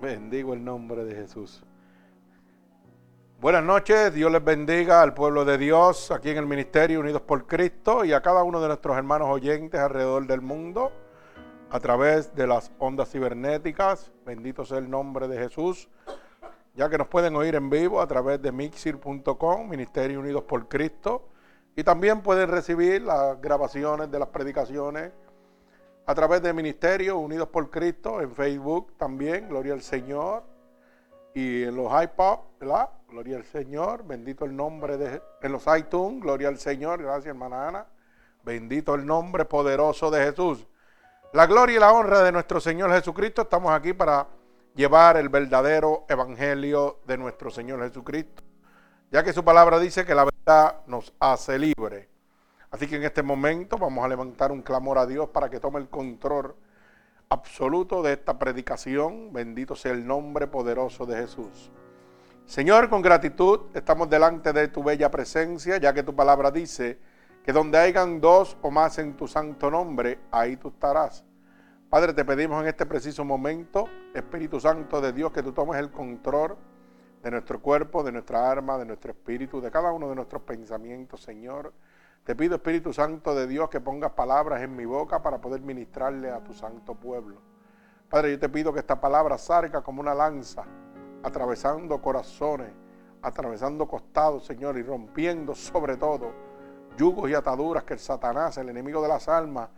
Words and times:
Bendigo 0.00 0.52
el 0.52 0.62
nombre 0.62 1.04
de 1.04 1.14
Jesús. 1.14 1.64
Buenas 3.40 3.64
noches, 3.64 4.12
Dios 4.12 4.30
les 4.30 4.44
bendiga 4.44 5.00
al 5.00 5.14
pueblo 5.14 5.46
de 5.46 5.56
Dios 5.56 6.10
aquí 6.10 6.28
en 6.28 6.36
el 6.36 6.44
Ministerio 6.44 7.00
Unidos 7.00 7.22
por 7.22 7.46
Cristo 7.46 8.04
y 8.04 8.12
a 8.12 8.20
cada 8.20 8.42
uno 8.42 8.60
de 8.60 8.68
nuestros 8.68 8.94
hermanos 8.94 9.28
oyentes 9.30 9.80
alrededor 9.80 10.26
del 10.26 10.42
mundo 10.42 10.92
a 11.70 11.80
través 11.80 12.34
de 12.34 12.46
las 12.46 12.72
ondas 12.78 13.10
cibernéticas. 13.10 14.12
Bendito 14.26 14.66
sea 14.66 14.78
el 14.78 14.90
nombre 14.90 15.28
de 15.28 15.38
Jesús, 15.38 15.88
ya 16.74 16.90
que 16.90 16.98
nos 16.98 17.08
pueden 17.08 17.34
oír 17.34 17.54
en 17.54 17.70
vivo 17.70 18.02
a 18.02 18.06
través 18.06 18.42
de 18.42 18.52
mixir.com, 18.52 19.66
Ministerio 19.66 20.20
Unidos 20.20 20.42
por 20.42 20.68
Cristo, 20.68 21.30
y 21.74 21.82
también 21.84 22.20
pueden 22.20 22.50
recibir 22.50 23.00
las 23.00 23.40
grabaciones 23.40 24.10
de 24.10 24.18
las 24.18 24.28
predicaciones 24.28 25.12
a 26.06 26.14
través 26.14 26.40
de 26.40 26.52
Ministerio 26.52 27.18
Unidos 27.18 27.48
por 27.48 27.68
Cristo 27.68 28.20
en 28.20 28.32
Facebook 28.32 28.96
también, 28.96 29.48
Gloria 29.48 29.74
al 29.74 29.82
Señor, 29.82 30.44
y 31.34 31.64
en 31.64 31.76
los 31.76 31.92
iPod, 32.02 32.38
¿verdad? 32.58 32.88
Gloria 33.08 33.36
al 33.36 33.44
Señor, 33.44 34.06
bendito 34.06 34.44
el 34.44 34.56
nombre 34.56 34.96
de 34.96 35.20
en 35.42 35.52
los 35.52 35.64
iTunes, 35.76 36.22
gloria 36.22 36.48
al 36.48 36.58
Señor, 36.58 37.02
gracias 37.02 37.26
hermana 37.26 37.68
Ana. 37.68 37.86
Bendito 38.42 38.94
el 38.94 39.04
nombre 39.04 39.44
poderoso 39.44 40.10
de 40.10 40.24
Jesús. 40.24 40.66
La 41.32 41.46
gloria 41.46 41.76
y 41.76 41.78
la 41.80 41.92
honra 41.92 42.22
de 42.22 42.32
nuestro 42.32 42.58
Señor 42.60 42.90
Jesucristo, 42.92 43.42
estamos 43.42 43.72
aquí 43.72 43.92
para 43.92 44.26
llevar 44.74 45.18
el 45.18 45.28
verdadero 45.28 46.06
evangelio 46.08 47.00
de 47.06 47.18
nuestro 47.18 47.50
Señor 47.50 47.82
Jesucristo, 47.82 48.42
ya 49.10 49.22
que 49.22 49.32
su 49.32 49.44
palabra 49.44 49.78
dice 49.78 50.06
que 50.06 50.14
la 50.14 50.24
verdad 50.24 50.80
nos 50.86 51.12
hace 51.20 51.58
libre. 51.58 52.15
Así 52.70 52.86
que 52.86 52.96
en 52.96 53.04
este 53.04 53.22
momento 53.22 53.78
vamos 53.78 54.04
a 54.04 54.08
levantar 54.08 54.52
un 54.52 54.62
clamor 54.62 54.98
a 54.98 55.06
Dios 55.06 55.28
para 55.28 55.48
que 55.48 55.60
tome 55.60 55.80
el 55.80 55.88
control 55.88 56.54
absoluto 57.28 58.02
de 58.02 58.14
esta 58.14 58.38
predicación. 58.38 59.32
Bendito 59.32 59.76
sea 59.76 59.92
el 59.92 60.06
nombre 60.06 60.46
poderoso 60.46 61.06
de 61.06 61.16
Jesús. 61.16 61.70
Señor, 62.44 62.88
con 62.88 63.02
gratitud 63.02 63.60
estamos 63.74 64.08
delante 64.08 64.52
de 64.52 64.68
tu 64.68 64.82
bella 64.82 65.10
presencia, 65.10 65.78
ya 65.78 65.92
que 65.92 66.02
tu 66.02 66.14
palabra 66.14 66.50
dice 66.50 66.98
que 67.44 67.52
donde 67.52 67.78
hayan 67.78 68.20
dos 68.20 68.56
o 68.62 68.70
más 68.70 68.98
en 68.98 69.16
tu 69.16 69.26
santo 69.28 69.70
nombre, 69.70 70.18
ahí 70.30 70.56
tú 70.56 70.68
estarás. 70.68 71.24
Padre, 71.88 72.12
te 72.12 72.24
pedimos 72.24 72.60
en 72.62 72.68
este 72.68 72.84
preciso 72.84 73.24
momento, 73.24 73.88
Espíritu 74.12 74.58
Santo 74.58 75.00
de 75.00 75.12
Dios, 75.12 75.30
que 75.30 75.42
tú 75.42 75.52
tomes 75.52 75.78
el 75.78 75.90
control 75.90 76.56
de 77.22 77.30
nuestro 77.30 77.60
cuerpo, 77.60 78.02
de 78.02 78.12
nuestra 78.12 78.50
alma, 78.50 78.76
de 78.78 78.84
nuestro 78.84 79.12
espíritu, 79.12 79.60
de 79.60 79.70
cada 79.70 79.92
uno 79.92 80.08
de 80.08 80.16
nuestros 80.16 80.42
pensamientos, 80.42 81.22
Señor. 81.22 81.72
Te 82.26 82.34
pido, 82.34 82.56
Espíritu 82.56 82.92
Santo 82.92 83.36
de 83.36 83.46
Dios, 83.46 83.70
que 83.70 83.80
pongas 83.80 84.10
palabras 84.10 84.60
en 84.60 84.74
mi 84.74 84.84
boca 84.84 85.22
para 85.22 85.40
poder 85.40 85.60
ministrarle 85.60 86.28
a 86.28 86.42
tu 86.42 86.52
santo 86.52 86.96
pueblo. 86.96 87.36
Padre, 88.08 88.32
yo 88.32 88.38
te 88.40 88.48
pido 88.48 88.72
que 88.72 88.80
esta 88.80 89.00
palabra 89.00 89.38
salga 89.38 89.80
como 89.80 90.00
una 90.00 90.12
lanza 90.12 90.64
atravesando 91.22 92.02
corazones, 92.02 92.72
atravesando 93.22 93.86
costados, 93.86 94.44
Señor, 94.44 94.76
y 94.76 94.82
rompiendo 94.82 95.54
sobre 95.54 95.96
todo 95.96 96.32
yugos 96.96 97.30
y 97.30 97.34
ataduras 97.34 97.84
que 97.84 97.94
el 97.94 98.00
Satanás, 98.00 98.58
el 98.58 98.70
enemigo 98.70 99.00
de 99.00 99.06
las 99.06 99.28
almas, 99.28 99.68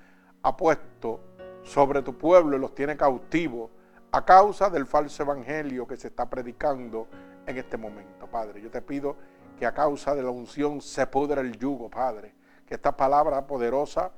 ha 0.42 0.56
puesto 0.56 1.20
sobre 1.64 2.00
tu 2.00 2.16
pueblo 2.16 2.56
y 2.56 2.60
los 2.60 2.74
tiene 2.74 2.96
cautivos 2.96 3.70
a 4.10 4.24
causa 4.24 4.70
del 4.70 4.86
falso 4.86 5.22
evangelio 5.22 5.86
que 5.86 5.98
se 5.98 6.08
está 6.08 6.30
predicando 6.30 7.08
en 7.46 7.58
este 7.58 7.76
momento, 7.76 8.26
Padre. 8.26 8.62
Yo 8.62 8.70
te 8.70 8.80
pido 8.80 9.16
que 9.58 9.66
a 9.66 9.74
causa 9.74 10.14
de 10.14 10.22
la 10.22 10.30
unción 10.30 10.80
se 10.80 11.06
pudra 11.06 11.42
el 11.42 11.58
yugo, 11.58 11.90
Padre. 11.90 12.37
Que 12.68 12.74
esta 12.74 12.94
palabra 12.94 13.46
poderosa 13.46 14.12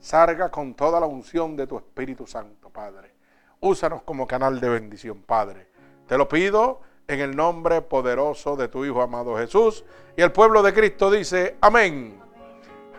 salga 0.00 0.50
con 0.50 0.74
toda 0.74 0.98
la 0.98 1.06
unción 1.06 1.56
de 1.56 1.68
tu 1.68 1.76
Espíritu 1.76 2.26
Santo, 2.26 2.68
Padre. 2.68 3.14
Úsanos 3.60 4.02
como 4.02 4.26
canal 4.26 4.58
de 4.58 4.68
bendición, 4.68 5.22
Padre. 5.22 5.68
Te 6.08 6.18
lo 6.18 6.28
pido 6.28 6.80
en 7.06 7.20
el 7.20 7.36
nombre 7.36 7.80
poderoso 7.80 8.56
de 8.56 8.66
tu 8.66 8.84
Hijo 8.84 9.02
amado 9.02 9.36
Jesús. 9.36 9.84
Y 10.16 10.22
el 10.22 10.32
pueblo 10.32 10.64
de 10.64 10.74
Cristo 10.74 11.12
dice, 11.12 11.56
amén. 11.60 12.20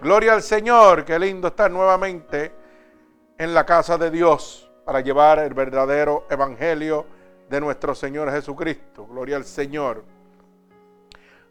Gloria 0.02 0.36
al 0.36 0.42
Señor, 0.42 1.04
qué 1.04 1.20
lindo 1.20 1.50
estar 1.50 1.70
nuevamente 1.70 2.54
en 3.38 3.54
la 3.54 3.66
casa 3.66 3.98
de 3.98 4.10
Dios 4.10 4.72
para 4.86 5.02
llevar 5.02 5.40
el 5.40 5.54
verdadero 5.54 6.26
evangelio 6.30 7.06
de 7.50 7.60
nuestro 7.60 7.94
Señor 7.94 8.32
Jesucristo. 8.32 9.06
Gloria 9.06 9.36
al 9.36 9.44
Señor. 9.44 10.06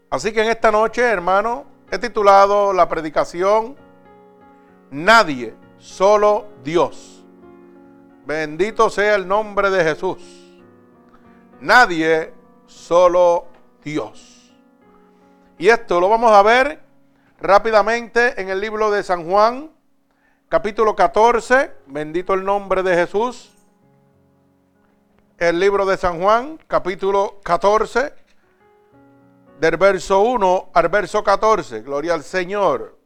Así 0.09 0.33
que 0.33 0.41
en 0.41 0.49
esta 0.49 0.71
noche, 0.71 1.03
hermano, 1.03 1.72
he 1.93 1.99
titulado 1.99 2.73
la 2.73 2.89
predicación 2.89 3.77
Nadie, 4.89 5.53
solo 5.77 6.47
Dios. 6.63 7.23
Bendito 8.25 8.89
sea 8.89 9.13
el 9.13 9.27
nombre 9.27 9.69
de 9.69 9.83
Jesús. 9.83 10.17
Nadie, 11.61 12.33
solo 12.65 13.45
Dios. 13.83 14.55
Y 15.59 15.69
esto 15.69 15.99
lo 15.99 16.09
vamos 16.09 16.31
a 16.31 16.41
ver 16.41 16.81
rápidamente 17.39 18.41
en 18.41 18.49
el 18.49 18.59
libro 18.59 18.89
de 18.89 19.03
San 19.03 19.29
Juan, 19.29 19.69
capítulo 20.49 20.95
14, 20.95 21.75
bendito 21.85 22.33
el 22.33 22.43
nombre 22.43 22.81
de 22.81 22.95
Jesús. 22.95 23.51
El 25.37 25.59
libro 25.59 25.85
de 25.85 25.97
San 25.97 26.19
Juan, 26.19 26.57
capítulo 26.65 27.39
14, 27.43 28.22
del 29.59 29.77
verso 29.77 30.21
1 30.21 30.71
al 30.73 30.89
verso 30.89 31.23
14. 31.23 31.81
Gloria 31.81 32.13
al 32.13 32.23
Señor. 32.23 32.97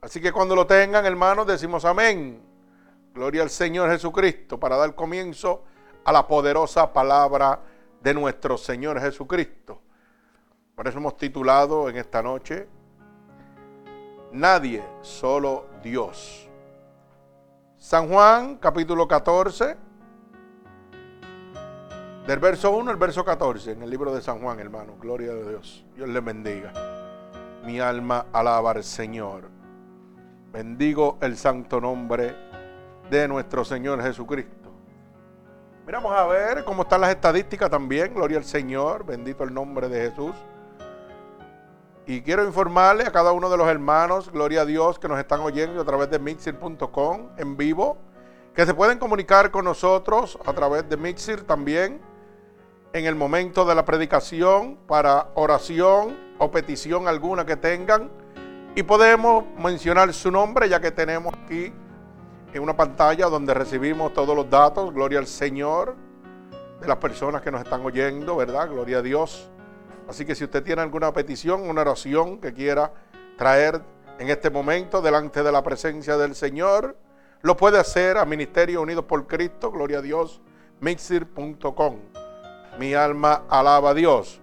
Así 0.00 0.20
que 0.20 0.32
cuando 0.32 0.54
lo 0.54 0.66
tengan, 0.66 1.04
hermanos, 1.06 1.46
decimos 1.46 1.84
amén. 1.84 2.40
Gloria 3.14 3.42
al 3.42 3.50
Señor 3.50 3.90
Jesucristo 3.90 4.60
para 4.60 4.76
dar 4.76 4.94
comienzo 4.94 5.64
a 6.04 6.12
la 6.12 6.26
poderosa 6.26 6.92
palabra 6.92 7.60
de 8.00 8.14
nuestro 8.14 8.56
Señor 8.56 9.00
Jesucristo. 9.00 9.80
Por 10.74 10.86
eso 10.86 10.98
hemos 10.98 11.16
titulado 11.16 11.88
en 11.88 11.96
esta 11.96 12.22
noche, 12.22 12.68
Nadie, 14.30 14.84
solo 15.00 15.66
Dios. 15.82 16.48
San 17.78 18.08
Juan, 18.08 18.56
capítulo 18.56 19.08
14, 19.08 19.76
del 22.28 22.40
verso 22.40 22.70
1 22.72 22.90
al 22.90 22.98
verso 22.98 23.24
14, 23.24 23.72
en 23.72 23.82
el 23.82 23.88
libro 23.88 24.14
de 24.14 24.20
San 24.20 24.38
Juan, 24.40 24.60
hermano. 24.60 24.96
Gloria 25.00 25.32
a 25.32 25.34
Dios. 25.34 25.86
Dios 25.96 26.10
le 26.10 26.20
bendiga. 26.20 26.74
Mi 27.64 27.80
alma 27.80 28.26
alaba 28.34 28.72
al 28.72 28.84
Señor. 28.84 29.44
Bendigo 30.52 31.16
el 31.22 31.38
santo 31.38 31.80
nombre 31.80 32.36
de 33.08 33.26
nuestro 33.28 33.64
Señor 33.64 34.02
Jesucristo. 34.02 34.70
Miramos 35.86 36.12
a 36.12 36.26
ver 36.26 36.64
cómo 36.66 36.82
están 36.82 37.00
las 37.00 37.08
estadísticas 37.08 37.70
también. 37.70 38.12
Gloria 38.12 38.36
al 38.36 38.44
Señor. 38.44 39.06
Bendito 39.06 39.42
el 39.42 39.54
nombre 39.54 39.88
de 39.88 40.10
Jesús. 40.10 40.34
Y 42.04 42.20
quiero 42.20 42.44
informarle 42.44 43.04
a 43.04 43.10
cada 43.10 43.32
uno 43.32 43.48
de 43.48 43.56
los 43.56 43.68
hermanos, 43.68 44.30
gloria 44.30 44.60
a 44.60 44.64
Dios, 44.66 44.98
que 44.98 45.08
nos 45.08 45.18
están 45.18 45.40
oyendo 45.40 45.80
a 45.80 45.84
través 45.86 46.10
de 46.10 46.18
mixir.com 46.18 47.30
en 47.38 47.56
vivo, 47.56 47.96
que 48.54 48.66
se 48.66 48.74
pueden 48.74 48.98
comunicar 48.98 49.50
con 49.50 49.64
nosotros 49.64 50.38
a 50.44 50.52
través 50.52 50.86
de 50.90 50.98
Mixir 50.98 51.46
también 51.46 52.06
en 52.92 53.06
el 53.06 53.14
momento 53.14 53.64
de 53.64 53.74
la 53.74 53.84
predicación 53.84 54.76
para 54.86 55.28
oración 55.34 56.16
o 56.38 56.50
petición 56.50 57.08
alguna 57.08 57.44
que 57.44 57.56
tengan. 57.56 58.10
Y 58.74 58.82
podemos 58.82 59.44
mencionar 59.58 60.12
su 60.12 60.30
nombre 60.30 60.68
ya 60.68 60.80
que 60.80 60.90
tenemos 60.90 61.34
aquí 61.34 61.72
en 62.52 62.62
una 62.62 62.76
pantalla 62.76 63.26
donde 63.26 63.52
recibimos 63.52 64.14
todos 64.14 64.34
los 64.34 64.48
datos, 64.48 64.92
gloria 64.92 65.18
al 65.18 65.26
Señor, 65.26 65.96
de 66.80 66.86
las 66.86 66.96
personas 66.96 67.42
que 67.42 67.50
nos 67.50 67.62
están 67.62 67.84
oyendo, 67.84 68.36
¿verdad? 68.36 68.68
Gloria 68.70 68.98
a 68.98 69.02
Dios. 69.02 69.50
Así 70.08 70.24
que 70.24 70.34
si 70.34 70.44
usted 70.44 70.62
tiene 70.62 70.80
alguna 70.80 71.12
petición, 71.12 71.68
una 71.68 71.82
oración 71.82 72.40
que 72.40 72.54
quiera 72.54 72.92
traer 73.36 73.82
en 74.18 74.30
este 74.30 74.50
momento 74.50 75.02
delante 75.02 75.42
de 75.42 75.52
la 75.52 75.62
presencia 75.62 76.16
del 76.16 76.34
Señor, 76.34 76.96
lo 77.42 77.56
puede 77.56 77.78
hacer 77.78 78.16
a 78.16 78.24
Ministerio 78.24 78.82
Unidos 78.82 79.04
por 79.04 79.26
Cristo, 79.26 79.70
gloria 79.70 79.98
a 79.98 80.02
Dios, 80.02 80.40
mixir.com. 80.80 81.96
Mi 82.78 82.94
alma 82.94 83.42
alaba 83.48 83.90
a 83.90 83.94
Dios. 83.94 84.40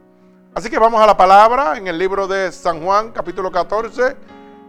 Así 0.54 0.70
que 0.70 0.78
vamos 0.78 1.02
a 1.02 1.06
la 1.06 1.16
palabra 1.16 1.78
en 1.78 1.88
el 1.88 1.98
libro 1.98 2.28
de 2.28 2.52
San 2.52 2.84
Juan, 2.84 3.12
capítulo 3.12 3.50
14, 3.50 4.18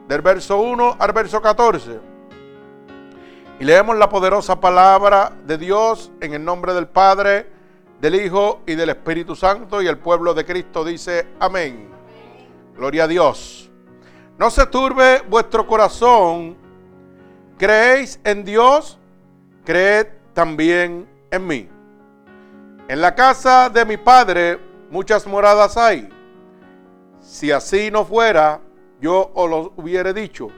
del 0.06 0.22
verso 0.22 0.58
1 0.58 0.96
al 0.98 1.12
verso 1.12 1.42
14. 1.42 1.98
Y 3.58 3.64
leemos 3.64 3.96
la 3.96 4.08
poderosa 4.08 4.60
palabra 4.60 5.32
de 5.44 5.58
Dios 5.58 6.12
en 6.20 6.34
el 6.34 6.44
nombre 6.44 6.74
del 6.74 6.86
Padre, 6.86 7.50
del 8.00 8.14
Hijo 8.14 8.60
y 8.66 8.76
del 8.76 8.90
Espíritu 8.90 9.34
Santo. 9.34 9.82
Y 9.82 9.88
el 9.88 9.98
pueblo 9.98 10.32
de 10.32 10.44
Cristo 10.44 10.84
dice, 10.84 11.26
amén. 11.40 11.88
Gloria 12.76 13.04
a 13.04 13.08
Dios. 13.08 13.68
No 14.38 14.48
se 14.48 14.64
turbe 14.66 15.22
vuestro 15.28 15.66
corazón. 15.66 16.56
Creéis 17.58 18.20
en 18.22 18.44
Dios, 18.44 18.96
creed 19.64 20.06
también 20.34 21.08
en 21.32 21.46
mí. 21.46 21.75
En 22.88 23.00
la 23.00 23.16
casa 23.16 23.68
de 23.68 23.84
mi 23.84 23.96
Padre 23.96 24.60
muchas 24.90 25.26
moradas 25.26 25.76
hay. 25.76 26.08
Si 27.18 27.50
así 27.50 27.90
no 27.90 28.04
fuera, 28.04 28.60
yo 29.00 29.32
os 29.34 29.50
lo 29.50 29.72
hubiera 29.76 30.12
dicho. 30.12 30.48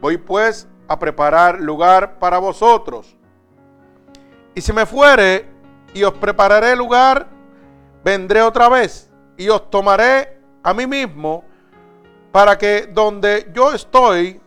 Voy 0.00 0.16
pues 0.16 0.66
a 0.88 0.98
preparar 0.98 1.60
lugar 1.60 2.18
para 2.18 2.38
vosotros. 2.38 3.14
Y 4.54 4.62
si 4.62 4.72
me 4.72 4.86
fuere 4.86 5.46
y 5.92 6.02
os 6.02 6.14
prepararé 6.14 6.74
lugar, 6.74 7.28
vendré 8.02 8.40
otra 8.40 8.70
vez 8.70 9.10
y 9.36 9.50
os 9.50 9.68
tomaré 9.68 10.40
a 10.62 10.72
mí 10.72 10.86
mismo 10.86 11.44
para 12.32 12.56
que 12.56 12.88
donde 12.90 13.50
yo 13.52 13.74
estoy, 13.74 14.40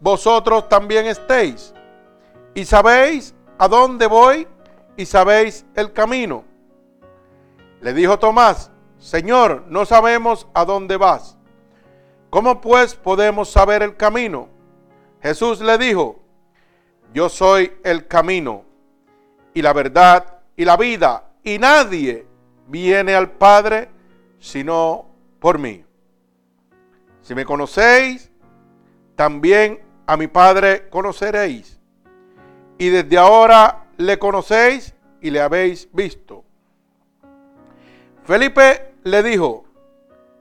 vosotros 0.00 0.68
también 0.68 1.06
estéis. 1.06 1.72
Y 2.52 2.66
sabéis 2.66 3.34
a 3.56 3.68
dónde 3.68 4.06
voy 4.06 4.46
y 4.98 5.06
sabéis 5.06 5.64
el 5.74 5.94
camino. 5.94 6.47
Le 7.80 7.94
dijo 7.94 8.18
Tomás, 8.18 8.70
Señor, 8.98 9.64
no 9.68 9.86
sabemos 9.86 10.48
a 10.54 10.64
dónde 10.64 10.96
vas. 10.96 11.36
¿Cómo 12.30 12.60
pues 12.60 12.94
podemos 12.94 13.48
saber 13.50 13.82
el 13.82 13.96
camino? 13.96 14.48
Jesús 15.22 15.60
le 15.60 15.78
dijo, 15.78 16.20
yo 17.14 17.28
soy 17.28 17.72
el 17.84 18.06
camino 18.06 18.64
y 19.54 19.62
la 19.62 19.72
verdad 19.72 20.40
y 20.56 20.64
la 20.64 20.76
vida, 20.76 21.30
y 21.42 21.58
nadie 21.58 22.26
viene 22.66 23.14
al 23.14 23.30
Padre 23.30 23.90
sino 24.38 25.06
por 25.40 25.58
mí. 25.58 25.84
Si 27.22 27.34
me 27.34 27.44
conocéis, 27.44 28.30
también 29.16 29.80
a 30.06 30.16
mi 30.16 30.26
Padre 30.26 30.88
conoceréis. 30.88 31.80
Y 32.78 32.88
desde 32.88 33.18
ahora 33.18 33.86
le 33.96 34.18
conocéis 34.18 34.94
y 35.20 35.30
le 35.30 35.40
habéis 35.40 35.88
visto. 35.92 36.44
Felipe 38.28 38.92
le 39.04 39.22
dijo, 39.22 39.64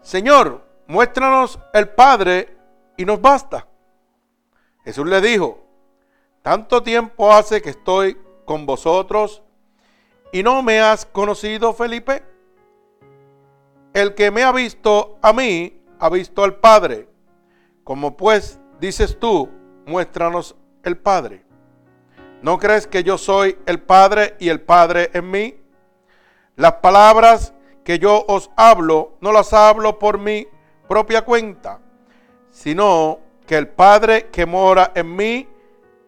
Señor, 0.01 0.61
muéstranos 0.87 1.57
el 1.73 1.87
Padre 1.87 2.53
y 2.97 3.05
nos 3.05 3.21
basta. 3.21 3.65
Jesús 4.83 5.07
le 5.07 5.21
dijo, 5.21 5.63
tanto 6.41 6.83
tiempo 6.83 7.31
hace 7.31 7.61
que 7.61 7.69
estoy 7.69 8.17
con 8.43 8.65
vosotros 8.65 9.41
y 10.33 10.43
no 10.43 10.61
me 10.63 10.81
has 10.81 11.05
conocido, 11.05 11.71
Felipe. 11.71 12.25
El 13.93 14.15
que 14.15 14.31
me 14.31 14.43
ha 14.43 14.51
visto 14.51 15.17
a 15.21 15.31
mí, 15.31 15.81
ha 15.97 16.09
visto 16.09 16.43
al 16.43 16.55
Padre. 16.55 17.07
Como 17.85 18.17
pues 18.17 18.59
dices 18.81 19.17
tú, 19.17 19.49
muéstranos 19.85 20.57
el 20.83 20.97
Padre. 20.97 21.45
¿No 22.41 22.59
crees 22.59 22.85
que 22.85 23.05
yo 23.05 23.17
soy 23.17 23.57
el 23.65 23.81
Padre 23.81 24.35
y 24.41 24.49
el 24.49 24.59
Padre 24.59 25.09
en 25.13 25.31
mí? 25.31 25.57
Las 26.57 26.73
palabras 26.73 27.53
que 27.87 27.99
yo 27.99 28.25
os 28.27 28.51
hablo, 28.57 29.13
no 29.21 29.31
las 29.31 29.53
hablo 29.53 29.97
por 29.97 30.17
mi 30.19 30.45
propia 30.89 31.23
cuenta, 31.23 31.79
sino 32.49 33.19
que 33.45 33.55
el 33.55 33.69
Padre 33.69 34.27
que 34.29 34.45
mora 34.45 34.91
en 34.93 35.15
mí, 35.15 35.47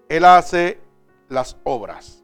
Él 0.10 0.26
hace 0.26 0.82
las 1.30 1.56
obras. 1.64 2.22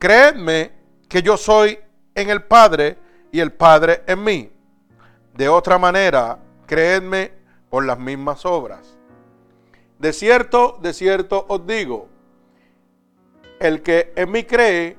Creedme 0.00 0.72
que 1.08 1.22
yo 1.22 1.36
soy 1.36 1.78
en 2.12 2.28
el 2.28 2.42
Padre 2.42 2.98
y 3.30 3.38
el 3.38 3.52
Padre 3.52 4.02
en 4.08 4.24
mí. 4.24 4.50
De 5.32 5.48
otra 5.48 5.78
manera, 5.78 6.40
creedme 6.66 7.30
por 7.70 7.86
las 7.86 8.00
mismas 8.00 8.44
obras. 8.44 8.98
De 10.00 10.12
cierto, 10.12 10.76
de 10.82 10.92
cierto 10.92 11.46
os 11.48 11.64
digo, 11.68 12.08
el 13.60 13.80
que 13.80 14.12
en 14.16 14.32
mí 14.32 14.42
cree, 14.42 14.96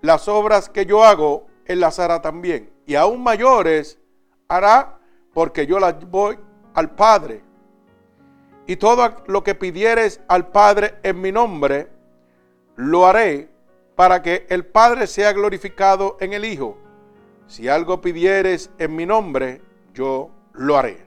las 0.00 0.28
obras 0.28 0.70
que 0.70 0.86
yo 0.86 1.04
hago, 1.04 1.51
él 1.72 1.80
las 1.80 1.98
hará 1.98 2.22
también. 2.22 2.70
Y 2.86 2.94
aún 2.94 3.22
mayores 3.22 3.98
hará 4.48 4.98
porque 5.32 5.66
yo 5.66 5.80
las 5.80 6.08
voy 6.08 6.38
al 6.74 6.90
Padre. 6.90 7.42
Y 8.66 8.76
todo 8.76 9.16
lo 9.26 9.42
que 9.42 9.54
pidieres 9.54 10.20
al 10.28 10.48
Padre 10.48 10.94
en 11.02 11.20
mi 11.20 11.32
nombre, 11.32 11.88
lo 12.76 13.06
haré 13.06 13.48
para 13.96 14.22
que 14.22 14.46
el 14.48 14.64
Padre 14.64 15.06
sea 15.06 15.32
glorificado 15.32 16.16
en 16.20 16.32
el 16.32 16.44
Hijo. 16.44 16.78
Si 17.46 17.68
algo 17.68 18.00
pidieres 18.00 18.70
en 18.78 18.94
mi 18.96 19.04
nombre, 19.04 19.60
yo 19.92 20.30
lo 20.52 20.78
haré. 20.78 21.04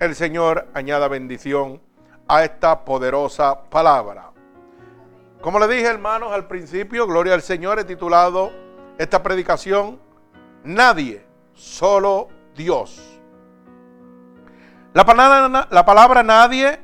El 0.00 0.14
Señor 0.14 0.68
añada 0.74 1.08
bendición 1.08 1.80
a 2.26 2.44
esta 2.44 2.84
poderosa 2.84 3.62
palabra. 3.70 4.32
Como 5.40 5.58
le 5.58 5.68
dije, 5.68 5.86
hermanos, 5.86 6.32
al 6.32 6.46
principio, 6.46 7.06
Gloria 7.06 7.34
al 7.34 7.42
Señor, 7.42 7.78
he 7.78 7.84
titulado 7.84 8.50
esta 8.98 9.22
predicación, 9.22 10.00
Nadie, 10.64 11.24
solo 11.54 12.28
Dios. 12.54 13.20
La 14.92 15.06
palabra, 15.06 15.68
la 15.70 15.84
palabra 15.84 16.22
nadie 16.22 16.80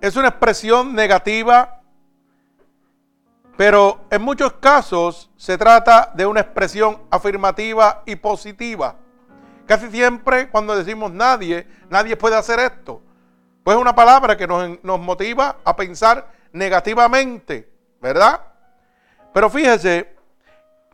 es 0.00 0.16
una 0.16 0.28
expresión 0.28 0.94
negativa 0.94 1.74
pero 3.56 4.04
en 4.10 4.22
muchos 4.22 4.54
casos 4.54 5.30
se 5.36 5.56
trata 5.56 6.10
de 6.14 6.26
una 6.26 6.40
expresión 6.40 7.00
afirmativa 7.10 8.02
y 8.04 8.16
positiva. 8.16 8.96
Casi 9.66 9.90
siempre 9.90 10.50
cuando 10.50 10.76
decimos 10.76 11.12
nadie, 11.12 11.66
nadie 11.88 12.16
puede 12.16 12.36
hacer 12.36 12.58
esto. 12.58 13.00
Pues 13.62 13.76
es 13.76 13.80
una 13.80 13.94
palabra 13.94 14.36
que 14.36 14.46
nos, 14.46 14.82
nos 14.82 15.00
motiva 15.00 15.58
a 15.64 15.76
pensar 15.76 16.30
negativamente, 16.52 17.70
¿verdad? 18.00 18.40
Pero 19.32 19.48
fíjese 19.48 20.13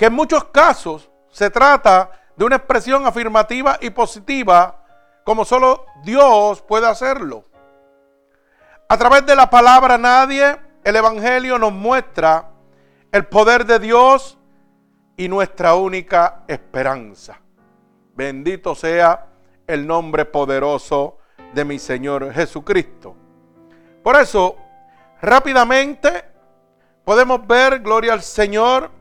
que 0.01 0.07
en 0.07 0.15
muchos 0.15 0.45
casos 0.45 1.11
se 1.29 1.51
trata 1.51 2.11
de 2.35 2.47
una 2.47 2.57
expresión 2.57 3.07
afirmativa 3.07 3.77
y 3.83 3.91
positiva 3.91 4.83
como 5.25 5.45
solo 5.45 5.85
Dios 6.03 6.63
puede 6.63 6.87
hacerlo. 6.87 7.45
A 8.89 8.97
través 8.97 9.27
de 9.27 9.37
la 9.37 9.51
palabra 9.51 9.99
nadie, 9.99 10.59
el 10.85 10.97
Evangelio 10.97 11.59
nos 11.59 11.73
muestra 11.73 12.49
el 13.13 13.27
poder 13.27 13.67
de 13.67 13.79
Dios 13.79 14.39
y 15.19 15.29
nuestra 15.29 15.75
única 15.75 16.45
esperanza. 16.49 17.39
Bendito 18.15 18.75
sea 18.75 19.27
el 19.67 19.87
nombre 19.87 20.25
poderoso 20.25 21.19
de 21.53 21.67
mi 21.67 21.79
Señor 21.79 22.33
Jesucristo. 22.33 23.15
Por 24.03 24.17
eso, 24.17 24.57
rápidamente 25.21 26.25
podemos 27.05 27.47
ver, 27.47 27.81
gloria 27.81 28.15
al 28.15 28.23
Señor, 28.23 28.99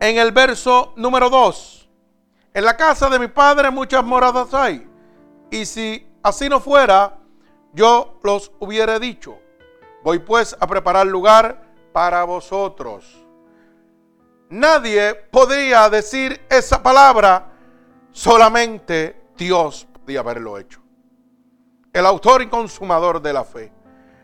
en 0.00 0.18
el 0.18 0.32
verso 0.32 0.92
número 0.96 1.30
2. 1.30 1.88
En 2.54 2.64
la 2.64 2.76
casa 2.76 3.08
de 3.08 3.18
mi 3.18 3.28
Padre 3.28 3.70
muchas 3.70 4.04
moradas 4.04 4.52
hay. 4.54 4.88
Y 5.50 5.66
si 5.66 6.06
así 6.22 6.48
no 6.48 6.60
fuera, 6.60 7.18
yo 7.72 8.18
los 8.22 8.52
hubiera 8.58 8.98
dicho. 8.98 9.38
Voy 10.02 10.18
pues 10.18 10.56
a 10.58 10.66
preparar 10.66 11.06
lugar 11.06 11.62
para 11.92 12.24
vosotros. 12.24 13.26
Nadie 14.48 15.14
podría 15.14 15.90
decir 15.90 16.40
esa 16.48 16.82
palabra, 16.82 17.52
solamente 18.12 19.30
Dios 19.36 19.86
podía 19.92 20.20
haberlo 20.20 20.58
hecho. 20.58 20.80
El 21.92 22.06
autor 22.06 22.42
y 22.42 22.48
consumador 22.48 23.20
de 23.20 23.32
la 23.32 23.44
fe. 23.44 23.72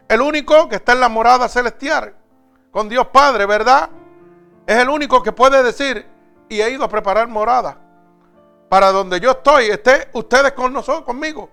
El 0.08 0.20
único 0.20 0.68
que 0.68 0.76
está 0.76 0.92
en 0.92 1.00
la 1.00 1.08
morada 1.08 1.48
celestial, 1.48 2.14
con 2.70 2.88
Dios 2.88 3.08
Padre, 3.08 3.46
¿verdad? 3.46 3.90
Es 4.66 4.76
el 4.76 4.88
único 4.88 5.22
que 5.22 5.32
puede 5.32 5.62
decir, 5.62 6.06
y 6.48 6.60
he 6.60 6.70
ido 6.70 6.84
a 6.84 6.88
preparar 6.88 7.28
morada. 7.28 7.78
Para 8.68 8.92
donde 8.92 9.20
yo 9.20 9.32
estoy, 9.32 9.66
esté 9.66 10.08
ustedes 10.12 10.52
con 10.52 10.72
nosotros, 10.72 11.04
conmigo. 11.04 11.50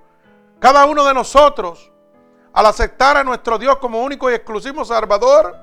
Cada 0.59 0.85
uno 0.85 1.05
de 1.05 1.13
nosotros, 1.13 1.91
al 2.53 2.65
aceptar 2.65 3.17
a 3.17 3.23
nuestro 3.23 3.57
Dios 3.57 3.77
como 3.77 4.01
único 4.01 4.29
y 4.29 4.33
exclusivo 4.33 4.85
Salvador, 4.85 5.57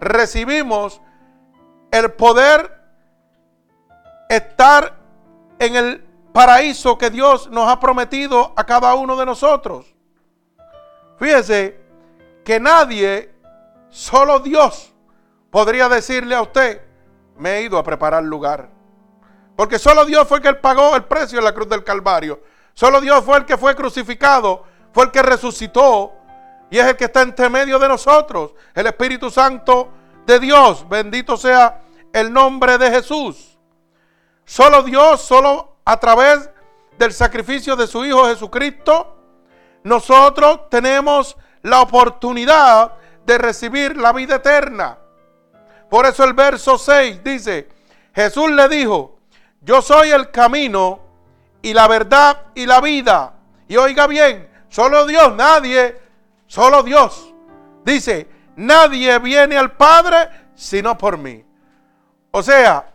recibimos 0.00 1.00
el 1.90 2.12
poder 2.12 2.78
estar 4.28 4.98
en 5.58 5.76
el 5.76 6.04
paraíso 6.32 6.98
que 6.98 7.10
Dios 7.10 7.50
nos 7.50 7.68
ha 7.68 7.80
prometido 7.80 8.52
a 8.56 8.64
cada 8.64 8.94
uno 8.94 9.16
de 9.16 9.26
nosotros. 9.26 9.94
Fíjese 11.18 11.80
que 12.44 12.60
nadie, 12.60 13.34
solo 13.88 14.38
Dios, 14.38 14.94
podría 15.50 15.88
decirle 15.88 16.34
a 16.34 16.42
usted, 16.42 16.82
me 17.36 17.56
he 17.58 17.62
ido 17.62 17.78
a 17.78 17.84
preparar 17.84 18.22
lugar. 18.24 18.68
Porque 19.56 19.78
solo 19.78 20.04
Dios 20.04 20.26
fue 20.28 20.38
el 20.38 20.42
que 20.42 20.54
pagó 20.54 20.94
el 20.94 21.04
precio 21.04 21.38
en 21.38 21.44
la 21.44 21.54
cruz 21.54 21.68
del 21.68 21.84
Calvario. 21.84 22.40
Solo 22.74 23.00
Dios 23.00 23.24
fue 23.24 23.38
el 23.38 23.44
que 23.44 23.56
fue 23.56 23.74
crucificado, 23.74 24.64
fue 24.92 25.04
el 25.04 25.10
que 25.10 25.22
resucitó, 25.22 26.12
y 26.70 26.78
es 26.78 26.86
el 26.86 26.96
que 26.96 27.06
está 27.06 27.22
entre 27.22 27.48
medio 27.48 27.78
de 27.78 27.88
nosotros, 27.88 28.54
el 28.74 28.86
Espíritu 28.86 29.30
Santo 29.30 29.90
de 30.26 30.38
Dios. 30.38 30.88
Bendito 30.88 31.36
sea 31.36 31.82
el 32.12 32.32
nombre 32.32 32.78
de 32.78 32.90
Jesús. 32.90 33.58
Solo 34.44 34.82
Dios, 34.82 35.20
solo 35.22 35.78
a 35.84 35.98
través 35.98 36.48
del 36.98 37.12
sacrificio 37.12 37.76
de 37.76 37.86
su 37.86 38.04
Hijo 38.04 38.26
Jesucristo, 38.26 39.16
nosotros 39.84 40.68
tenemos 40.70 41.36
la 41.62 41.80
oportunidad 41.80 42.92
de 43.24 43.38
recibir 43.38 43.96
la 43.96 44.12
vida 44.12 44.36
eterna. 44.36 44.98
Por 45.88 46.06
eso 46.06 46.24
el 46.24 46.34
verso 46.34 46.78
6 46.78 47.22
dice, 47.24 47.68
Jesús 48.14 48.50
le 48.50 48.68
dijo, 48.68 49.18
yo 49.60 49.82
soy 49.82 50.10
el 50.10 50.30
camino 50.30 51.00
y 51.62 51.74
la 51.74 51.88
verdad 51.88 52.42
y 52.54 52.66
la 52.66 52.80
vida. 52.80 53.34
Y 53.68 53.76
oiga 53.76 54.06
bien, 54.06 54.48
solo 54.68 55.06
Dios, 55.06 55.34
nadie 55.34 56.08
Solo 56.48 56.82
Dios. 56.82 57.32
Dice, 57.84 58.26
nadie 58.56 59.18
viene 59.20 59.56
al 59.56 59.72
Padre 59.72 60.48
sino 60.56 60.98
por 60.98 61.16
mí. 61.16 61.44
O 62.32 62.42
sea, 62.42 62.94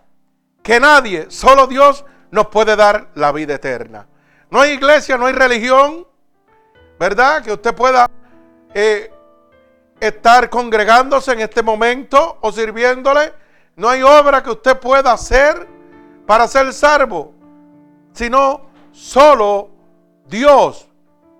que 0.62 0.80
nadie, 0.80 1.28
solo 1.30 1.68
Dios 1.68 2.04
nos 2.32 2.48
puede 2.48 2.76
dar 2.76 3.10
la 3.16 3.32
vida 3.32 3.56
eterna. 3.56 4.08
No 4.50 4.60
hay 4.60 4.72
iglesia, 4.72 5.18
no 5.18 5.28
hay 5.28 5.34
religión, 5.34 6.06
¿verdad? 7.00 7.44
Que 7.44 7.54
usted 7.54 7.74
pueda 7.74 8.10
eh, 8.74 9.12
estar 10.08 10.50
congregándose 10.50 11.32
en 11.32 11.42
este 11.42 11.64
momento 11.64 12.38
o 12.42 12.52
sirviéndole. 12.52 13.34
No 13.76 13.90
hay 13.90 14.04
obra 14.04 14.44
que 14.44 14.52
usted 14.52 14.80
pueda 14.80 15.14
hacer 15.14 15.68
para 16.26 16.48
ser 16.48 16.74
salvo, 16.74 17.34
sino 18.14 18.62
solo 18.92 19.70
Dios, 20.28 20.88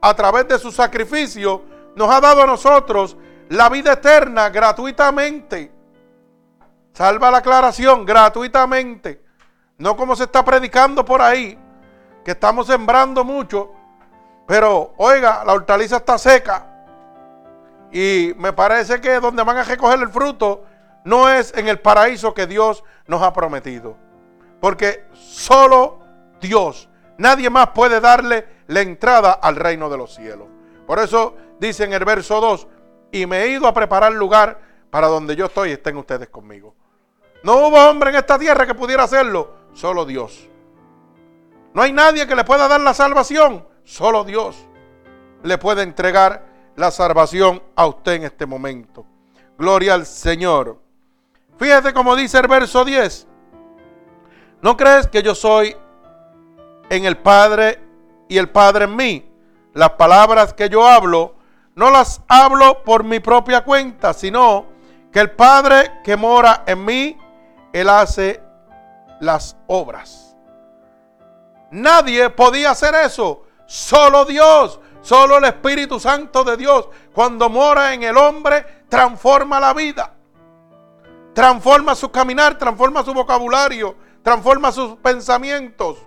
a 0.02 0.14
través 0.14 0.48
de 0.48 0.60
su 0.60 0.72
sacrificio, 0.72 1.62
nos 1.96 2.10
ha 2.10 2.20
dado 2.20 2.44
a 2.44 2.48
nosotros 2.48 3.16
la 3.50 3.70
vida 3.70 3.94
eterna 3.94 4.50
gratuitamente. 4.50 5.72
Salva 6.94 7.32
la 7.32 7.38
aclaración, 7.40 8.06
gratuitamente. 8.06 9.24
No 9.78 9.96
como 9.96 10.16
se 10.16 10.24
está 10.24 10.44
predicando 10.44 11.04
por 11.04 11.22
ahí, 11.22 11.58
que 12.24 12.32
estamos 12.32 12.68
sembrando 12.68 13.24
mucho, 13.24 13.72
pero 14.48 14.94
oiga, 14.98 15.44
la 15.46 15.54
hortaliza 15.54 15.98
está 15.98 16.18
seca. 16.18 16.73
Y 17.94 18.34
me 18.38 18.52
parece 18.54 19.00
que 19.00 19.20
donde 19.20 19.44
van 19.44 19.58
a 19.58 19.64
recoger 19.64 20.00
el 20.00 20.10
fruto 20.10 20.66
no 21.06 21.30
es 21.30 21.54
en 21.56 21.68
el 21.68 21.80
paraíso 21.80 22.34
que 22.34 22.48
Dios 22.48 22.84
nos 23.08 23.22
ha 23.22 23.32
prometido. 23.32 23.96
Porque 24.60 25.06
solo 25.14 26.00
Dios, 26.42 26.90
nadie 27.18 27.50
más 27.50 27.70
puede 27.70 28.00
darle 28.00 28.48
la 28.68 28.82
entrada 28.82 29.32
al 29.32 29.56
reino 29.56 29.90
de 29.90 29.98
los 29.98 30.16
cielos. 30.16 30.48
Por 30.88 31.00
eso 31.00 31.36
dice 31.60 31.84
en 31.84 31.94
el 31.94 32.04
verso 32.04 32.42
2, 32.42 32.68
y 33.12 33.26
me 33.28 33.44
he 33.44 33.50
ido 33.50 33.68
a 33.68 33.74
preparar 33.74 34.12
lugar 34.12 34.60
para 34.90 35.08
donde 35.08 35.36
yo 35.36 35.46
estoy 35.46 35.70
y 35.70 35.74
estén 35.74 35.96
ustedes 35.98 36.30
conmigo. 36.30 36.76
No 37.44 37.68
hubo 37.68 37.78
hombre 37.90 38.10
en 38.10 38.16
esta 38.16 38.40
tierra 38.40 38.66
que 38.66 38.74
pudiera 38.74 39.04
hacerlo, 39.04 39.54
solo 39.74 40.06
Dios. 40.06 40.50
No 41.74 41.82
hay 41.82 41.92
nadie 41.92 42.26
que 42.26 42.36
le 42.36 42.44
pueda 42.44 42.68
dar 42.68 42.82
la 42.82 42.94
salvación, 42.94 43.68
solo 43.84 44.24
Dios 44.24 44.68
le 45.44 45.58
puede 45.58 45.84
entregar 45.84 46.53
la 46.76 46.92
salvación 46.92 47.62
a 47.76 47.86
usted 47.86 48.14
en 48.14 48.24
este 48.24 48.46
momento. 48.46 49.06
Gloria 49.58 49.94
al 49.94 50.06
Señor. 50.06 50.80
Fíjate 51.58 51.94
como 51.94 52.16
dice 52.16 52.40
el 52.40 52.48
verso 52.48 52.84
10. 52.84 53.28
¿No 54.62 54.76
crees 54.78 55.08
que 55.08 55.22
yo 55.22 55.36
soy 55.36 55.76
en 56.90 57.06
el 57.06 57.18
Padre 57.18 57.80
y 58.28 58.38
el 58.38 58.50
Padre 58.50 58.86
en 58.86 58.96
mí? 58.96 59.30
Las 59.74 59.92
palabras 59.92 60.54
que 60.54 60.70
yo 60.70 60.88
hablo, 60.88 61.36
no 61.76 61.90
las 61.90 62.22
hablo 62.28 62.84
por 62.84 63.04
mi 63.04 63.20
propia 63.20 63.64
cuenta, 63.64 64.14
sino 64.14 64.66
que 65.12 65.20
el 65.20 65.32
Padre 65.32 66.00
que 66.04 66.16
mora 66.16 66.64
en 66.66 66.86
mí, 66.86 67.18
Él 67.72 67.90
hace 67.90 68.42
las 69.20 69.56
obras. 69.68 70.36
Nadie 71.72 72.30
podía 72.30 72.72
hacer 72.72 72.94
eso, 72.96 73.44
solo 73.66 74.26
Dios, 74.26 74.80
solo 75.04 75.38
el 75.38 75.44
Espíritu 75.44 76.00
Santo 76.00 76.44
de 76.44 76.58
Dios, 76.58 76.90
cuando 77.14 77.50
mora 77.50 77.94
en 77.94 78.02
el 78.02 78.18
hombre, 78.18 78.86
transforma 78.90 79.60
la 79.60 79.74
vida, 79.74 80.12
transforma 81.34 81.94
su 81.94 82.10
caminar, 82.10 82.58
transforma 82.58 83.04
su 83.04 83.14
vocabulario, 83.14 83.96
transforma 84.24 84.72
sus 84.72 84.96
pensamientos. 84.96 85.98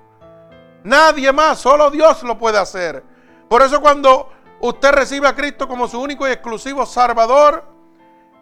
Nadie 0.82 1.30
más, 1.32 1.58
solo 1.58 1.90
Dios 1.90 2.22
lo 2.22 2.38
puede 2.38 2.58
hacer. 2.58 3.04
Por 3.48 3.62
eso 3.62 3.80
cuando 3.80 4.32
usted 4.60 4.92
recibe 4.92 5.28
a 5.28 5.36
Cristo 5.36 5.68
como 5.68 5.86
su 5.86 6.00
único 6.00 6.26
y 6.26 6.32
exclusivo 6.32 6.86
Salvador, 6.86 7.64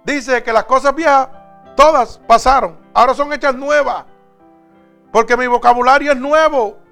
dice 0.05 0.43
que 0.43 0.53
las 0.53 0.65
cosas 0.65 0.95
viejas, 0.95 1.29
todas 1.77 2.19
pasaron, 2.27 2.79
ahora 2.95 3.15
son 3.15 3.33
hechas 3.33 3.55
nuevas. 3.55 4.05
Porque 5.11 5.37
mi 5.37 5.47
vocabulario 5.47 6.13
es 6.13 6.19
nuevo. 6.19 6.84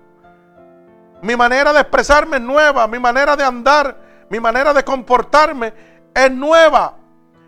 Mi 1.23 1.37
manera 1.37 1.73
de 1.73 1.81
expresarme 1.81 2.37
es 2.37 2.43
nueva. 2.43 2.87
Mi 2.87 2.99
manera 2.99 3.37
de 3.37 3.45
andar, 3.45 3.97
mi 4.29 4.41
manera 4.41 4.75
de 4.75 4.85
comportarme 4.85 5.73
es 6.15 6.31
nueva. 6.31 6.95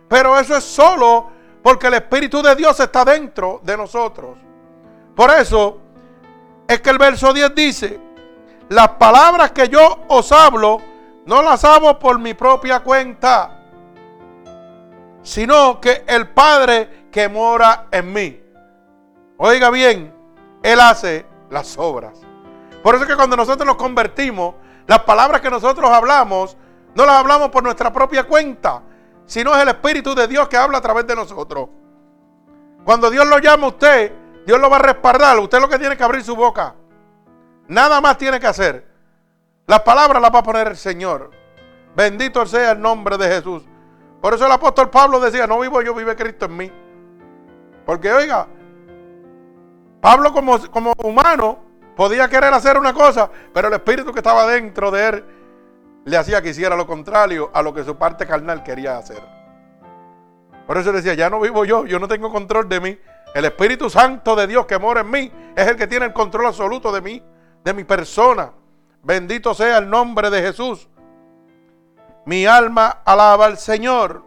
Pero 0.08 0.38
eso 0.38 0.56
es 0.56 0.64
solo 0.64 1.30
porque 1.62 1.88
el 1.88 1.94
Espíritu 1.94 2.42
de 2.42 2.54
Dios 2.54 2.78
está 2.78 3.04
dentro 3.04 3.60
de 3.62 3.76
nosotros. 3.76 4.38
Por 5.14 5.30
eso 5.30 5.80
es 6.68 6.80
que 6.80 6.90
el 6.90 6.98
verso 6.98 7.32
10 7.32 7.54
dice, 7.54 8.00
las 8.68 8.90
palabras 8.90 9.52
que 9.52 9.68
yo 9.68 10.04
os 10.08 10.30
hablo, 10.30 10.80
no 11.26 11.42
las 11.42 11.64
hablo 11.64 11.98
por 11.98 12.18
mi 12.18 12.34
propia 12.34 12.80
cuenta, 12.80 13.60
sino 15.22 15.80
que 15.80 16.04
el 16.06 16.28
Padre 16.28 17.06
que 17.10 17.28
mora 17.28 17.86
en 17.90 18.12
mí. 18.12 18.40
Oiga 19.38 19.70
bien, 19.70 20.14
Él 20.62 20.80
hace 20.80 21.26
las 21.50 21.76
obras. 21.78 22.23
Por 22.84 22.94
eso 22.94 23.04
es 23.04 23.10
que 23.10 23.16
cuando 23.16 23.34
nosotros 23.34 23.66
nos 23.66 23.76
convertimos, 23.76 24.56
las 24.86 24.98
palabras 25.04 25.40
que 25.40 25.48
nosotros 25.48 25.90
hablamos, 25.90 26.54
no 26.94 27.06
las 27.06 27.14
hablamos 27.14 27.48
por 27.48 27.62
nuestra 27.62 27.90
propia 27.90 28.24
cuenta, 28.24 28.82
sino 29.24 29.56
es 29.56 29.62
el 29.62 29.68
Espíritu 29.68 30.14
de 30.14 30.28
Dios 30.28 30.48
que 30.48 30.58
habla 30.58 30.76
a 30.76 30.80
través 30.82 31.06
de 31.06 31.16
nosotros. 31.16 31.70
Cuando 32.84 33.10
Dios 33.10 33.26
lo 33.26 33.38
llama 33.38 33.64
a 33.64 33.68
usted, 33.70 34.12
Dios 34.46 34.60
lo 34.60 34.68
va 34.68 34.76
a 34.76 34.80
respaldar. 34.80 35.38
Usted 35.38 35.62
lo 35.62 35.68
que 35.70 35.78
tiene 35.78 35.96
que 35.96 36.04
abrir 36.04 36.22
su 36.22 36.36
boca. 36.36 36.74
Nada 37.68 38.02
más 38.02 38.18
tiene 38.18 38.38
que 38.38 38.48
hacer. 38.48 38.86
Las 39.66 39.80
palabras 39.80 40.20
las 40.20 40.30
va 40.30 40.40
a 40.40 40.42
poner 40.42 40.68
el 40.68 40.76
Señor. 40.76 41.30
Bendito 41.96 42.44
sea 42.44 42.72
el 42.72 42.82
nombre 42.82 43.16
de 43.16 43.28
Jesús. 43.28 43.62
Por 44.20 44.34
eso 44.34 44.44
el 44.44 44.52
apóstol 44.52 44.90
Pablo 44.90 45.20
decía, 45.20 45.46
no 45.46 45.58
vivo 45.58 45.80
yo, 45.80 45.94
vive 45.94 46.14
Cristo 46.14 46.44
en 46.44 46.56
mí. 46.58 46.72
Porque 47.86 48.12
oiga, 48.12 48.46
Pablo 50.02 50.34
como, 50.34 50.70
como 50.70 50.92
humano 50.98 51.64
podía 51.96 52.28
querer 52.28 52.52
hacer 52.52 52.78
una 52.78 52.92
cosa, 52.92 53.30
pero 53.52 53.68
el 53.68 53.74
espíritu 53.74 54.12
que 54.12 54.20
estaba 54.20 54.46
dentro 54.46 54.90
de 54.90 55.08
él 55.08 55.24
le 56.04 56.16
hacía 56.16 56.42
que 56.42 56.50
hiciera 56.50 56.76
lo 56.76 56.86
contrario 56.86 57.50
a 57.54 57.62
lo 57.62 57.72
que 57.72 57.84
su 57.84 57.96
parte 57.96 58.26
carnal 58.26 58.62
quería 58.62 58.98
hacer. 58.98 59.22
Por 60.66 60.78
eso 60.78 60.92
decía, 60.92 61.14
ya 61.14 61.30
no 61.30 61.40
vivo 61.40 61.64
yo, 61.64 61.86
yo 61.86 61.98
no 61.98 62.08
tengo 62.08 62.30
control 62.30 62.68
de 62.68 62.80
mí. 62.80 62.98
El 63.34 63.44
Espíritu 63.44 63.90
Santo 63.90 64.36
de 64.36 64.46
Dios 64.46 64.66
que 64.66 64.78
mora 64.78 65.00
en 65.00 65.10
mí 65.10 65.32
es 65.56 65.66
el 65.66 65.76
que 65.76 65.86
tiene 65.86 66.06
el 66.06 66.12
control 66.12 66.46
absoluto 66.46 66.92
de 66.92 67.00
mí 67.00 67.22
de 67.62 67.74
mi 67.74 67.84
persona. 67.84 68.52
Bendito 69.02 69.54
sea 69.54 69.78
el 69.78 69.90
nombre 69.90 70.30
de 70.30 70.40
Jesús. 70.40 70.88
Mi 72.26 72.46
alma 72.46 73.02
alaba 73.04 73.46
al 73.46 73.58
Señor. 73.58 74.24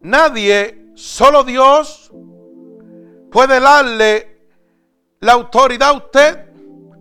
Nadie, 0.00 0.90
solo 0.94 1.44
Dios, 1.44 2.10
puede 3.30 3.60
darle 3.60 4.39
la 5.20 5.32
autoridad 5.32 5.90
a 5.90 5.92
usted 5.92 6.46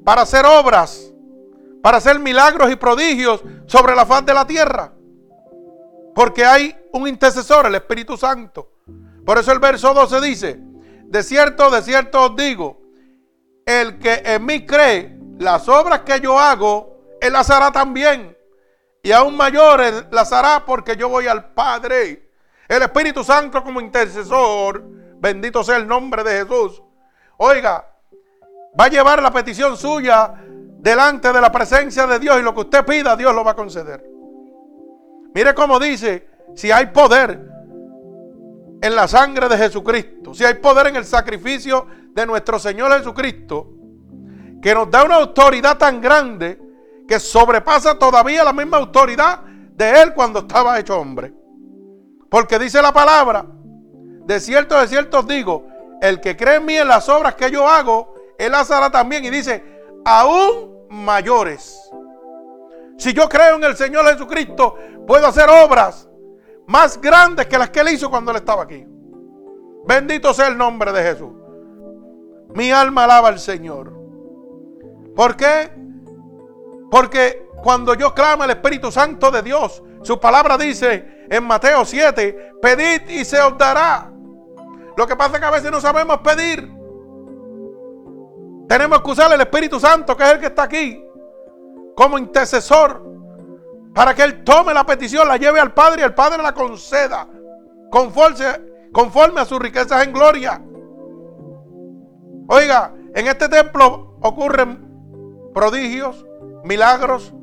para 0.03 0.23
hacer 0.23 0.45
obras, 0.45 1.11
para 1.81 1.97
hacer 1.97 2.19
milagros 2.19 2.69
y 2.69 2.75
prodigios 2.75 3.41
sobre 3.65 3.95
la 3.95 4.05
faz 4.05 4.25
de 4.25 4.33
la 4.33 4.45
tierra. 4.45 4.91
Porque 6.13 6.43
hay 6.43 6.75
un 6.91 7.07
intercesor, 7.07 7.65
el 7.65 7.75
Espíritu 7.75 8.17
Santo. 8.17 8.73
Por 9.25 9.37
eso 9.37 9.53
el 9.53 9.59
verso 9.59 9.93
12 9.93 10.21
dice, 10.21 10.59
de 10.59 11.23
cierto, 11.23 11.69
de 11.69 11.81
cierto 11.81 12.25
os 12.25 12.35
digo, 12.35 12.81
el 13.65 13.99
que 13.99 14.21
en 14.25 14.45
mí 14.45 14.65
cree, 14.65 15.17
las 15.37 15.69
obras 15.69 16.01
que 16.01 16.19
yo 16.19 16.37
hago, 16.37 17.17
él 17.21 17.31
las 17.31 17.49
hará 17.49 17.71
también. 17.71 18.35
Y 19.01 19.13
aún 19.13 19.37
mayores 19.37 20.05
las 20.11 20.33
hará 20.33 20.65
porque 20.65 20.97
yo 20.97 21.07
voy 21.07 21.27
al 21.27 21.53
Padre. 21.53 22.31
El 22.67 22.81
Espíritu 22.81 23.23
Santo 23.23 23.63
como 23.63 23.79
intercesor, 23.79 24.83
bendito 25.19 25.63
sea 25.63 25.77
el 25.77 25.87
nombre 25.87 26.23
de 26.23 26.43
Jesús. 26.43 26.81
Oiga, 27.37 27.88
va 28.77 28.85
a 28.85 28.89
llevar 28.89 29.21
la 29.21 29.31
petición 29.31 29.77
suya 29.77 30.33
delante 30.79 31.31
de 31.31 31.41
la 31.41 31.51
presencia 31.51 32.07
de 32.07 32.19
Dios 32.19 32.39
y 32.39 32.43
lo 32.43 32.53
que 32.53 32.61
usted 32.61 32.85
pida, 32.85 33.15
Dios 33.15 33.33
lo 33.33 33.43
va 33.43 33.51
a 33.51 33.55
conceder. 33.55 34.03
Mire 35.33 35.53
cómo 35.53 35.79
dice, 35.79 36.27
si 36.55 36.71
hay 36.71 36.87
poder 36.87 37.47
en 38.81 38.95
la 38.95 39.07
sangre 39.07 39.47
de 39.47 39.57
Jesucristo, 39.57 40.33
si 40.33 40.43
hay 40.43 40.55
poder 40.55 40.87
en 40.87 40.95
el 40.95 41.05
sacrificio 41.05 41.85
de 42.13 42.25
nuestro 42.25 42.57
Señor 42.59 42.91
Jesucristo, 42.97 43.67
que 44.61 44.73
nos 44.73 44.89
da 44.89 45.03
una 45.03 45.15
autoridad 45.15 45.77
tan 45.77 46.01
grande 46.01 46.59
que 47.07 47.19
sobrepasa 47.19 47.97
todavía 47.97 48.43
la 48.43 48.53
misma 48.53 48.77
autoridad 48.77 49.41
de 49.43 50.01
Él 50.01 50.13
cuando 50.13 50.39
estaba 50.39 50.79
hecho 50.79 50.99
hombre. 50.99 51.33
Porque 52.29 52.59
dice 52.59 52.81
la 52.81 52.93
palabra, 52.93 53.45
de 54.25 54.39
cierto, 54.39 54.79
de 54.79 54.87
cierto 54.87 55.19
os 55.19 55.27
digo, 55.27 55.65
el 56.01 56.21
que 56.21 56.37
cree 56.37 56.57
en 56.57 56.65
mí 56.65 56.77
en 56.77 56.87
las 56.87 57.09
obras 57.09 57.35
que 57.35 57.49
yo 57.49 57.67
hago, 57.67 58.13
Él 58.39 58.53
las 58.53 58.71
hará 58.71 58.89
también. 58.89 59.23
Y 59.25 59.29
dice, 59.29 59.63
aún 60.03 60.87
mayores. 60.89 61.77
Si 62.97 63.13
yo 63.13 63.29
creo 63.29 63.57
en 63.57 63.63
el 63.63 63.75
Señor 63.75 64.05
Jesucristo, 64.07 64.75
puedo 65.05 65.27
hacer 65.27 65.47
obras 65.49 66.09
más 66.65 66.99
grandes 66.99 67.45
que 67.47 67.57
las 67.57 67.69
que 67.69 67.81
Él 67.81 67.89
hizo 67.89 68.09
cuando 68.09 68.31
Él 68.31 68.37
estaba 68.37 68.63
aquí. 68.63 68.85
Bendito 69.85 70.33
sea 70.33 70.47
el 70.47 70.57
nombre 70.57 70.91
de 70.91 71.03
Jesús. 71.03 71.31
Mi 72.55 72.71
alma 72.71 73.03
alaba 73.03 73.27
al 73.27 73.39
Señor. 73.39 73.93
¿Por 75.15 75.35
qué? 75.35 75.71
Porque 76.89 77.47
cuando 77.61 77.93
yo 77.93 78.13
clamo 78.13 78.43
al 78.43 78.51
Espíritu 78.51 78.91
Santo 78.91 79.31
de 79.31 79.41
Dios, 79.41 79.83
su 80.01 80.19
palabra 80.19 80.57
dice 80.57 81.25
en 81.29 81.43
Mateo 81.43 81.85
7, 81.85 82.53
pedid 82.61 83.09
y 83.09 83.25
se 83.25 83.39
os 83.39 83.57
dará. 83.57 84.11
Lo 84.95 85.07
que 85.07 85.15
pasa 85.15 85.35
es 85.35 85.39
que 85.39 85.45
a 85.45 85.51
veces 85.51 85.71
no 85.71 85.81
sabemos 85.81 86.19
pedir. 86.19 86.78
Tenemos 88.69 89.01
que 89.01 89.09
usar 89.09 89.33
el 89.33 89.41
Espíritu 89.41 89.79
Santo, 89.79 90.15
que 90.15 90.23
es 90.23 90.29
el 90.29 90.39
que 90.39 90.45
está 90.45 90.63
aquí, 90.63 91.03
como 91.95 92.19
intercesor, 92.19 93.03
para 93.95 94.13
que 94.13 94.21
Él 94.21 94.43
tome 94.43 94.75
la 94.75 94.85
petición, 94.85 95.27
la 95.27 95.37
lleve 95.37 95.59
al 95.59 95.73
Padre 95.73 96.03
y 96.03 96.05
el 96.05 96.13
Padre 96.13 96.43
la 96.43 96.53
conceda, 96.53 97.27
conforme, 97.89 98.45
conforme 98.93 99.41
a 99.41 99.45
sus 99.45 99.57
riquezas 99.57 100.05
en 100.05 100.13
gloria. 100.13 100.61
Oiga, 102.47 102.93
en 103.15 103.25
este 103.25 103.49
templo 103.49 104.15
ocurren 104.21 105.51
prodigios, 105.51 106.23
milagros. 106.63 107.33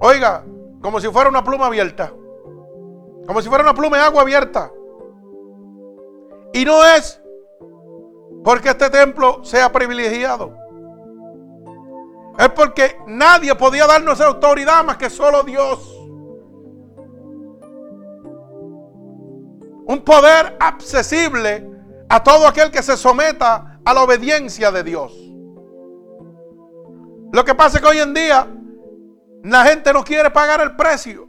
Oiga, 0.00 0.44
como 0.82 1.00
si 1.00 1.08
fuera 1.08 1.30
una 1.30 1.42
pluma 1.42 1.66
abierta. 1.68 2.12
Como 3.26 3.40
si 3.40 3.48
fuera 3.48 3.64
una 3.64 3.72
pluma 3.72 3.96
de 3.96 4.02
agua 4.02 4.20
abierta. 4.20 4.70
Y 6.52 6.66
no 6.66 6.84
es 6.84 7.22
porque 8.44 8.70
este 8.70 8.90
templo 8.90 9.44
sea 9.44 9.70
privilegiado. 9.70 10.54
Es 12.38 12.48
porque 12.50 12.96
nadie 13.06 13.54
podía 13.54 13.86
darnos 13.86 14.20
autoridad 14.20 14.84
más 14.84 14.96
que 14.96 15.10
solo 15.10 15.42
Dios. 15.42 15.94
Un 19.86 20.02
poder 20.04 20.56
accesible 20.60 21.68
a 22.08 22.22
todo 22.22 22.46
aquel 22.46 22.70
que 22.70 22.82
se 22.82 22.96
someta 22.96 23.80
a 23.84 23.94
la 23.94 24.02
obediencia 24.02 24.70
de 24.70 24.82
Dios. 24.84 25.12
Lo 27.32 27.44
que 27.44 27.54
pasa 27.54 27.78
es 27.78 27.82
que 27.82 27.88
hoy 27.88 27.98
en 27.98 28.14
día 28.14 28.46
la 29.42 29.64
gente 29.64 29.92
no 29.92 30.04
quiere 30.04 30.30
pagar 30.30 30.60
el 30.60 30.76
precio. 30.76 31.28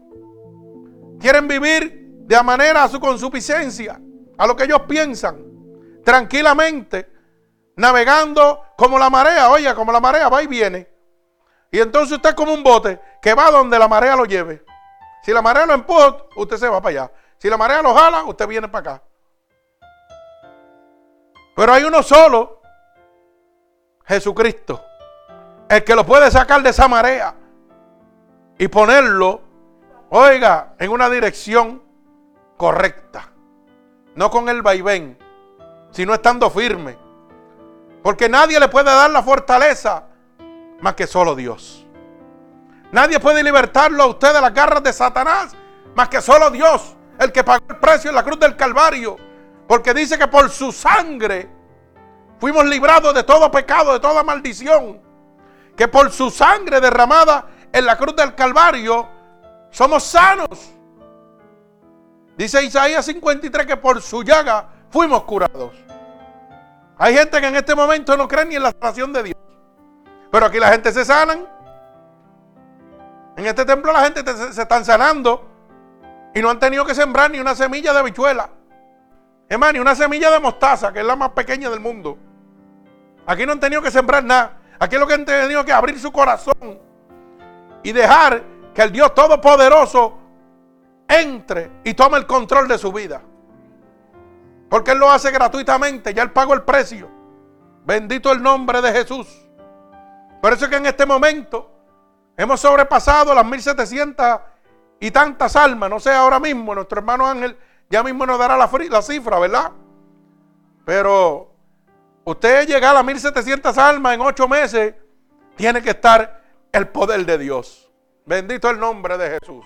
Quieren 1.20 1.48
vivir 1.48 2.00
de 2.26 2.44
manera 2.44 2.84
a 2.84 2.88
su 2.88 3.00
consuficiencia, 3.00 4.00
a 4.38 4.48
lo 4.48 4.56
que 4.56 4.66
ellos 4.66 4.82
piensan, 4.88 5.49
tranquilamente, 6.04 7.12
navegando 7.76 8.66
como 8.78 8.98
la 9.00 9.10
marea. 9.10 9.50
Oye, 9.50 9.74
como 9.76 9.92
la 9.92 10.00
marea 10.00 10.30
va 10.30 10.44
y 10.44 10.48
viene. 10.48 10.88
Y 11.72 11.80
entonces 11.80 12.18
usted 12.18 12.30
es 12.30 12.36
como 12.36 12.54
un 12.54 12.64
bote 12.64 13.00
que 13.22 13.34
va 13.34 13.52
donde 13.52 13.78
la 13.78 13.88
marea 13.88 14.16
lo 14.16 14.26
lleve. 14.26 14.64
Si 15.24 15.32
la 15.32 15.42
marea 15.42 15.66
lo 15.66 15.74
empuja, 15.74 16.18
usted 16.36 16.58
se 16.58 16.68
va 16.68 16.82
para 16.82 17.04
allá. 17.04 17.12
Si 17.38 17.50
la 17.50 17.58
marea 17.58 17.82
lo 17.82 17.94
jala, 17.94 18.24
usted 18.24 18.48
viene 18.48 18.68
para 18.68 18.96
acá. 18.96 19.04
Pero 21.56 21.74
hay 21.74 21.84
uno 21.84 22.02
solo, 22.02 22.62
Jesucristo, 24.06 24.84
el 25.70 25.84
que 25.84 25.96
lo 25.96 26.06
puede 26.06 26.32
sacar 26.32 26.64
de 26.64 26.70
esa 26.70 26.88
marea 26.88 27.36
y 28.58 28.68
ponerlo, 28.68 29.42
oiga, 30.10 30.74
en 30.80 30.92
una 30.92 31.10
dirección 31.10 31.84
correcta. 32.58 33.32
No 34.16 34.32
con 34.32 34.50
el 34.50 34.62
vaivén, 34.62 35.18
sino 35.92 36.14
estando 36.14 36.50
firme. 36.50 36.98
Porque 38.04 38.30
nadie 38.30 38.60
le 38.60 38.70
puede 38.70 38.86
dar 38.86 39.10
la 39.10 39.24
fortaleza 39.24 40.06
más 40.82 40.96
que 40.96 41.08
solo 41.08 41.36
Dios. 41.36 41.86
Nadie 42.92 43.20
puede 43.20 43.44
libertarlo 43.44 44.04
a 44.04 44.08
usted 44.08 44.34
de 44.34 44.42
las 44.42 44.54
garras 44.54 44.82
de 44.84 44.94
Satanás 44.94 45.56
más 45.96 46.10
que 46.10 46.22
solo 46.22 46.50
Dios, 46.50 46.96
el 47.20 47.32
que 47.32 47.44
pagó 47.44 47.66
el 47.70 47.78
precio 47.78 48.10
en 48.10 48.16
la 48.16 48.24
cruz 48.24 48.40
del 48.40 48.56
Calvario. 48.56 49.18
Porque 49.68 49.94
dice 49.94 50.18
que 50.18 50.28
por 50.28 50.50
su 50.50 50.72
sangre 50.72 51.50
fuimos 52.40 52.66
librados 52.66 53.14
de 53.14 53.24
todo 53.24 53.52
pecado, 53.52 53.94
de 53.94 54.00
toda 54.00 54.24
maldición. 54.24 55.02
Que 55.76 55.88
por 55.88 56.12
su 56.12 56.32
sangre 56.32 56.80
derramada 56.80 57.48
en 57.72 57.86
la 57.86 57.98
cruz 57.98 58.16
del 58.16 58.34
Calvario 58.34 59.08
somos 59.72 60.04
sanos. 60.04 60.72
Dice 62.38 62.64
Isaías 62.64 63.06
53 63.06 63.68
que 63.68 63.78
por 63.78 64.02
su 64.02 64.24
llaga 64.24 64.70
fuimos 64.90 65.24
curados. 65.24 65.74
Hay 66.98 67.16
gente 67.16 67.40
que 67.40 67.48
en 67.48 67.56
este 67.56 67.76
momento 67.76 68.18
no 68.18 68.28
cree 68.28 68.46
ni 68.46 68.56
en 68.56 68.64
la 68.64 68.72
sanación 68.72 69.14
de 69.14 69.24
Dios. 69.24 69.38
Pero 70.32 70.46
aquí 70.46 70.60
la 70.60 70.70
gente 70.70 70.92
se 70.92 71.06
sanan. 71.06 71.48
En 73.38 73.46
este 73.46 73.64
templo 73.66 73.94
la 73.94 74.04
gente 74.04 74.24
se 74.52 74.62
están 74.62 74.84
sanando. 74.84 75.48
Y 76.36 76.42
no 76.42 76.50
han 76.50 76.60
tenido 76.60 76.86
que 76.86 76.94
sembrar 76.94 77.32
ni 77.32 77.40
una 77.40 77.56
semilla 77.56 77.94
de 77.94 78.00
habichuela. 78.00 78.50
Es 79.48 79.58
ni 79.74 79.80
una 79.80 79.96
semilla 79.96 80.30
de 80.30 80.40
mostaza, 80.40 80.94
que 80.94 81.00
es 81.00 81.06
la 81.06 81.16
más 81.16 81.30
pequeña 81.30 81.70
del 81.70 81.80
mundo. 81.80 82.18
Aquí 83.26 83.46
no 83.46 83.54
han 83.54 83.60
tenido 83.60 83.82
que 83.82 83.90
sembrar 83.90 84.24
nada. 84.24 84.58
Aquí 84.78 84.98
lo 84.98 85.08
que 85.08 85.16
han 85.16 85.26
tenido 85.26 85.66
que 85.66 85.74
abrir 85.74 86.00
su 86.00 86.12
corazón 86.12 86.80
y 87.82 87.92
dejar 87.92 88.44
que 88.74 88.82
el 88.82 88.92
Dios 88.92 89.14
Todopoderoso 89.14 90.18
entre 91.08 91.72
y 91.84 91.94
tome 91.96 92.18
el 92.18 92.28
control 92.28 92.68
de 92.68 92.78
su 92.78 92.92
vida. 92.92 93.22
Porque 94.70 94.92
Él 94.92 95.00
lo 95.00 95.10
hace 95.10 95.32
gratuitamente, 95.32 96.14
ya 96.14 96.24
Él 96.24 96.32
pagó 96.32 96.54
el 96.54 96.62
precio. 96.62 97.10
Bendito 97.86 98.32
el 98.32 98.42
nombre 98.42 98.82
de 98.82 98.92
Jesús. 98.92 99.28
Por 100.42 100.54
eso 100.54 100.66
es 100.66 100.72
que 100.72 100.78
en 100.78 100.86
este 100.86 101.06
momento 101.06 101.72
hemos 102.38 102.60
sobrepasado 102.62 103.34
las 103.34 103.46
1700 103.46 104.40
y 105.00 105.12
tantas 105.12 105.56
almas. 105.56 105.90
No 105.90 106.00
sé 106.00 106.14
ahora 106.14 106.40
mismo, 106.40 106.76
nuestro 106.76 107.00
hermano 107.00 107.26
Ángel 107.26 107.58
ya 107.90 108.04
mismo 108.04 108.26
nos 108.26 108.38
dará 108.38 108.56
la, 108.56 109.02
cifra, 109.02 109.40
¿verdad? 109.40 109.72
Pero 110.86 111.52
usted 112.24 112.68
llegar 112.68 112.96
a 112.96 113.04
1700 113.04 113.78
almas 113.78 114.14
en 114.14 114.22
ocho 114.22 114.48
meses, 114.48 114.94
tiene 115.56 115.82
que 115.82 115.90
estar 115.90 116.42
el 116.72 116.88
poder 116.88 117.26
de 117.26 117.38
Dios. 117.38 117.92
Bendito 118.26 118.70
el 118.70 118.80
nombre 118.80 119.18
de 119.18 119.40
Jesús. 119.40 119.66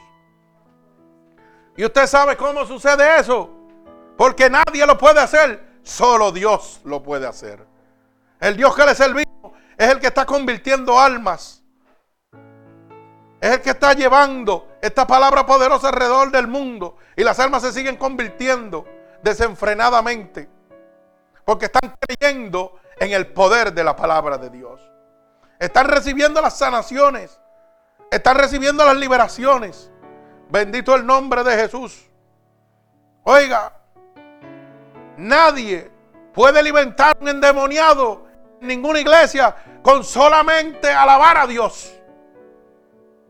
Y 1.75 1.83
usted 1.83 2.07
sabe 2.07 2.37
cómo 2.37 2.65
sucede 2.65 3.19
eso. 3.19 3.62
Porque 4.17 4.49
nadie 4.49 4.85
lo 4.85 4.97
puede 4.97 5.19
hacer. 5.19 5.73
Solo 5.83 6.31
Dios 6.31 6.81
lo 6.83 7.03
puede 7.03 7.27
hacer. 7.27 7.65
El 8.39 8.57
Dios 8.57 8.75
que 8.75 8.85
le 8.85 8.95
servimos 8.95 9.53
es 9.77 9.89
el 9.89 9.99
que 9.99 10.07
está 10.07 10.25
convirtiendo 10.25 10.99
almas. 10.99 11.63
Es 13.41 13.51
el 13.51 13.61
que 13.61 13.71
está 13.71 13.93
llevando 13.93 14.69
esta 14.81 15.05
palabra 15.05 15.45
poderosa 15.45 15.89
alrededor 15.89 16.31
del 16.31 16.47
mundo. 16.47 16.97
Y 17.15 17.23
las 17.23 17.39
almas 17.39 17.61
se 17.63 17.73
siguen 17.73 17.97
convirtiendo 17.97 18.85
desenfrenadamente. 19.21 20.49
Porque 21.43 21.65
están 21.65 21.95
creyendo 21.99 22.79
en 22.97 23.11
el 23.11 23.27
poder 23.27 23.73
de 23.73 23.83
la 23.83 23.95
palabra 23.95 24.37
de 24.37 24.49
Dios. 24.49 24.79
Están 25.59 25.89
recibiendo 25.89 26.41
las 26.41 26.57
sanaciones. 26.57 27.39
Están 28.11 28.37
recibiendo 28.37 28.85
las 28.85 28.95
liberaciones. 28.95 29.91
Bendito 30.49 30.95
el 30.95 31.05
nombre 31.05 31.43
de 31.43 31.55
Jesús. 31.55 32.09
Oiga, 33.23 33.73
nadie 35.17 35.91
puede 36.33 36.59
alimentar 36.59 37.17
un 37.19 37.29
endemoniado 37.29 38.25
en 38.61 38.67
ninguna 38.67 38.99
iglesia 38.99 39.55
con 39.81 40.03
solamente 40.03 40.89
alabar 40.89 41.37
a 41.37 41.47
Dios. 41.47 41.93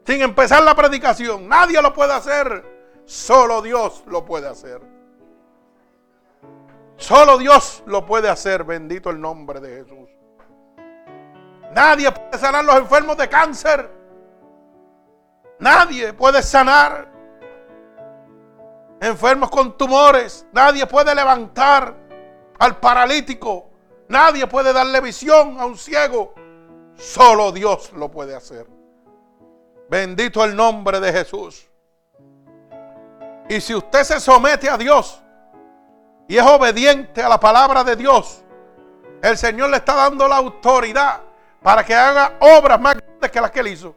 Sin 0.05 0.21
empezar 0.21 0.63
la 0.63 0.75
predicación. 0.75 1.47
Nadie 1.47 1.81
lo 1.81 1.93
puede 1.93 2.13
hacer. 2.13 3.01
Solo 3.05 3.61
Dios 3.61 4.03
lo 4.07 4.25
puede 4.25 4.47
hacer. 4.47 4.81
Solo 6.97 7.37
Dios 7.37 7.83
lo 7.85 8.05
puede 8.05 8.29
hacer. 8.29 8.63
Bendito 8.63 9.09
el 9.09 9.19
nombre 9.19 9.59
de 9.59 9.77
Jesús. 9.77 10.09
Nadie 11.73 12.11
puede 12.11 12.37
sanar 12.37 12.65
los 12.65 12.75
enfermos 12.75 13.17
de 13.17 13.29
cáncer. 13.29 13.89
Nadie 15.59 16.13
puede 16.13 16.43
sanar 16.43 17.12
enfermos 19.03 19.49
con 19.49 19.77
tumores. 19.77 20.45
Nadie 20.53 20.87
puede 20.87 21.13
levantar 21.13 21.95
al 22.57 22.79
paralítico. 22.79 23.69
Nadie 24.07 24.47
puede 24.47 24.71
darle 24.71 25.01
visión 25.01 25.59
a 25.59 25.65
un 25.65 25.77
ciego. 25.77 26.33
Solo 26.95 27.51
Dios 27.51 27.91
lo 27.93 28.09
puede 28.09 28.35
hacer. 28.35 28.65
Bendito 29.89 30.43
el 30.43 30.55
nombre 30.55 30.99
de 30.99 31.11
Jesús. 31.11 31.67
Y 33.49 33.59
si 33.59 33.75
usted 33.75 34.03
se 34.03 34.19
somete 34.19 34.69
a 34.69 34.77
Dios 34.77 35.21
y 36.27 36.37
es 36.37 36.45
obediente 36.45 37.21
a 37.21 37.27
la 37.27 37.39
palabra 37.39 37.83
de 37.83 37.97
Dios, 37.97 38.41
el 39.21 39.37
Señor 39.37 39.69
le 39.69 39.77
está 39.77 39.95
dando 39.95 40.27
la 40.27 40.37
autoridad 40.37 41.21
para 41.61 41.83
que 41.83 41.93
haga 41.93 42.37
obras 42.39 42.79
más 42.79 42.95
grandes 42.95 43.31
que 43.31 43.41
las 43.41 43.51
que 43.51 43.59
él 43.59 43.67
hizo. 43.67 43.95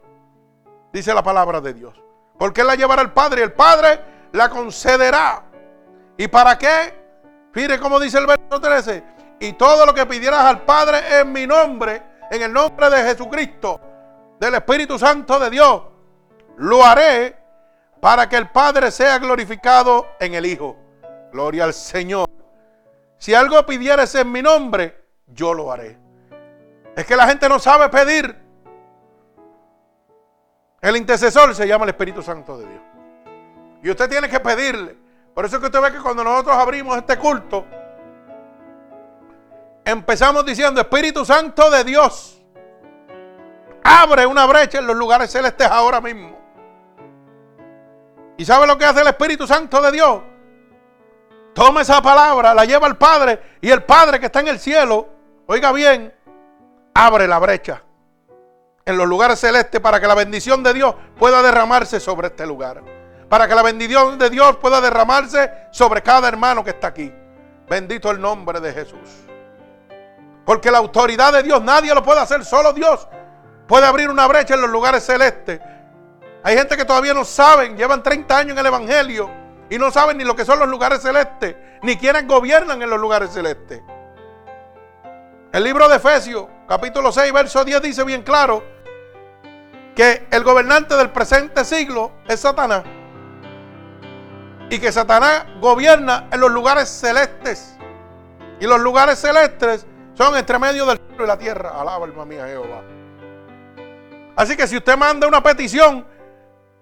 Dice 0.92 1.14
la 1.14 1.22
palabra 1.22 1.60
de 1.60 1.74
Dios. 1.74 1.94
Porque 2.38 2.62
él 2.62 2.66
la 2.66 2.74
llevará 2.74 3.02
al 3.02 3.12
Padre 3.12 3.40
y 3.40 3.44
el 3.44 3.52
Padre 3.52 4.15
la 4.36 4.48
concederá. 4.48 5.42
¿Y 6.16 6.28
para 6.28 6.56
qué? 6.56 6.94
Mire 7.54 7.78
cómo 7.78 7.98
dice 7.98 8.18
el 8.18 8.26
verso 8.26 8.60
13. 8.60 9.02
Y 9.40 9.54
todo 9.54 9.84
lo 9.86 9.94
que 9.94 10.06
pidieras 10.06 10.44
al 10.44 10.62
Padre 10.62 11.20
en 11.20 11.32
mi 11.32 11.46
nombre, 11.46 12.02
en 12.30 12.42
el 12.42 12.52
nombre 12.52 12.90
de 12.90 13.02
Jesucristo, 13.02 13.80
del 14.38 14.54
Espíritu 14.54 14.98
Santo 14.98 15.38
de 15.38 15.50
Dios, 15.50 15.82
lo 16.58 16.84
haré 16.84 17.36
para 18.00 18.28
que 18.28 18.36
el 18.36 18.50
Padre 18.50 18.90
sea 18.90 19.18
glorificado 19.18 20.06
en 20.20 20.34
el 20.34 20.46
Hijo. 20.46 20.76
Gloria 21.32 21.64
al 21.64 21.74
Señor. 21.74 22.28
Si 23.18 23.34
algo 23.34 23.64
pidieres 23.64 24.14
en 24.14 24.30
mi 24.30 24.42
nombre, 24.42 25.04
yo 25.26 25.54
lo 25.54 25.72
haré. 25.72 25.98
Es 26.94 27.04
que 27.06 27.16
la 27.16 27.26
gente 27.26 27.48
no 27.48 27.58
sabe 27.58 27.88
pedir. 27.88 28.36
El 30.80 30.96
intercesor 30.96 31.54
se 31.54 31.66
llama 31.66 31.84
el 31.84 31.90
Espíritu 31.90 32.22
Santo 32.22 32.58
de 32.58 32.68
Dios. 32.68 32.95
Y 33.86 33.90
usted 33.90 34.10
tiene 34.10 34.28
que 34.28 34.40
pedirle. 34.40 34.96
Por 35.32 35.44
eso 35.44 35.56
es 35.56 35.60
que 35.60 35.66
usted 35.66 35.80
ve 35.80 35.92
que 35.92 36.00
cuando 36.00 36.24
nosotros 36.24 36.56
abrimos 36.56 36.96
este 36.96 37.16
culto, 37.18 37.64
empezamos 39.84 40.44
diciendo, 40.44 40.80
Espíritu 40.80 41.24
Santo 41.24 41.70
de 41.70 41.84
Dios, 41.84 42.42
abre 43.84 44.26
una 44.26 44.44
brecha 44.44 44.80
en 44.80 44.88
los 44.88 44.96
lugares 44.96 45.30
celestes 45.30 45.68
ahora 45.70 46.00
mismo. 46.00 46.36
¿Y 48.36 48.44
sabe 48.44 48.66
lo 48.66 48.76
que 48.76 48.86
hace 48.86 49.02
el 49.02 49.06
Espíritu 49.06 49.46
Santo 49.46 49.80
de 49.80 49.92
Dios? 49.92 50.20
Toma 51.54 51.82
esa 51.82 52.02
palabra, 52.02 52.54
la 52.54 52.64
lleva 52.64 52.88
al 52.88 52.98
Padre 52.98 53.40
y 53.60 53.70
el 53.70 53.84
Padre 53.84 54.18
que 54.18 54.26
está 54.26 54.40
en 54.40 54.48
el 54.48 54.58
cielo, 54.58 55.06
oiga 55.46 55.70
bien, 55.70 56.12
abre 56.92 57.28
la 57.28 57.38
brecha 57.38 57.84
en 58.84 58.98
los 58.98 59.06
lugares 59.06 59.38
celestes 59.38 59.80
para 59.80 60.00
que 60.00 60.08
la 60.08 60.16
bendición 60.16 60.64
de 60.64 60.74
Dios 60.74 60.92
pueda 61.16 61.40
derramarse 61.40 62.00
sobre 62.00 62.26
este 62.26 62.44
lugar. 62.48 62.95
Para 63.28 63.48
que 63.48 63.54
la 63.54 63.62
bendición 63.62 64.18
de 64.18 64.30
Dios 64.30 64.56
pueda 64.56 64.80
derramarse 64.80 65.50
sobre 65.70 66.02
cada 66.02 66.28
hermano 66.28 66.62
que 66.62 66.70
está 66.70 66.88
aquí. 66.88 67.12
Bendito 67.68 68.10
el 68.10 68.20
nombre 68.20 68.60
de 68.60 68.72
Jesús. 68.72 69.24
Porque 70.44 70.70
la 70.70 70.78
autoridad 70.78 71.32
de 71.32 71.42
Dios 71.42 71.60
nadie 71.62 71.92
lo 71.94 72.02
puede 72.04 72.20
hacer, 72.20 72.44
solo 72.44 72.72
Dios 72.72 73.08
puede 73.66 73.86
abrir 73.86 74.08
una 74.08 74.26
brecha 74.26 74.54
en 74.54 74.60
los 74.60 74.70
lugares 74.70 75.04
celestes. 75.04 75.60
Hay 76.42 76.56
gente 76.56 76.76
que 76.76 76.84
todavía 76.84 77.14
no 77.14 77.24
saben, 77.24 77.76
llevan 77.76 78.02
30 78.02 78.38
años 78.38 78.52
en 78.52 78.58
el 78.58 78.66
Evangelio 78.66 79.30
y 79.68 79.78
no 79.78 79.90
saben 79.90 80.16
ni 80.18 80.24
lo 80.24 80.36
que 80.36 80.44
son 80.44 80.60
los 80.60 80.68
lugares 80.68 81.02
celestes, 81.02 81.56
ni 81.82 81.96
quienes 81.96 82.26
gobiernan 82.26 82.80
en 82.80 82.88
los 82.88 83.00
lugares 83.00 83.32
celestes. 83.32 83.82
El 85.52 85.64
libro 85.64 85.88
de 85.88 85.96
Efesios, 85.96 86.46
capítulo 86.68 87.10
6, 87.10 87.32
verso 87.32 87.64
10 87.64 87.82
dice 87.82 88.04
bien 88.04 88.22
claro 88.22 88.62
que 89.94 90.26
el 90.30 90.44
gobernante 90.44 90.94
del 90.94 91.10
presente 91.10 91.64
siglo 91.64 92.12
es 92.28 92.40
Satanás. 92.40 92.84
Y 94.68 94.78
que 94.78 94.90
Satanás 94.90 95.44
gobierna 95.60 96.28
en 96.32 96.40
los 96.40 96.50
lugares 96.50 96.88
celestes. 96.88 97.76
Y 98.60 98.66
los 98.66 98.80
lugares 98.80 99.18
celestes 99.18 99.86
son 100.14 100.36
entre 100.36 100.58
medio 100.58 100.86
del 100.86 100.98
cielo 100.98 101.24
y 101.24 101.26
la 101.26 101.38
tierra. 101.38 101.80
Alaba 101.80 102.04
alma 102.04 102.24
mía 102.24 102.46
Jehová. 102.46 102.82
Así 104.34 104.56
que 104.56 104.66
si 104.66 104.76
usted 104.76 104.96
manda 104.96 105.26
una 105.26 105.42
petición, 105.42 106.06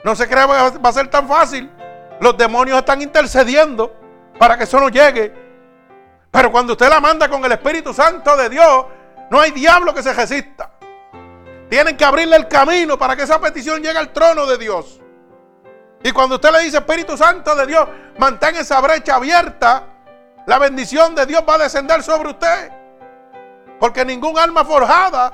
no 0.02 0.16
se 0.16 0.28
cree 0.28 0.44
que 0.46 0.78
va 0.78 0.88
a 0.88 0.92
ser 0.92 1.08
tan 1.08 1.28
fácil. 1.28 1.70
Los 2.20 2.36
demonios 2.36 2.78
están 2.78 3.02
intercediendo 3.02 3.92
para 4.38 4.56
que 4.56 4.64
eso 4.64 4.78
no 4.80 4.88
llegue. 4.88 5.32
Pero 6.30 6.50
cuando 6.50 6.72
usted 6.72 6.88
la 6.88 7.00
manda 7.00 7.28
con 7.28 7.44
el 7.44 7.52
Espíritu 7.52 7.92
Santo 7.94 8.36
de 8.36 8.48
Dios, 8.48 8.86
no 9.30 9.40
hay 9.40 9.52
diablo 9.52 9.94
que 9.94 10.02
se 10.02 10.12
resista. 10.12 10.72
Tienen 11.68 11.96
que 11.96 12.04
abrirle 12.04 12.36
el 12.36 12.48
camino 12.48 12.98
para 12.98 13.16
que 13.16 13.22
esa 13.22 13.40
petición 13.40 13.82
llegue 13.82 13.98
al 13.98 14.12
trono 14.12 14.46
de 14.46 14.58
Dios. 14.58 15.00
Y 16.06 16.12
cuando 16.12 16.34
usted 16.34 16.52
le 16.52 16.60
dice 16.60 16.76
Espíritu 16.76 17.16
Santo 17.16 17.56
de 17.56 17.66
Dios, 17.66 17.88
mantén 18.18 18.54
esa 18.56 18.78
brecha 18.82 19.14
abierta, 19.14 19.84
la 20.46 20.58
bendición 20.58 21.14
de 21.14 21.24
Dios 21.24 21.42
va 21.48 21.54
a 21.54 21.58
descender 21.58 22.02
sobre 22.02 22.28
usted. 22.28 22.70
Porque 23.80 24.04
ningún 24.04 24.38
alma 24.38 24.66
forjada 24.66 25.32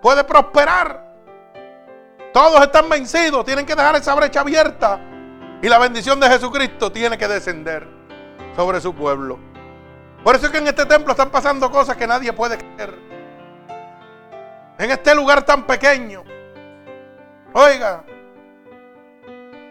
puede 0.00 0.22
prosperar. 0.22 1.02
Todos 2.32 2.62
están 2.62 2.88
vencidos, 2.88 3.44
tienen 3.44 3.66
que 3.66 3.74
dejar 3.74 3.96
esa 3.96 4.14
brecha 4.14 4.42
abierta. 4.42 5.00
Y 5.60 5.68
la 5.68 5.78
bendición 5.78 6.20
de 6.20 6.28
Jesucristo 6.28 6.92
tiene 6.92 7.18
que 7.18 7.26
descender 7.26 7.84
sobre 8.54 8.80
su 8.80 8.94
pueblo. 8.94 9.40
Por 10.22 10.36
eso 10.36 10.46
es 10.46 10.52
que 10.52 10.58
en 10.58 10.68
este 10.68 10.86
templo 10.86 11.10
están 11.10 11.30
pasando 11.30 11.72
cosas 11.72 11.96
que 11.96 12.06
nadie 12.06 12.32
puede 12.32 12.56
creer. 12.56 12.94
En 14.78 14.92
este 14.92 15.12
lugar 15.12 15.42
tan 15.42 15.66
pequeño. 15.66 16.22
Oiga, 17.52 18.04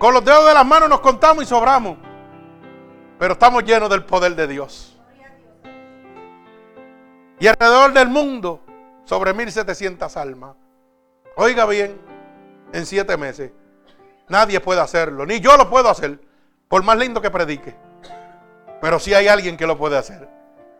con 0.03 0.13
los 0.13 0.25
dedos 0.25 0.45
de 0.45 0.53
las 0.53 0.65
manos 0.65 0.89
nos 0.89 0.99
contamos 0.99 1.45
y 1.45 1.47
sobramos. 1.47 1.97
Pero 3.17 3.31
estamos 3.35 3.63
llenos 3.63 3.89
del 3.89 4.03
poder 4.03 4.35
de 4.35 4.47
Dios. 4.47 4.99
Y 7.39 7.47
alrededor 7.47 7.93
del 7.93 8.09
mundo, 8.09 8.59
sobre 9.05 9.33
1700 9.33 10.17
almas. 10.17 10.57
Oiga 11.37 11.65
bien, 11.65 12.01
en 12.73 12.85
siete 12.85 13.15
meses. 13.15 13.53
Nadie 14.27 14.59
puede 14.59 14.81
hacerlo, 14.81 15.25
ni 15.25 15.39
yo 15.39 15.55
lo 15.55 15.69
puedo 15.69 15.87
hacer, 15.87 16.19
por 16.67 16.83
más 16.83 16.97
lindo 16.97 17.21
que 17.21 17.31
predique. 17.31 17.73
Pero 18.81 18.99
si 18.99 19.13
hay 19.13 19.29
alguien 19.29 19.55
que 19.55 19.65
lo 19.65 19.77
puede 19.77 19.97
hacer. 19.97 20.27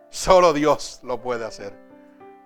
Solo 0.10 0.52
Dios 0.52 1.00
lo 1.02 1.22
puede 1.22 1.46
hacer. 1.46 1.74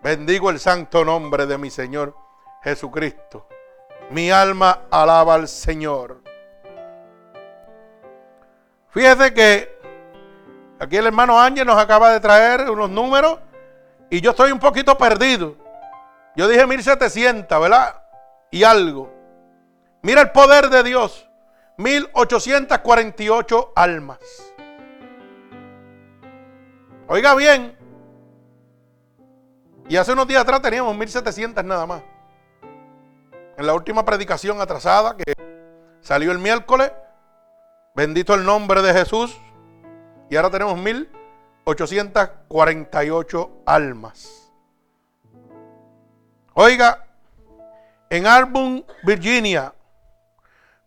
Bendigo 0.04 0.52
el 0.52 0.60
santo 0.60 1.04
nombre 1.04 1.48
de 1.48 1.58
mi 1.58 1.72
Señor 1.72 2.16
Jesucristo. 2.62 3.48
Mi 4.12 4.30
alma 4.30 4.82
alaba 4.92 5.34
al 5.34 5.48
Señor. 5.48 6.27
Fíjese 8.89 9.34
que 9.34 9.80
aquí 10.80 10.97
el 10.97 11.08
hermano 11.08 11.39
Ángel 11.39 11.67
nos 11.67 11.78
acaba 11.78 12.12
de 12.12 12.19
traer 12.19 12.69
unos 12.69 12.89
números 12.89 13.39
y 14.10 14.21
yo 14.21 14.32
estoy 14.32 14.52
un 14.52 14.60
poquito 14.60 14.97
perdido. 14.97 15.56
Yo 16.36 16.47
dije 16.47 16.65
1700, 16.65 17.62
¿verdad? 17.62 18.02
Y 18.52 18.63
algo. 18.63 19.12
Mira 20.02 20.21
el 20.21 20.32
poder 20.32 20.69
de 20.69 20.84
Dios. 20.84 21.28
1848 21.78 23.73
almas. 23.76 24.19
Oiga 27.08 27.36
bien. 27.36 27.78
Y 29.89 29.95
hace 29.95 30.12
unos 30.12 30.28
días 30.28 30.41
atrás 30.41 30.62
teníamos 30.62 30.95
1700 30.95 31.63
nada 31.63 31.86
más. 31.86 32.02
En 33.58 33.65
la 33.65 33.73
última 33.73 34.04
predicación 34.06 34.60
atrasada 34.62 35.15
que 35.15 35.34
salió 36.02 36.32
el 36.32 36.39
miércoles. 36.39 36.91
Bendito 37.97 38.33
el 38.36 38.45
nombre 38.45 38.81
de 38.83 38.93
Jesús. 38.93 39.36
Y 40.29 40.36
ahora 40.36 40.51
tenemos 40.51 40.77
1848 40.77 43.51
almas. 43.65 44.51
Oiga, 46.53 47.07
en 48.07 48.27
Arbun, 48.27 48.86
Virginia, 49.01 49.73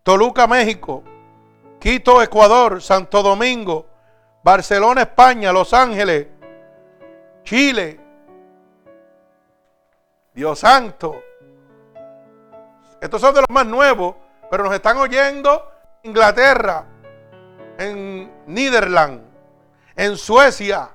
Toluca, 0.04 0.46
México, 0.46 1.02
Quito, 1.80 2.22
Ecuador, 2.22 2.80
Santo 2.80 3.24
Domingo, 3.24 3.88
Barcelona, 4.44 5.02
España, 5.02 5.52
Los 5.52 5.74
Ángeles, 5.74 6.28
Chile, 7.42 7.98
Dios 10.32 10.60
santo. 10.60 11.20
Estos 13.00 13.20
son 13.20 13.34
de 13.34 13.40
los 13.40 13.50
más 13.50 13.66
nuevos, 13.66 14.14
pero 14.48 14.62
nos 14.62 14.72
están 14.72 14.96
oyendo 14.96 15.72
Inglaterra, 16.04 16.86
en 17.80 18.30
Niderland, 18.46 19.22
en 19.96 20.16
Suecia, 20.16 20.90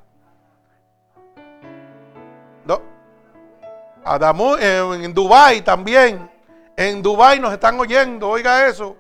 Adamu, 4.08 4.56
en, 4.58 5.04
en 5.04 5.14
Dubái 5.16 5.62
también. 5.64 6.30
En 6.78 7.02
Dubái 7.02 7.40
nos 7.40 7.52
están 7.52 7.80
oyendo, 7.80 8.30
oiga 8.30 8.68
eso. 8.68 8.96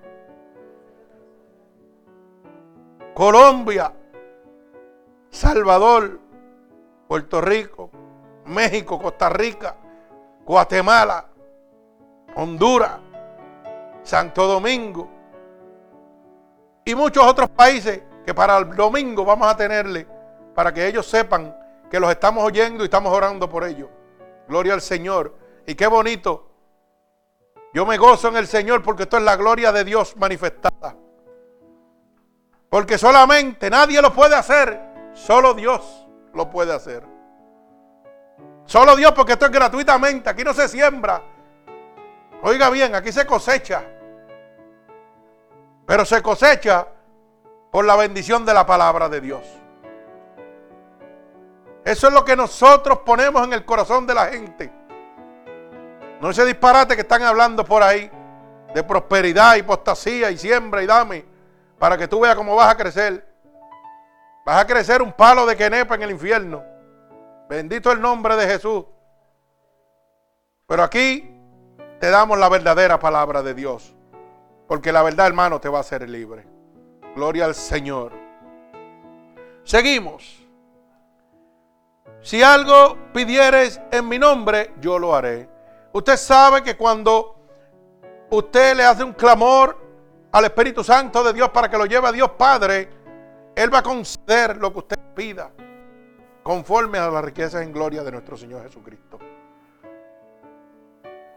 Colombia, 3.13 3.93
Salvador, 5.29 6.19
Puerto 7.07 7.39
Rico, 7.39 7.91
México, 8.45 8.99
Costa 8.99 9.29
Rica, 9.29 9.75
Guatemala, 10.43 11.27
Honduras, 12.35 12.97
Santo 14.01 14.47
Domingo 14.47 15.14
y 16.85 16.93
muchos 16.93 17.25
otros 17.25 17.49
países 17.49 18.01
que 18.25 18.33
para 18.33 18.57
el 18.59 18.75
domingo 18.75 19.25
vamos 19.25 19.47
a 19.47 19.57
tenerle 19.57 20.07
para 20.53 20.71
que 20.71 20.87
ellos 20.87 21.05
sepan 21.07 21.55
que 21.89 21.99
los 21.99 22.09
estamos 22.11 22.43
oyendo 22.43 22.83
y 22.83 22.85
estamos 22.85 23.11
orando 23.11 23.49
por 23.49 23.63
ellos. 23.63 23.89
Gloria 24.47 24.73
al 24.73 24.81
Señor. 24.81 25.35
Y 25.65 25.75
qué 25.75 25.87
bonito. 25.87 26.51
Yo 27.73 27.85
me 27.85 27.97
gozo 27.97 28.29
en 28.29 28.37
el 28.37 28.47
Señor 28.47 28.83
porque 28.83 29.03
esto 29.03 29.17
es 29.17 29.23
la 29.23 29.35
gloria 29.35 29.71
de 29.71 29.83
Dios 29.83 30.15
manifestada. 30.15 30.95
Porque 32.69 32.97
solamente 32.97 33.69
nadie 33.69 34.01
lo 34.01 34.13
puede 34.13 34.35
hacer. 34.35 34.79
Solo 35.13 35.53
Dios 35.53 36.07
lo 36.33 36.49
puede 36.49 36.73
hacer. 36.73 37.03
Solo 38.65 38.95
Dios 38.95 39.11
porque 39.13 39.33
esto 39.33 39.45
es 39.45 39.51
gratuitamente. 39.51 40.29
Aquí 40.29 40.43
no 40.43 40.53
se 40.53 40.67
siembra. 40.67 41.21
Oiga 42.43 42.69
bien, 42.69 42.93
aquí 42.95 43.11
se 43.11 43.25
cosecha. 43.25 43.83
Pero 45.85 46.05
se 46.05 46.21
cosecha 46.21 46.87
por 47.71 47.85
la 47.85 47.95
bendición 47.95 48.45
de 48.45 48.53
la 48.53 48.65
palabra 48.65 49.09
de 49.09 49.21
Dios. 49.21 49.43
Eso 51.83 52.07
es 52.07 52.13
lo 52.13 52.25
que 52.25 52.35
nosotros 52.35 52.99
ponemos 53.05 53.43
en 53.43 53.53
el 53.53 53.63
corazón 53.63 54.07
de 54.07 54.13
la 54.13 54.25
gente. 54.27 54.71
No 56.19 56.31
ese 56.31 56.45
disparate 56.45 56.95
que 56.95 57.01
están 57.01 57.21
hablando 57.21 57.63
por 57.63 57.83
ahí 57.83 58.09
de 58.73 58.83
prosperidad, 58.83 59.55
hipostasía 59.55 60.31
y 60.31 60.37
siembra 60.37 60.81
y 60.81 60.87
dame 60.87 61.25
para 61.77 61.97
que 61.97 62.07
tú 62.07 62.19
veas 62.19 62.35
cómo 62.35 62.55
vas 62.55 62.73
a 62.73 62.77
crecer. 62.77 63.25
Vas 64.45 64.61
a 64.61 64.67
crecer 64.67 65.01
un 65.01 65.13
palo 65.13 65.45
de 65.45 65.55
quenepa 65.55 65.95
en 65.95 66.03
el 66.03 66.11
infierno. 66.11 66.63
Bendito 67.47 67.91
el 67.91 68.01
nombre 68.01 68.35
de 68.35 68.47
Jesús. 68.47 68.85
Pero 70.67 70.83
aquí 70.83 71.39
te 71.99 72.09
damos 72.09 72.37
la 72.37 72.49
verdadera 72.49 72.99
palabra 72.99 73.43
de 73.43 73.53
Dios. 73.53 73.94
Porque 74.67 74.91
la 74.91 75.03
verdad, 75.03 75.27
hermano, 75.27 75.59
te 75.59 75.69
va 75.69 75.79
a 75.79 75.81
hacer 75.81 76.07
libre. 76.09 76.45
Gloria 77.15 77.45
al 77.45 77.55
Señor. 77.55 78.11
Seguimos. 79.63 80.43
Si 82.21 82.41
algo 82.41 82.97
pidieres 83.13 83.79
en 83.91 84.07
mi 84.07 84.17
nombre, 84.17 84.73
yo 84.81 84.97
lo 84.97 85.15
haré. 85.15 85.47
Usted 85.93 86.17
sabe 86.17 86.63
que 86.63 86.75
cuando 86.75 87.35
usted 88.29 88.75
le 88.75 88.83
hace 88.83 89.03
un 89.03 89.13
clamor 89.13 89.77
al 90.31 90.45
Espíritu 90.45 90.83
Santo 90.83 91.23
de 91.23 91.33
Dios 91.33 91.49
para 91.51 91.69
que 91.69 91.77
lo 91.77 91.85
lleve 91.85 92.07
a 92.07 92.11
Dios 92.11 92.31
Padre, 92.31 92.89
Él 93.55 93.73
va 93.73 93.79
a 93.79 93.83
conceder 93.83 94.57
lo 94.57 94.73
que 94.73 94.79
usted 94.79 94.99
pida, 95.15 95.51
conforme 96.43 96.97
a 96.97 97.09
las 97.09 97.23
riquezas 97.23 97.61
en 97.61 97.71
gloria 97.71 98.03
de 98.03 98.11
nuestro 98.11 98.35
Señor 98.35 98.63
Jesucristo. 98.63 99.19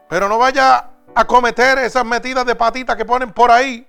Pero 0.09 0.27
no 0.27 0.37
vaya 0.37 0.89
a 1.15 1.25
cometer 1.25 1.77
esas 1.79 2.05
metidas 2.05 2.45
de 2.45 2.55
patitas 2.55 2.95
que 2.95 3.05
ponen 3.05 3.31
por 3.31 3.51
ahí, 3.51 3.87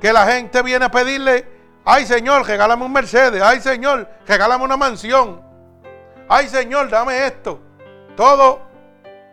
que 0.00 0.12
la 0.12 0.26
gente 0.26 0.62
viene 0.62 0.84
a 0.84 0.90
pedirle, 0.90 1.48
ay 1.84 2.06
Señor, 2.06 2.46
regálame 2.46 2.84
un 2.84 2.92
Mercedes, 2.92 3.42
ay 3.42 3.60
Señor, 3.60 4.08
regálame 4.26 4.64
una 4.64 4.76
mansión. 4.76 5.40
Ay 6.28 6.48
Señor, 6.48 6.88
dame 6.88 7.26
esto. 7.26 7.60
Todo 8.16 8.60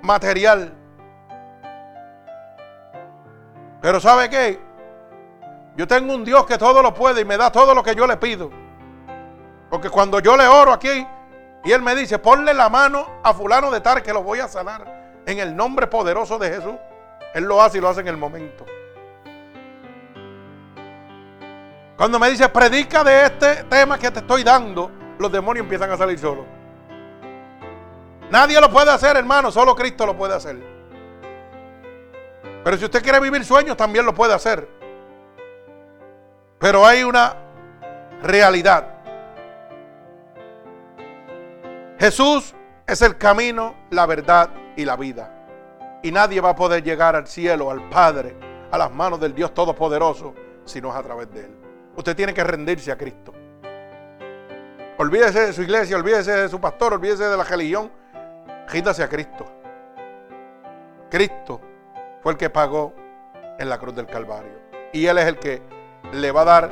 material. 0.01 0.73
Pero 3.81 3.99
¿sabe 3.99 4.29
qué? 4.29 4.59
Yo 5.77 5.87
tengo 5.87 6.13
un 6.13 6.25
Dios 6.25 6.45
que 6.45 6.57
todo 6.57 6.81
lo 6.81 6.93
puede 6.93 7.21
y 7.21 7.25
me 7.25 7.37
da 7.37 7.51
todo 7.51 7.73
lo 7.73 7.81
que 7.81 7.95
yo 7.95 8.05
le 8.05 8.17
pido. 8.17 8.49
Porque 9.69 9.89
cuando 9.89 10.19
yo 10.19 10.35
le 10.35 10.47
oro 10.47 10.73
aquí 10.73 11.07
y 11.63 11.71
Él 11.71 11.81
me 11.81 11.95
dice, 11.95 12.19
ponle 12.19 12.53
la 12.53 12.67
mano 12.69 13.21
a 13.23 13.33
fulano 13.33 13.71
de 13.71 13.79
tal 13.79 14.01
que 14.01 14.11
lo 14.11 14.23
voy 14.23 14.39
a 14.39 14.47
sanar 14.47 14.98
en 15.29 15.39
el 15.39 15.55
nombre 15.55 15.87
poderoso 15.87 16.37
de 16.37 16.49
Jesús, 16.49 16.75
Él 17.33 17.43
lo 17.43 17.61
hace 17.61 17.77
y 17.77 17.81
lo 17.81 17.89
hace 17.89 18.01
en 18.01 18.07
el 18.07 18.17
momento. 18.17 18.65
Cuando 21.97 22.17
me 22.17 22.29
dice, 22.29 22.47
predica 22.49 23.03
de 23.03 23.25
este 23.25 23.63
tema 23.65 23.97
que 23.99 24.09
te 24.09 24.19
estoy 24.19 24.43
dando, 24.43 24.89
los 25.19 25.31
demonios 25.31 25.65
empiezan 25.65 25.91
a 25.91 25.97
salir 25.97 26.17
solos. 26.17 26.45
Nadie 28.31 28.59
lo 28.61 28.71
puede 28.71 28.91
hacer, 28.91 29.17
hermano, 29.17 29.51
solo 29.51 29.75
Cristo 29.75 30.05
lo 30.05 30.15
puede 30.15 30.33
hacer. 30.33 30.57
Pero 32.63 32.77
si 32.77 32.85
usted 32.85 33.03
quiere 33.03 33.19
vivir 33.19 33.43
sueños, 33.43 33.75
también 33.75 34.05
lo 34.05 34.13
puede 34.13 34.33
hacer. 34.33 34.67
Pero 36.57 36.85
hay 36.85 37.03
una 37.03 37.35
realidad. 38.21 38.87
Jesús 41.99 42.53
es 42.87 43.01
el 43.01 43.17
camino, 43.17 43.75
la 43.89 44.05
verdad 44.05 44.49
y 44.79 44.85
la 44.85 44.95
vida. 44.95 45.99
Y 46.01 46.11
nadie 46.11 46.39
va 46.39 46.51
a 46.51 46.55
poder 46.55 46.81
llegar 46.81 47.15
al 47.15 47.27
cielo, 47.27 47.69
al 47.69 47.89
Padre, 47.89 48.35
a 48.71 48.77
las 48.77 48.91
manos 48.91 49.19
del 49.19 49.35
Dios 49.35 49.53
Todopoderoso, 49.53 50.33
si 50.63 50.79
no 50.79 50.89
es 50.89 50.95
a 50.95 51.03
través 51.03 51.29
de 51.33 51.41
Él. 51.41 51.55
Usted 51.97 52.15
tiene 52.15 52.33
que 52.33 52.43
rendirse 52.43 52.91
a 52.91 52.97
Cristo. 52.97 53.33
Olvídese 54.97 55.47
de 55.47 55.53
su 55.53 55.63
iglesia, 55.63 55.97
olvídese 55.97 56.31
de 56.31 56.49
su 56.49 56.61
pastor, 56.61 56.93
olvídese 56.93 57.25
de 57.25 57.37
la 57.37 57.43
religión, 57.43 57.91
Gítase 58.69 59.01
a 59.03 59.09
Cristo. 59.09 59.45
Cristo 61.09 61.59
fue 62.21 62.33
el 62.33 62.37
que 62.37 62.51
pagó 62.51 62.93
en 63.57 63.67
la 63.67 63.79
cruz 63.79 63.95
del 63.95 64.05
Calvario. 64.05 64.53
Y 64.93 65.07
Él 65.07 65.17
es 65.17 65.25
el 65.25 65.39
que 65.39 65.61
le 66.13 66.31
va 66.31 66.41
a 66.41 66.45
dar 66.45 66.69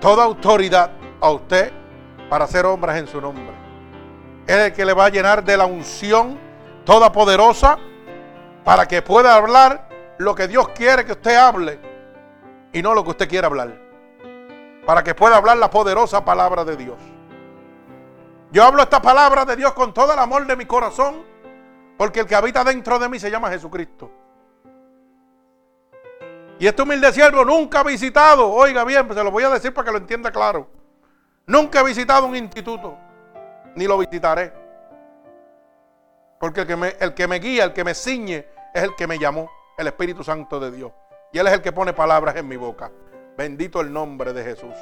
toda 0.00 0.24
autoridad 0.24 0.90
a 1.20 1.30
usted 1.30 1.70
para 2.30 2.46
hacer 2.46 2.64
obras 2.64 2.96
en 2.96 3.06
su 3.06 3.20
nombre. 3.20 3.54
Él 4.46 4.58
es 4.58 4.66
el 4.66 4.72
que 4.72 4.86
le 4.86 4.94
va 4.94 5.04
a 5.04 5.08
llenar 5.10 5.44
de 5.44 5.56
la 5.56 5.66
unción 5.66 6.38
toda 6.84 7.12
poderosa 7.12 7.78
para 8.64 8.86
que 8.86 9.02
pueda 9.02 9.34
hablar 9.34 9.88
lo 10.18 10.34
que 10.34 10.48
Dios 10.48 10.68
quiere 10.70 11.04
que 11.04 11.12
usted 11.12 11.36
hable 11.36 11.80
y 12.72 12.82
no 12.82 12.94
lo 12.94 13.04
que 13.04 13.10
usted 13.10 13.28
quiera 13.28 13.46
hablar. 13.48 13.80
Para 14.86 15.02
que 15.02 15.14
pueda 15.14 15.36
hablar 15.36 15.56
la 15.58 15.70
poderosa 15.70 16.24
palabra 16.24 16.64
de 16.64 16.76
Dios. 16.76 16.98
Yo 18.50 18.64
hablo 18.64 18.82
esta 18.82 19.00
palabra 19.00 19.44
de 19.44 19.56
Dios 19.56 19.72
con 19.72 19.94
todo 19.94 20.12
el 20.12 20.18
amor 20.18 20.46
de 20.46 20.56
mi 20.56 20.66
corazón, 20.66 21.22
porque 21.96 22.20
el 22.20 22.26
que 22.26 22.34
habita 22.34 22.64
dentro 22.64 22.98
de 22.98 23.08
mí 23.08 23.18
se 23.18 23.30
llama 23.30 23.48
Jesucristo. 23.48 24.10
Y 26.58 26.66
este 26.66 26.82
humilde 26.82 27.12
siervo 27.12 27.44
nunca 27.44 27.80
ha 27.80 27.82
visitado, 27.82 28.50
oiga 28.50 28.84
bien, 28.84 29.06
pues 29.06 29.18
se 29.18 29.24
lo 29.24 29.30
voy 29.30 29.42
a 29.42 29.50
decir 29.50 29.72
para 29.72 29.86
que 29.86 29.92
lo 29.92 29.98
entienda 29.98 30.30
claro. 30.30 30.68
Nunca 31.46 31.80
he 31.80 31.84
visitado 31.84 32.26
un 32.26 32.36
instituto, 32.36 32.96
ni 33.74 33.86
lo 33.86 33.98
visitaré. 33.98 34.61
Porque 36.42 36.62
el 36.62 36.66
que, 36.66 36.74
me, 36.74 36.96
el 36.98 37.14
que 37.14 37.28
me 37.28 37.38
guía, 37.38 37.62
el 37.62 37.72
que 37.72 37.84
me 37.84 37.94
ciñe, 37.94 38.44
es 38.74 38.82
el 38.82 38.96
que 38.96 39.06
me 39.06 39.16
llamó, 39.16 39.48
el 39.78 39.86
Espíritu 39.86 40.24
Santo 40.24 40.58
de 40.58 40.72
Dios. 40.72 40.90
Y 41.32 41.38
Él 41.38 41.46
es 41.46 41.52
el 41.52 41.62
que 41.62 41.70
pone 41.70 41.92
palabras 41.92 42.34
en 42.34 42.48
mi 42.48 42.56
boca. 42.56 42.90
Bendito 43.36 43.80
el 43.80 43.92
nombre 43.92 44.32
de 44.32 44.42
Jesús. 44.42 44.74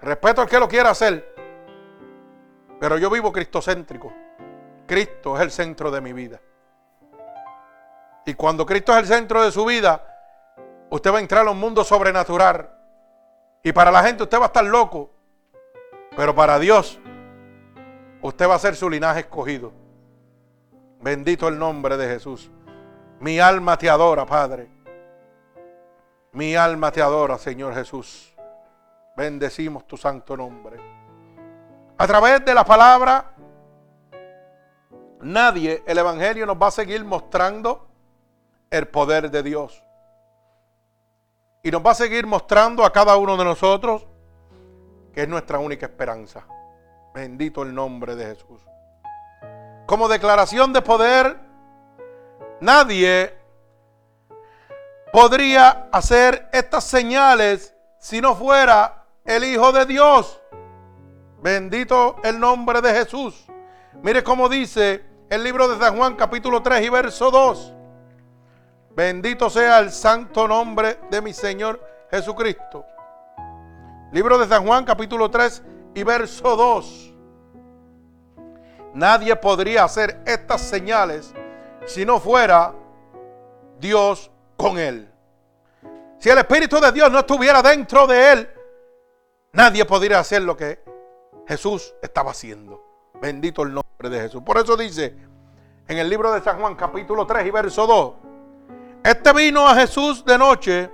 Respeto 0.00 0.40
al 0.40 0.48
que 0.48 0.58
lo 0.58 0.66
quiera 0.66 0.90
hacer, 0.90 1.32
pero 2.80 2.98
yo 2.98 3.10
vivo 3.10 3.30
cristocéntrico. 3.30 4.12
Cristo 4.88 5.36
es 5.36 5.42
el 5.42 5.52
centro 5.52 5.88
de 5.92 6.00
mi 6.00 6.12
vida. 6.12 6.40
Y 8.26 8.34
cuando 8.34 8.66
Cristo 8.66 8.90
es 8.94 8.98
el 8.98 9.06
centro 9.06 9.40
de 9.40 9.52
su 9.52 9.64
vida, 9.64 10.04
usted 10.90 11.12
va 11.12 11.18
a 11.18 11.20
entrar 11.20 11.46
a 11.46 11.50
un 11.52 11.60
mundo 11.60 11.84
sobrenatural. 11.84 12.76
Y 13.62 13.70
para 13.70 13.92
la 13.92 14.02
gente 14.02 14.24
usted 14.24 14.40
va 14.40 14.46
a 14.46 14.46
estar 14.46 14.64
loco. 14.64 15.12
Pero 16.16 16.34
para 16.34 16.58
Dios, 16.58 16.98
usted 18.20 18.48
va 18.48 18.56
a 18.56 18.58
ser 18.58 18.74
su 18.74 18.90
linaje 18.90 19.20
escogido. 19.20 19.80
Bendito 21.02 21.48
el 21.48 21.58
nombre 21.58 21.96
de 21.96 22.06
Jesús. 22.06 22.48
Mi 23.18 23.40
alma 23.40 23.76
te 23.76 23.90
adora, 23.90 24.24
Padre. 24.24 24.68
Mi 26.32 26.54
alma 26.54 26.92
te 26.92 27.02
adora, 27.02 27.38
Señor 27.38 27.74
Jesús. 27.74 28.32
Bendecimos 29.16 29.86
tu 29.86 29.96
santo 29.96 30.36
nombre. 30.36 30.78
A 31.98 32.06
través 32.06 32.44
de 32.44 32.54
la 32.54 32.64
palabra, 32.64 33.34
nadie, 35.20 35.82
el 35.86 35.98
Evangelio 35.98 36.46
nos 36.46 36.56
va 36.56 36.68
a 36.68 36.70
seguir 36.70 37.04
mostrando 37.04 37.88
el 38.70 38.86
poder 38.86 39.28
de 39.28 39.42
Dios. 39.42 39.82
Y 41.64 41.70
nos 41.72 41.84
va 41.84 41.90
a 41.90 41.94
seguir 41.94 42.26
mostrando 42.26 42.84
a 42.84 42.92
cada 42.92 43.16
uno 43.16 43.36
de 43.36 43.44
nosotros 43.44 44.06
que 45.12 45.22
es 45.22 45.28
nuestra 45.28 45.58
única 45.58 45.86
esperanza. 45.86 46.46
Bendito 47.12 47.62
el 47.62 47.74
nombre 47.74 48.14
de 48.16 48.34
Jesús. 48.36 48.62
Como 49.92 50.08
declaración 50.08 50.72
de 50.72 50.80
poder, 50.80 51.38
nadie 52.62 53.38
podría 55.12 55.90
hacer 55.92 56.48
estas 56.50 56.84
señales 56.84 57.76
si 57.98 58.22
no 58.22 58.34
fuera 58.34 59.04
el 59.26 59.44
Hijo 59.44 59.70
de 59.70 59.84
Dios. 59.84 60.40
Bendito 61.42 62.16
el 62.24 62.40
nombre 62.40 62.80
de 62.80 62.94
Jesús. 62.94 63.44
Mire 64.02 64.24
cómo 64.24 64.48
dice 64.48 65.04
el 65.28 65.44
libro 65.44 65.68
de 65.68 65.78
San 65.78 65.94
Juan 65.94 66.16
capítulo 66.16 66.62
3 66.62 66.86
y 66.86 66.88
verso 66.88 67.30
2. 67.30 67.74
Bendito 68.96 69.50
sea 69.50 69.78
el 69.80 69.92
santo 69.92 70.48
nombre 70.48 71.00
de 71.10 71.20
mi 71.20 71.34
Señor 71.34 71.78
Jesucristo. 72.10 72.86
Libro 74.10 74.38
de 74.38 74.48
San 74.48 74.64
Juan 74.66 74.86
capítulo 74.86 75.30
3 75.30 75.62
y 75.94 76.02
verso 76.02 76.56
2. 76.56 77.11
Nadie 78.94 79.34
podría 79.36 79.84
hacer 79.84 80.22
estas 80.26 80.60
señales 80.60 81.32
si 81.86 82.04
no 82.04 82.20
fuera 82.20 82.74
Dios 83.78 84.30
con 84.56 84.78
él. 84.78 85.10
Si 86.18 86.30
el 86.30 86.38
Espíritu 86.38 86.80
de 86.80 86.92
Dios 86.92 87.10
no 87.10 87.18
estuviera 87.18 87.62
dentro 87.62 88.06
de 88.06 88.32
él, 88.32 88.50
nadie 89.52 89.84
podría 89.84 90.20
hacer 90.20 90.42
lo 90.42 90.56
que 90.56 90.80
Jesús 91.48 91.94
estaba 92.02 92.30
haciendo. 92.30 92.80
Bendito 93.20 93.62
el 93.62 93.74
nombre 93.74 94.08
de 94.08 94.20
Jesús. 94.20 94.42
Por 94.44 94.58
eso 94.58 94.76
dice 94.76 95.16
en 95.88 95.98
el 95.98 96.08
libro 96.08 96.32
de 96.32 96.40
San 96.40 96.60
Juan 96.60 96.76
capítulo 96.76 97.26
3 97.26 97.46
y 97.46 97.50
verso 97.50 97.86
2, 97.86 98.12
este 99.04 99.32
vino 99.32 99.66
a 99.66 99.74
Jesús 99.74 100.24
de 100.24 100.38
noche 100.38 100.90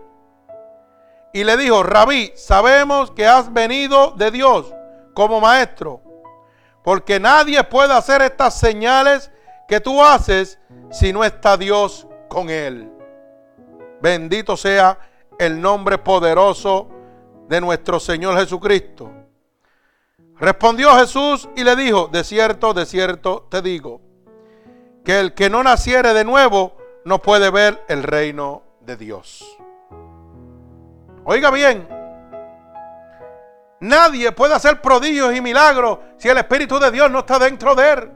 y 1.33 1.45
le 1.45 1.57
dijo, 1.57 1.83
rabí, 1.83 2.33
sabemos 2.37 3.11
que 3.11 3.27
has 3.27 3.53
venido 3.53 4.13
de 4.13 4.31
Dios 4.31 4.75
como 5.13 5.41
maestro, 5.41 6.01
porque 6.89 7.21
nadie 7.21 7.63
puede 7.65 7.93
hacer 7.93 8.23
estas 8.23 8.59
señales 8.59 9.31
que 9.69 9.79
tú 9.79 10.03
haces 10.03 10.59
si 10.91 11.13
no 11.13 11.23
está 11.23 11.59
Dios 11.59 12.07
con 12.31 12.49
él. 12.49 12.91
Bendito 14.01 14.57
sea 14.57 14.99
el 15.39 15.61
nombre 15.61 15.99
poderoso 15.99 16.89
de 17.47 17.61
nuestro 17.61 18.01
Señor 18.01 18.39
Jesucristo. 18.39 19.13
Respondió 20.39 20.97
Jesús 20.97 21.47
y 21.57 21.63
le 21.63 21.77
dijo, 21.77 22.09
de 22.11 22.25
cierto, 22.25 22.73
de 22.73 22.87
cierto 22.87 23.47
te 23.51 23.61
digo, 23.61 24.01
que 25.05 25.21
el 25.21 25.35
que 25.35 25.51
no 25.51 25.63
naciere 25.63 26.15
de 26.15 26.25
nuevo 26.25 26.75
no 27.05 27.21
puede 27.21 27.51
ver 27.51 27.85
el 27.89 28.03
reino 28.03 28.63
de 28.81 28.97
Dios. 28.97 29.45
Oiga 31.27 31.51
bien, 31.51 31.87
nadie 33.81 34.33
puede 34.33 34.55
hacer 34.55 34.81
prodigios 34.81 35.35
y 35.35 35.41
milagros 35.41 35.99
si 36.17 36.29
el 36.29 36.39
Espíritu 36.39 36.79
de 36.79 36.91
Dios 36.91 37.11
no 37.11 37.21
está 37.21 37.39
dentro 37.39 37.75
de 37.75 37.93
él. 37.93 38.13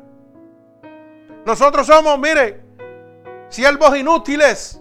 Nosotros 1.44 1.87
somos, 1.87 2.18
mire, 2.18 2.64
siervos 3.48 3.96
inútiles 3.96 4.81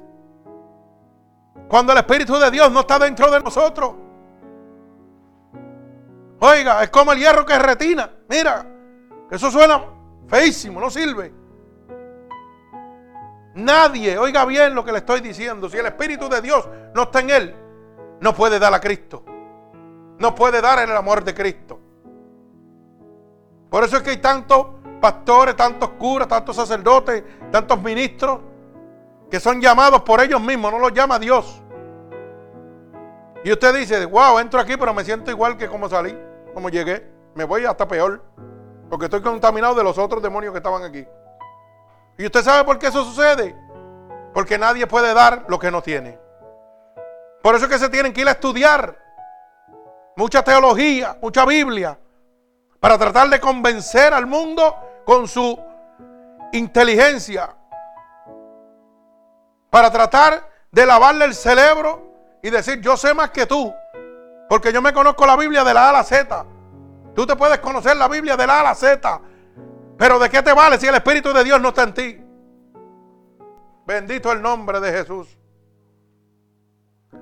cuando 1.68 1.92
el 1.94 2.00
Espíritu 2.00 2.38
de 2.38 2.52
Dios 2.52 2.72
no 2.72 2.82
está 2.82 3.00
dentro 3.00 3.32
de 3.32 3.40
nosotros. 3.40 3.94
Oiga, 6.40 6.84
es 6.84 6.90
como 6.90 7.12
el 7.14 7.20
hierro 7.20 7.46
que 7.46 7.58
retina. 7.58 8.10
Mira, 8.28 8.66
eso 9.30 9.52
suena 9.52 9.84
feísimo, 10.28 10.80
no 10.80 10.90
sirve. 10.90 11.34
Nadie, 13.54 14.18
oiga 14.18 14.46
bien 14.46 14.74
lo 14.74 14.84
que 14.84 14.92
le 14.92 15.00
estoy 15.00 15.20
diciendo, 15.20 15.70
si 15.70 15.78
el 15.78 15.86
Espíritu 15.86 16.30
de 16.30 16.42
Dios 16.42 16.68
no 16.96 17.04
está 17.04 17.20
en 17.20 17.30
él, 17.30 17.56
no 18.22 18.34
puede 18.34 18.60
dar 18.60 18.74
a 18.74 18.80
Cristo. 18.80 19.24
No 20.22 20.36
puede 20.36 20.62
dar 20.62 20.78
el 20.78 20.96
amor 20.96 21.24
de 21.24 21.34
Cristo. 21.34 21.80
Por 23.72 23.84
eso 23.84 23.98
es 23.98 24.04
que 24.04 24.12
hay 24.12 24.18
tantos 24.18 24.68
pastores, 25.02 25.56
tantos 25.56 25.90
curas, 25.98 26.28
tantos 26.28 26.56
sacerdotes, 26.56 27.24
tantos 27.52 27.82
ministros 27.82 28.40
que 29.32 29.40
son 29.40 29.60
llamados 29.60 30.04
por 30.04 30.22
ellos 30.22 30.40
mismos, 30.40 30.72
no 30.72 30.78
los 30.78 30.94
llama 30.94 31.18
Dios. 31.18 31.64
Y 33.44 33.52
usted 33.52 33.74
dice, 33.74 34.06
wow, 34.06 34.38
entro 34.38 34.60
aquí, 34.60 34.78
pero 34.78 34.94
me 34.94 35.04
siento 35.04 35.32
igual 35.32 35.58
que 35.58 35.68
como 35.68 35.90
salí, 35.90 36.16
como 36.54 36.70
llegué. 36.70 37.10
Me 37.34 37.44
voy 37.44 37.66
hasta 37.66 37.88
peor, 37.88 38.24
porque 38.92 39.06
estoy 39.06 39.24
contaminado 39.24 39.74
de 39.74 39.84
los 39.84 39.98
otros 39.98 40.22
demonios 40.22 40.52
que 40.52 40.60
estaban 40.60 40.84
aquí. 40.84 41.04
¿Y 42.20 42.26
usted 42.28 42.44
sabe 42.44 42.64
por 42.64 42.78
qué 42.78 42.88
eso 42.88 43.04
sucede? 43.04 43.56
Porque 44.36 44.60
nadie 44.60 44.86
puede 44.86 45.16
dar 45.16 45.46
lo 45.48 45.58
que 45.58 45.72
no 45.72 45.82
tiene. 45.82 46.20
Por 47.42 47.56
eso 47.56 47.66
es 47.66 47.72
que 47.72 47.80
se 47.80 47.90
tienen 47.90 48.14
que 48.14 48.22
ir 48.22 48.28
a 48.28 48.34
estudiar 48.34 49.01
mucha 50.16 50.44
teología, 50.44 51.18
mucha 51.22 51.46
Biblia, 51.46 51.98
para 52.80 52.98
tratar 52.98 53.30
de 53.30 53.40
convencer 53.40 54.14
al 54.14 54.26
mundo 54.26 54.76
con 55.06 55.28
su 55.28 55.58
inteligencia, 56.52 57.56
para 59.70 59.92
tratar 59.92 60.50
de 60.72 60.86
lavarle 60.86 61.26
el 61.26 61.36
cerebro 61.36 62.40
y 62.42 62.50
decir, 62.50 62.82
yo 62.82 62.98
sé 62.98 63.14
más 63.14 63.30
que 63.32 63.46
tú, 63.46 63.74
porque 64.50 64.74
yo 64.74 64.82
me 64.82 64.94
conozco 64.94 65.26
la 65.26 65.38
Biblia 65.38 65.64
de 65.64 65.74
la 65.74 65.88
A 65.88 65.90
a 65.90 65.94
la 65.94 66.04
Z. 66.04 66.46
Tú 67.14 67.26
te 67.26 67.36
puedes 67.36 67.60
conocer 67.60 67.96
la 67.98 68.08
Biblia 68.08 68.36
de 68.36 68.48
la 68.48 68.58
A 68.58 68.60
a 68.62 68.64
la 68.64 68.76
Z, 68.76 69.22
pero 69.98 70.18
¿de 70.20 70.30
qué 70.30 70.42
te 70.42 70.54
vale 70.54 70.80
si 70.80 70.88
el 70.88 70.96
Espíritu 70.96 71.32
de 71.34 71.44
Dios 71.44 71.62
no 71.62 71.70
está 71.70 71.84
en 71.84 71.94
ti? 71.94 72.22
Bendito 73.86 74.32
el 74.32 74.42
nombre 74.42 74.80
de 74.80 74.92
Jesús. 74.92 75.38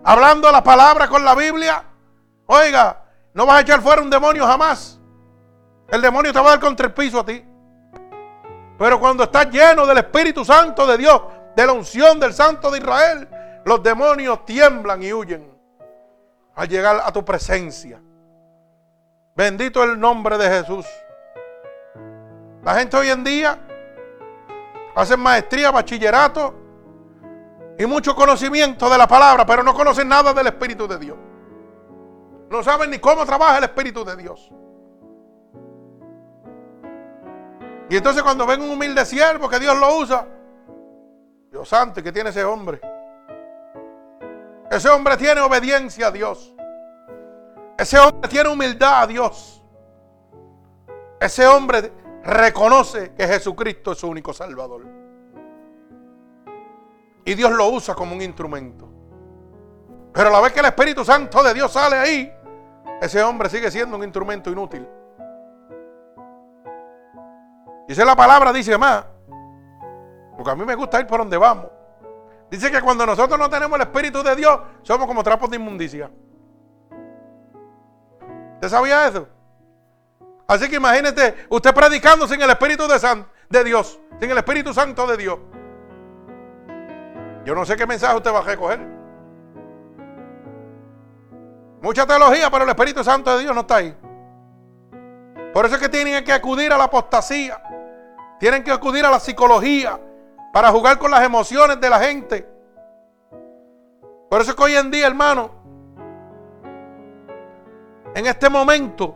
Hablando 0.03 0.51
la 0.51 0.63
palabra 0.63 1.07
con 1.07 1.25
la 1.25 1.35
Biblia, 1.35 1.83
oiga, 2.49 3.03
no 3.33 3.45
vas 3.45 3.57
a 3.57 3.61
echar 3.61 3.81
fuera 3.81 4.01
un 4.01 4.09
demonio 4.09 4.45
jamás. 4.45 4.99
El 5.87 6.01
demonio 6.01 6.33
te 6.33 6.39
va 6.39 6.47
a 6.47 6.49
dar 6.51 6.59
contra 6.59 6.87
el 6.87 6.93
piso 6.93 7.19
a 7.19 7.25
ti. 7.25 7.45
Pero 8.77 8.99
cuando 8.99 9.23
estás 9.23 9.49
lleno 9.49 9.85
del 9.85 9.99
Espíritu 9.99 10.43
Santo 10.43 10.87
de 10.87 10.97
Dios, 10.97 11.21
de 11.55 11.65
la 11.65 11.73
unción 11.73 12.19
del 12.19 12.33
Santo 12.33 12.71
de 12.71 12.79
Israel, 12.79 13.27
los 13.65 13.83
demonios 13.83 14.45
tiemblan 14.45 15.03
y 15.03 15.13
huyen 15.13 15.51
al 16.55 16.67
llegar 16.67 17.01
a 17.03 17.11
tu 17.11 17.23
presencia. 17.23 18.01
Bendito 19.35 19.83
el 19.83 19.99
nombre 19.99 20.37
de 20.37 20.49
Jesús. 20.49 20.85
La 22.63 22.75
gente 22.75 22.97
hoy 22.97 23.09
en 23.09 23.23
día 23.23 23.59
hace 24.95 25.15
maestría, 25.15 25.71
bachillerato 25.71 26.55
y 27.77 27.85
mucho 27.85 28.15
conocimiento 28.15 28.89
de 28.89 28.97
la 28.97 29.07
palabra, 29.07 29.45
pero 29.45 29.63
no 29.63 29.73
conocen 29.73 30.07
nada 30.07 30.33
del 30.33 30.47
Espíritu 30.47 30.87
de 30.87 30.97
Dios. 30.97 31.17
No 32.49 32.63
saben 32.63 32.89
ni 32.89 32.99
cómo 32.99 33.25
trabaja 33.25 33.59
el 33.59 33.65
Espíritu 33.65 34.03
de 34.03 34.15
Dios. 34.15 34.51
Y 37.89 37.97
entonces 37.97 38.21
cuando 38.21 38.45
ven 38.45 38.61
un 38.61 38.71
humilde 38.71 39.05
siervo 39.05 39.49
que 39.49 39.59
Dios 39.59 39.77
lo 39.77 39.97
usa, 39.97 40.27
Dios 41.51 41.67
santo, 41.67 42.03
¿qué 42.03 42.11
tiene 42.11 42.29
ese 42.29 42.43
hombre? 42.43 42.79
Ese 44.69 44.89
hombre 44.89 45.17
tiene 45.17 45.41
obediencia 45.41 46.07
a 46.07 46.11
Dios. 46.11 46.53
Ese 47.77 47.97
hombre 47.97 48.29
tiene 48.29 48.49
humildad 48.49 49.03
a 49.03 49.07
Dios. 49.07 49.63
Ese 51.19 51.47
hombre 51.47 51.91
reconoce 52.23 53.13
que 53.13 53.27
Jesucristo 53.27 53.93
es 53.93 53.97
su 53.97 54.07
único 54.07 54.33
Salvador. 54.33 54.85
Y 57.25 57.33
Dios 57.33 57.51
lo 57.51 57.69
usa 57.69 57.95
como 57.95 58.15
un 58.15 58.21
instrumento. 58.21 58.87
Pero 60.13 60.29
a 60.29 60.31
la 60.31 60.41
vez 60.41 60.53
que 60.53 60.59
el 60.59 60.65
Espíritu 60.67 61.03
Santo 61.03 61.41
de 61.41 61.53
Dios 61.53 61.71
sale 61.71 61.95
ahí, 61.95 62.38
ese 63.01 63.23
hombre 63.23 63.49
sigue 63.49 63.71
siendo 63.71 63.95
un 63.97 64.03
instrumento 64.03 64.51
inútil. 64.51 64.87
Dice 67.87 68.05
la 68.05 68.15
palabra, 68.15 68.53
dice 68.53 68.77
más, 68.77 69.03
porque 70.35 70.51
a 70.51 70.55
mí 70.55 70.63
me 70.63 70.75
gusta 70.75 70.99
ir 70.99 71.07
por 71.07 71.19
donde 71.19 71.37
vamos. 71.37 71.67
Dice 72.49 72.71
que 72.71 72.81
cuando 72.81 73.05
nosotros 73.05 73.39
no 73.39 73.49
tenemos 73.49 73.75
el 73.77 73.81
Espíritu 73.81 74.23
de 74.23 74.35
Dios, 74.35 74.59
somos 74.81 75.07
como 75.07 75.23
trapos 75.23 75.49
de 75.49 75.55
inmundicia. 75.55 76.09
¿Usted 78.55 78.69
sabía 78.69 79.07
eso? 79.07 79.27
Así 80.47 80.67
que 80.67 80.77
imagínate 80.77 81.47
usted 81.49 81.73
predicando 81.73 82.27
sin 82.27 82.41
el 82.41 82.49
Espíritu 82.49 82.87
de, 82.87 83.25
de 83.49 83.63
Dios, 83.63 83.99
sin 84.19 84.31
el 84.31 84.37
Espíritu 84.37 84.73
Santo 84.73 85.05
de 85.07 85.17
Dios. 85.17 85.39
Yo 87.45 87.55
no 87.55 87.65
sé 87.65 87.75
qué 87.75 87.87
mensaje 87.87 88.15
usted 88.15 88.33
va 88.33 88.39
a 88.39 88.43
recoger. 88.43 88.98
Mucha 91.81 92.05
teología, 92.05 92.49
pero 92.51 92.63
el 92.63 92.69
Espíritu 92.69 93.03
Santo 93.03 93.35
de 93.35 93.43
Dios 93.43 93.55
no 93.55 93.61
está 93.61 93.77
ahí. 93.77 93.95
Por 95.53 95.65
eso 95.65 95.75
es 95.75 95.81
que 95.81 95.89
tienen 95.89 96.23
que 96.23 96.33
acudir 96.33 96.71
a 96.71 96.77
la 96.77 96.85
apostasía. 96.85 97.61
Tienen 98.39 98.63
que 98.63 98.71
acudir 98.71 99.05
a 99.05 99.11
la 99.11 99.19
psicología 99.19 99.99
para 100.53 100.71
jugar 100.71 100.97
con 100.97 101.11
las 101.11 101.23
emociones 101.23 101.79
de 101.79 101.89
la 101.89 101.99
gente. 101.99 102.47
Por 104.29 104.41
eso 104.41 104.51
es 104.51 104.55
que 104.55 104.63
hoy 104.63 104.75
en 104.75 104.91
día, 104.91 105.07
hermano, 105.07 105.51
en 108.13 108.25
este 108.25 108.49
momento, 108.49 109.15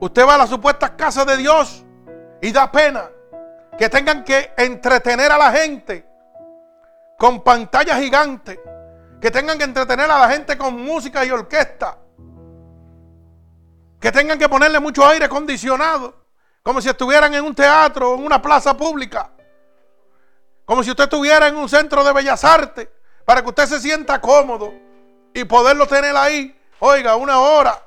usted 0.00 0.26
va 0.26 0.34
a 0.34 0.38
las 0.38 0.50
supuestas 0.50 0.90
casas 0.90 1.26
de 1.26 1.36
Dios 1.36 1.84
y 2.40 2.52
da 2.52 2.70
pena 2.70 3.10
que 3.76 3.88
tengan 3.88 4.24
que 4.24 4.52
entretener 4.56 5.32
a 5.32 5.38
la 5.38 5.50
gente 5.52 6.06
con 7.18 7.42
pantallas 7.42 8.00
gigantes, 8.00 8.58
que 9.24 9.30
tengan 9.30 9.56
que 9.56 9.64
entretener 9.64 10.10
a 10.10 10.18
la 10.18 10.28
gente 10.28 10.58
con 10.58 10.84
música 10.84 11.24
y 11.24 11.30
orquesta, 11.30 11.96
que 13.98 14.12
tengan 14.12 14.38
que 14.38 14.50
ponerle 14.50 14.78
mucho 14.80 15.02
aire 15.06 15.24
acondicionado, 15.24 16.26
como 16.62 16.82
si 16.82 16.90
estuvieran 16.90 17.32
en 17.32 17.42
un 17.42 17.54
teatro 17.54 18.10
o 18.10 18.14
en 18.16 18.26
una 18.26 18.42
plaza 18.42 18.76
pública. 18.76 19.30
Como 20.66 20.82
si 20.82 20.90
usted 20.90 21.04
estuviera 21.04 21.48
en 21.48 21.56
un 21.56 21.70
centro 21.70 22.04
de 22.04 22.12
bellas 22.12 22.44
artes, 22.44 22.86
para 23.24 23.40
que 23.40 23.48
usted 23.48 23.64
se 23.64 23.80
sienta 23.80 24.20
cómodo 24.20 24.74
y 25.32 25.42
poderlo 25.44 25.86
tener 25.86 26.14
ahí, 26.14 26.54
oiga, 26.80 27.16
una 27.16 27.38
hora, 27.38 27.82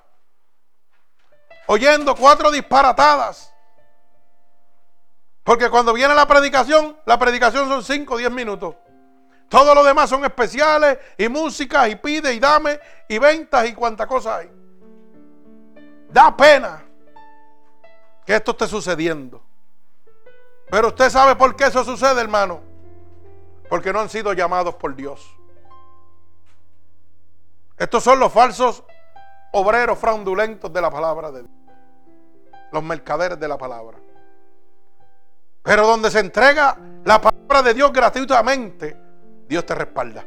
oyendo 1.68 2.16
cuatro 2.16 2.50
disparatadas. 2.50 3.54
Porque 5.44 5.70
cuando 5.70 5.94
viene 5.94 6.16
la 6.16 6.28
predicación, 6.28 6.98
la 7.06 7.20
predicación 7.20 7.70
son 7.70 7.84
cinco 7.84 8.16
o 8.16 8.18
diez 8.18 8.32
minutos. 8.32 8.74
Todo 9.50 9.74
lo 9.74 9.84
demás 9.84 10.10
son 10.10 10.26
especiales 10.26 10.98
y 11.18 11.30
música 11.30 11.88
y 11.88 11.96
pide 11.96 12.34
y 12.34 12.40
dame 12.40 12.80
y 13.08 13.18
ventas 13.18 13.68
y 13.68 13.74
cuánta 13.74 14.06
cosa 14.06 14.38
hay. 14.38 14.52
Da 16.10 16.36
pena 16.36 16.84
que 18.26 18.36
esto 18.36 18.52
esté 18.52 18.68
sucediendo. 18.68 19.42
Pero 20.70 20.90
usted 20.90 21.10
sabe 21.10 21.36
por 21.36 21.56
qué 21.56 21.66
eso 21.66 21.84
sucede, 21.86 22.20
hermano. 22.20 22.62
Porque 23.70 23.94
no 23.94 24.02
han 24.02 24.10
sido 24.10 24.34
llamados 24.34 24.76
por 24.76 24.96
Dios. 24.96 25.34
Estos 27.78 28.04
son 28.04 28.20
los 28.20 28.34
falsos 28.34 28.84
obreros 29.54 29.98
fraudulentos 29.98 30.72
de 30.74 30.82
la 30.82 30.92
palabra 30.92 31.32
de 31.32 31.44
Dios. 31.44 31.54
Los 32.74 32.84
mercaderes 32.84 33.40
de 33.40 33.48
la 33.48 33.58
palabra. 33.58 33.98
Pero 35.64 35.88
donde 35.88 36.12
se 36.12 36.20
entrega 36.20 36.78
la 37.06 37.22
palabra 37.22 37.62
de 37.64 37.74
Dios 37.74 37.94
gratuitamente, 37.94 39.07
Dios 39.48 39.66
te 39.66 39.76
respalda. 39.76 40.26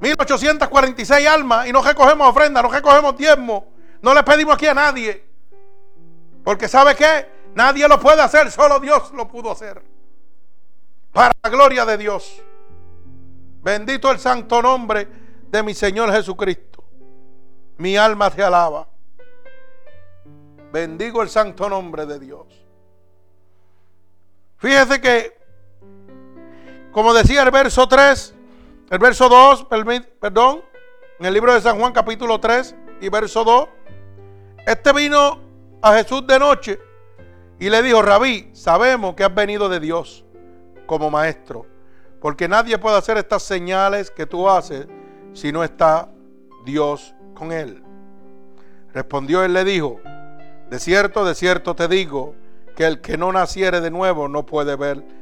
1846 0.00 1.28
almas 1.28 1.68
y 1.68 1.72
no 1.72 1.80
recogemos 1.80 2.28
ofrenda, 2.28 2.60
no 2.60 2.68
recogemos 2.68 3.16
diezmo. 3.16 3.72
No 4.00 4.12
le 4.12 4.22
pedimos 4.24 4.54
aquí 4.54 4.66
a 4.66 4.74
nadie. 4.74 5.24
Porque 6.42 6.68
¿sabe 6.68 6.96
qué? 6.96 7.28
Nadie 7.54 7.86
lo 7.86 8.00
puede 8.00 8.20
hacer, 8.20 8.50
solo 8.50 8.80
Dios 8.80 9.12
lo 9.12 9.28
pudo 9.28 9.52
hacer. 9.52 9.82
Para 11.12 11.32
la 11.42 11.50
gloria 11.50 11.84
de 11.84 11.98
Dios. 11.98 12.42
Bendito 13.62 14.10
el 14.10 14.18
santo 14.18 14.60
nombre 14.60 15.06
de 15.48 15.62
mi 15.62 15.72
Señor 15.72 16.10
Jesucristo. 16.10 16.82
Mi 17.78 17.96
alma 17.96 18.28
te 18.30 18.42
alaba. 18.42 18.88
Bendigo 20.72 21.22
el 21.22 21.28
santo 21.28 21.68
nombre 21.68 22.06
de 22.06 22.18
Dios. 22.18 22.46
Fíjese 24.56 25.00
que, 25.00 25.41
como 26.92 27.14
decía 27.14 27.42
el 27.42 27.50
verso 27.50 27.88
3, 27.88 28.34
el 28.90 28.98
verso 28.98 29.28
2, 29.28 29.66
perdón, 30.20 30.62
en 31.18 31.26
el 31.26 31.32
libro 31.32 31.54
de 31.54 31.60
San 31.60 31.78
Juan 31.78 31.92
capítulo 31.92 32.38
3 32.38 32.76
y 33.00 33.08
verso 33.08 33.44
2, 33.44 33.68
este 34.66 34.92
vino 34.92 35.40
a 35.80 35.94
Jesús 35.94 36.26
de 36.26 36.38
noche 36.38 36.78
y 37.58 37.70
le 37.70 37.82
dijo, 37.82 38.02
Rabí, 38.02 38.50
sabemos 38.52 39.14
que 39.14 39.24
has 39.24 39.34
venido 39.34 39.68
de 39.68 39.80
Dios 39.80 40.24
como 40.84 41.10
maestro, 41.10 41.66
porque 42.20 42.46
nadie 42.46 42.76
puede 42.76 42.98
hacer 42.98 43.16
estas 43.16 43.42
señales 43.42 44.10
que 44.10 44.26
tú 44.26 44.48
haces 44.48 44.86
si 45.32 45.50
no 45.50 45.64
está 45.64 46.10
Dios 46.66 47.14
con 47.34 47.52
él. 47.52 47.82
Respondió 48.92 49.42
él 49.42 49.54
le 49.54 49.64
dijo, 49.64 50.00
de 50.68 50.78
cierto, 50.78 51.24
de 51.24 51.34
cierto 51.34 51.74
te 51.74 51.88
digo, 51.88 52.34
que 52.76 52.86
el 52.86 53.00
que 53.00 53.16
no 53.16 53.32
naciere 53.32 53.80
de 53.80 53.90
nuevo 53.90 54.28
no 54.28 54.44
puede 54.44 54.76
ver 54.76 55.21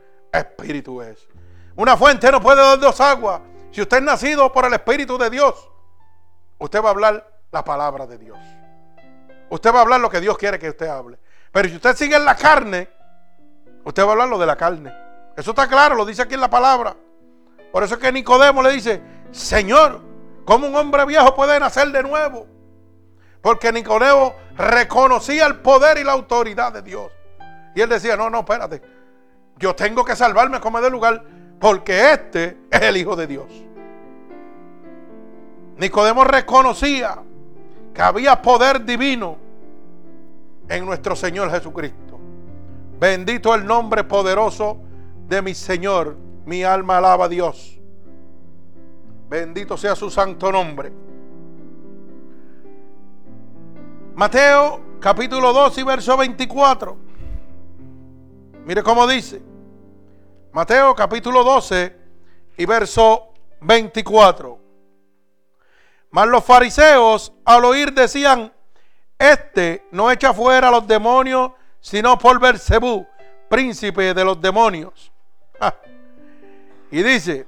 espíritu 0.31 1.01
es. 1.01 1.27
Una 1.75 1.97
fuente 1.97 2.31
no 2.31 2.41
puede 2.41 2.61
dar 2.61 2.79
dos 2.79 2.99
aguas. 3.01 3.41
Si 3.71 3.81
usted 3.81 3.97
es 3.97 4.03
nacido 4.03 4.51
por 4.51 4.65
el 4.65 4.73
espíritu 4.73 5.17
de 5.17 5.29
Dios, 5.29 5.69
usted 6.57 6.81
va 6.83 6.87
a 6.87 6.91
hablar 6.91 7.41
la 7.51 7.63
palabra 7.63 8.05
de 8.05 8.17
Dios. 8.17 8.37
Usted 9.49 9.73
va 9.73 9.79
a 9.79 9.81
hablar 9.81 9.99
lo 9.99 10.09
que 10.09 10.21
Dios 10.21 10.37
quiere 10.37 10.59
que 10.59 10.69
usted 10.69 10.87
hable. 10.87 11.17
Pero 11.51 11.69
si 11.69 11.75
usted 11.75 11.95
sigue 11.95 12.15
en 12.15 12.25
la 12.25 12.35
carne, 12.35 12.89
usted 13.83 14.03
va 14.03 14.09
a 14.09 14.11
hablar 14.11 14.29
lo 14.29 14.37
de 14.37 14.45
la 14.45 14.55
carne. 14.55 14.93
Eso 15.35 15.51
está 15.51 15.67
claro, 15.67 15.95
lo 15.95 16.05
dice 16.05 16.21
aquí 16.21 16.35
en 16.35 16.41
la 16.41 16.49
palabra. 16.49 16.95
Por 17.71 17.83
eso 17.83 17.95
es 17.95 18.01
que 18.01 18.11
Nicodemo 18.11 18.61
le 18.61 18.71
dice, 18.71 19.01
Señor, 19.31 20.01
¿cómo 20.45 20.67
un 20.67 20.75
hombre 20.75 21.05
viejo 21.05 21.33
puede 21.35 21.59
nacer 21.59 21.91
de 21.91 22.03
nuevo? 22.03 22.47
Porque 23.41 23.71
Nicodemo 23.71 24.35
reconocía 24.55 25.47
el 25.47 25.59
poder 25.61 25.97
y 25.97 26.03
la 26.03 26.11
autoridad 26.11 26.73
de 26.73 26.81
Dios. 26.81 27.11
Y 27.73 27.81
él 27.81 27.89
decía, 27.89 28.15
no, 28.15 28.29
no, 28.29 28.39
espérate. 28.39 28.81
Yo 29.61 29.75
tengo 29.75 30.03
que 30.03 30.15
salvarme 30.15 30.59
como 30.59 30.81
de 30.81 30.89
lugar 30.89 31.23
porque 31.59 32.13
este 32.13 32.57
es 32.71 32.81
el 32.81 32.97
Hijo 32.97 33.15
de 33.15 33.27
Dios. 33.27 33.45
Nicodemo 35.77 36.23
reconocía 36.23 37.19
que 37.93 38.01
había 38.01 38.41
poder 38.41 38.83
divino 38.83 39.37
en 40.67 40.83
nuestro 40.83 41.15
Señor 41.15 41.51
Jesucristo. 41.51 42.19
Bendito 42.99 43.53
el 43.53 43.63
nombre 43.63 44.03
poderoso 44.03 44.79
de 45.27 45.41
mi 45.43 45.53
Señor 45.53 46.17
mi 46.45 46.63
alma 46.63 46.97
alaba 46.97 47.25
a 47.25 47.29
Dios. 47.29 47.79
Bendito 49.29 49.77
sea 49.77 49.95
su 49.95 50.09
santo 50.09 50.51
nombre. 50.51 50.91
Mateo 54.15 54.81
capítulo 54.99 55.53
2 55.53 55.77
y 55.77 55.83
verso 55.83 56.17
24. 56.17 56.97
Mire 58.65 58.81
cómo 58.81 59.05
dice. 59.05 59.50
Mateo 60.53 60.93
capítulo 60.93 61.45
12 61.45 61.95
y 62.57 62.65
verso 62.65 63.29
24. 63.61 64.59
Mas 66.09 66.27
los 66.27 66.43
fariseos 66.43 67.31
al 67.45 67.63
oír 67.63 67.93
decían, 67.93 68.51
este 69.17 69.87
no 69.91 70.11
echa 70.11 70.33
fuera 70.33 70.67
a 70.67 70.71
los 70.71 70.85
demonios, 70.85 71.51
sino 71.79 72.19
por 72.19 72.37
Bersebú, 72.37 73.07
príncipe 73.47 74.13
de 74.13 74.25
los 74.25 74.41
demonios. 74.41 75.13
Y 76.91 77.01
dice, 77.01 77.47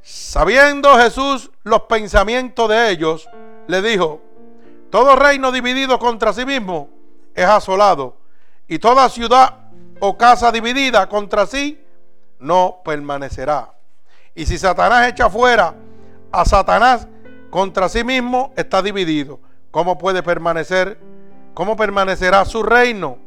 sabiendo 0.00 0.96
Jesús 0.96 1.50
los 1.64 1.82
pensamientos 1.82 2.68
de 2.68 2.90
ellos, 2.90 3.28
le 3.66 3.82
dijo, 3.82 4.20
todo 4.90 5.16
reino 5.16 5.50
dividido 5.50 5.98
contra 5.98 6.32
sí 6.32 6.46
mismo 6.46 6.88
es 7.34 7.46
asolado, 7.46 8.16
y 8.68 8.78
toda 8.78 9.08
ciudad 9.08 9.56
o 9.98 10.16
casa 10.16 10.52
dividida 10.52 11.08
contra 11.08 11.44
sí 11.44 11.84
no 12.38 12.80
permanecerá. 12.84 13.72
Y 14.34 14.46
si 14.46 14.58
Satanás 14.58 15.08
echa 15.08 15.28
fuera 15.28 15.74
a 16.30 16.44
Satanás 16.44 17.08
contra 17.50 17.88
sí 17.88 18.04
mismo, 18.04 18.52
está 18.56 18.82
dividido. 18.82 19.40
¿Cómo 19.70 19.98
puede 19.98 20.22
permanecer? 20.22 20.98
¿Cómo 21.54 21.76
permanecerá 21.76 22.44
su 22.44 22.62
reino? 22.62 23.18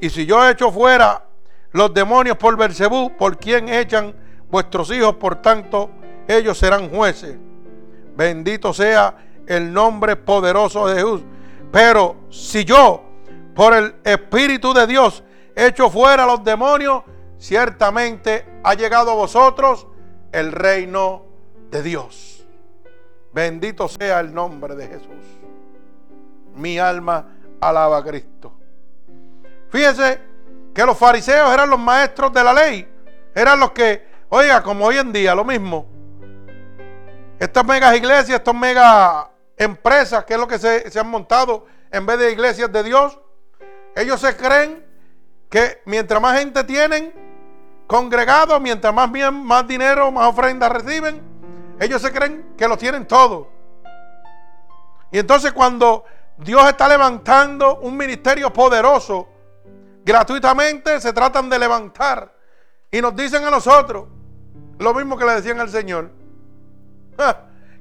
Y 0.00 0.10
si 0.10 0.26
yo 0.26 0.48
echo 0.48 0.70
fuera 0.70 1.24
los 1.72 1.92
demonios 1.92 2.36
por 2.36 2.56
Bersebú, 2.56 3.16
¿por 3.16 3.38
quién 3.38 3.68
echan 3.68 4.14
vuestros 4.50 4.90
hijos, 4.90 5.14
por 5.14 5.36
tanto, 5.36 5.90
ellos 6.26 6.58
serán 6.58 6.88
jueces. 6.90 7.36
Bendito 8.16 8.72
sea 8.72 9.14
el 9.46 9.72
nombre 9.72 10.16
poderoso 10.16 10.86
de 10.88 10.96
Jesús. 10.96 11.22
Pero 11.70 12.16
si 12.30 12.64
yo, 12.64 13.02
por 13.54 13.74
el 13.74 13.94
Espíritu 14.04 14.72
de 14.72 14.86
Dios, 14.86 15.22
echo 15.54 15.90
fuera 15.90 16.26
los 16.26 16.42
demonios, 16.42 17.02
ciertamente 17.38 18.44
ha 18.64 18.74
llegado 18.74 19.10
a 19.10 19.14
vosotros 19.14 19.86
el 20.32 20.52
reino 20.52 21.24
de 21.70 21.82
Dios. 21.82 22.46
Bendito 23.32 23.88
sea 23.88 24.20
el 24.20 24.34
nombre 24.34 24.74
de 24.74 24.86
Jesús. 24.86 25.24
Mi 26.54 26.78
alma 26.78 27.38
alaba 27.60 27.98
a 27.98 28.04
Cristo. 28.04 28.52
Fíjese 29.70 30.20
que 30.74 30.84
los 30.84 30.96
fariseos 30.96 31.52
eran 31.52 31.70
los 31.70 31.78
maestros 31.78 32.32
de 32.32 32.44
la 32.44 32.52
ley, 32.52 32.88
eran 33.34 33.60
los 33.60 33.72
que 33.72 34.08
Oiga, 34.30 34.62
como 34.62 34.84
hoy 34.84 34.98
en 34.98 35.10
día, 35.10 35.34
lo 35.34 35.42
mismo. 35.42 35.86
Estas 37.38 37.64
megas 37.64 37.96
iglesias, 37.96 38.40
estas 38.40 38.54
mega 38.54 39.30
empresas, 39.56 40.24
que 40.24 40.34
es 40.34 40.40
lo 40.40 40.46
que 40.46 40.58
se, 40.58 40.98
han 40.98 41.08
montado 41.08 41.66
en 41.90 42.04
vez 42.04 42.18
de 42.18 42.32
iglesias 42.32 42.70
de 42.70 42.82
Dios, 42.82 43.18
ellos 43.96 44.20
se 44.20 44.36
creen 44.36 44.84
que 45.48 45.80
mientras 45.86 46.20
más 46.20 46.38
gente 46.38 46.62
tienen 46.64 47.10
congregado, 47.88 48.60
mientras 48.60 48.94
más, 48.94 49.10
bien, 49.10 49.42
más 49.44 49.66
dinero, 49.66 50.12
más 50.12 50.28
ofrendas 50.28 50.70
reciben, 50.70 51.20
ellos 51.80 52.00
se 52.00 52.12
creen 52.12 52.54
que 52.56 52.68
lo 52.68 52.76
tienen 52.76 53.08
todo. 53.08 53.48
Y 55.10 55.18
entonces 55.18 55.52
cuando 55.52 56.04
Dios 56.36 56.68
está 56.68 56.86
levantando 56.86 57.78
un 57.78 57.96
ministerio 57.96 58.52
poderoso, 58.52 59.26
gratuitamente 60.04 61.00
se 61.00 61.12
tratan 61.12 61.48
de 61.48 61.58
levantar 61.58 62.32
y 62.90 63.00
nos 63.00 63.16
dicen 63.16 63.44
a 63.44 63.50
nosotros, 63.50 64.06
lo 64.78 64.94
mismo 64.94 65.16
que 65.16 65.24
le 65.24 65.32
decían 65.32 65.58
al 65.58 65.70
Señor. 65.70 66.10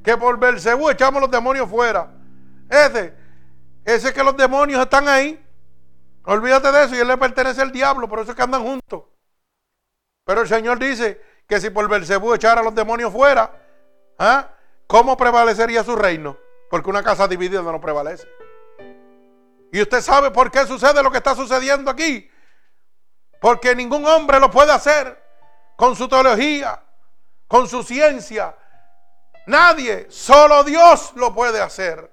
que 0.03 0.15
por 0.15 0.39
Belcebú 0.39 0.89
echamos 0.89 1.21
los 1.21 1.29
demonios 1.29 1.69
fuera. 1.69 2.09
Ese, 2.69 3.13
ese 3.83 4.13
que 4.13 4.23
los 4.23 4.37
demonios 4.37 4.81
están 4.81 5.09
ahí. 5.09 5.43
Olvídate 6.23 6.71
de 6.71 6.85
eso 6.85 6.95
y 6.95 6.99
él 6.99 7.07
le 7.09 7.17
pertenece 7.17 7.61
al 7.61 7.73
diablo, 7.73 8.07
por 8.07 8.19
eso 8.19 8.31
es 8.31 8.37
que 8.37 8.43
andan 8.43 8.63
juntos. 8.63 9.03
Pero 10.27 10.41
el 10.41 10.47
Señor 10.49 10.77
dice 10.77 11.21
que 11.47 11.61
si 11.61 11.69
por 11.69 11.87
Belcebú 11.87 12.33
echara 12.33 12.61
los 12.61 12.75
demonios 12.75 13.13
fuera, 13.13 13.49
¿ah? 14.19 14.49
¿cómo 14.85 15.15
prevalecería 15.15 15.85
su 15.85 15.95
reino? 15.95 16.37
Porque 16.69 16.89
una 16.89 17.01
casa 17.01 17.29
dividida 17.29 17.61
no 17.61 17.79
prevalece. 17.79 18.27
Y 19.71 19.81
usted 19.81 20.01
sabe 20.01 20.29
por 20.29 20.51
qué 20.51 20.67
sucede 20.67 21.01
lo 21.01 21.09
que 21.09 21.19
está 21.19 21.33
sucediendo 21.33 21.89
aquí. 21.89 22.29
Porque 23.39 23.73
ningún 23.73 24.05
hombre 24.05 24.37
lo 24.37 24.51
puede 24.51 24.73
hacer 24.73 25.17
con 25.77 25.95
su 25.95 26.09
teología, 26.09 26.83
con 27.47 27.69
su 27.69 27.81
ciencia. 27.81 28.53
Nadie, 29.45 30.07
solo 30.09 30.65
Dios 30.65 31.13
lo 31.15 31.33
puede 31.33 31.61
hacer. 31.61 32.11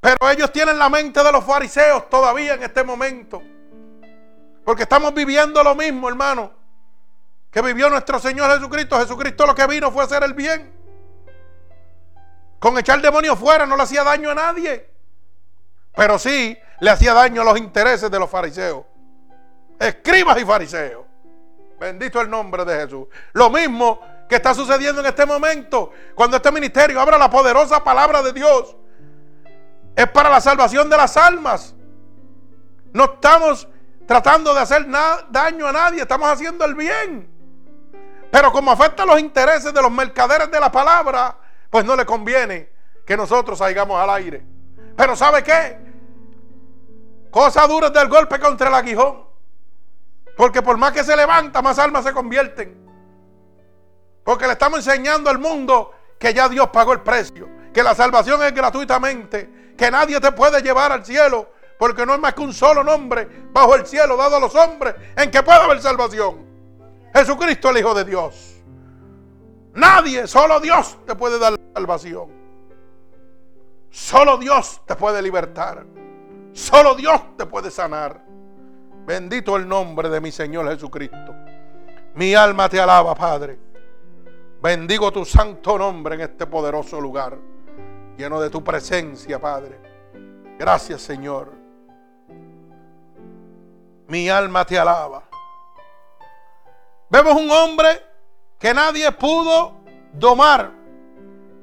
Pero 0.00 0.28
ellos 0.28 0.52
tienen 0.52 0.78
la 0.78 0.90
mente 0.90 1.24
de 1.24 1.32
los 1.32 1.44
fariseos 1.44 2.10
todavía 2.10 2.54
en 2.54 2.62
este 2.62 2.84
momento. 2.84 3.42
Porque 4.68 4.82
estamos 4.82 5.14
viviendo 5.14 5.64
lo 5.64 5.74
mismo, 5.74 6.10
hermano, 6.10 6.52
que 7.50 7.62
vivió 7.62 7.88
nuestro 7.88 8.18
Señor 8.18 8.52
Jesucristo. 8.52 8.98
Jesucristo 8.98 9.46
lo 9.46 9.54
que 9.54 9.66
vino 9.66 9.90
fue 9.90 10.04
hacer 10.04 10.22
el 10.22 10.34
bien. 10.34 10.70
Con 12.58 12.76
echar 12.76 13.00
demonios 13.00 13.38
fuera 13.38 13.64
no 13.64 13.78
le 13.78 13.84
hacía 13.84 14.04
daño 14.04 14.28
a 14.28 14.34
nadie. 14.34 14.90
Pero 15.96 16.18
sí 16.18 16.54
le 16.80 16.90
hacía 16.90 17.14
daño 17.14 17.40
a 17.40 17.44
los 17.46 17.56
intereses 17.56 18.10
de 18.10 18.18
los 18.18 18.28
fariseos. 18.28 18.84
Escribas 19.80 20.38
y 20.38 20.44
fariseos. 20.44 21.06
Bendito 21.80 22.20
el 22.20 22.28
nombre 22.28 22.66
de 22.66 22.78
Jesús. 22.78 23.06
Lo 23.32 23.48
mismo 23.48 24.02
que 24.28 24.36
está 24.36 24.52
sucediendo 24.52 25.00
en 25.00 25.06
este 25.06 25.24
momento, 25.24 25.92
cuando 26.14 26.36
este 26.36 26.52
ministerio 26.52 27.00
abra 27.00 27.16
la 27.16 27.30
poderosa 27.30 27.82
palabra 27.82 28.20
de 28.22 28.34
Dios, 28.34 28.76
es 29.96 30.10
para 30.10 30.28
la 30.28 30.42
salvación 30.42 30.90
de 30.90 30.96
las 30.98 31.16
almas. 31.16 31.74
No 32.92 33.04
estamos 33.04 33.66
tratando 34.08 34.54
de 34.54 34.60
hacer 34.60 34.86
daño 35.30 35.68
a 35.68 35.72
nadie, 35.72 36.00
estamos 36.00 36.28
haciendo 36.28 36.64
el 36.64 36.74
bien. 36.74 37.30
Pero 38.32 38.50
como 38.50 38.72
afecta 38.72 39.04
los 39.04 39.20
intereses 39.20 39.72
de 39.72 39.80
los 39.80 39.90
mercaderes 39.90 40.50
de 40.50 40.58
la 40.58 40.72
palabra, 40.72 41.36
pues 41.70 41.84
no 41.84 41.94
le 41.94 42.04
conviene 42.04 42.70
que 43.06 43.16
nosotros 43.16 43.58
salgamos 43.58 44.00
al 44.00 44.10
aire. 44.10 44.42
Pero 44.96 45.14
¿sabe 45.14 45.44
qué? 45.44 45.78
Cosa 47.30 47.66
dura 47.66 47.90
del 47.90 48.08
golpe 48.08 48.40
contra 48.40 48.68
el 48.68 48.74
aguijón. 48.74 49.28
Porque 50.36 50.62
por 50.62 50.76
más 50.78 50.92
que 50.92 51.04
se 51.04 51.14
levanta, 51.14 51.60
más 51.62 51.78
almas 51.78 52.02
se 52.02 52.12
convierten. 52.12 52.76
Porque 54.24 54.46
le 54.46 54.54
estamos 54.54 54.86
enseñando 54.86 55.30
al 55.30 55.38
mundo 55.38 55.92
que 56.18 56.32
ya 56.32 56.48
Dios 56.48 56.68
pagó 56.70 56.94
el 56.94 57.00
precio. 57.00 57.46
Que 57.72 57.78
que 57.78 57.84
la 57.84 57.94
salvación 57.94 58.42
es 58.42 58.52
gratuitamente, 58.52 59.74
que 59.78 59.88
nadie 59.88 60.18
te 60.18 60.32
puede 60.32 60.60
llevar 60.62 60.90
al 60.90 61.06
cielo, 61.06 61.48
porque 61.78 62.04
no 62.04 62.12
hay 62.12 62.18
más 62.18 62.34
que 62.34 62.42
un 62.42 62.52
solo 62.52 62.82
nombre 62.82 63.28
bajo 63.52 63.74
el 63.76 63.86
cielo 63.86 64.16
dado 64.16 64.36
a 64.36 64.40
los 64.40 64.54
hombres 64.54 64.94
en 65.16 65.30
que 65.30 65.42
pueda 65.42 65.64
haber 65.64 65.80
salvación. 65.80 66.44
Jesucristo 67.14 67.70
el 67.70 67.78
Hijo 67.78 67.94
de 67.94 68.04
Dios. 68.04 68.56
Nadie, 69.74 70.26
solo 70.26 70.58
Dios 70.60 70.98
te 71.06 71.14
puede 71.14 71.38
dar 71.38 71.54
salvación. 71.72 72.30
Solo 73.90 74.36
Dios 74.36 74.80
te 74.86 74.96
puede 74.96 75.22
libertar. 75.22 75.86
Solo 76.52 76.94
Dios 76.96 77.36
te 77.36 77.46
puede 77.46 77.70
sanar. 77.70 78.20
Bendito 79.06 79.56
el 79.56 79.66
nombre 79.66 80.08
de 80.08 80.20
mi 80.20 80.32
Señor 80.32 80.68
Jesucristo. 80.68 81.34
Mi 82.14 82.34
alma 82.34 82.68
te 82.68 82.80
alaba, 82.80 83.14
Padre. 83.14 83.58
Bendigo 84.60 85.12
tu 85.12 85.24
santo 85.24 85.78
nombre 85.78 86.16
en 86.16 86.22
este 86.22 86.46
poderoso 86.46 87.00
lugar, 87.00 87.38
lleno 88.16 88.40
de 88.40 88.50
tu 88.50 88.64
presencia, 88.64 89.38
Padre. 89.38 89.78
Gracias, 90.58 91.02
Señor. 91.02 91.57
Mi 94.08 94.28
alma 94.28 94.64
te 94.64 94.78
alaba. 94.78 95.22
Vemos 97.10 97.34
un 97.34 97.50
hombre 97.50 98.02
que 98.58 98.72
nadie 98.74 99.12
pudo 99.12 99.76
domar, 100.12 100.72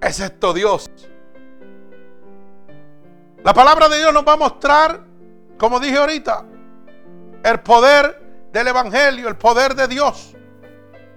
excepto 0.02 0.54
Dios. 0.54 0.90
La 3.44 3.54
palabra 3.54 3.90
de 3.90 3.98
Dios 3.98 4.14
nos 4.14 4.26
va 4.26 4.34
a 4.34 4.38
mostrar, 4.38 5.02
como 5.58 5.80
dije 5.80 5.98
ahorita, 5.98 6.46
el 7.44 7.60
poder 7.62 8.50
del 8.52 8.68
Evangelio, 8.68 9.28
el 9.28 9.38
poder 9.38 9.76
de 9.76 9.88
Dios 9.88 10.36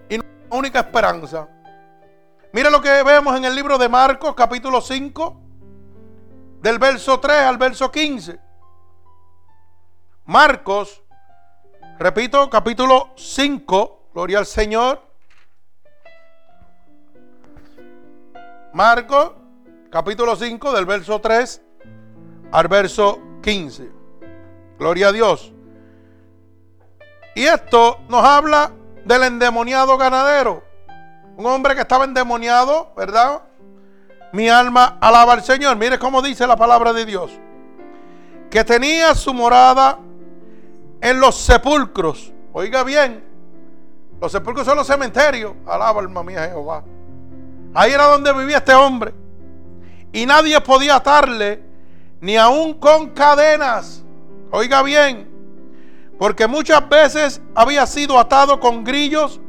y 0.08 0.16
nuestra 0.16 0.58
única 0.58 0.80
esperanza. 0.80 1.48
Mira 2.52 2.70
lo 2.70 2.80
que 2.80 3.02
vemos 3.02 3.36
en 3.36 3.44
el 3.44 3.54
libro 3.54 3.76
de 3.76 3.88
Marcos, 3.88 4.34
capítulo 4.34 4.80
5, 4.80 5.40
del 6.60 6.78
verso 6.78 7.20
3 7.20 7.36
al 7.36 7.58
verso 7.58 7.90
15. 7.90 8.38
Marcos, 10.24 11.02
repito, 11.98 12.48
capítulo 12.48 13.10
5, 13.16 14.10
gloria 14.14 14.38
al 14.38 14.46
Señor. 14.46 15.02
Marcos, 18.72 19.32
capítulo 19.90 20.36
5, 20.36 20.72
del 20.72 20.86
verso 20.86 21.20
3 21.20 21.62
al 22.52 22.68
verso 22.68 23.20
15. 23.42 23.90
Gloria 24.78 25.08
a 25.08 25.12
Dios. 25.12 25.52
Y 27.34 27.44
esto 27.44 28.00
nos 28.08 28.24
habla 28.24 28.72
del 29.04 29.24
endemoniado 29.24 29.96
ganadero. 29.96 30.62
Un 31.36 31.46
hombre 31.46 31.74
que 31.74 31.82
estaba 31.82 32.04
endemoniado, 32.04 32.92
¿verdad? 32.96 33.42
Mi 34.32 34.48
alma 34.48 34.98
alaba 35.00 35.34
al 35.34 35.42
Señor. 35.42 35.76
Mire 35.76 35.98
cómo 35.98 36.20
dice 36.20 36.46
la 36.46 36.56
palabra 36.56 36.92
de 36.92 37.04
Dios. 37.04 37.30
Que 38.50 38.64
tenía 38.64 39.14
su 39.14 39.32
morada 39.32 39.98
en 41.00 41.20
los 41.20 41.36
sepulcros. 41.36 42.32
Oiga 42.52 42.84
bien. 42.84 43.24
Los 44.20 44.32
sepulcros 44.32 44.66
son 44.66 44.76
los 44.76 44.86
cementerios. 44.86 45.52
Alaba 45.66 46.00
alma 46.00 46.22
mía 46.22 46.48
Jehová. 46.48 46.84
Ahí 47.74 47.92
era 47.92 48.06
donde 48.06 48.32
vivía 48.32 48.58
este 48.58 48.74
hombre. 48.74 49.14
Y 50.12 50.26
nadie 50.26 50.60
podía 50.60 50.96
atarle 50.96 51.62
ni 52.20 52.36
aún 52.36 52.74
con 52.74 53.10
cadenas. 53.10 54.04
Oiga 54.50 54.82
bien, 54.82 55.28
porque 56.18 56.46
muchas 56.46 56.88
veces 56.88 57.40
había 57.54 57.86
sido 57.86 58.18
atado 58.18 58.58
con 58.58 58.82
grillos 58.82 59.40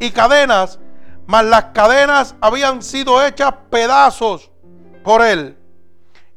y 0.00 0.10
cadenas, 0.10 0.80
mas 1.26 1.44
las 1.44 1.64
cadenas 1.66 2.34
habían 2.40 2.82
sido 2.82 3.24
hechas 3.24 3.54
pedazos 3.70 4.50
por 5.04 5.22
él 5.22 5.56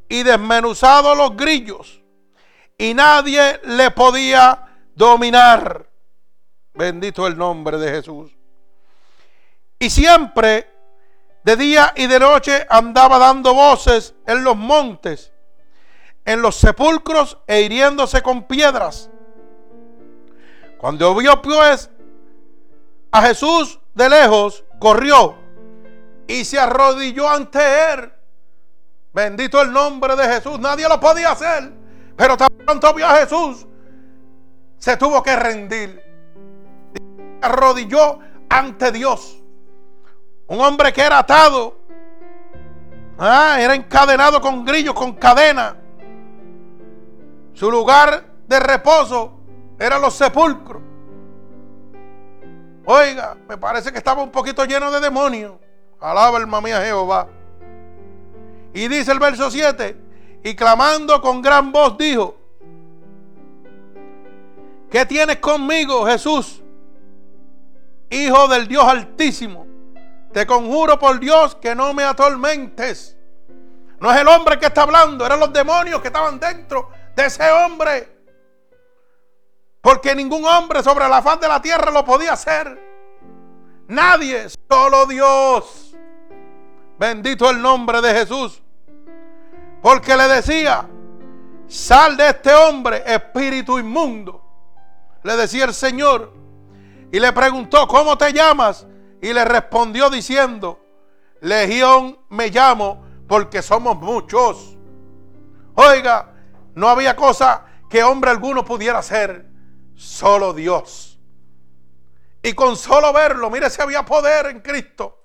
y 0.08 0.24
desmenuzados 0.24 1.18
los 1.18 1.36
grillos 1.36 2.01
y 2.82 2.96
nadie 2.96 3.60
le 3.64 3.92
podía 3.92 4.66
dominar. 4.96 5.88
Bendito 6.74 7.28
el 7.28 7.38
nombre 7.38 7.78
de 7.78 7.92
Jesús. 7.92 8.32
Y 9.78 9.92
siempre, 9.92 10.68
de 11.44 11.56
día 11.58 11.94
y 11.96 12.08
de 12.08 12.20
noche, 12.20 12.66
andaba 12.68 13.20
dando 13.20 13.54
voces 13.54 14.16
en 14.26 14.44
los 14.44 14.58
montes 14.58 15.32
en 16.26 16.42
los 16.42 16.56
sepulcros 16.56 17.38
e 17.48 17.62
hiriéndose 17.62 18.22
con 18.22 18.44
piedras. 18.44 19.10
Cuando 20.78 21.14
vio 21.16 21.40
pues 21.42 21.90
a 23.12 23.22
Jesús 23.22 23.80
de 23.94 24.10
lejos, 24.10 24.64
corrió 24.80 25.36
y 26.28 26.46
se 26.46 26.60
arrodilló 26.60 27.30
ante 27.30 27.60
él. 27.94 28.12
Bendito 29.14 29.62
el 29.62 29.72
nombre 29.72 30.16
de 30.16 30.24
Jesús. 30.26 30.60
Nadie 30.60 30.88
lo 30.88 31.00
podía 31.00 31.32
hacer. 31.32 31.81
Pero 32.22 32.38
tan 32.38 32.50
pronto 32.50 32.94
vio 32.94 33.08
a 33.08 33.16
Jesús, 33.16 33.66
se 34.78 34.96
tuvo 34.96 35.24
que 35.24 35.36
rendir. 35.36 36.00
Arrodilló 37.42 38.20
ante 38.48 38.92
Dios. 38.92 39.42
Un 40.46 40.62
hombre 40.62 40.94
que 40.94 41.02
era 41.02 41.18
atado. 41.18 41.80
Ah, 43.18 43.58
era 43.60 43.74
encadenado 43.74 44.40
con 44.40 44.64
grillos, 44.64 44.94
con 44.94 45.14
cadena. 45.14 45.76
Su 47.54 47.72
lugar 47.72 48.24
de 48.46 48.60
reposo 48.60 49.40
eran 49.80 50.00
los 50.00 50.14
sepulcros. 50.14 50.84
Oiga, 52.86 53.36
me 53.50 53.58
parece 53.58 53.92
que 53.92 53.98
estaba 53.98 54.22
un 54.22 54.30
poquito 54.30 54.64
lleno 54.66 54.92
de 54.92 55.00
demonios. 55.00 55.54
Alaba 56.00 56.38
el 56.38 56.46
mamía 56.46 56.84
Jehová. 56.84 57.28
Y 58.76 58.88
dice 58.88 59.12
el 59.12 59.18
verso 59.18 59.50
7, 59.50 60.11
y 60.44 60.56
clamando 60.56 61.22
con 61.22 61.42
gran 61.42 61.72
voz 61.72 61.98
dijo, 61.98 62.38
¿qué 64.90 65.06
tienes 65.06 65.38
conmigo, 65.38 66.06
Jesús? 66.06 66.62
Hijo 68.10 68.48
del 68.48 68.68
Dios 68.68 68.84
altísimo, 68.84 69.66
te 70.34 70.46
conjuro 70.46 70.98
por 71.00 71.20
Dios 71.20 71.56
que 71.56 71.76
no 71.76 71.94
me 71.94 72.04
atormentes. 72.04 73.18
No 74.00 74.12
es 74.12 74.20
el 74.20 74.28
hombre 74.28 74.58
que 74.58 74.66
está 74.66 74.82
hablando, 74.82 75.26
eran 75.26 75.40
los 75.40 75.54
demonios 75.54 76.02
que 76.02 76.08
estaban 76.08 76.40
dentro 76.40 76.90
de 77.16 77.26
ese 77.26 77.50
hombre. 77.52 78.22
Porque 79.80 80.16
ningún 80.16 80.44
hombre 80.46 80.82
sobre 80.82 81.08
la 81.08 81.22
faz 81.22 81.40
de 81.40 81.48
la 81.48 81.62
tierra 81.62 81.92
lo 81.92 82.04
podía 82.04 82.34
hacer. 82.34 82.80
Nadie, 83.88 84.48
solo 84.70 85.06
Dios. 85.06 85.96
Bendito 86.98 87.50
el 87.50 87.62
nombre 87.62 88.02
de 88.02 88.14
Jesús. 88.14 88.62
Porque 89.82 90.16
le 90.16 90.28
decía, 90.28 90.88
sal 91.68 92.16
de 92.18 92.30
este 92.30 92.54
hombre, 92.54 93.04
espíritu 93.06 93.80
inmundo. 93.80 94.42
Le 95.24 95.36
decía 95.36 95.66
el 95.66 95.74
Señor. 95.74 96.34
Y 97.12 97.20
le 97.20 97.34
preguntó, 97.34 97.88
¿cómo 97.88 98.18
te 98.18 98.32
llamas? 98.32 98.86
Y 99.22 99.34
le 99.34 99.44
respondió 99.44 100.10
diciendo, 100.10 100.80
Legión 101.42 102.20
me 102.30 102.50
llamo 102.50 103.04
porque 103.28 103.62
somos 103.62 103.98
muchos. 103.98 104.78
Oiga, 105.76 106.34
no 106.76 106.88
había 106.88 107.16
cosa 107.16 107.66
que 107.90 108.04
hombre 108.04 108.32
alguno 108.32 108.64
pudiera 108.64 109.00
hacer, 109.00 109.46
solo 109.96 110.54
Dios. 110.54 111.20
Y 112.44 112.54
con 112.54 112.76
solo 112.76 113.12
verlo, 113.14 113.50
mire 113.50 113.70
si 113.70 113.82
había 113.82 114.06
poder 114.06 114.48
en 114.48 114.62
Cristo, 114.62 115.24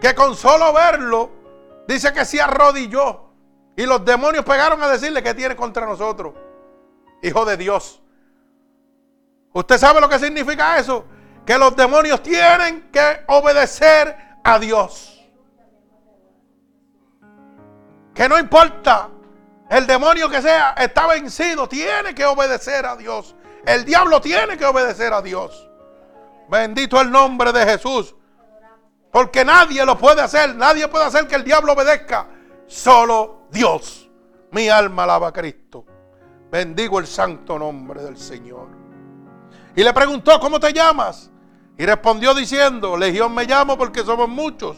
que 0.00 0.14
con 0.14 0.34
solo 0.34 0.72
verlo, 0.72 1.30
dice 1.86 2.12
que 2.12 2.24
se 2.24 2.40
arrodilló. 2.40 3.27
Y 3.78 3.86
los 3.86 4.04
demonios 4.04 4.44
pegaron 4.44 4.82
a 4.82 4.88
decirle 4.88 5.22
que 5.22 5.34
tiene 5.34 5.54
contra 5.54 5.86
nosotros. 5.86 6.34
Hijo 7.22 7.44
de 7.44 7.56
Dios. 7.56 8.02
¿Usted 9.52 9.78
sabe 9.78 10.00
lo 10.00 10.08
que 10.08 10.18
significa 10.18 10.76
eso? 10.80 11.04
Que 11.46 11.56
los 11.56 11.76
demonios 11.76 12.20
tienen 12.20 12.90
que 12.90 13.20
obedecer 13.28 14.16
a 14.42 14.58
Dios. 14.58 15.24
Que 18.12 18.28
no 18.28 18.36
importa 18.36 19.10
el 19.70 19.86
demonio 19.86 20.28
que 20.28 20.42
sea 20.42 20.74
está 20.76 21.06
vencido, 21.06 21.68
tiene 21.68 22.16
que 22.16 22.24
obedecer 22.24 22.84
a 22.84 22.96
Dios. 22.96 23.36
El 23.64 23.84
diablo 23.84 24.20
tiene 24.20 24.58
que 24.58 24.66
obedecer 24.66 25.12
a 25.12 25.22
Dios. 25.22 25.70
Bendito 26.48 27.00
el 27.00 27.12
nombre 27.12 27.52
de 27.52 27.64
Jesús. 27.64 28.12
Porque 29.12 29.44
nadie 29.44 29.84
lo 29.84 29.96
puede 29.96 30.20
hacer. 30.20 30.52
Nadie 30.56 30.88
puede 30.88 31.04
hacer 31.04 31.28
que 31.28 31.36
el 31.36 31.44
diablo 31.44 31.74
obedezca. 31.74 32.26
Solo 32.66 33.37
Dios. 33.50 34.08
Mi 34.50 34.68
alma 34.68 35.04
alaba 35.04 35.28
a 35.28 35.32
Cristo. 35.32 35.84
Bendigo 36.50 36.98
el 36.98 37.06
santo 37.06 37.58
nombre 37.58 38.02
del 38.02 38.16
Señor. 38.16 38.68
Y 39.76 39.82
le 39.82 39.92
preguntó, 39.92 40.40
¿cómo 40.40 40.58
te 40.58 40.72
llamas? 40.72 41.30
Y 41.76 41.84
respondió 41.84 42.34
diciendo, 42.34 42.96
Legión 42.96 43.34
me 43.34 43.44
llamo 43.44 43.76
porque 43.76 44.02
somos 44.02 44.28
muchos. 44.28 44.76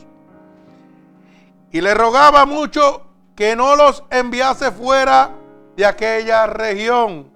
Y 1.72 1.80
le 1.80 1.94
rogaba 1.94 2.44
mucho 2.46 3.06
que 3.36 3.54
no 3.54 3.76
los 3.76 4.02
enviase 4.10 4.72
fuera 4.72 5.30
de 5.76 5.86
aquella 5.86 6.46
región. 6.46 7.32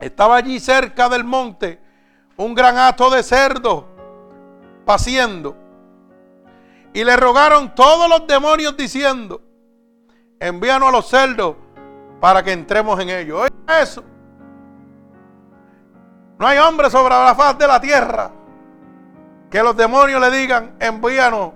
Estaba 0.00 0.36
allí 0.36 0.60
cerca 0.60 1.08
del 1.08 1.24
monte 1.24 1.80
un 2.36 2.54
gran 2.54 2.76
hato 2.76 3.10
de 3.10 3.22
cerdo 3.22 3.86
paciendo. 4.84 5.56
Y 6.92 7.04
le 7.04 7.16
rogaron 7.16 7.74
todos 7.74 8.08
los 8.08 8.26
demonios 8.26 8.76
diciendo, 8.76 9.42
envíanos 10.40 10.88
a 10.88 10.92
los 10.92 11.08
cerdos 11.08 11.56
para 12.20 12.42
que 12.42 12.52
entremos 12.52 12.98
en 13.00 13.10
ellos. 13.10 13.40
Oiga 13.40 13.82
eso. 13.82 14.02
No 16.38 16.46
hay 16.46 16.58
hombre 16.58 16.90
sobre 16.90 17.14
la 17.14 17.34
faz 17.34 17.56
de 17.58 17.66
la 17.66 17.80
tierra 17.80 18.30
que 19.50 19.62
los 19.62 19.76
demonios 19.76 20.20
le 20.20 20.30
digan, 20.30 20.76
envíanos. 20.80 21.52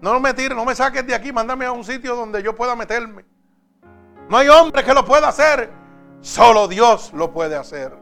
No 0.00 0.18
me 0.20 0.32
tires, 0.34 0.56
no 0.56 0.64
me 0.64 0.74
saques 0.74 1.06
de 1.06 1.14
aquí, 1.14 1.32
mándame 1.32 1.66
a 1.66 1.72
un 1.72 1.84
sitio 1.84 2.14
donde 2.16 2.42
yo 2.42 2.54
pueda 2.54 2.74
meterme. 2.74 3.24
No 4.28 4.36
hay 4.36 4.48
hombre 4.48 4.84
que 4.84 4.94
lo 4.94 5.04
pueda 5.04 5.28
hacer. 5.28 5.70
Solo 6.20 6.68
Dios 6.68 7.12
lo 7.14 7.32
puede 7.32 7.56
hacer. 7.56 7.96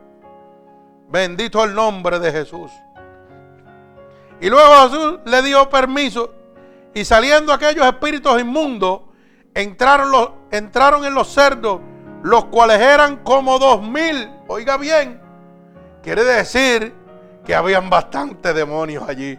Bendito 1.08 1.62
el 1.64 1.74
nombre 1.74 2.18
de 2.18 2.32
Jesús. 2.32 2.70
Y 4.40 4.50
luego 4.50 4.74
Jesús 4.82 5.20
le 5.24 5.42
dio 5.42 5.68
permiso. 5.70 6.32
Y 6.94 7.04
saliendo 7.04 7.52
aquellos 7.52 7.86
espíritus 7.86 8.40
inmundos, 8.40 9.00
entraron, 9.56 10.10
los, 10.12 10.30
entraron 10.50 11.04
en 11.04 11.14
los 11.14 11.32
cerdos, 11.32 11.80
los 12.22 12.44
cuales 12.46 12.80
eran 12.80 13.16
como 13.24 13.58
dos 13.58 13.82
mil. 13.82 14.30
Oiga 14.46 14.76
bien, 14.76 15.20
quiere 16.02 16.22
decir 16.24 16.94
que 17.44 17.54
habían 17.54 17.88
bastantes 17.88 18.54
demonios 18.54 19.08
allí. 19.08 19.38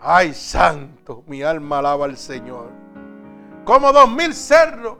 Ay, 0.00 0.32
santo, 0.34 1.22
mi 1.26 1.42
alma 1.42 1.78
alaba 1.78 2.06
al 2.06 2.16
Señor. 2.16 2.70
Como 3.64 3.92
dos 3.92 4.10
mil 4.10 4.34
cerdos. 4.34 4.96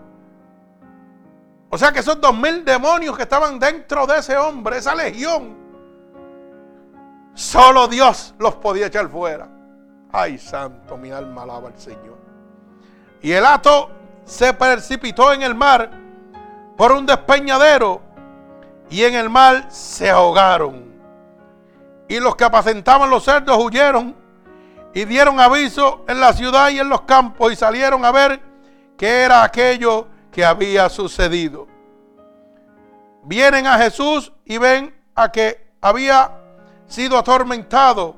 O 1.70 1.79
sea 1.79 1.91
que 1.91 2.01
esos 2.01 2.20
dos 2.20 2.37
mil 2.37 2.64
demonios 2.66 3.16
que 3.16 3.23
estaban 3.23 3.59
dentro 3.59 4.07
de 4.07 4.18
ese 4.18 4.37
hombre, 4.37 4.77
esa 4.77 4.95
legión, 4.95 5.57
solo 7.33 7.89
Dios 7.89 8.35
los 8.39 8.55
podía 8.57 8.87
echar 8.89 9.09
fuera. 9.09 9.49
Ay, 10.12 10.37
santo, 10.37 10.99
mi 10.99 11.11
alma 11.11 11.45
alaba 11.45 11.68
al 11.68 11.79
Señor. 11.79 12.22
Y 13.23 13.33
el 13.33 13.47
hato 13.47 13.91
se 14.25 14.53
precipitó 14.53 15.33
en 15.33 15.43
el 15.43 15.55
mar 15.55 15.91
por 16.77 16.93
un 16.93 17.07
despeñadero 17.07 18.03
y 18.91 19.05
en 19.05 19.14
el 19.14 19.31
mar 19.31 19.66
se 19.70 20.11
ahogaron. 20.11 20.93
Y 22.09 22.18
los 22.18 22.35
que 22.35 22.45
apacentaban 22.45 23.09
los 23.09 23.25
cerdos 23.25 23.57
huyeron 23.59 24.16
y 24.93 25.05
dieron 25.05 25.41
aviso 25.41 26.05
en 26.09 26.20
la 26.20 26.33
ciudad 26.33 26.70
y 26.70 26.81
en 26.81 26.89
los 26.89 27.03
campos 27.03 27.53
y 27.53 27.57
salieron 27.57 28.05
a 28.05 28.12
ver 28.12 28.41
qué 28.99 29.23
era 29.23 29.43
aquello 29.45 30.09
que 30.31 30.45
había 30.45 30.89
sucedido. 30.89 31.68
Vienen 33.23 33.66
a 33.66 33.79
Jesús 33.79 34.33
y 34.45 34.59
ven 34.59 34.95
a 35.14 35.31
que 35.31 35.73
había 35.81 36.33
sido 36.87 37.16
atormentado 37.16 38.16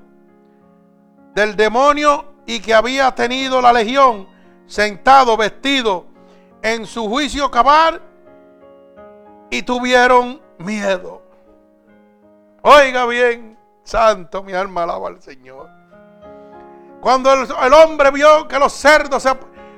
del 1.35 1.55
demonio 1.57 2.25
y 2.47 2.61
que 2.61 2.75
había 2.75 3.15
tenido 3.15 3.61
la 3.61 3.73
legión 3.73 4.34
sentado, 4.67 5.37
vestido 5.37 6.07
en 6.63 6.87
su 6.87 7.09
juicio 7.09 7.51
cabal 7.51 8.01
y 9.51 9.63
tuvieron 9.63 10.41
miedo. 10.59 11.23
Oiga 12.63 13.05
bien, 13.07 13.59
santo, 13.83 14.43
mi 14.43 14.53
alma 14.53 14.85
alaba 14.85 15.09
al 15.09 15.21
Señor. 15.21 15.69
Cuando 17.01 17.31
el, 17.33 17.73
hombre 17.75 18.11
vio 18.11 18.49
que 18.49 18.59
los 18.59 18.73
cerdos 18.73 19.23
se, 19.23 19.31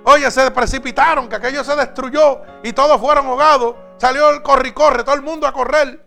oye, 0.04 0.30
se 0.30 0.48
precipitaron, 0.52 1.28
que 1.28 1.34
aquello 1.34 1.64
se 1.64 1.74
destruyó 1.74 2.40
y 2.62 2.72
todos 2.72 3.00
fueron 3.00 3.26
ahogados, 3.26 3.74
salió 3.96 4.30
el 4.30 4.42
corre 4.42 4.68
y 4.68 4.72
corre, 4.72 5.02
todo 5.02 5.16
el 5.16 5.22
mundo 5.22 5.46
a 5.46 5.52
correr. 5.52 6.06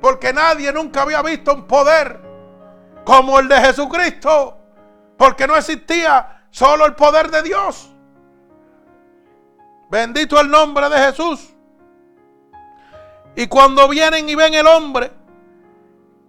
Porque 0.00 0.32
nadie 0.32 0.72
nunca 0.72 1.02
había 1.02 1.22
visto 1.22 1.52
un 1.52 1.66
poder 1.66 2.20
como 3.04 3.40
el 3.40 3.48
de 3.48 3.60
Jesucristo. 3.60 4.56
Porque 5.16 5.48
no 5.48 5.56
existía 5.56 6.37
solo 6.50 6.86
el 6.86 6.94
poder 6.94 7.30
de 7.30 7.42
Dios. 7.42 7.90
Bendito 9.90 10.38
el 10.40 10.50
nombre 10.50 10.88
de 10.88 10.98
Jesús. 10.98 11.54
Y 13.36 13.46
cuando 13.46 13.88
vienen 13.88 14.28
y 14.28 14.34
ven 14.34 14.54
el 14.54 14.66
hombre 14.66 15.12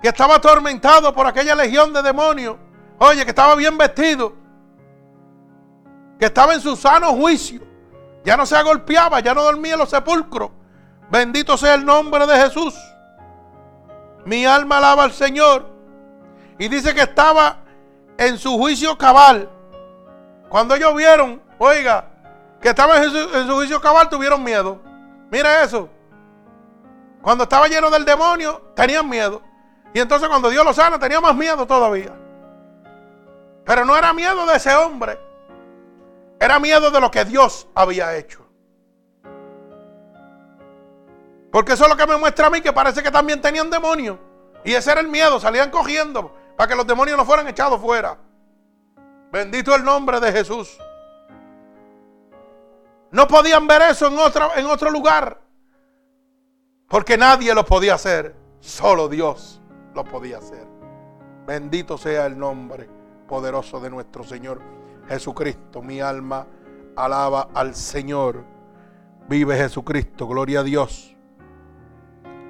que 0.02 0.10
estaba 0.10 0.36
atormentado 0.36 1.14
por 1.14 1.28
aquella 1.28 1.56
legión 1.56 1.92
de 1.92 2.02
demonios, 2.02 2.56
Oye, 3.00 3.24
que 3.24 3.32
estaba 3.32 3.56
bien 3.56 3.78
vestido. 3.78 4.34
Que 6.20 6.26
estaba 6.26 6.54
en 6.54 6.62
su 6.62 6.76
sano 6.76 7.14
juicio. 7.14 7.62
Ya 8.26 8.36
no 8.36 8.46
se 8.46 8.62
golpeaba, 8.62 9.22
ya 9.22 9.34
no 9.34 9.44
dormía 9.44 9.74
en 9.74 9.80
los 9.80 9.90
sepulcros. 9.90 10.52
Bendito 11.10 11.58
sea 11.58 11.76
el 11.76 11.86
nombre 11.86 12.28
de 12.28 12.36
Jesús. 12.36 12.76
Mi 14.26 14.46
alma 14.46 14.78
alaba 14.78 15.06
al 15.06 15.14
Señor. 15.14 15.70
Y 16.58 16.68
dice 16.68 16.94
que 16.94 17.04
estaba 17.04 17.60
en 18.18 18.38
su 18.38 18.58
juicio 18.58 18.98
cabal. 18.98 19.50
Cuando 20.50 20.76
ellos 20.76 20.96
vieron, 20.96 21.42
oiga, 21.60 22.06
que 22.60 22.70
estaba 22.70 22.98
en 22.98 23.12
su, 23.12 23.18
en 23.18 23.48
su 23.48 23.54
juicio 23.54 23.80
cabal, 23.80 24.10
tuvieron 24.10 24.44
miedo. 24.44 24.82
Mire 25.32 25.64
eso. 25.64 25.90
Cuando 27.22 27.44
estaba 27.44 27.68
lleno 27.68 27.90
del 27.90 28.06
demonio, 28.06 28.72
tenían 28.76 29.08
miedo. 29.08 29.42
Y 29.94 30.00
entonces 30.00 30.28
cuando 30.28 30.50
Dios 30.50 30.66
lo 30.66 30.74
sana, 30.74 31.00
tenía 31.00 31.22
más 31.22 31.36
miedo 31.36 31.66
todavía. 31.66 32.14
Pero 33.66 33.86
no 33.86 33.96
era 33.96 34.14
miedo 34.14 34.46
de 34.46 34.56
ese 34.56 34.74
hombre. 34.76 35.20
Era 36.40 36.60
miedo 36.60 36.90
de 36.90 37.00
lo 37.00 37.12
que 37.12 37.26
Dios 37.26 37.68
había 37.76 38.16
hecho. 38.16 38.46
Porque 41.52 41.74
eso 41.74 41.84
es 41.84 41.90
lo 41.90 41.98
que 41.98 42.08
me 42.08 42.18
muestra 42.18 42.48
a 42.48 42.50
mí 42.50 42.62
que 42.62 42.72
parece 42.72 43.04
que 43.04 43.12
también 43.12 43.42
tenían 43.42 43.70
demonios. 43.70 44.18
Y 44.64 44.74
ese 44.74 44.92
era 44.92 45.02
el 45.02 45.08
miedo, 45.08 45.40
salían 45.40 45.72
cogiendo 45.72 46.36
para 46.56 46.68
que 46.68 46.76
los 46.76 46.86
demonios 46.86 47.18
no 47.18 47.26
fueran 47.26 47.48
echados 47.48 47.80
fuera. 47.82 48.18
Bendito 49.32 49.76
el 49.76 49.84
nombre 49.84 50.20
de 50.20 50.32
Jesús. 50.32 50.78
No 53.12 53.28
podían 53.28 53.68
ver 53.68 53.82
eso 53.84 54.08
en 54.08 54.18
otro, 54.18 54.50
en 54.56 54.66
otro 54.66 54.90
lugar. 54.92 55.40
Porque 56.88 57.18
nadie 57.18 57.54
lo 57.54 57.66
podía 57.66 57.96
hacer. 57.96 58.36
Solo 58.60 59.08
Dios 59.08 59.62
lo 59.94 60.04
podía 60.04 60.38
hacer. 60.40 60.68
Bendito 61.46 61.98
sea 61.98 62.26
el 62.26 62.38
nombre 62.38 62.90
poderoso 63.28 63.80
de 63.80 63.90
nuestro 63.90 64.24
Señor 64.24 64.62
Jesucristo. 65.08 65.82
Mi 65.82 66.02
alma 66.02 66.46
alaba 66.96 67.50
al 67.54 67.76
Señor. 67.76 68.44
Vive 69.28 69.56
Jesucristo, 69.58 70.28
gloria 70.28 70.62
a 70.62 70.64
Dios. 70.64 71.16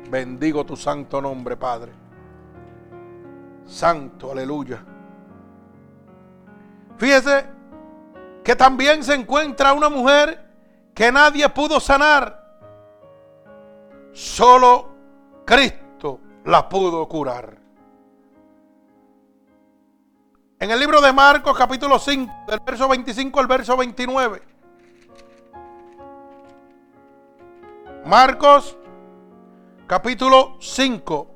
Bendigo 0.10 0.66
tu 0.66 0.76
santo 0.76 1.22
nombre, 1.22 1.58
Padre. 1.58 1.92
Santo, 3.66 4.32
aleluya. 4.32 4.84
Fíjese 7.00 7.46
que 8.44 8.58
también 8.58 9.04
se 9.06 9.14
encuentra 9.14 9.72
una 9.72 9.88
mujer 9.88 10.46
que 10.94 11.12
nadie 11.14 11.48
pudo 11.48 11.80
sanar. 11.80 12.44
Solo 14.12 14.90
Cristo 15.46 16.20
la 16.44 16.68
pudo 16.68 17.08
curar. 17.08 17.58
En 20.60 20.72
el 20.72 20.78
libro 20.78 21.00
de 21.00 21.14
Marcos 21.14 21.58
capítulo 21.58 21.98
5, 21.98 22.34
del 22.50 22.60
verso 22.60 22.90
25 22.90 23.40
al 23.40 23.48
verso 23.48 23.78
29. 23.78 24.42
Marcos 28.04 28.78
capítulo 29.88 30.58
5. 30.60 31.28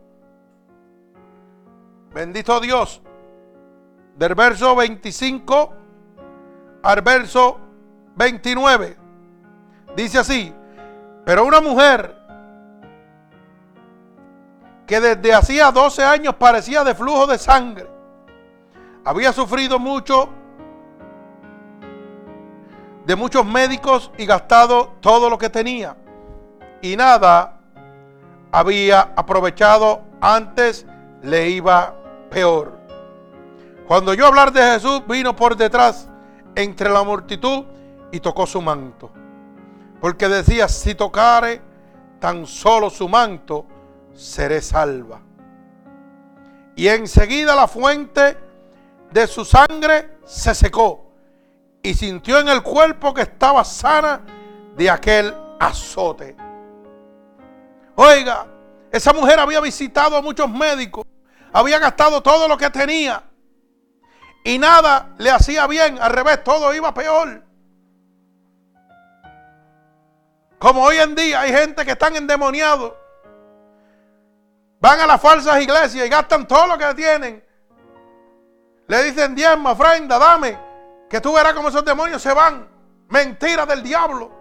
Bendito 2.13 2.59
Dios. 2.59 3.02
Del 4.15 4.35
verso 4.35 4.75
25 4.75 5.73
al 6.83 7.01
verso 7.01 7.59
29. 8.15 8.97
Dice 9.95 10.19
así, 10.19 10.53
pero 11.25 11.45
una 11.45 11.61
mujer 11.61 12.15
que 14.85 14.99
desde 14.99 15.33
hacía 15.33 15.71
12 15.71 16.03
años 16.03 16.35
parecía 16.35 16.83
de 16.83 16.93
flujo 16.93 17.25
de 17.27 17.37
sangre 17.37 17.93
había 19.05 19.33
sufrido 19.33 19.79
mucho 19.79 20.29
de 23.05 23.15
muchos 23.15 23.45
médicos 23.45 24.11
y 24.17 24.25
gastado 24.25 24.93
todo 25.01 25.29
lo 25.29 25.37
que 25.37 25.49
tenía. 25.49 25.97
Y 26.81 26.95
nada 26.95 27.59
había 28.51 29.13
aprovechado, 29.15 30.03
antes 30.21 30.85
le 31.21 31.49
iba 31.49 31.95
peor. 32.29 32.79
Cuando 33.93 34.15
yo 34.15 34.25
hablar 34.25 34.51
de 34.51 34.59
Jesús, 34.59 35.03
vino 35.07 35.35
por 35.35 35.55
detrás 35.55 36.09
entre 36.55 36.89
la 36.89 37.03
multitud 37.03 37.63
y 38.11 38.19
tocó 38.19 38.47
su 38.47 38.59
manto. 38.59 39.11
Porque 40.01 40.27
decía, 40.27 40.67
si 40.67 40.95
tocare 40.95 41.61
tan 42.19 42.47
solo 42.47 42.89
su 42.89 43.07
manto, 43.07 43.67
seré 44.15 44.61
salva. 44.61 45.21
Y 46.75 46.87
enseguida 46.87 47.53
la 47.53 47.67
fuente 47.67 48.35
de 49.11 49.27
su 49.27 49.45
sangre 49.45 50.17
se 50.25 50.55
secó 50.55 51.11
y 51.83 51.93
sintió 51.93 52.39
en 52.39 52.47
el 52.47 52.63
cuerpo 52.63 53.13
que 53.13 53.21
estaba 53.21 53.63
sana 53.63 54.21
de 54.75 54.89
aquel 54.89 55.31
azote. 55.59 56.35
Oiga, 57.93 58.47
esa 58.91 59.13
mujer 59.13 59.39
había 59.39 59.59
visitado 59.59 60.17
a 60.17 60.21
muchos 60.23 60.49
médicos, 60.49 61.05
había 61.51 61.77
gastado 61.77 62.23
todo 62.23 62.47
lo 62.47 62.57
que 62.57 62.71
tenía 62.71 63.23
y 64.43 64.57
nada 64.57 65.09
le 65.17 65.31
hacía 65.31 65.67
bien, 65.67 65.99
al 65.99 66.11
revés, 66.11 66.43
todo 66.43 66.73
iba 66.73 66.93
peor. 66.93 67.43
Como 70.59 70.81
hoy 70.83 70.97
en 70.97 71.15
día 71.15 71.41
hay 71.41 71.51
gente 71.51 71.85
que 71.85 71.91
están 71.91 72.15
endemoniados. 72.15 72.93
Van 74.79 74.99
a 74.99 75.07
las 75.07 75.21
falsas 75.21 75.61
iglesias 75.61 76.05
y 76.05 76.09
gastan 76.09 76.47
todo 76.47 76.67
lo 76.67 76.77
que 76.77 76.93
tienen. 76.93 77.43
Le 78.87 79.03
dicen 79.03 79.35
diezma, 79.35 79.71
ofrenda, 79.71 80.19
dame. 80.19 80.57
Que 81.09 81.21
tú 81.21 81.33
verás 81.33 81.53
como 81.53 81.69
esos 81.69 81.85
demonios 81.85 82.21
se 82.21 82.33
van. 82.33 82.67
Mentira 83.09 83.65
del 83.65 83.83
diablo. 83.83 84.31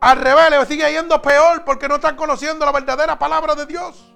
Al 0.00 0.18
revés, 0.18 0.50
le 0.50 0.66
sigue 0.66 0.92
yendo 0.92 1.20
peor 1.22 1.64
porque 1.64 1.88
no 1.88 1.94
están 1.94 2.14
conociendo 2.14 2.66
la 2.66 2.72
verdadera 2.72 3.18
palabra 3.18 3.54
de 3.54 3.66
Dios. 3.66 4.14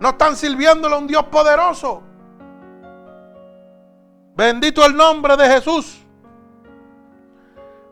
No 0.00 0.10
están 0.10 0.36
sirviéndole 0.36 0.94
a 0.94 0.98
un 0.98 1.06
Dios 1.06 1.24
poderoso. 1.24 2.02
Bendito 4.34 4.84
el 4.84 4.96
nombre 4.96 5.36
de 5.36 5.48
Jesús. 5.48 6.00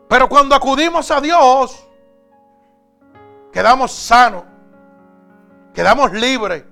Pero 0.07 0.27
cuando 0.27 0.55
acudimos 0.55 1.11
a 1.11 1.21
Dios, 1.21 1.87
quedamos 3.53 3.91
sanos, 3.91 4.43
quedamos 5.73 6.11
libres. 6.13 6.63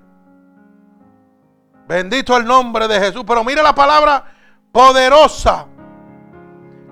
Bendito 1.86 2.36
el 2.36 2.44
nombre 2.44 2.88
de 2.88 2.98
Jesús. 2.98 3.24
Pero 3.26 3.44
mire 3.44 3.62
la 3.62 3.74
palabra 3.74 4.24
poderosa 4.72 5.66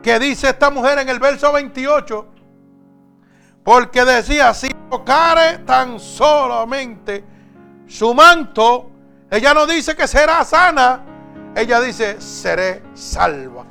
que 0.03 0.19
dice 0.19 0.51
esta 0.51 0.71
mujer 0.71 1.01
en 1.01 1.09
el 1.09 1.19
verso 1.19 1.53
28. 1.53 2.29
Porque 3.65 4.05
decía, 4.05 4.55
si 4.55 4.69
tocare 4.89 5.59
tan 5.59 5.99
solamente 5.99 7.25
su 7.89 8.15
manto, 8.15 8.91
ella 9.29 9.53
no 9.53 9.67
dice 9.67 9.97
que 9.97 10.07
será 10.07 10.45
sana, 10.45 11.16
ella 11.57 11.81
dice, 11.81 12.21
seré 12.21 12.83
salva. 12.93 13.65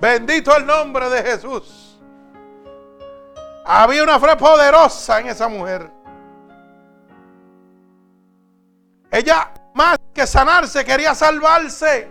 Bendito 0.00 0.56
el 0.56 0.64
nombre 0.64 1.10
de 1.10 1.22
Jesús. 1.22 2.00
Había 3.66 4.02
una 4.02 4.18
fe 4.18 4.34
poderosa 4.36 5.20
en 5.20 5.26
esa 5.26 5.46
mujer. 5.46 5.90
Ella, 9.10 9.52
más 9.74 9.98
que 10.14 10.26
sanarse, 10.26 10.82
quería 10.82 11.14
salvarse. 11.14 12.08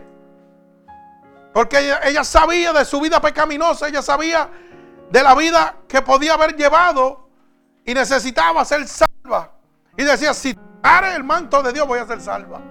Porque 1.55 1.91
ella, 2.03 2.23
sabía 2.23 2.71
de 2.71 2.85
su 2.85 3.01
vida 3.01 3.19
pecaminosa, 3.19 3.87
ella 3.87 4.03
sabía 4.03 4.47
de 5.09 5.23
la 5.23 5.33
vida 5.33 5.75
que 5.87 6.03
podía 6.03 6.35
haber 6.35 6.55
llevado 6.55 7.27
y 7.83 7.95
necesitaba 7.95 8.63
ser 8.63 8.87
salva. 8.87 9.53
Y 9.97 10.03
decía, 10.03 10.35
si 10.35 10.53
tocar 10.53 11.05
el 11.05 11.23
manto 11.23 11.63
de 11.63 11.73
Dios 11.73 11.87
voy 11.87 11.97
a 11.97 12.05
ser 12.05 12.21
salva. 12.21 12.61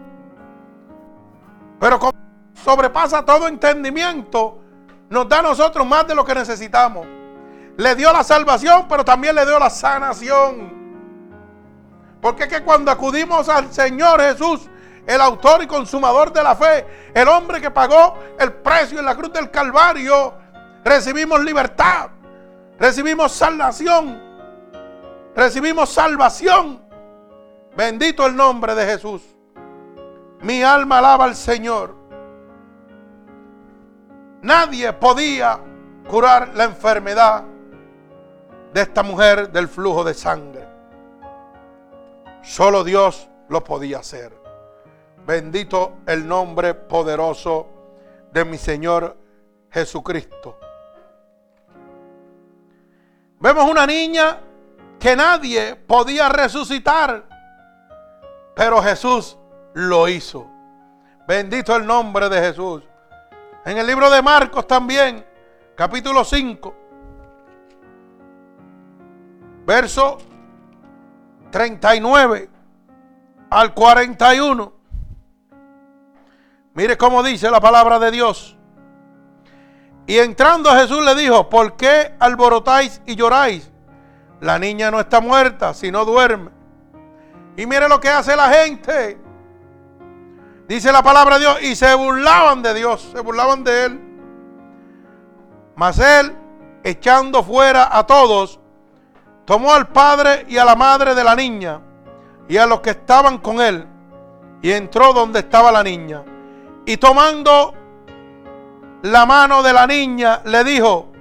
Pero 1.80 1.98
como 1.98 2.27
sobrepasa 2.64 3.24
todo 3.24 3.48
entendimiento, 3.48 4.58
nos 5.10 5.28
da 5.28 5.38
a 5.38 5.42
nosotros 5.42 5.86
más 5.86 6.06
de 6.06 6.14
lo 6.14 6.24
que 6.24 6.34
necesitamos. 6.34 7.06
Le 7.76 7.94
dio 7.94 8.12
la 8.12 8.24
salvación, 8.24 8.86
pero 8.88 9.04
también 9.04 9.34
le 9.34 9.46
dio 9.46 9.58
la 9.58 9.70
sanación. 9.70 10.76
Porque 12.20 12.44
es 12.44 12.48
que 12.48 12.62
cuando 12.62 12.90
acudimos 12.90 13.48
al 13.48 13.72
Señor 13.72 14.20
Jesús, 14.20 14.68
el 15.06 15.20
autor 15.20 15.62
y 15.62 15.66
consumador 15.66 16.32
de 16.32 16.42
la 16.42 16.54
fe, 16.54 16.86
el 17.14 17.28
hombre 17.28 17.60
que 17.60 17.70
pagó 17.70 18.18
el 18.38 18.52
precio 18.52 18.98
en 18.98 19.04
la 19.04 19.14
cruz 19.14 19.32
del 19.32 19.50
Calvario, 19.50 20.34
recibimos 20.84 21.42
libertad, 21.42 22.10
recibimos 22.78 23.32
salvación, 23.32 24.20
recibimos 25.34 25.88
salvación. 25.90 26.82
Bendito 27.76 28.26
el 28.26 28.34
nombre 28.34 28.74
de 28.74 28.84
Jesús. 28.84 29.22
Mi 30.40 30.62
alma 30.62 30.98
alaba 30.98 31.24
al 31.24 31.36
Señor. 31.36 31.97
Nadie 34.42 34.92
podía 34.92 35.58
curar 36.08 36.54
la 36.54 36.64
enfermedad 36.64 37.44
de 38.72 38.80
esta 38.80 39.02
mujer 39.02 39.50
del 39.50 39.68
flujo 39.68 40.04
de 40.04 40.14
sangre. 40.14 40.66
Solo 42.42 42.84
Dios 42.84 43.28
lo 43.48 43.64
podía 43.64 43.98
hacer. 43.98 44.32
Bendito 45.26 45.98
el 46.06 46.26
nombre 46.26 46.74
poderoso 46.74 47.66
de 48.32 48.44
mi 48.44 48.56
Señor 48.56 49.16
Jesucristo. 49.70 50.58
Vemos 53.40 53.70
una 53.70 53.86
niña 53.86 54.40
que 54.98 55.14
nadie 55.14 55.76
podía 55.76 56.28
resucitar, 56.28 57.24
pero 58.54 58.82
Jesús 58.82 59.36
lo 59.74 60.08
hizo. 60.08 60.48
Bendito 61.26 61.76
el 61.76 61.86
nombre 61.86 62.28
de 62.28 62.40
Jesús. 62.40 62.87
En 63.64 63.76
el 63.76 63.86
libro 63.86 64.08
de 64.08 64.22
Marcos 64.22 64.66
también, 64.66 65.24
capítulo 65.74 66.24
5, 66.24 66.74
verso 69.66 70.18
39 71.50 72.48
al 73.50 73.74
41. 73.74 74.72
Mire 76.74 76.96
cómo 76.96 77.22
dice 77.22 77.50
la 77.50 77.60
palabra 77.60 77.98
de 77.98 78.10
Dios. 78.10 78.56
Y 80.06 80.18
entrando 80.18 80.70
Jesús 80.70 81.04
le 81.04 81.14
dijo, 81.14 81.50
¿por 81.50 81.76
qué 81.76 82.14
alborotáis 82.18 83.02
y 83.04 83.14
lloráis? 83.14 83.70
La 84.40 84.58
niña 84.58 84.90
no 84.90 85.00
está 85.00 85.20
muerta, 85.20 85.74
sino 85.74 86.04
duerme. 86.04 86.50
Y 87.56 87.66
mire 87.66 87.88
lo 87.88 88.00
que 88.00 88.08
hace 88.08 88.34
la 88.36 88.48
gente. 88.48 89.18
Dice 90.68 90.92
la 90.92 91.02
palabra 91.02 91.38
de 91.38 91.40
Dios, 91.40 91.62
y 91.62 91.74
se 91.74 91.94
burlaban 91.94 92.60
de 92.60 92.74
Dios, 92.74 93.08
se 93.12 93.20
burlaban 93.20 93.64
de 93.64 93.86
él. 93.86 94.00
Mas 95.74 95.98
él, 95.98 96.36
echando 96.84 97.42
fuera 97.42 97.88
a 97.90 98.06
todos, 98.06 98.60
tomó 99.46 99.72
al 99.72 99.88
padre 99.88 100.44
y 100.46 100.58
a 100.58 100.66
la 100.66 100.76
madre 100.76 101.14
de 101.14 101.24
la 101.24 101.34
niña 101.34 101.80
y 102.48 102.58
a 102.58 102.66
los 102.66 102.80
que 102.80 102.90
estaban 102.90 103.38
con 103.38 103.62
él 103.62 103.86
y 104.60 104.70
entró 104.72 105.14
donde 105.14 105.38
estaba 105.38 105.72
la 105.72 105.82
niña. 105.82 106.22
Y 106.84 106.98
tomando 106.98 107.72
la 109.02 109.24
mano 109.24 109.62
de 109.62 109.72
la 109.72 109.86
niña, 109.86 110.42
le 110.44 110.64
dijo, 110.64 111.12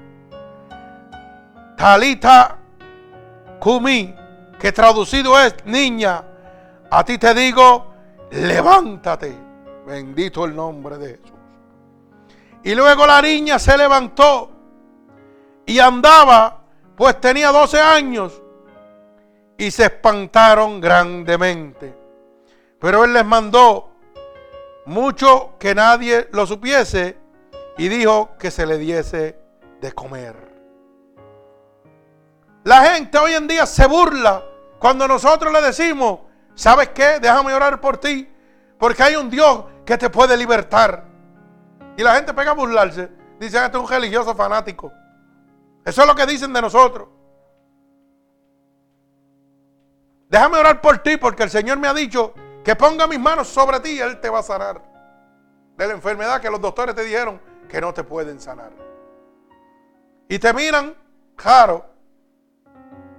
Talita 1.77 2.57
Kumi, 3.59 4.13
que 4.59 4.73
traducido 4.73 5.39
es 5.39 5.55
niña, 5.63 6.21
a 6.91 7.05
ti 7.05 7.17
te 7.17 7.33
digo, 7.33 7.86
levántate. 8.31 9.35
Bendito 9.85 10.45
el 10.45 10.55
nombre 10.55 10.97
de 10.97 11.17
Jesús. 11.17 11.31
Y 12.63 12.75
luego 12.75 13.07
la 13.07 13.21
niña 13.21 13.57
se 13.57 13.77
levantó 13.77 14.51
y 15.65 15.79
andaba, 15.79 16.61
pues 16.95 17.21
tenía 17.21 17.51
12 17.51 17.79
años, 17.79 18.41
y 19.57 19.71
se 19.71 19.85
espantaron 19.85 20.81
grandemente. 20.81 21.95
Pero 22.79 23.05
él 23.05 23.13
les 23.13 23.25
mandó 23.25 23.89
mucho 24.85 25.55
que 25.59 25.73
nadie 25.73 26.27
lo 26.31 26.45
supiese 26.45 27.17
y 27.77 27.87
dijo 27.87 28.31
que 28.39 28.51
se 28.51 28.65
le 28.65 28.77
diese 28.77 29.37
de 29.81 29.91
comer. 29.93 30.35
La 32.63 32.81
gente 32.83 33.17
hoy 33.17 33.33
en 33.33 33.47
día 33.47 33.65
se 33.65 33.87
burla 33.87 34.43
cuando 34.79 35.07
nosotros 35.07 35.51
le 35.51 35.61
decimos, 35.61 36.19
¿Sabes 36.57 36.89
qué? 36.89 37.19
Déjame 37.21 37.53
orar 37.53 37.79
por 37.79 37.97
ti. 37.97 38.27
Porque 38.79 39.03
hay 39.03 39.15
un 39.15 39.29
Dios 39.29 39.65
que 39.85 39.95
te 39.95 40.09
puede 40.09 40.35
libertar. 40.35 41.05
Y 41.95 42.01
la 42.01 42.15
gente 42.15 42.33
pega 42.33 42.51
a 42.51 42.55
burlarse. 42.55 43.09
Dicen, 43.39 43.63
este 43.63 43.77
es 43.77 43.83
un 43.83 43.89
religioso 43.89 44.33
fanático. 44.33 44.91
Eso 45.85 46.01
es 46.01 46.07
lo 46.07 46.15
que 46.15 46.25
dicen 46.25 46.51
de 46.51 46.61
nosotros. 46.61 47.09
Déjame 50.29 50.57
orar 50.57 50.81
por 50.81 50.97
ti 50.97 51.15
porque 51.17 51.43
el 51.43 51.51
Señor 51.51 51.77
me 51.77 51.87
ha 51.87 51.93
dicho 51.93 52.33
que 52.63 52.75
ponga 52.75 53.05
mis 53.05 53.19
manos 53.19 53.47
sobre 53.47 53.79
ti 53.79 53.91
y 53.91 53.99
Él 53.99 54.19
te 54.19 54.29
va 54.29 54.39
a 54.39 54.43
sanar. 54.43 54.81
De 55.77 55.87
la 55.87 55.93
enfermedad 55.93 56.41
que 56.41 56.49
los 56.49 56.59
doctores 56.59 56.95
te 56.95 57.03
dijeron 57.03 57.39
que 57.69 57.79
no 57.79 57.93
te 57.93 58.03
pueden 58.03 58.41
sanar. 58.41 58.71
Y 60.27 60.39
te 60.39 60.51
miran 60.53 60.95
claro. 61.35 61.85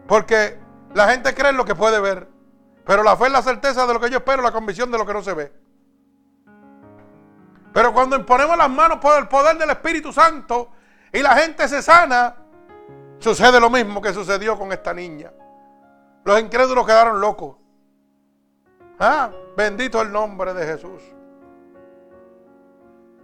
Porque 0.09 0.59
la 0.93 1.09
gente 1.09 1.33
cree 1.35 1.51
en 1.51 1.57
lo 1.57 1.65
que 1.65 1.77
puede 1.77 2.01
ver. 2.01 2.38
Pero 2.89 3.03
la 3.03 3.19
fe 3.19 3.27
es 3.27 3.33
la 3.33 3.43
certeza 3.43 3.87
de 3.87 3.93
lo 3.93 4.01
que 4.01 4.09
yo 4.09 4.17
espero, 4.17 4.41
la 4.41 4.51
convicción 4.51 4.91
de 4.91 4.97
lo 4.97 5.05
que 5.05 5.13
no 5.13 5.23
se 5.23 5.35
ve. 5.35 5.53
Pero 7.71 7.93
cuando 7.93 8.17
imponemos 8.17 8.57
las 8.57 8.71
manos 8.71 8.97
por 8.97 9.19
el 9.19 9.29
poder 9.29 9.59
del 9.59 9.69
Espíritu 9.69 10.11
Santo 10.11 10.71
y 11.13 11.19
la 11.21 11.37
gente 11.37 11.69
se 11.69 11.83
sana, 11.83 12.35
sucede 13.19 13.61
lo 13.61 13.69
mismo 13.69 14.01
que 14.01 14.15
sucedió 14.15 14.59
con 14.59 14.73
esta 14.73 14.95
niña. 14.95 15.31
Los 16.25 16.41
incrédulos 16.41 16.87
quedaron 16.87 17.21
locos. 17.21 17.57
Ah, 18.99 19.33
bendito 19.55 20.01
el 20.01 20.11
nombre 20.11 20.55
de 20.55 20.65
Jesús. 20.65 21.03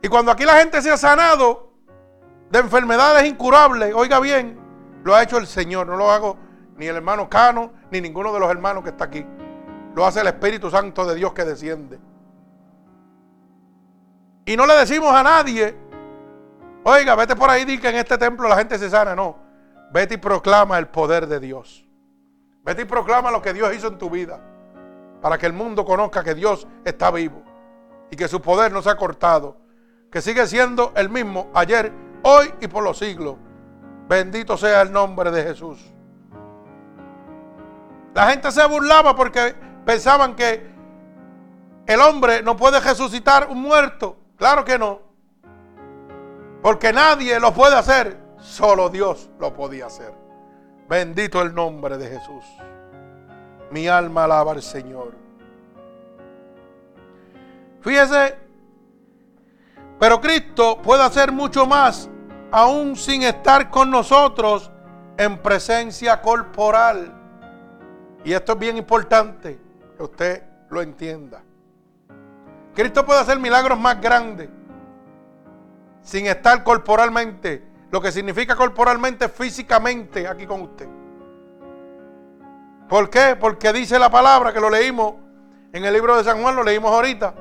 Y 0.02 0.08
cuando 0.08 0.30
aquí 0.30 0.44
la 0.44 0.58
gente 0.58 0.82
se 0.82 0.90
ha 0.90 0.98
sanado 0.98 1.70
de 2.50 2.58
enfermedades 2.58 3.24
incurables, 3.24 3.94
oiga 3.94 4.20
bien, 4.20 4.60
lo 5.04 5.14
ha 5.14 5.22
hecho 5.22 5.38
el 5.38 5.46
Señor, 5.46 5.86
no 5.86 5.96
lo 5.96 6.10
hago 6.10 6.36
ni 6.76 6.84
el 6.84 6.96
hermano 6.96 7.30
Cano, 7.30 7.72
ni 7.90 8.02
ninguno 8.02 8.30
de 8.30 8.40
los 8.40 8.50
hermanos 8.50 8.84
que 8.84 8.90
está 8.90 9.06
aquí. 9.06 9.26
Lo 9.94 10.04
hace 10.04 10.20
el 10.20 10.26
Espíritu 10.26 10.70
Santo 10.70 11.06
de 11.06 11.14
Dios 11.14 11.32
que 11.32 11.44
desciende. 11.44 11.98
Y 14.46 14.56
no 14.56 14.66
le 14.66 14.74
decimos 14.74 15.14
a 15.14 15.22
nadie, 15.22 15.74
oiga, 16.82 17.14
vete 17.14 17.36
por 17.36 17.48
ahí 17.48 17.62
y 17.62 17.64
di 17.64 17.78
que 17.78 17.88
en 17.88 17.96
este 17.96 18.18
templo 18.18 18.48
la 18.48 18.56
gente 18.56 18.78
se 18.78 18.90
sana. 18.90 19.14
No, 19.14 19.36
vete 19.92 20.14
y 20.14 20.16
proclama 20.18 20.78
el 20.78 20.88
poder 20.88 21.26
de 21.26 21.40
Dios. 21.40 21.86
Vete 22.64 22.82
y 22.82 22.84
proclama 22.84 23.30
lo 23.30 23.40
que 23.40 23.52
Dios 23.52 23.74
hizo 23.74 23.88
en 23.88 23.98
tu 23.98 24.10
vida. 24.10 24.40
Para 25.20 25.38
que 25.38 25.46
el 25.46 25.52
mundo 25.52 25.84
conozca 25.84 26.22
que 26.22 26.34
Dios 26.34 26.66
está 26.84 27.10
vivo. 27.10 27.42
Y 28.10 28.16
que 28.16 28.28
su 28.28 28.40
poder 28.40 28.72
no 28.72 28.82
se 28.82 28.90
ha 28.90 28.96
cortado. 28.96 29.56
Que 30.10 30.20
sigue 30.20 30.46
siendo 30.46 30.92
el 30.96 31.08
mismo 31.08 31.50
ayer, 31.54 31.92
hoy 32.22 32.52
y 32.60 32.68
por 32.68 32.82
los 32.82 32.98
siglos. 32.98 33.36
Bendito 34.08 34.56
sea 34.56 34.82
el 34.82 34.92
nombre 34.92 35.30
de 35.30 35.42
Jesús. 35.42 35.92
La 38.14 38.30
gente 38.30 38.52
se 38.52 38.66
burlaba 38.66 39.16
porque 39.16 39.54
pensaban 39.84 40.34
que 40.34 40.74
el 41.86 42.00
hombre 42.00 42.42
no 42.42 42.56
puede 42.56 42.80
resucitar 42.80 43.48
un 43.48 43.60
muerto. 43.60 44.16
Claro 44.36 44.64
que 44.64 44.78
no. 44.78 45.00
Porque 46.62 46.92
nadie 46.92 47.38
lo 47.38 47.52
puede 47.52 47.76
hacer. 47.76 48.18
Solo 48.38 48.88
Dios 48.88 49.30
lo 49.38 49.52
podía 49.52 49.86
hacer. 49.86 50.12
Bendito 50.88 51.42
el 51.42 51.54
nombre 51.54 51.98
de 51.98 52.08
Jesús. 52.08 52.44
Mi 53.70 53.86
alma 53.86 54.24
alaba 54.24 54.52
al 54.52 54.62
Señor. 54.62 55.12
Fíjese, 57.80 58.38
pero 59.98 60.20
Cristo 60.20 60.80
puede 60.82 61.02
hacer 61.02 61.32
mucho 61.32 61.66
más, 61.66 62.08
aún 62.50 62.96
sin 62.96 63.22
estar 63.22 63.70
con 63.70 63.90
nosotros 63.90 64.70
en 65.18 65.38
presencia 65.38 66.22
corporal. 66.22 67.12
Y 68.24 68.32
esto 68.32 68.52
es 68.52 68.58
bien 68.58 68.78
importante 68.78 69.63
que 69.96 70.02
usted 70.02 70.42
lo 70.70 70.82
entienda. 70.82 71.42
Cristo 72.74 73.06
puede 73.06 73.20
hacer 73.20 73.38
milagros 73.38 73.78
más 73.78 74.00
grandes 74.00 74.48
sin 76.02 76.26
estar 76.26 76.62
corporalmente. 76.64 77.64
Lo 77.90 78.00
que 78.00 78.10
significa 78.10 78.56
corporalmente, 78.56 79.28
físicamente 79.28 80.26
aquí 80.26 80.46
con 80.46 80.62
usted. 80.62 80.88
¿Por 82.88 83.08
qué? 83.08 83.36
Porque 83.38 83.72
dice 83.72 83.98
la 83.98 84.10
palabra 84.10 84.52
que 84.52 84.60
lo 84.60 84.68
leímos 84.68 85.14
en 85.72 85.84
el 85.84 85.94
libro 85.94 86.16
de 86.16 86.24
San 86.24 86.42
Juan, 86.42 86.56
lo 86.56 86.62
leímos 86.62 86.90
ahorita, 86.90 87.34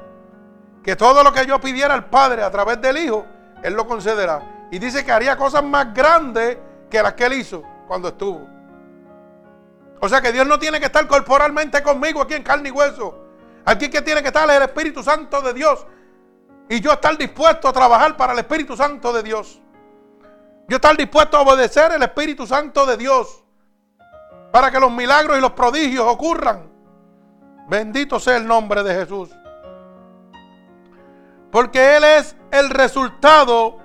que 0.84 0.95
todo 0.95 1.24
lo 1.24 1.34
que 1.34 1.45
yo 1.45 1.60
pidiera 1.60 1.93
al 1.93 2.06
Padre 2.06 2.43
a 2.43 2.51
través 2.51 2.80
del 2.82 2.97
Hijo, 2.97 3.26
Él 3.64 3.74
lo 3.74 3.88
concederá. 3.88 4.68
Y 4.72 4.80
dice 4.80 5.04
que 5.04 5.12
haría 5.12 5.36
cosas 5.38 5.64
más 5.64 5.93
grandes 5.93 6.58
que 6.89 7.01
las 7.01 7.14
que 7.14 7.26
Él 7.26 7.34
hizo 7.34 7.64
cuando 7.88 8.10
estuvo. 8.10 8.53
O 10.04 10.10
sea 10.10 10.20
que 10.20 10.34
Dios 10.34 10.45
no 10.45 10.60
tiene 10.60 10.82
que 10.82 10.88
estar 10.88 11.08
corporalmente 11.08 11.82
conmigo 11.82 12.22
aquí 12.22 12.34
en 12.34 12.43
carne 12.43 12.68
y 12.68 12.72
hueso. 12.74 13.24
Aquí 13.64 13.89
que 13.89 14.01
tiene 14.01 14.22
que 14.22 14.28
estar 14.28 14.49
es 14.49 14.58
el 14.58 14.64
Espíritu 14.64 15.01
Santo 15.01 15.41
de 15.41 15.54
Dios. 15.54 15.88
Y 16.68 16.82
yo 16.82 16.91
estar 16.91 17.18
dispuesto 17.18 17.70
a 17.70 17.72
trabajar 17.72 18.18
para 18.18 18.34
el 18.34 18.39
Espíritu 18.39 18.76
Santo 18.76 19.14
de 19.14 19.24
Dios. 19.24 19.62
Yo 20.68 20.76
estar 20.76 20.97
dispuesto 20.97 21.38
a 21.38 21.41
obedecer 21.43 21.93
el 21.93 22.04
Espíritu 22.04 22.45
Santo 22.45 22.86
de 22.86 22.97
Dios. 22.97 23.45
Para 24.51 24.72
que 24.72 24.78
los 24.78 24.91
milagros 24.91 25.38
y 25.38 25.41
los 25.41 25.54
prodigios 25.54 26.06
ocurran. 26.06 26.70
Bendito 27.70 28.20
sea 28.20 28.36
el 28.36 28.45
nombre 28.45 28.84
de 28.84 28.95
Jesús. 28.95 29.30
Porque 31.49 31.95
Él 31.95 32.04
es 32.04 32.36
el 32.51 32.72
resultado 32.72 33.78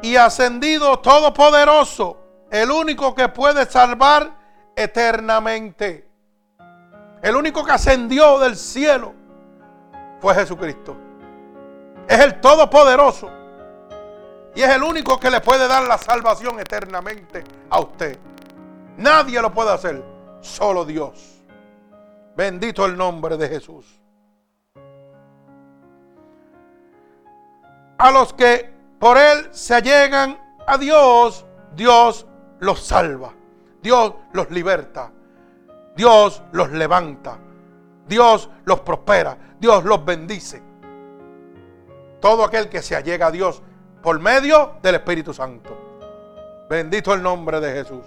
y 0.00 0.16
ascendido 0.16 1.00
todopoderoso. 1.00 2.16
El 2.50 2.70
único 2.70 3.14
que 3.14 3.28
puede 3.28 3.66
salvar 3.66 4.39
eternamente. 4.82 6.08
El 7.22 7.36
único 7.36 7.64
que 7.64 7.72
ascendió 7.72 8.38
del 8.38 8.56
cielo 8.56 9.14
fue 10.20 10.34
Jesucristo. 10.34 10.96
Es 12.08 12.18
el 12.18 12.40
Todopoderoso. 12.40 13.30
Y 14.54 14.62
es 14.62 14.70
el 14.70 14.82
único 14.82 15.20
que 15.20 15.30
le 15.30 15.40
puede 15.40 15.68
dar 15.68 15.86
la 15.86 15.96
salvación 15.96 16.58
eternamente 16.58 17.44
a 17.68 17.80
usted. 17.80 18.18
Nadie 18.96 19.40
lo 19.40 19.52
puede 19.52 19.70
hacer, 19.70 20.02
solo 20.40 20.84
Dios. 20.84 21.42
Bendito 22.36 22.84
el 22.84 22.96
nombre 22.96 23.36
de 23.36 23.48
Jesús. 23.48 24.00
A 27.98 28.10
los 28.10 28.32
que 28.32 28.72
por 28.98 29.18
Él 29.18 29.48
se 29.52 29.80
llegan 29.82 30.38
a 30.66 30.78
Dios, 30.78 31.44
Dios 31.74 32.26
los 32.58 32.80
salva. 32.80 33.34
Dios 33.82 34.14
los 34.32 34.50
liberta. 34.50 35.10
Dios 35.96 36.42
los 36.52 36.70
levanta. 36.70 37.38
Dios 38.06 38.50
los 38.64 38.80
prospera. 38.80 39.36
Dios 39.58 39.84
los 39.84 40.04
bendice. 40.04 40.62
Todo 42.20 42.44
aquel 42.44 42.68
que 42.68 42.82
se 42.82 42.96
allega 42.96 43.28
a 43.28 43.30
Dios 43.30 43.62
por 44.02 44.18
medio 44.18 44.74
del 44.82 44.96
Espíritu 44.96 45.32
Santo. 45.32 45.76
Bendito 46.68 47.14
el 47.14 47.22
nombre 47.22 47.60
de 47.60 47.72
Jesús. 47.72 48.04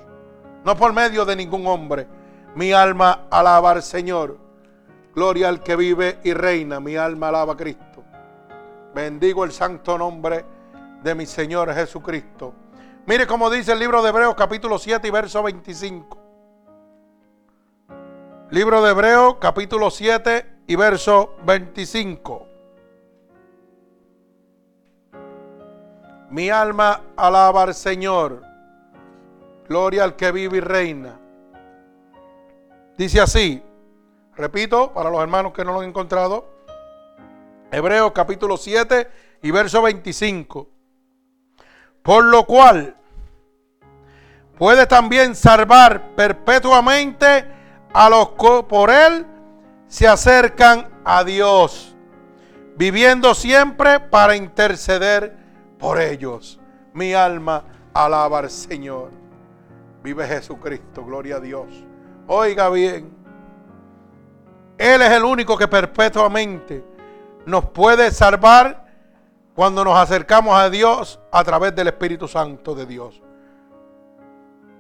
No 0.64 0.76
por 0.78 0.94
medio 0.94 1.26
de 1.26 1.36
ningún 1.36 1.68
hombre. 1.68 2.08
Mi 2.56 2.72
alma 2.72 3.28
alaba 3.30 3.72
al 3.72 3.84
Señor. 3.84 4.38
Gloria 5.16 5.50
al 5.50 5.62
que 5.62 5.76
vive 5.76 6.20
y 6.24 6.34
reina. 6.34 6.80
Mi 6.80 6.96
alma 6.96 7.30
alaba 7.30 7.54
a 7.54 7.58
Cristo. 7.58 8.04
Bendigo 8.94 9.44
el 9.44 9.52
santo 9.52 9.98
nombre 9.98 10.46
de 11.02 11.16
mi 11.16 11.26
Señor 11.26 11.74
Jesucristo. 11.74 12.54
Mire 13.06 13.28
cómo 13.28 13.50
dice 13.50 13.74
el 13.74 13.80
libro 13.80 14.02
de 14.02 14.10
Hebreos 14.10 14.34
capítulo 14.34 14.80
7 14.80 15.06
y 15.06 15.12
verso 15.12 15.44
25. 15.44 16.18
Libro 18.50 18.82
de 18.82 18.92
Hebreos, 18.92 19.36
capítulo 19.42 19.92
7 19.92 20.46
y 20.68 20.76
verso 20.78 21.36
25. 21.46 22.48
Mi 26.30 26.50
alma 26.50 27.02
alaba 27.18 27.64
al 27.64 27.74
Señor. 27.74 28.42
Gloria 29.68 30.06
al 30.06 30.16
que 30.16 30.32
vive 30.32 30.58
y 30.58 30.62
reina. 30.62 31.20
Dice 32.98 33.20
así, 33.20 33.62
repito, 34.38 34.94
para 34.94 35.10
los 35.10 35.20
hermanos 35.20 35.52
que 35.52 35.66
no 35.66 35.74
lo 35.74 35.82
han 35.82 35.90
encontrado, 35.90 36.48
Hebreos 37.70 38.14
capítulo 38.14 38.56
7 38.56 39.10
y 39.42 39.52
verso 39.52 39.82
25. 39.82 40.73
Por 42.04 42.26
lo 42.26 42.46
cual 42.46 42.96
puede 44.58 44.86
también 44.86 45.36
salvar 45.36 46.16
perpetuamente 46.16 47.46
a 47.94 48.10
los 48.10 48.30
que 48.30 48.64
por 48.68 48.92
Él 48.92 49.26
se 49.88 50.08
acercan 50.08 50.90
a 51.06 51.24
Dios, 51.24 51.96
viviendo 52.76 53.34
siempre 53.34 54.00
para 54.00 54.36
interceder 54.36 55.38
por 55.80 56.00
ellos. 56.00 56.60
Mi 56.94 57.14
alma 57.14 57.64
alaba 57.94 58.40
al 58.40 58.50
Señor. 58.50 59.12
Vive 60.04 60.28
Jesucristo, 60.28 61.06
gloria 61.06 61.38
a 61.38 61.40
Dios. 61.40 61.68
Oiga 62.28 62.70
bien, 62.70 63.16
Él 64.78 65.02
es 65.02 65.12
el 65.12 65.24
único 65.24 65.58
que 65.58 65.68
perpetuamente 65.68 66.84
nos 67.46 67.66
puede 67.70 68.12
salvar 68.12 68.83
cuando 69.56 69.84
nos 69.84 69.98
acercamos 69.98 70.58
a 70.58 70.70
Dios 70.70 71.20
a 71.32 71.44
través 71.44 71.76
del 71.76 71.88
Espíritu 71.88 72.28
Santo 72.28 72.74
de 72.74 72.86
Dios. 72.86 73.22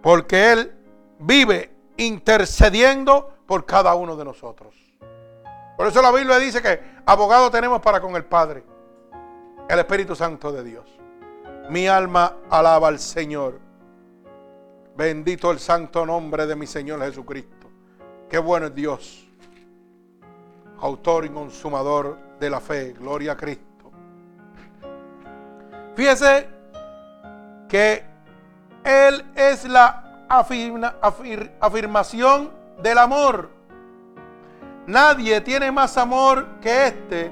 Porque 0.01 0.51
Él 0.51 0.75
vive 1.19 1.73
intercediendo 1.97 3.31
por 3.45 3.65
cada 3.65 3.93
uno 3.95 4.15
de 4.15 4.25
nosotros. 4.25 4.73
Por 5.77 5.87
eso 5.87 6.01
la 6.01 6.11
Biblia 6.11 6.37
dice 6.37 6.61
que 6.61 6.81
abogado 7.05 7.49
tenemos 7.51 7.81
para 7.81 8.01
con 8.01 8.15
el 8.15 8.25
Padre, 8.25 8.63
el 9.69 9.79
Espíritu 9.79 10.15
Santo 10.15 10.51
de 10.51 10.63
Dios. 10.63 10.85
Mi 11.69 11.87
alma 11.87 12.37
alaba 12.49 12.89
al 12.89 12.99
Señor. 12.99 13.59
Bendito 14.95 15.49
el 15.49 15.59
santo 15.59 16.05
nombre 16.05 16.45
de 16.45 16.55
mi 16.55 16.67
Señor 16.67 17.01
Jesucristo. 17.01 17.67
Qué 18.29 18.37
bueno 18.37 18.67
es 18.67 18.75
Dios. 18.75 19.27
Autor 20.79 21.25
y 21.25 21.29
consumador 21.29 22.17
de 22.39 22.49
la 22.49 22.59
fe. 22.59 22.93
Gloria 22.93 23.31
a 23.31 23.37
Cristo. 23.37 23.72
Fíjese 25.95 26.49
que 27.69 28.03
Él 28.83 29.25
es 29.35 29.65
la 29.65 30.25
afirmación 31.59 32.51
del 32.81 32.97
amor. 32.97 33.49
Nadie 34.87 35.39
tiene 35.41 35.71
más 35.71 35.97
amor 35.97 36.59
que 36.59 36.87
este, 36.87 37.31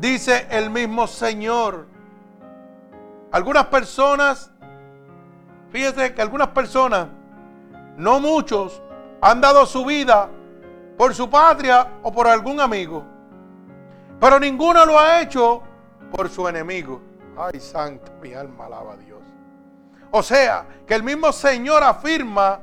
dice 0.00 0.46
el 0.50 0.70
mismo 0.70 1.06
Señor. 1.06 1.86
Algunas 3.30 3.66
personas, 3.66 4.50
fíjese 5.70 6.14
que 6.14 6.22
algunas 6.22 6.48
personas, 6.48 7.08
no 7.96 8.18
muchos, 8.18 8.82
han 9.20 9.40
dado 9.40 9.66
su 9.66 9.84
vida 9.84 10.28
por 10.96 11.14
su 11.14 11.28
patria 11.28 11.88
o 12.02 12.12
por 12.12 12.26
algún 12.26 12.60
amigo. 12.60 13.04
Pero 14.20 14.40
ninguno 14.40 14.86
lo 14.86 14.98
ha 14.98 15.20
hecho 15.20 15.62
por 16.10 16.28
su 16.28 16.48
enemigo. 16.48 17.13
Ay, 17.36 17.58
santo, 17.58 18.12
mi 18.22 18.32
alma 18.32 18.66
alaba 18.66 18.92
a 18.92 18.96
Dios. 18.96 19.20
O 20.10 20.22
sea, 20.22 20.66
que 20.86 20.94
el 20.94 21.02
mismo 21.02 21.32
Señor 21.32 21.82
afirma 21.82 22.60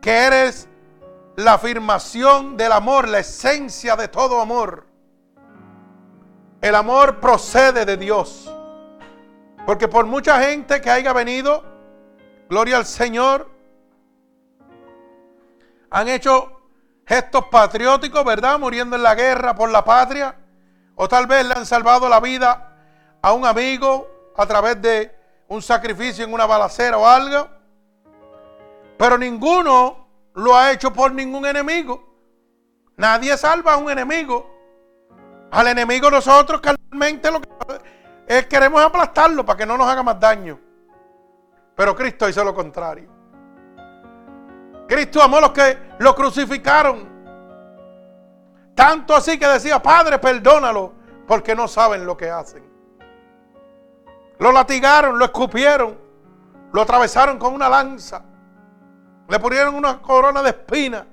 que 0.00 0.10
eres 0.10 0.68
la 1.36 1.54
afirmación 1.54 2.56
del 2.56 2.72
amor, 2.72 3.06
la 3.06 3.18
esencia 3.18 3.94
de 3.96 4.08
todo 4.08 4.40
amor. 4.40 4.86
El 6.62 6.74
amor 6.74 7.20
procede 7.20 7.84
de 7.84 7.96
Dios. 7.98 8.50
Porque 9.66 9.86
por 9.86 10.06
mucha 10.06 10.40
gente 10.40 10.80
que 10.80 10.90
haya 10.90 11.12
venido, 11.12 11.62
gloria 12.48 12.78
al 12.78 12.86
Señor, 12.86 13.50
han 15.90 16.08
hecho 16.08 16.62
gestos 17.06 17.44
patrióticos, 17.50 18.24
¿verdad? 18.24 18.58
Muriendo 18.58 18.96
en 18.96 19.02
la 19.02 19.14
guerra 19.14 19.54
por 19.54 19.70
la 19.70 19.84
patria. 19.84 20.34
O 20.94 21.06
tal 21.06 21.26
vez 21.26 21.46
le 21.46 21.52
han 21.52 21.66
salvado 21.66 22.08
la 22.08 22.20
vida 22.20 22.67
a 23.22 23.32
un 23.32 23.44
amigo 23.44 24.08
a 24.36 24.46
través 24.46 24.80
de 24.80 25.14
un 25.48 25.62
sacrificio 25.62 26.24
en 26.24 26.32
una 26.32 26.46
balacera 26.46 26.98
o 26.98 27.06
algo. 27.06 27.48
Pero 28.96 29.18
ninguno 29.18 30.06
lo 30.34 30.56
ha 30.56 30.72
hecho 30.72 30.92
por 30.92 31.12
ningún 31.12 31.46
enemigo. 31.46 32.04
Nadie 32.96 33.36
salva 33.36 33.74
a 33.74 33.76
un 33.76 33.90
enemigo. 33.90 34.50
Al 35.50 35.68
enemigo 35.68 36.10
nosotros 36.10 36.60
realmente 36.62 37.30
lo 37.30 37.40
que 37.40 37.48
es, 38.26 38.46
queremos 38.46 38.82
aplastarlo 38.82 39.44
para 39.44 39.56
que 39.56 39.66
no 39.66 39.78
nos 39.78 39.88
haga 39.88 40.02
más 40.02 40.20
daño. 40.20 40.58
Pero 41.74 41.94
Cristo 41.94 42.28
hizo 42.28 42.44
lo 42.44 42.54
contrario. 42.54 43.08
Cristo 44.86 45.22
amó 45.22 45.38
a 45.38 45.42
los 45.42 45.50
que 45.52 45.78
lo 45.98 46.14
crucificaron. 46.14 47.08
Tanto 48.74 49.14
así 49.14 49.38
que 49.38 49.46
decía, 49.46 49.82
Padre, 49.82 50.18
perdónalo, 50.18 50.92
porque 51.26 51.54
no 51.54 51.68
saben 51.68 52.04
lo 52.04 52.16
que 52.16 52.30
hacen. 52.30 52.67
Lo 54.38 54.52
latigaron, 54.52 55.18
lo 55.18 55.24
escupieron, 55.24 55.98
lo 56.72 56.82
atravesaron 56.82 57.38
con 57.38 57.54
una 57.54 57.68
lanza, 57.68 58.22
le 59.28 59.38
pusieron 59.40 59.74
una 59.74 60.00
corona 60.00 60.42
de 60.42 60.50
espinas. 60.50 61.04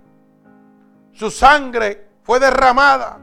Su 1.12 1.32
sangre 1.32 2.10
fue 2.24 2.40
derramada 2.40 3.18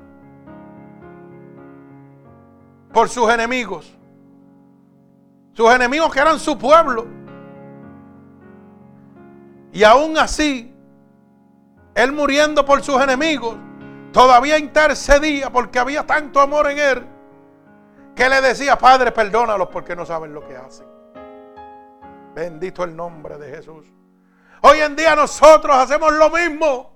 por 2.93 3.09
sus 3.09 3.31
enemigos. 3.31 3.97
Sus 5.53 5.71
enemigos 5.73 6.13
que 6.13 6.21
eran 6.21 6.39
su 6.41 6.59
pueblo. 6.59 7.07
Y 9.73 9.85
aún 9.85 10.19
así, 10.19 10.75
él 11.95 12.13
muriendo 12.13 12.65
por 12.65 12.83
sus 12.83 13.01
enemigos, 13.01 13.57
todavía 14.13 14.59
intercedía 14.59 15.51
porque 15.51 15.79
había 15.79 16.07
tanto 16.07 16.41
amor 16.41 16.71
en 16.71 16.79
él 16.79 17.07
que 18.15 18.29
le 18.29 18.41
decía, 18.41 18.77
Padre, 18.77 19.13
perdónalos 19.13 19.69
porque 19.69 19.97
no 19.97 20.05
saben 20.05 20.33
lo 20.33 20.47
que 20.47 20.57
hacen. 20.57 20.87
Bendito 22.35 22.85
el 22.85 22.95
nombre 22.95 23.39
de 23.39 23.57
Jesús. 23.57 23.87
Hoy 24.63 24.79
en 24.79 24.95
día 24.97 25.15
nosotros 25.17 25.77
hacemos 25.77 26.13
lo 26.13 26.31
mismo 26.31 26.93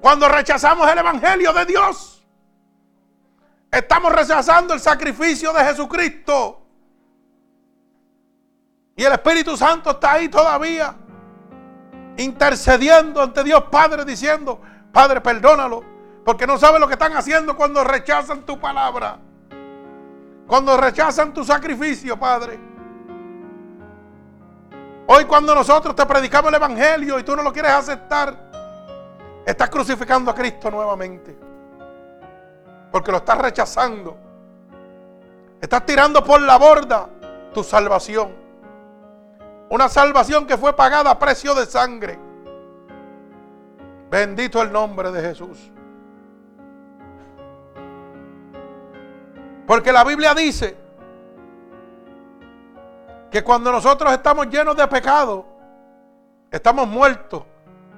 cuando 0.00 0.28
rechazamos 0.28 0.90
el 0.90 0.98
Evangelio 0.98 1.52
de 1.52 1.64
Dios. 1.66 2.26
Estamos 3.70 4.12
rechazando 4.12 4.74
el 4.74 4.80
sacrificio 4.80 5.52
de 5.52 5.64
Jesucristo. 5.64 6.62
Y 8.96 9.04
el 9.04 9.12
Espíritu 9.12 9.56
Santo 9.56 9.92
está 9.92 10.12
ahí 10.12 10.28
todavía, 10.28 10.94
intercediendo 12.18 13.22
ante 13.22 13.42
Dios 13.42 13.64
Padre, 13.70 14.04
diciendo, 14.04 14.60
Padre, 14.92 15.20
perdónalo, 15.20 15.82
porque 16.24 16.46
no 16.46 16.58
sabe 16.58 16.78
lo 16.78 16.86
que 16.86 16.94
están 16.94 17.16
haciendo 17.16 17.56
cuando 17.56 17.82
rechazan 17.82 18.44
tu 18.44 18.60
palabra, 18.60 19.18
cuando 20.46 20.76
rechazan 20.76 21.32
tu 21.32 21.44
sacrificio, 21.44 22.18
Padre. 22.18 22.58
Hoy 25.06 25.24
cuando 25.24 25.54
nosotros 25.54 25.94
te 25.94 26.06
predicamos 26.06 26.48
el 26.50 26.54
Evangelio 26.56 27.18
y 27.18 27.22
tú 27.22 27.34
no 27.36 27.42
lo 27.42 27.52
quieres 27.52 27.72
aceptar, 27.72 28.36
estás 29.44 29.70
crucificando 29.70 30.30
a 30.30 30.34
Cristo 30.34 30.70
nuevamente 30.70 31.52
porque 32.92 33.10
lo 33.10 33.16
estás 33.16 33.38
rechazando. 33.38 34.16
Estás 35.60 35.84
tirando 35.86 36.22
por 36.22 36.40
la 36.42 36.58
borda 36.58 37.08
tu 37.54 37.64
salvación. 37.64 38.32
Una 39.70 39.88
salvación 39.88 40.46
que 40.46 40.58
fue 40.58 40.74
pagada 40.76 41.10
a 41.10 41.18
precio 41.18 41.54
de 41.54 41.64
sangre. 41.64 42.18
Bendito 44.10 44.60
el 44.60 44.70
nombre 44.70 45.10
de 45.10 45.22
Jesús. 45.22 45.72
Porque 49.66 49.92
la 49.92 50.04
Biblia 50.04 50.34
dice 50.34 50.76
que 53.30 53.42
cuando 53.42 53.72
nosotros 53.72 54.12
estamos 54.12 54.48
llenos 54.48 54.76
de 54.76 54.86
pecado, 54.88 55.46
estamos 56.50 56.86
muertos 56.86 57.44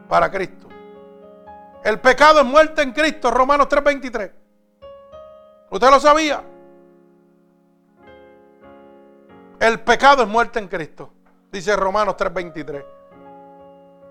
para 0.08 0.30
Cristo. 0.30 0.68
El 1.82 2.00
pecado 2.00 2.40
es 2.40 2.46
muerte 2.46 2.82
en 2.82 2.92
Cristo, 2.92 3.30
Romanos 3.30 3.68
3:23. 3.68 4.30
¿Usted 5.70 5.90
lo 5.90 6.00
sabía? 6.00 6.42
El 9.60 9.80
pecado 9.80 10.22
es 10.22 10.28
muerte 10.28 10.58
en 10.58 10.68
Cristo, 10.68 11.12
dice 11.50 11.74
Romanos 11.76 12.16
3:23. 12.16 12.84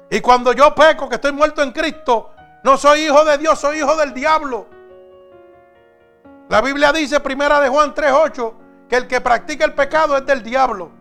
Y 0.10 0.22
cuando 0.22 0.54
yo 0.54 0.76
peco, 0.76 1.10
que 1.10 1.16
estoy 1.16 1.32
muerto 1.32 1.64
en 1.64 1.72
Cristo, 1.72 2.32
no 2.64 2.78
soy 2.78 3.06
hijo 3.06 3.24
de 3.26 3.38
Dios, 3.38 3.60
soy 3.60 3.78
hijo 3.78 3.96
del 3.96 4.14
diablo. 4.14 4.68
La 6.54 6.62
Biblia 6.62 6.94
dice, 6.94 7.20
primera 7.20 7.60
de 7.60 7.68
Juan 7.68 7.96
3:8, 7.96 8.54
que 8.88 8.96
el 8.96 9.08
que 9.08 9.20
practica 9.20 9.66
el 9.66 9.74
pecado 9.74 10.16
es 10.16 10.24
del 10.24 10.44
diablo, 10.44 10.92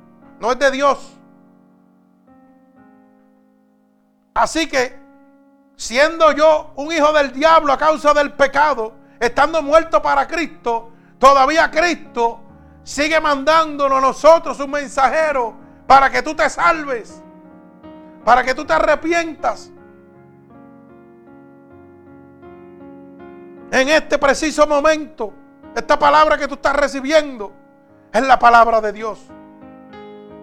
no 0.40 0.50
es 0.50 0.59
de 0.59 0.70
Dios. 0.70 1.12
Así 4.32 4.66
que, 4.66 4.98
siendo 5.76 6.32
yo 6.32 6.72
un 6.76 6.90
hijo 6.90 7.12
del 7.12 7.32
diablo 7.32 7.70
a 7.70 7.76
causa 7.76 8.14
del 8.14 8.32
pecado, 8.32 8.94
estando 9.20 9.61
muerto 9.61 10.00
para 10.00 10.26
Cristo, 10.26 10.90
todavía 11.18 11.70
Cristo 11.70 12.40
sigue 12.82 13.20
mandándonos 13.20 13.98
a 13.98 14.00
nosotros 14.00 14.59
un 14.59 14.70
mensajero 14.70 15.55
para 15.86 16.09
que 16.09 16.22
tú 16.22 16.34
te 16.34 16.48
salves, 16.48 17.22
para 18.24 18.42
que 18.42 18.55
tú 18.55 18.64
te 18.64 18.72
arrepientas. 18.72 19.70
En 23.70 23.90
este 23.90 24.16
preciso 24.16 24.66
momento, 24.66 25.41
esta 25.74 25.98
palabra 25.98 26.36
que 26.36 26.46
tú 26.46 26.54
estás 26.54 26.76
recibiendo 26.76 27.52
es 28.12 28.22
la 28.22 28.38
palabra 28.38 28.80
de 28.80 28.92
Dios. 28.92 29.20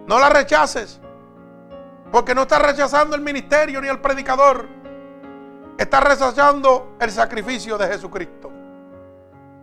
No 0.06 0.18
la 0.18 0.28
rechaces, 0.28 1.00
porque 2.10 2.34
no 2.34 2.42
estás 2.42 2.62
rechazando 2.62 3.14
el 3.14 3.22
ministerio 3.22 3.80
ni 3.80 3.88
el 3.88 4.00
predicador. 4.00 4.68
Estás 5.78 6.02
rechazando 6.02 6.96
el 7.00 7.10
sacrificio 7.10 7.78
de 7.78 7.86
Jesucristo. 7.86 8.50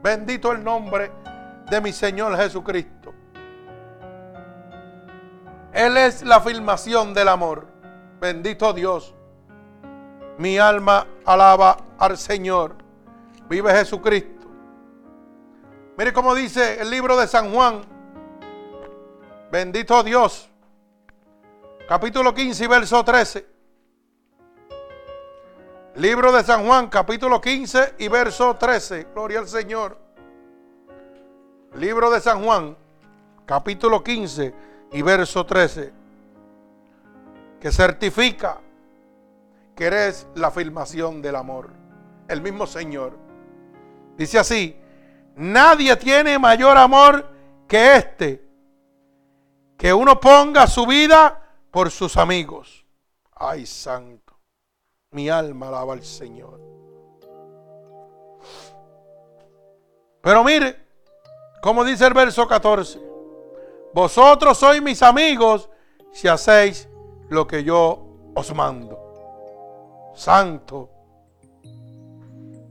Bendito 0.02 0.52
el 0.52 0.64
nombre 0.64 1.12
de 1.70 1.82
mi 1.82 1.92
Señor 1.92 2.36
Jesucristo. 2.38 3.14
Él 5.74 5.98
es 5.98 6.24
la 6.24 6.38
afirmación 6.38 7.14
del 7.14 7.28
amor. 7.28 7.68
Bendito 8.20 8.74
Dios. 8.74 9.14
Mi 10.38 10.58
alma 10.58 11.06
alaba 11.26 11.78
al 12.00 12.18
Señor. 12.18 12.76
Vive 13.50 13.72
Jesucristo. 13.74 14.37
Mire 15.98 16.14
cómo 16.14 16.36
dice 16.36 16.80
el 16.80 16.92
libro 16.92 17.18
de 17.18 17.28
San 17.28 17.52
Juan. 17.52 17.82
Bendito 19.52 20.04
Dios. 20.04 20.48
Capítulo 21.88 22.36
15 22.36 22.64
y 22.64 22.68
verso 22.68 23.04
13. 23.04 23.48
Libro 25.96 26.32
de 26.32 26.44
San 26.44 26.68
Juan, 26.68 26.90
capítulo 26.90 27.42
15 27.42 27.96
y 27.98 28.08
verso 28.10 28.56
13. 28.56 29.08
Gloria 29.12 29.40
al 29.40 29.48
Señor. 29.48 29.98
Libro 31.74 32.12
de 32.12 32.22
San 32.22 32.44
Juan, 32.44 32.78
capítulo 33.48 34.04
15 34.04 34.54
y 34.92 35.02
verso 35.02 35.48
13. 35.48 35.94
Que 37.60 37.72
certifica 37.72 38.60
que 39.76 39.86
eres 39.86 40.28
la 40.36 40.50
afirmación 40.50 41.24
del 41.24 41.38
amor. 41.38 41.72
El 42.28 42.42
mismo 42.44 42.68
Señor. 42.68 43.18
Dice 44.16 44.38
así, 44.38 44.80
nadie 45.38 45.96
tiene 45.96 46.38
mayor 46.38 46.78
amor 46.78 47.30
que 47.68 47.96
este, 47.96 48.44
que 49.78 49.94
uno 49.94 50.20
ponga 50.20 50.68
su 50.68 50.86
vida 50.86 51.42
por 51.72 51.92
sus 51.92 52.18
amigos. 52.18 52.86
Ay, 53.36 53.66
santo. 53.66 54.34
Mi 55.12 55.30
alma 55.30 55.70
alaba 55.70 55.94
al 55.94 56.04
Señor. 56.04 56.60
Pero 60.22 60.44
mire, 60.44 60.76
como 61.62 61.84
dice 61.86 62.06
el 62.06 62.14
verso 62.14 62.48
14, 62.48 63.00
vosotros 63.94 64.58
sois 64.58 64.82
mis 64.82 65.02
amigos 65.02 65.70
si 66.12 66.28
hacéis 66.28 66.90
lo 67.30 67.48
que 67.48 67.64
yo 67.64 68.08
os 68.36 68.54
mando. 68.54 70.14
Santo. 70.16 70.90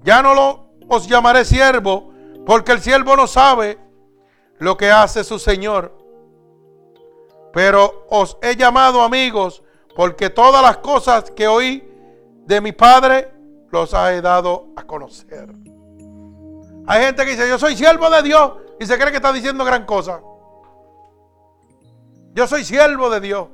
Ya 0.03 0.21
no 0.21 0.35
lo, 0.35 0.71
os 0.89 1.07
llamaré 1.07 1.45
siervo, 1.45 2.13
porque 2.47 2.73
el 2.73 2.81
siervo 2.81 3.17
no 3.17 3.27
sabe 3.27 3.77
lo 4.59 4.77
que 4.77 4.91
hace 4.91 5.25
su 5.25 5.39
Señor. 5.39 5.93
Pero 7.53 8.07
os 8.09 8.39
he 8.41 8.55
llamado 8.55 9.03
amigos, 9.03 9.63
porque 9.97 10.31
todas 10.31 10.63
las 10.63 10.77
cosas 10.79 11.31
que 11.33 11.49
oí 11.49 11.83
de 12.45 12.61
mi 12.61 12.71
Padre 12.73 13.33
los 13.71 13.93
he 13.93 14.23
dado 14.23 14.69
a 14.77 14.85
conocer. 14.85 15.49
Hay 16.87 17.03
gente 17.03 17.25
que 17.25 17.33
dice, 17.33 17.49
yo 17.49 17.59
soy 17.59 17.77
siervo 17.77 18.09
de 18.09 18.23
Dios 18.23 18.53
y 18.79 18.87
se 18.87 18.97
cree 18.97 19.11
que 19.11 19.17
está 19.17 19.33
diciendo 19.33 19.65
gran 19.65 19.85
cosa. 19.85 20.21
Yo 22.33 22.47
soy 22.47 22.65
siervo 22.65 23.11
de 23.11 23.21
Dios. 23.21 23.49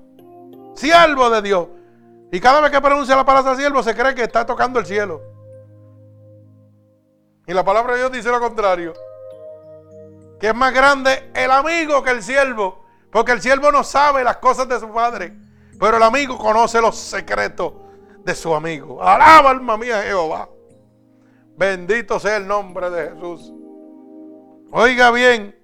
Siervo 0.75 1.31
de 1.31 1.41
Dios. 1.41 1.69
Y 2.31 2.41
cada 2.41 2.61
vez 2.61 2.71
que 2.71 2.81
pronuncia 2.81 3.17
la 3.17 3.25
palabra 3.25 3.57
siervo 3.57 3.83
se 3.83 3.95
cree 3.95 4.15
que 4.15 4.25
está 4.25 4.45
tocando 4.45 4.79
el 4.81 4.87
cielo. 4.87 5.32
Y 7.53 7.55
la 7.55 7.63
palabra 7.63 7.93
de 7.93 7.99
Dios 7.99 8.13
dice 8.13 8.31
lo 8.31 8.41
contrario. 8.41 8.95
Que 10.41 10.49
es 10.49 10.55
más 10.55 10.73
grande 10.73 11.31
el 11.35 11.51
amigo 11.51 12.03
que 12.03 12.11
el 12.11 12.23
siervo. 12.23 12.87
Porque 13.11 13.33
el 13.33 13.43
siervo 13.43 13.71
no 13.71 13.85
sabe 13.85 14.25
las 14.25 14.39
cosas 14.39 14.67
de 14.71 14.81
su 14.81 14.91
padre. 14.91 15.35
Pero 15.79 15.99
el 15.99 16.03
amigo 16.03 16.39
conoce 16.39 16.81
los 16.81 16.97
secretos 16.97 17.75
de 18.25 18.35
su 18.35 18.55
amigo. 18.55 19.03
Alaba 19.03 19.51
alma 19.51 19.77
mía 19.77 20.01
Jehová. 20.01 20.49
Bendito 21.55 22.19
sea 22.19 22.39
el 22.39 22.47
nombre 22.47 22.89
de 22.89 23.11
Jesús. 23.11 23.53
Oiga 24.71 25.11
bien. 25.11 25.55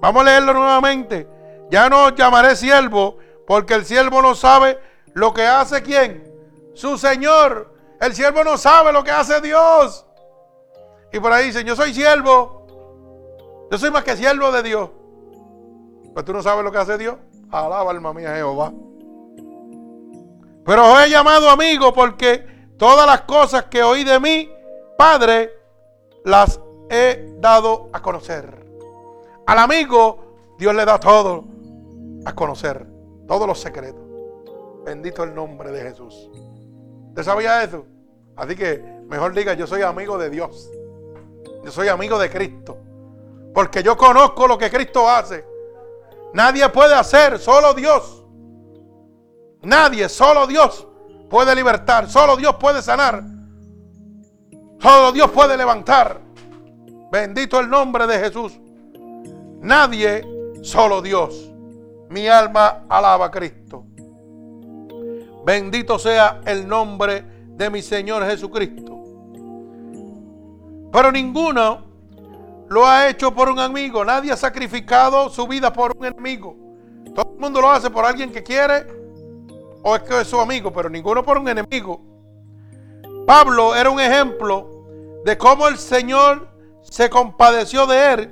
Vamos 0.00 0.22
a 0.22 0.24
leerlo 0.24 0.54
nuevamente. 0.54 1.28
Ya 1.70 1.88
no 1.88 2.08
llamaré 2.10 2.56
siervo 2.56 3.16
porque 3.46 3.74
el 3.74 3.84
siervo 3.84 4.20
no 4.22 4.34
sabe 4.34 4.76
lo 5.14 5.32
que 5.32 5.46
hace 5.46 5.82
quién. 5.84 6.34
Su 6.74 6.98
Señor. 6.98 7.76
El 8.00 8.12
siervo 8.12 8.42
no 8.42 8.58
sabe 8.58 8.92
lo 8.92 9.04
que 9.04 9.12
hace 9.12 9.40
Dios. 9.40 10.04
Y 11.12 11.20
por 11.20 11.32
ahí 11.32 11.46
dicen, 11.46 11.66
yo 11.66 11.74
soy 11.76 11.92
siervo. 11.92 13.68
Yo 13.70 13.78
soy 13.78 13.90
más 13.90 14.04
que 14.04 14.16
siervo 14.16 14.50
de 14.52 14.62
Dios. 14.62 14.90
Pero 16.14 16.24
tú 16.24 16.32
no 16.32 16.42
sabes 16.42 16.64
lo 16.64 16.72
que 16.72 16.78
hace 16.78 16.98
Dios. 16.98 17.16
Alaba 17.50 17.90
alma 17.90 18.12
mía 18.12 18.34
Jehová. 18.34 18.72
Pero 20.64 20.92
os 20.92 21.02
he 21.02 21.10
llamado 21.10 21.50
amigo 21.50 21.92
porque 21.92 22.46
todas 22.76 23.06
las 23.06 23.22
cosas 23.22 23.64
que 23.64 23.82
oí 23.82 24.04
de 24.04 24.20
mí, 24.20 24.50
Padre, 24.96 25.50
las 26.24 26.60
he 26.90 27.34
dado 27.38 27.88
a 27.92 28.02
conocer. 28.02 28.66
Al 29.46 29.58
amigo 29.58 30.54
Dios 30.58 30.74
le 30.74 30.84
da 30.84 31.00
todo 31.00 31.44
a 32.24 32.34
conocer, 32.34 32.86
todos 33.26 33.46
los 33.46 33.58
secretos. 33.58 34.04
Bendito 34.84 35.24
el 35.24 35.34
nombre 35.34 35.70
de 35.72 35.82
Jesús. 35.82 36.30
¿Usted 37.08 37.22
sabía 37.22 37.62
eso? 37.64 37.84
Así 38.36 38.54
que 38.54 38.82
mejor 39.08 39.34
diga, 39.34 39.54
yo 39.54 39.66
soy 39.66 39.82
amigo 39.82 40.18
de 40.18 40.30
Dios. 40.30 40.70
Yo 41.64 41.70
soy 41.70 41.88
amigo 41.88 42.18
de 42.18 42.30
Cristo. 42.30 42.78
Porque 43.54 43.82
yo 43.82 43.96
conozco 43.96 44.46
lo 44.46 44.56
que 44.56 44.70
Cristo 44.70 45.08
hace. 45.08 45.44
Nadie 46.32 46.68
puede 46.68 46.94
hacer, 46.94 47.38
solo 47.38 47.74
Dios. 47.74 48.24
Nadie, 49.62 50.08
solo 50.08 50.46
Dios 50.46 50.86
puede 51.28 51.54
libertar, 51.54 52.08
solo 52.08 52.36
Dios 52.36 52.56
puede 52.56 52.82
sanar. 52.82 53.22
Solo 54.80 55.12
Dios 55.12 55.30
puede 55.30 55.56
levantar. 55.56 56.20
Bendito 57.10 57.58
el 57.60 57.68
nombre 57.68 58.06
de 58.06 58.18
Jesús. 58.18 58.58
Nadie, 59.60 60.24
solo 60.62 61.02
Dios. 61.02 61.50
Mi 62.08 62.28
alma 62.28 62.84
alaba 62.88 63.26
a 63.26 63.30
Cristo. 63.30 63.84
Bendito 65.44 65.98
sea 65.98 66.40
el 66.46 66.66
nombre 66.66 67.24
de 67.48 67.70
mi 67.70 67.82
Señor 67.82 68.24
Jesucristo. 68.24 68.89
Pero 70.92 71.12
ninguno 71.12 71.84
lo 72.68 72.86
ha 72.86 73.08
hecho 73.08 73.32
por 73.32 73.48
un 73.48 73.58
amigo. 73.58 74.04
Nadie 74.04 74.32
ha 74.32 74.36
sacrificado 74.36 75.28
su 75.28 75.46
vida 75.46 75.72
por 75.72 75.96
un 75.96 76.06
enemigo. 76.06 76.56
Todo 77.14 77.32
el 77.34 77.40
mundo 77.40 77.60
lo 77.60 77.70
hace 77.70 77.90
por 77.90 78.04
alguien 78.04 78.32
que 78.32 78.42
quiere 78.42 78.86
o 79.82 79.96
es 79.96 80.02
que 80.02 80.20
es 80.20 80.28
su 80.28 80.38
amigo, 80.40 80.72
pero 80.72 80.88
ninguno 80.88 81.22
por 81.22 81.38
un 81.38 81.48
enemigo. 81.48 82.00
Pablo 83.26 83.74
era 83.74 83.90
un 83.90 84.00
ejemplo 84.00 84.68
de 85.24 85.36
cómo 85.38 85.68
el 85.68 85.78
Señor 85.78 86.48
se 86.82 87.08
compadeció 87.08 87.86
de 87.86 88.12
él 88.12 88.30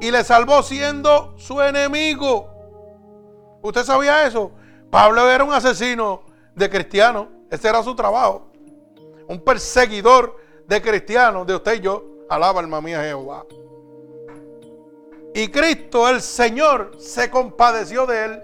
y 0.00 0.10
le 0.10 0.24
salvó 0.24 0.62
siendo 0.62 1.34
su 1.38 1.60
enemigo. 1.60 2.48
¿Usted 3.62 3.84
sabía 3.84 4.26
eso? 4.26 4.52
Pablo 4.90 5.28
era 5.30 5.44
un 5.44 5.52
asesino 5.52 6.22
de 6.54 6.68
cristianos. 6.68 7.28
Ese 7.50 7.68
era 7.68 7.82
su 7.82 7.94
trabajo. 7.94 8.48
Un 9.26 9.40
perseguidor 9.40 10.36
de 10.66 10.82
cristianos, 10.82 11.46
de 11.46 11.54
usted 11.54 11.74
y 11.74 11.80
yo. 11.80 12.04
Alaba 12.28 12.60
alma 12.60 12.80
mía 12.80 13.02
Jehová. 13.02 13.44
Y 15.34 15.48
Cristo, 15.48 16.08
el 16.08 16.20
Señor, 16.20 16.92
se 16.98 17.30
compadeció 17.30 18.06
de 18.06 18.24
él 18.24 18.42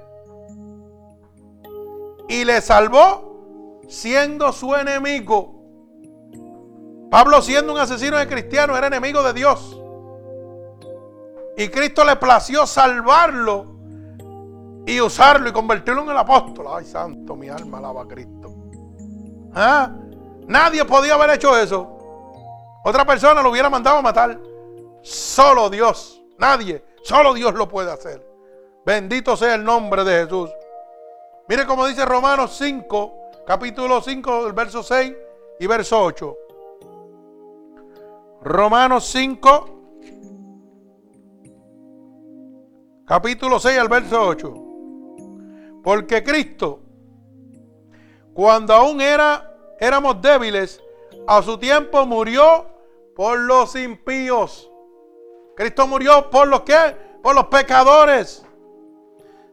y 2.29 2.45
le 2.45 2.61
salvó 2.61 3.81
siendo 3.89 4.53
su 4.53 4.75
enemigo. 4.75 5.55
Pablo 7.11 7.43
siendo 7.43 7.73
un 7.73 7.79
asesino 7.79 8.17
de 8.17 8.29
cristiano 8.29 8.77
era 8.77 8.87
enemigo 8.87 9.23
de 9.23 9.33
Dios. 9.33 9.77
Y 11.57 11.69
Cristo 11.69 12.05
le 12.05 12.17
plació 12.17 12.67
salvarlo 12.67 13.67
y 14.87 15.01
usarlo 15.01 15.49
y 15.49 15.53
convertirlo 15.53 16.03
en 16.03 16.11
el 16.11 16.17
apóstol. 16.17 16.67
Ay, 16.71 16.85
santo, 16.85 17.37
mi 17.37 17.49
alma 17.49 17.79
alaba 17.79 18.03
a 18.03 18.07
Cristo. 18.07 18.55
¿Ah? 19.55 19.91
Nadie 20.47 20.85
podía 20.85 21.15
haber 21.15 21.31
hecho 21.31 21.57
eso. 21.59 21.99
Otra 22.85 23.05
persona 23.05 23.43
lo 23.43 23.51
hubiera 23.51 23.69
mandado 23.69 23.99
a 23.99 24.03
matar. 24.03 24.39
Solo 25.03 25.69
Dios. 25.69 26.23
Nadie. 26.39 26.85
Solo 27.03 27.35
Dios 27.35 27.55
lo 27.55 27.69
puede 27.69 27.91
hacer. 27.91 28.27
Bendito 28.85 29.37
sea 29.37 29.55
el 29.55 29.65
nombre 29.65 30.05
de 30.05 30.25
Jesús. 30.25 30.51
Mire 31.49 31.67
cómo 31.67 31.87
dice 31.87 32.05
Romanos 32.05 32.57
5, 32.59 33.15
capítulo 33.47 34.01
5, 34.01 34.45
del 34.45 34.53
verso 34.53 34.83
6 34.83 35.13
y 35.59 35.67
verso 35.67 36.01
8. 36.01 36.37
Romanos 38.43 39.05
5, 39.07 39.71
capítulo 43.05 43.59
6 43.59 43.79
al 43.79 43.89
verso 43.89 44.23
8. 44.23 44.55
Porque 45.83 46.23
Cristo, 46.23 46.81
cuando 48.33 48.73
aún 48.73 49.01
era, 49.01 49.53
éramos 49.79 50.23
débiles, 50.23 50.81
a 51.27 51.43
su 51.43 51.59
tiempo 51.59 52.07
murió 52.07 52.70
por 53.21 53.39
los 53.39 53.77
impíos. 53.77 54.71
Cristo 55.55 55.87
murió 55.87 56.31
por 56.31 56.49
los 56.49 56.63
que? 56.63 56.97
Por 57.23 57.35
los 57.35 57.49
pecadores 57.49 58.43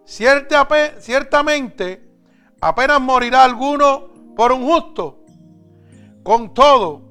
ciertamente 0.05 2.01
apenas 2.61 3.01
morirá 3.01 3.43
alguno 3.43 4.07
por 4.37 4.53
un 4.53 4.63
justo. 4.65 5.19
Con 6.23 6.53
todo, 6.53 7.09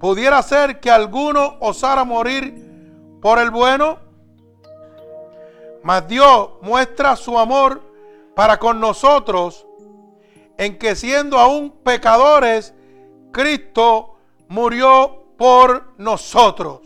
pudiera 0.00 0.42
ser 0.42 0.80
que 0.80 0.90
alguno 0.90 1.58
osara 1.60 2.02
morir 2.02 3.20
por 3.22 3.38
el 3.38 3.52
bueno. 3.52 4.00
Mas 5.84 6.08
Dios 6.08 6.54
muestra 6.62 7.14
su 7.14 7.38
amor 7.38 7.80
para 8.34 8.58
con 8.58 8.80
nosotros 8.80 9.64
en 10.58 10.76
que 10.76 10.96
siendo 10.96 11.38
aún 11.38 11.70
pecadores, 11.84 12.74
Cristo 13.30 14.16
murió 14.48 15.21
por 15.42 15.94
nosotros. 15.98 16.82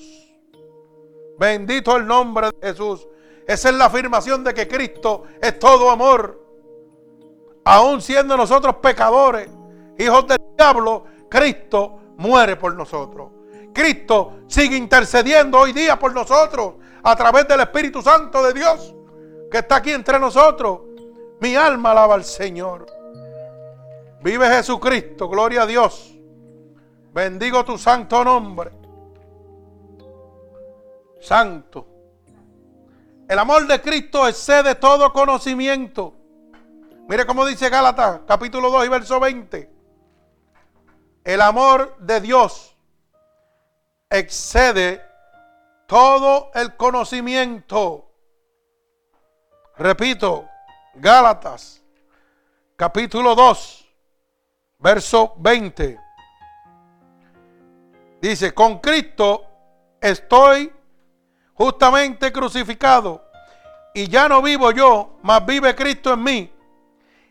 Bendito 1.39 1.95
el 1.95 2.07
nombre 2.07 2.47
de 2.59 2.69
Jesús. 2.69 3.07
Esa 3.47 3.69
es 3.69 3.75
la 3.75 3.85
afirmación 3.85 4.43
de 4.43 4.55
que 4.55 4.67
Cristo 4.67 5.25
es 5.43 5.59
todo 5.59 5.91
amor. 5.91 6.43
Aún 7.67 8.01
siendo 8.01 8.35
nosotros 8.35 8.77
pecadores, 8.77 9.51
hijos 9.99 10.27
del 10.27 10.39
diablo, 10.57 11.05
Cristo 11.29 11.99
muere 12.17 12.57
por 12.57 12.75
nosotros. 12.75 13.29
Cristo 13.75 14.39
sigue 14.47 14.79
intercediendo 14.79 15.59
hoy 15.59 15.75
día 15.75 15.99
por 15.99 16.15
nosotros 16.15 16.77
a 17.03 17.15
través 17.15 17.47
del 17.47 17.61
Espíritu 17.61 18.01
Santo 18.01 18.43
de 18.43 18.55
Dios 18.55 18.95
que 19.51 19.59
está 19.59 19.77
aquí 19.77 19.93
entre 19.93 20.19
nosotros. 20.19 20.81
Mi 21.41 21.57
alma 21.57 21.91
alaba 21.91 22.15
al 22.15 22.25
Señor. 22.25 22.87
Vive 24.23 24.49
Jesucristo, 24.49 25.29
gloria 25.29 25.65
a 25.65 25.67
Dios. 25.67 26.16
Bendigo 27.17 27.65
tu 27.65 27.79
santo 27.79 28.23
nombre. 28.23 28.71
Santo. 31.19 31.87
El 33.27 33.39
amor 33.39 33.67
de 33.67 33.81
Cristo 33.81 34.29
excede 34.29 34.75
todo 34.75 35.15
conocimiento. 35.15 36.13
Mire 37.09 37.25
cómo 37.25 37.47
dice 37.47 37.71
Gálatas, 37.71 38.21
capítulo 38.27 38.71
2 38.71 38.85
y 38.85 38.89
verso 38.91 39.19
20. 39.19 39.73
El 41.25 41.41
amor 41.41 41.97
de 42.01 42.21
Dios 42.21 42.77
excede 44.11 45.03
todo 45.87 46.51
el 46.53 46.77
conocimiento. 46.77 48.11
Repito, 49.79 50.47
Gálatas, 50.97 51.83
capítulo 52.77 53.35
2, 53.35 53.89
verso 54.81 55.33
20. 55.39 56.06
Dice, 58.27 58.53
con 58.53 58.81
Cristo 58.81 59.47
estoy 60.01 60.73
justamente 61.55 62.33
crucificado. 62.33 63.25
Y 63.95 64.09
ya 64.09 64.29
no 64.29 64.43
vivo 64.43 64.73
yo, 64.73 65.21
mas 65.23 65.47
vive 65.47 65.77
Cristo 65.77 66.13
en 66.13 66.25
mí. 66.25 66.53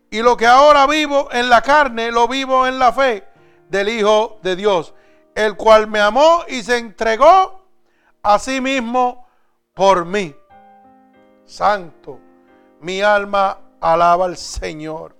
Y 0.09 0.21
lo 0.21 0.37
que 0.37 0.47
ahora 0.47 0.87
vivo 0.87 1.27
en 1.33 1.49
la 1.49 1.61
carne, 1.61 2.13
lo 2.13 2.29
vivo 2.29 2.65
en 2.65 2.79
la 2.79 2.93
fe 2.93 3.27
del 3.67 3.89
Hijo 3.89 4.39
de 4.41 4.55
Dios. 4.55 4.93
el 5.35 5.57
cual 5.57 5.87
me 5.87 5.99
amó 5.99 6.45
y 6.47 6.63
se 6.63 6.77
entregó 6.77 7.67
a 8.23 8.39
sí 8.39 8.61
mismo 8.61 9.27
por 9.73 10.05
mí. 10.05 10.33
Santo, 11.43 12.21
mi 12.79 13.01
alma 13.01 13.59
alaba 13.81 14.23
al 14.23 14.37
Señor. 14.37 15.13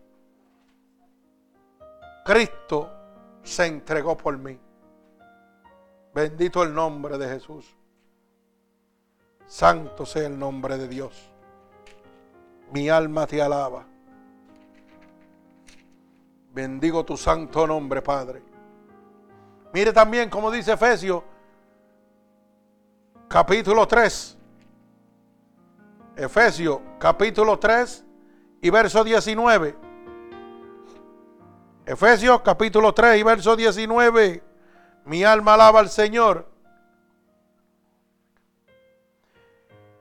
Cristo 2.24 2.90
se 3.44 3.66
entregó 3.66 4.16
por 4.16 4.38
mí. 4.38 4.58
Bendito 6.16 6.64
el 6.64 6.74
nombre 6.74 7.18
de 7.18 7.28
Jesús. 7.28 7.76
Santo 9.46 10.06
sea 10.06 10.28
el 10.28 10.40
nombre 10.40 10.78
de 10.78 10.88
Dios. 10.88 11.30
Mi 12.72 12.88
alma 12.88 13.28
te 13.28 13.42
alaba. 13.42 13.86
Bendigo 16.54 17.04
tu 17.04 17.18
santo 17.18 17.68
nombre, 17.68 18.02
Padre. 18.02 18.42
Mire 19.74 19.92
también 19.92 20.30
como 20.30 20.50
dice 20.50 20.72
Efesios, 20.72 21.22
capítulo 23.28 23.86
3. 23.86 24.38
Efesios, 26.16 26.80
capítulo 26.98 27.60
3 27.60 28.06
y 28.62 28.70
verso 28.70 29.04
19. 29.04 29.76
Efesios, 31.86 32.40
capítulo 32.40 32.94
3 32.94 33.20
y 33.20 33.24
verso 33.24 33.54
19. 33.58 34.45
Mi 35.06 35.24
alma 35.24 35.54
alaba 35.54 35.80
al 35.80 35.90
Señor. 35.90 36.48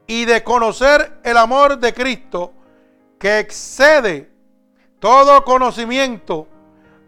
Y 0.07 0.25
de 0.25 0.43
conocer 0.43 1.21
el 1.23 1.37
amor 1.37 1.79
de 1.79 1.95
Cristo 1.95 2.53
que 3.19 3.39
excede 3.39 4.31
todo 4.99 5.45
conocimiento 5.45 6.47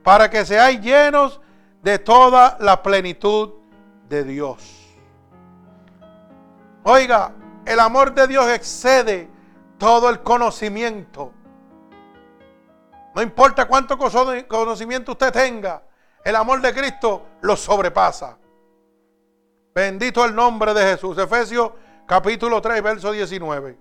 para 0.02 0.30
que 0.30 0.44
seáis 0.44 0.80
llenos 0.80 1.40
de 1.82 1.98
toda 1.98 2.56
la 2.60 2.82
plenitud 2.82 3.54
de 4.08 4.24
Dios. 4.24 4.86
Oiga, 6.84 7.32
el 7.64 7.80
amor 7.80 8.14
de 8.14 8.26
Dios 8.26 8.48
excede 8.48 9.28
todo 9.78 10.08
el 10.08 10.22
conocimiento. 10.22 11.32
No 13.14 13.22
importa 13.22 13.66
cuánto 13.66 13.98
conocimiento 13.98 15.12
usted 15.12 15.32
tenga, 15.32 15.82
el 16.26 16.34
amor 16.34 16.60
de 16.60 16.74
Cristo 16.74 17.24
lo 17.42 17.54
sobrepasa. 17.54 18.36
Bendito 19.72 20.24
el 20.24 20.34
nombre 20.34 20.74
de 20.74 20.82
Jesús. 20.82 21.16
Efesios 21.18 21.70
capítulo 22.04 22.60
3, 22.60 22.82
verso 22.82 23.12
19. 23.12 23.78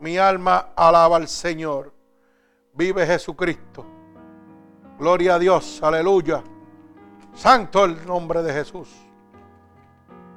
Mi 0.00 0.18
alma 0.18 0.70
alaba 0.74 1.18
al 1.18 1.28
Señor. 1.28 1.94
Vive 2.72 3.06
Jesucristo. 3.06 3.86
Gloria 4.98 5.36
a 5.36 5.38
Dios. 5.38 5.80
Aleluya. 5.80 6.42
Santo 7.32 7.84
el 7.84 8.04
nombre 8.04 8.42
de 8.42 8.52
Jesús. 8.52 8.88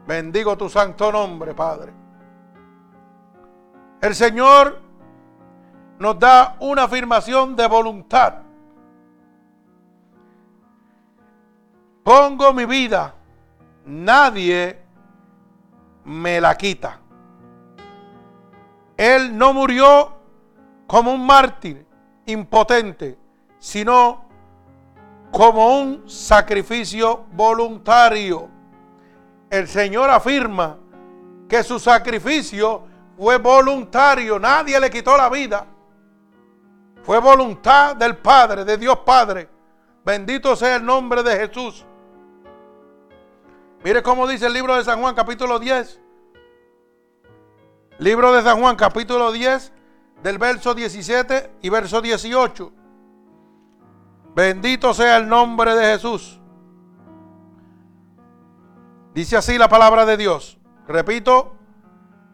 Bendigo 0.05 0.55
tu 0.55 0.69
santo 0.69 1.11
nombre, 1.11 1.55
Padre. 1.55 1.91
El 3.99 4.13
Señor 4.13 4.79
nos 5.97 6.19
da 6.19 6.55
una 6.59 6.83
afirmación 6.83 7.55
de 7.55 7.67
voluntad. 7.67 8.50
Pongo 12.03 12.51
mi 12.53 12.65
vida, 12.65 13.13
nadie 13.85 14.79
me 16.05 16.41
la 16.41 16.55
quita. 16.57 16.99
Él 18.97 19.37
no 19.37 19.53
murió 19.53 20.13
como 20.87 21.13
un 21.13 21.25
mártir 21.25 21.85
impotente, 22.25 23.17
sino 23.59 24.25
como 25.31 25.79
un 25.79 26.09
sacrificio 26.09 27.25
voluntario. 27.31 28.49
El 29.49 29.67
Señor 29.67 30.09
afirma 30.09 30.77
que 31.47 31.63
su 31.63 31.79
sacrificio 31.79 32.83
fue 33.17 33.37
voluntario, 33.37 34.39
nadie 34.39 34.79
le 34.79 34.89
quitó 34.89 35.15
la 35.15 35.29
vida. 35.29 35.65
Fue 37.03 37.19
voluntad 37.19 37.95
del 37.95 38.17
Padre, 38.17 38.65
de 38.65 38.77
Dios 38.77 38.97
Padre. 39.05 39.49
Bendito 40.03 40.55
sea 40.55 40.77
el 40.77 40.85
nombre 40.85 41.21
de 41.21 41.47
Jesús. 41.47 41.85
Mire 43.83 44.03
cómo 44.03 44.27
dice 44.27 44.45
el 44.45 44.53
libro 44.53 44.75
de 44.75 44.83
San 44.83 45.01
Juan 45.01 45.15
capítulo 45.15 45.57
10. 45.57 45.99
Libro 47.97 48.31
de 48.31 48.43
San 48.43 48.59
Juan 48.59 48.75
capítulo 48.75 49.31
10 49.31 49.73
del 50.21 50.37
verso 50.37 50.75
17 50.75 51.51
y 51.63 51.69
verso 51.69 51.99
18. 51.99 52.71
Bendito 54.35 54.93
sea 54.93 55.17
el 55.17 55.27
nombre 55.27 55.73
de 55.75 55.93
Jesús. 55.93 56.39
Dice 59.15 59.37
así 59.37 59.57
la 59.57 59.67
palabra 59.67 60.05
de 60.05 60.15
Dios. 60.15 60.59
Repito, 60.87 61.55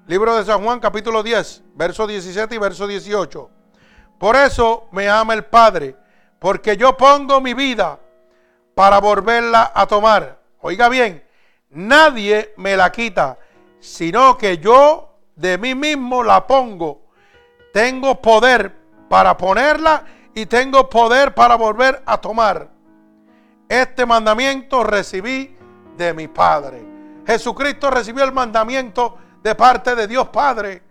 libro 0.05 0.35
de 0.35 0.43
San 0.43 0.61
Juan 0.61 0.81
capítulo 0.81 1.23
10, 1.23 1.63
verso 1.75 2.07
17 2.07 2.55
y 2.55 2.57
verso 2.57 2.87
18. 2.87 3.49
Por 4.19 4.35
eso 4.35 4.89
me 4.91 5.07
ama 5.07 5.33
el 5.33 5.45
Padre, 5.45 5.95
porque 6.39 6.75
yo 6.75 6.97
pongo 6.97 7.39
mi 7.39 7.53
vida 7.53 7.99
para 8.75 8.99
volverla 8.99 9.71
a 9.73 9.87
tomar. 9.87 10.39
Oiga 10.59 10.89
bien, 10.89 11.26
nadie 11.77 12.53
me 12.57 12.75
la 12.75 12.91
quita, 12.91 13.37
sino 13.79 14.37
que 14.37 14.57
yo 14.57 15.13
de 15.35 15.57
mí 15.57 15.75
mismo 15.75 16.23
la 16.23 16.45
pongo. 16.45 17.11
Tengo 17.71 18.19
poder 18.19 18.75
para 19.07 19.37
ponerla 19.37 20.03
y 20.33 20.47
tengo 20.47 20.89
poder 20.89 21.33
para 21.33 21.55
volver 21.55 22.01
a 22.05 22.17
tomar. 22.19 22.67
Este 23.69 24.05
mandamiento 24.05 24.83
recibí 24.83 25.55
de 25.95 26.13
mi 26.13 26.27
Padre. 26.27 26.83
Jesucristo 27.25 27.91
recibió 27.91 28.23
el 28.23 28.31
mandamiento 28.31 29.17
de 29.43 29.53
parte 29.53 29.95
de 29.95 30.07
Dios 30.07 30.29
Padre. 30.29 30.81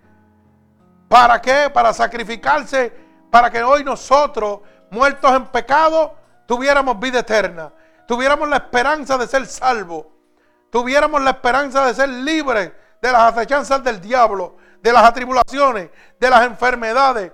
¿Para 1.08 1.40
qué? 1.40 1.70
Para 1.72 1.92
sacrificarse, 1.92 2.92
para 3.30 3.50
que 3.50 3.62
hoy 3.62 3.82
nosotros, 3.82 4.60
muertos 4.90 5.32
en 5.32 5.46
pecado, 5.46 6.14
tuviéramos 6.46 6.98
vida 7.00 7.20
eterna, 7.20 7.72
tuviéramos 8.06 8.48
la 8.48 8.56
esperanza 8.56 9.18
de 9.18 9.26
ser 9.26 9.46
salvos, 9.46 10.06
tuviéramos 10.70 11.22
la 11.22 11.30
esperanza 11.30 11.84
de 11.86 11.94
ser 11.94 12.08
libres 12.08 12.72
de 13.00 13.12
las 13.12 13.32
acechanzas 13.32 13.82
del 13.82 14.00
diablo, 14.00 14.56
de 14.82 14.92
las 14.92 15.04
atribulaciones, 15.04 15.90
de 16.18 16.30
las 16.30 16.46
enfermedades. 16.46 17.32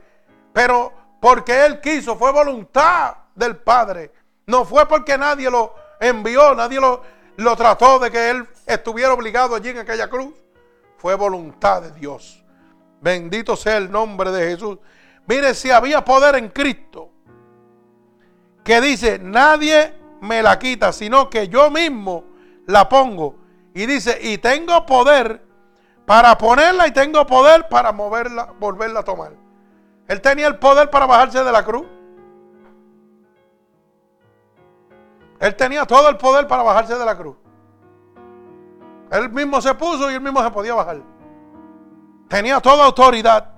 Pero 0.53 0.93
porque 1.21 1.65
Él 1.65 1.81
quiso, 1.81 2.17
fue 2.17 2.33
voluntad 2.33 3.15
del 3.35 3.57
Padre. 3.57 4.13
No 4.47 4.65
fue 4.65 4.87
porque 4.87 5.17
nadie 5.17 5.51
lo 5.51 5.75
envió, 6.01 6.55
nadie 6.55 6.81
lo, 6.81 7.03
lo 7.37 7.57
trató 7.57 7.99
de 7.99 8.11
que 8.11 8.31
Él 8.31 8.49
estuviera 8.67 9.13
obligado 9.13 9.55
allí 9.55 9.71
en 9.71 9.79
aquella 9.79 10.09
cruz. 10.09 10.35
Fue 10.97 11.15
voluntad 11.15 11.83
de 11.83 11.93
Dios. 11.93 12.45
Bendito 13.01 13.57
sea 13.57 13.79
el 13.79 13.91
nombre 13.91 14.31
de 14.31 14.51
Jesús. 14.51 14.79
Mire, 15.27 15.55
si 15.55 15.71
había 15.71 16.05
poder 16.05 16.37
en 16.37 16.49
Cristo, 16.49 17.11
que 18.65 18.81
dice, 18.81 19.19
nadie 19.19 19.95
me 20.21 20.43
la 20.43 20.59
quita, 20.59 20.93
sino 20.93 21.29
que 21.29 21.49
yo 21.49 21.71
mismo 21.71 22.32
la 22.73 22.89
pongo. 22.89 23.37
Y 23.75 23.87
dice, 23.87 24.19
y 24.21 24.39
tengo 24.39 24.85
poder 24.85 25.47
para 26.05 26.37
ponerla 26.37 26.89
y 26.89 26.91
tengo 26.91 27.25
poder 27.27 27.69
para 27.69 27.93
moverla, 27.93 28.53
volverla 28.59 29.01
a 29.01 29.05
tomar. 29.05 29.33
Él 30.09 30.21
tenía 30.21 30.49
el 30.49 30.59
poder 30.59 30.91
para 30.91 31.07
bajarse 31.07 31.43
de 31.43 31.53
la 31.53 31.65
cruz. 31.65 31.87
Él 35.39 35.57
tenía 35.57 35.87
todo 35.87 36.09
el 36.09 36.17
poder 36.17 36.47
para 36.47 36.63
bajarse 36.63 36.97
de 36.97 37.05
la 37.05 37.17
cruz. 37.17 37.37
Él 39.11 39.31
mismo 39.31 39.61
se 39.61 39.75
puso 39.75 40.11
y 40.11 40.15
él 40.15 40.21
mismo 40.21 40.43
se 40.43 40.51
podía 40.51 40.75
bajar. 40.75 41.03
Tenía 42.29 42.61
toda 42.61 42.85
autoridad. 42.85 43.51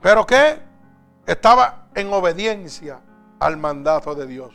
Pero 0.00 0.26
que 0.26 0.62
estaba 1.26 1.88
en 1.94 2.12
obediencia 2.12 3.00
al 3.40 3.56
mandato 3.56 4.14
de 4.14 4.26
Dios. 4.26 4.54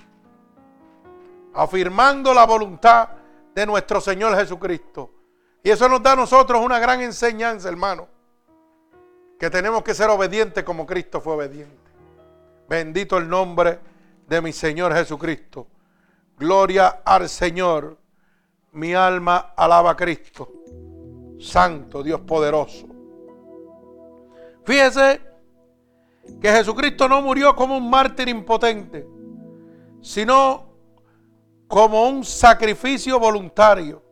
Afirmando 1.53 2.33
la 2.33 2.45
voluntad 2.45 3.09
de 3.53 3.65
nuestro 3.65 4.01
Señor 4.01 4.35
Jesucristo. 4.35 5.11
Y 5.63 5.69
eso 5.69 5.87
nos 5.87 6.01
da 6.01 6.13
a 6.13 6.15
nosotros 6.15 6.63
una 6.63 6.79
gran 6.79 7.01
enseñanza, 7.01 7.69
hermano 7.69 8.13
que 9.43 9.49
tenemos 9.49 9.83
que 9.83 9.93
ser 9.93 10.09
obedientes 10.09 10.63
como 10.63 10.85
Cristo 10.85 11.19
fue 11.19 11.33
obediente. 11.33 11.75
Bendito 12.69 13.17
el 13.17 13.27
nombre 13.27 13.77
de 14.25 14.41
mi 14.41 14.53
Señor 14.53 14.93
Jesucristo. 14.93 15.67
Gloria 16.37 17.01
al 17.03 17.27
Señor. 17.27 17.97
Mi 18.71 18.93
alma 18.93 19.53
alaba 19.57 19.91
a 19.91 19.95
Cristo. 19.97 20.49
Santo 21.41 22.01
Dios 22.01 22.21
poderoso. 22.21 22.87
Fíjese 24.63 25.19
que 26.41 26.49
Jesucristo 26.49 27.09
no 27.09 27.21
murió 27.21 27.53
como 27.53 27.75
un 27.75 27.89
mártir 27.89 28.29
impotente, 28.29 29.05
sino 30.01 30.72
como 31.73 32.07
un 32.07 32.23
sacrificio 32.23 33.19
voluntario. 33.19 34.03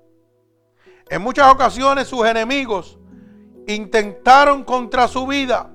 En 1.08 1.22
muchas 1.22 1.54
ocasiones 1.54 2.08
sus 2.08 2.26
enemigos 2.26 2.98
intentaron 3.68 4.64
contra 4.64 5.08
su 5.08 5.28
vida, 5.28 5.72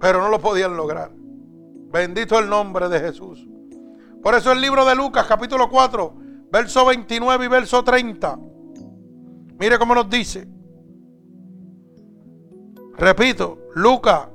pero 0.00 0.20
no 0.20 0.28
lo 0.28 0.40
podían 0.40 0.76
lograr. 0.76 1.12
Bendito 1.14 2.36
el 2.40 2.48
nombre 2.48 2.88
de 2.88 2.98
Jesús. 2.98 3.46
Por 4.24 4.34
eso 4.34 4.50
el 4.50 4.60
libro 4.60 4.84
de 4.84 4.96
Lucas, 4.96 5.24
capítulo 5.28 5.70
4, 5.70 6.14
verso 6.50 6.84
29 6.86 7.44
y 7.44 7.48
verso 7.48 7.84
30. 7.84 8.36
Mire 9.56 9.78
cómo 9.78 9.94
nos 9.94 10.10
dice. 10.10 10.48
Repito, 12.96 13.58
Lucas, 13.76 14.26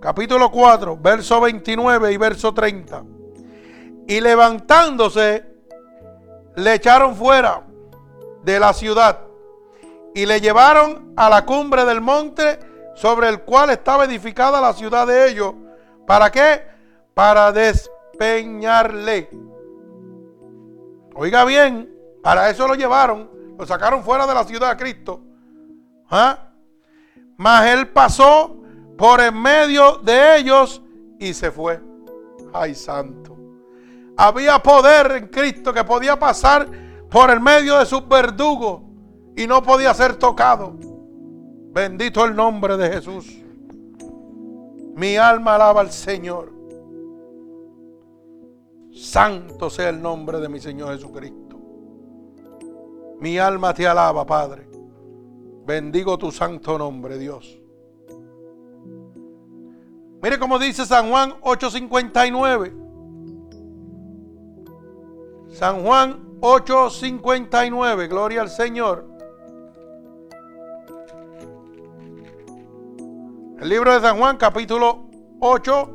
capítulo 0.00 0.50
4, 0.50 0.96
verso 0.96 1.40
29 1.40 2.12
y 2.12 2.16
verso 2.16 2.52
30. 2.52 3.19
Y 4.10 4.20
levantándose, 4.20 5.44
le 6.56 6.74
echaron 6.74 7.14
fuera 7.14 7.62
de 8.42 8.58
la 8.58 8.72
ciudad 8.72 9.20
y 10.16 10.26
le 10.26 10.40
llevaron 10.40 11.12
a 11.16 11.30
la 11.30 11.46
cumbre 11.46 11.84
del 11.84 12.00
monte 12.00 12.58
sobre 12.96 13.28
el 13.28 13.42
cual 13.42 13.70
estaba 13.70 14.06
edificada 14.06 14.60
la 14.60 14.72
ciudad 14.72 15.06
de 15.06 15.30
ellos. 15.30 15.54
¿Para 16.08 16.28
qué? 16.32 16.60
Para 17.14 17.52
despeñarle. 17.52 19.30
Oiga 21.14 21.44
bien, 21.44 21.88
para 22.20 22.50
eso 22.50 22.66
lo 22.66 22.74
llevaron, 22.74 23.30
lo 23.56 23.64
sacaron 23.64 24.02
fuera 24.02 24.26
de 24.26 24.34
la 24.34 24.42
ciudad 24.42 24.70
de 24.70 24.76
Cristo. 24.76 25.20
¿Ah? 26.10 26.48
Mas 27.36 27.68
él 27.68 27.86
pasó 27.86 28.56
por 28.98 29.20
en 29.20 29.40
medio 29.40 29.98
de 29.98 30.38
ellos 30.38 30.82
y 31.20 31.32
se 31.32 31.52
fue. 31.52 31.80
Ay, 32.52 32.74
santo. 32.74 33.29
Había 34.16 34.58
poder 34.62 35.12
en 35.12 35.28
Cristo 35.28 35.72
que 35.72 35.84
podía 35.84 36.18
pasar 36.18 36.68
por 37.10 37.30
el 37.30 37.40
medio 37.40 37.78
de 37.78 37.86
sus 37.86 38.06
verdugos 38.06 38.82
y 39.36 39.46
no 39.46 39.62
podía 39.62 39.94
ser 39.94 40.16
tocado. 40.16 40.74
Bendito 41.72 42.24
el 42.24 42.34
nombre 42.34 42.76
de 42.76 42.90
Jesús. 42.90 43.26
Mi 44.96 45.16
alma 45.16 45.54
alaba 45.54 45.80
al 45.80 45.90
Señor. 45.90 46.52
Santo 48.92 49.70
sea 49.70 49.88
el 49.88 50.02
nombre 50.02 50.40
de 50.40 50.48
mi 50.48 50.60
Señor 50.60 50.92
Jesucristo. 50.92 51.58
Mi 53.20 53.38
alma 53.38 53.72
te 53.72 53.86
alaba, 53.86 54.26
Padre. 54.26 54.68
Bendigo 55.64 56.18
tu 56.18 56.32
santo 56.32 56.76
nombre, 56.76 57.16
Dios. 57.18 57.60
Mire 60.22 60.38
cómo 60.38 60.58
dice 60.58 60.84
San 60.84 61.10
Juan 61.10 61.34
8:59. 61.42 62.89
San 65.50 65.82
Juan 65.82 66.38
8:59, 66.40 68.08
gloria 68.08 68.42
al 68.42 68.48
Señor. 68.48 69.04
El 73.60 73.68
libro 73.68 73.92
de 73.92 74.00
San 74.00 74.18
Juan, 74.18 74.38
capítulo 74.38 75.10
8 75.40 75.90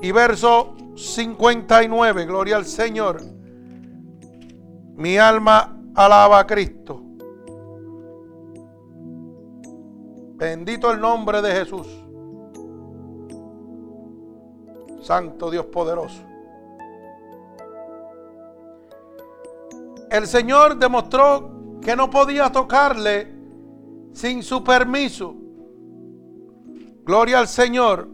y 0.00 0.10
verso 0.10 0.74
59. 0.96 2.26
Gloria 2.26 2.56
al 2.56 2.64
Señor. 2.64 3.20
Mi 4.96 5.16
alma 5.16 5.78
alaba 5.94 6.40
a 6.40 6.46
Cristo. 6.46 7.00
Bendito 10.34 10.90
el 10.90 11.00
nombre 11.00 11.40
de 11.40 11.52
Jesús. 11.52 11.86
Santo 15.02 15.50
Dios 15.50 15.66
poderoso. 15.66 16.31
El 20.12 20.26
Señor 20.26 20.76
demostró 20.76 21.78
que 21.80 21.96
no 21.96 22.10
podía 22.10 22.52
tocarle 22.52 23.34
sin 24.12 24.42
su 24.42 24.62
permiso. 24.62 25.34
Gloria 27.02 27.38
al 27.38 27.48
Señor. 27.48 28.10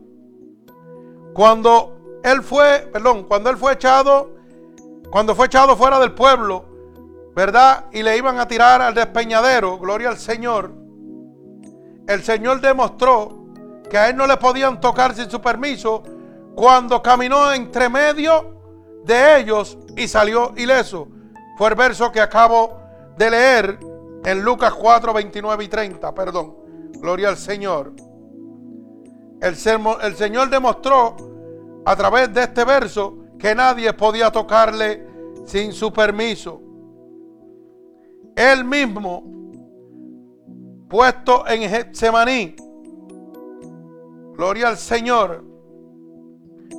Cuando 1.34 2.20
él 2.22 2.40
fue, 2.44 2.88
perdón, 2.92 3.24
cuando 3.24 3.50
él 3.50 3.56
fue 3.56 3.72
echado, 3.72 4.30
cuando 5.10 5.34
fue 5.34 5.46
echado 5.46 5.76
fuera 5.76 5.98
del 5.98 6.12
pueblo, 6.12 6.66
¿verdad? 7.34 7.86
Y 7.90 8.04
le 8.04 8.16
iban 8.16 8.38
a 8.38 8.46
tirar 8.46 8.80
al 8.80 8.94
despeñadero, 8.94 9.76
gloria 9.76 10.10
al 10.10 10.18
Señor. 10.18 10.72
El 12.06 12.22
Señor 12.22 12.60
demostró 12.60 13.48
que 13.90 13.98
a 13.98 14.08
él 14.08 14.16
no 14.16 14.28
le 14.28 14.36
podían 14.36 14.80
tocar 14.80 15.16
sin 15.16 15.28
su 15.28 15.40
permiso 15.40 16.04
cuando 16.54 17.02
caminó 17.02 17.52
entre 17.52 17.88
medio 17.88 18.54
de 19.04 19.40
ellos 19.40 19.76
y 19.96 20.06
salió 20.06 20.52
ileso. 20.56 21.08
Fue 21.59 21.70
el 21.70 21.74
verso 21.74 22.12
que 22.12 22.20
acabo 22.20 22.78
de 23.16 23.30
leer 23.30 23.80
en 24.24 24.43
Lucas 24.43 24.72
4, 24.74 25.12
29 25.12 25.64
y 25.64 25.68
30, 25.68 26.14
perdón. 26.14 26.55
Gloria 27.01 27.30
al 27.30 27.36
Señor. 27.36 27.94
El, 29.40 29.56
el 30.02 30.14
Señor 30.14 30.51
demostró 30.51 31.16
a 31.85 31.97
través 31.97 32.32
de 32.32 32.44
este 32.44 32.64
verso 32.64 33.18
que 33.40 33.56
nadie 33.56 33.93
podía 33.93 34.30
tocarle 34.30 35.05
sin 35.47 35.72
su 35.72 35.93
permiso. 35.93 36.62
Él 38.36 38.64
mismo, 38.64 39.24
puesto 40.89 41.44
en 41.48 41.68
Getsemaní, 41.68 42.55
gloria 44.36 44.68
al 44.68 44.76
Señor. 44.76 45.44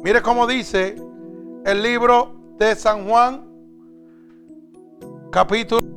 Mire 0.03 0.21
cómo 0.21 0.47
dice 0.47 0.95
el 1.65 1.83
libro 1.83 2.33
de 2.57 2.75
San 2.75 3.05
Juan, 3.05 3.48
capítulo 5.31 5.88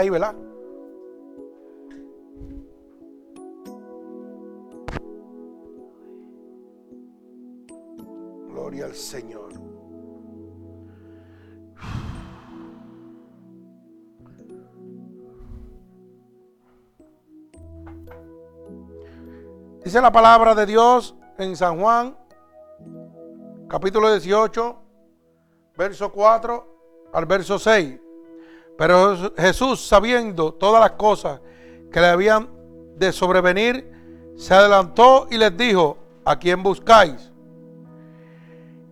ahí. 0.00 0.08
Gloria 8.48 8.86
al 8.86 8.94
Señor. 8.94 9.50
Dice 19.84 20.00
la 20.00 20.12
palabra 20.12 20.54
de 20.54 20.66
Dios 20.66 21.16
en 21.38 21.56
San 21.56 21.80
Juan, 21.80 22.16
capítulo 23.68 24.10
18, 24.10 24.78
verso 25.76 26.12
4 26.12 27.10
al 27.12 27.26
verso 27.26 27.58
6. 27.58 28.09
Pero 28.80 29.34
Jesús, 29.36 29.86
sabiendo 29.86 30.54
todas 30.54 30.80
las 30.80 30.92
cosas 30.92 31.38
que 31.92 32.00
le 32.00 32.06
habían 32.06 32.48
de 32.96 33.12
sobrevenir, 33.12 33.92
se 34.38 34.54
adelantó 34.54 35.26
y 35.30 35.36
les 35.36 35.54
dijo, 35.54 35.98
¿a 36.24 36.38
quién 36.38 36.62
buscáis? 36.62 37.30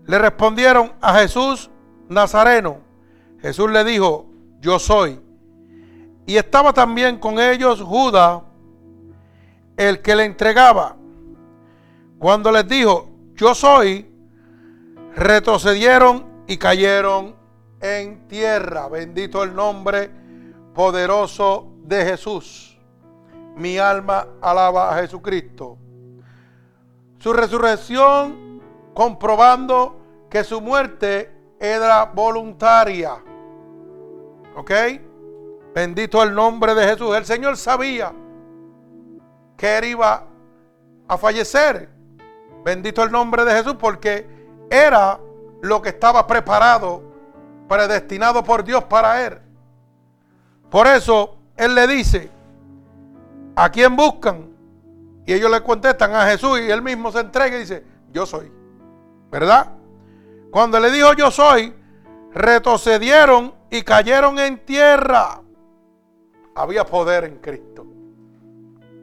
le 0.05 0.19
respondieron 0.19 0.93
a 1.01 1.15
Jesús 1.21 1.71
Nazareno. 2.07 2.81
Jesús 3.41 3.71
le 3.71 3.83
dijo, 3.83 4.27
yo 4.61 4.79
soy. 4.79 5.23
Y 6.27 6.37
estaba 6.37 6.75
también 6.75 7.19
con 7.19 7.41
ellos 7.41 7.81
Judas, 7.81 8.43
el 9.79 10.03
que 10.03 10.15
le 10.15 10.27
entregaba. 10.27 10.97
Cuando 12.19 12.53
les 12.53 12.69
dijo, 12.69 13.09
yo 13.37 13.55
soy, 13.55 14.07
retrocedieron 15.15 16.27
y 16.47 16.59
cayeron 16.59 17.38
en 17.81 18.27
tierra. 18.29 18.89
Bendito 18.89 19.43
el 19.43 19.55
nombre 19.55 20.11
poderoso 20.75 21.69
de 21.83 22.05
Jesús. 22.05 22.79
Mi 23.57 23.79
alma 23.79 24.27
alaba 24.41 24.95
a 24.95 25.01
Jesucristo. 25.01 25.77
Su 27.19 27.33
resurrección 27.33 28.63
comprobando 28.95 29.97
que 30.31 30.45
su 30.45 30.61
muerte 30.61 31.33
era 31.59 32.05
voluntaria. 32.05 33.17
¿Ok? 34.57 34.71
Bendito 35.75 36.23
el 36.23 36.35
nombre 36.35 36.75
de 36.75 36.85
Jesús. 36.85 37.17
El 37.17 37.25
Señor 37.25 37.57
sabía 37.57 38.13
que 39.57 39.79
él 39.79 39.85
iba 39.85 40.27
a 41.09 41.19
fallecer. 41.19 41.89
Bendito 42.65 43.03
el 43.03 43.11
nombre 43.11 43.45
de 43.45 43.53
Jesús 43.53 43.77
porque 43.79 44.27
era 44.71 45.19
lo 45.63 45.83
que 45.83 45.89
estaba 45.91 46.27
preparado, 46.27 47.03
predestinado 47.69 48.43
por 48.43 48.65
Dios 48.65 48.85
para 48.85 49.27
él. 49.27 49.39
Por 50.71 50.87
eso 50.87 51.37
él 51.57 51.75
le 51.75 51.87
dice, 51.87 52.31
¿a 53.57 53.71
quién 53.71 53.95
buscan? 53.95 54.49
Y 55.27 55.35
ellos 55.35 55.51
le 55.51 55.63
contestan 55.63 56.15
a 56.15 56.27
Jesús 56.27 56.61
y 56.61 56.71
él 56.71 56.83
mismo 56.83 57.13
se 57.13 57.21
entrega 57.21 57.57
y 57.57 57.61
dice, 57.61 57.85
yo 58.11 58.25
soy. 58.25 58.51
¿Verdad? 59.31 59.73
Cuando 60.51 60.81
le 60.81 60.91
dijo 60.91 61.13
yo 61.13 61.31
soy, 61.31 61.75
retrocedieron 62.33 63.55
y 63.71 63.83
cayeron 63.83 64.39
en 64.39 64.65
tierra. 64.65 65.43
Había 66.55 66.85
poder 66.85 67.25
en 67.25 67.37
Cristo. 67.39 67.87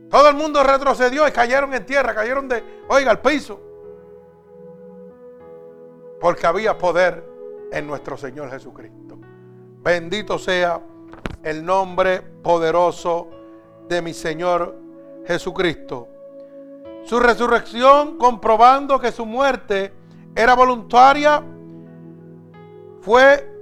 Todo 0.09 0.29
el 0.29 0.35
mundo 0.35 0.63
retrocedió 0.63 1.27
y 1.27 1.31
cayeron 1.31 1.73
en 1.73 1.85
tierra, 1.85 2.15
cayeron 2.15 2.47
de, 2.47 2.63
oiga, 2.87 3.11
al 3.11 3.21
piso. 3.21 3.61
Porque 6.19 6.47
había 6.47 6.77
poder 6.77 7.34
en 7.71 7.87
nuestro 7.87 8.17
Señor 8.17 8.49
Jesucristo. 8.49 9.17
Bendito 9.81 10.39
sea 10.39 10.81
el 11.43 11.63
nombre 11.63 12.21
poderoso 12.21 13.29
de 13.87 14.01
mi 14.01 14.13
Señor 14.13 14.75
Jesucristo. 15.25 16.07
Su 17.03 17.19
resurrección, 17.19 18.17
comprobando 18.17 18.99
que 18.99 19.11
su 19.11 19.25
muerte 19.25 19.93
era 20.35 20.55
voluntaria, 20.55 21.43
fue 23.01 23.59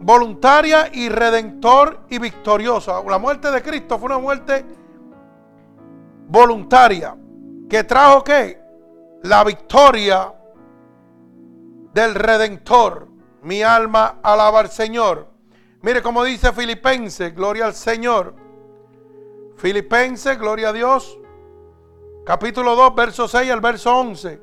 voluntaria 0.00 0.88
y 0.92 1.08
redentor 1.08 2.00
y 2.08 2.18
victoriosa. 2.18 3.02
La 3.06 3.18
muerte 3.18 3.50
de 3.50 3.62
Cristo 3.62 3.98
fue 3.98 4.06
una 4.06 4.18
muerte 4.18 4.64
voluntaria 6.26 7.16
que 7.68 7.84
trajo 7.84 8.24
qué? 8.24 8.60
La 9.22 9.44
victoria 9.44 10.32
del 11.92 12.14
redentor. 12.14 13.08
Mi 13.44 13.62
alma 13.62 14.20
alaba 14.22 14.60
al 14.60 14.70
Señor. 14.70 15.28
Mire 15.82 16.02
cómo 16.02 16.24
dice 16.24 16.50
Filipenses, 16.52 17.34
gloria 17.34 17.66
al 17.66 17.74
Señor. 17.74 18.34
Filipenses, 19.56 20.38
gloria 20.38 20.70
a 20.70 20.72
Dios. 20.72 21.18
Capítulo 22.24 22.74
2, 22.74 22.94
verso 22.94 23.28
6 23.28 23.50
al 23.50 23.60
verso 23.60 23.94
11. 23.94 24.40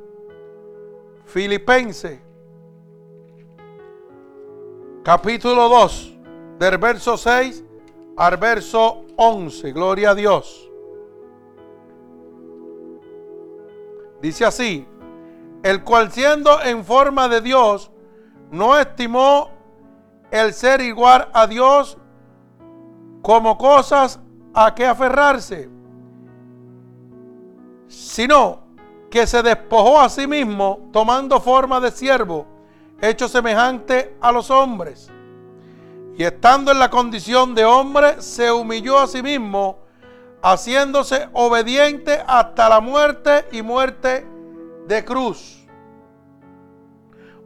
Filipenses. 1.25 2.19
Capítulo 5.03 5.67
2, 5.67 6.13
del 6.59 6.77
verso 6.77 7.17
6 7.17 7.63
al 8.17 8.37
verso 8.37 9.03
11. 9.17 9.71
Gloria 9.71 10.11
a 10.11 10.15
Dios. 10.15 10.69
Dice 14.21 14.45
así, 14.45 14.87
el 15.63 15.83
cual 15.83 16.11
siendo 16.11 16.61
en 16.61 16.85
forma 16.85 17.27
de 17.27 17.41
Dios, 17.41 17.90
no 18.51 18.77
estimó 18.77 19.49
el 20.29 20.53
ser 20.53 20.81
igual 20.81 21.29
a 21.33 21.47
Dios 21.47 21.97
como 23.21 23.57
cosas 23.57 24.19
a 24.53 24.75
que 24.75 24.85
aferrarse, 24.85 25.69
sino 27.87 28.59
que 29.09 29.25
se 29.25 29.41
despojó 29.41 29.99
a 29.99 30.09
sí 30.09 30.27
mismo 30.27 30.89
tomando 30.91 31.39
forma 31.39 31.79
de 31.79 31.91
siervo, 31.91 32.45
hecho 33.01 33.27
semejante 33.27 34.15
a 34.21 34.31
los 34.31 34.49
hombres. 34.51 35.09
Y 36.17 36.23
estando 36.23 36.71
en 36.71 36.79
la 36.79 36.89
condición 36.89 37.55
de 37.55 37.65
hombre, 37.65 38.21
se 38.21 38.51
humilló 38.51 38.99
a 38.99 39.07
sí 39.07 39.23
mismo, 39.23 39.79
haciéndose 40.41 41.29
obediente 41.33 42.21
hasta 42.27 42.67
la 42.67 42.81
muerte 42.81 43.47
y 43.51 43.61
muerte 43.61 44.25
de 44.87 45.05
cruz. 45.05 45.60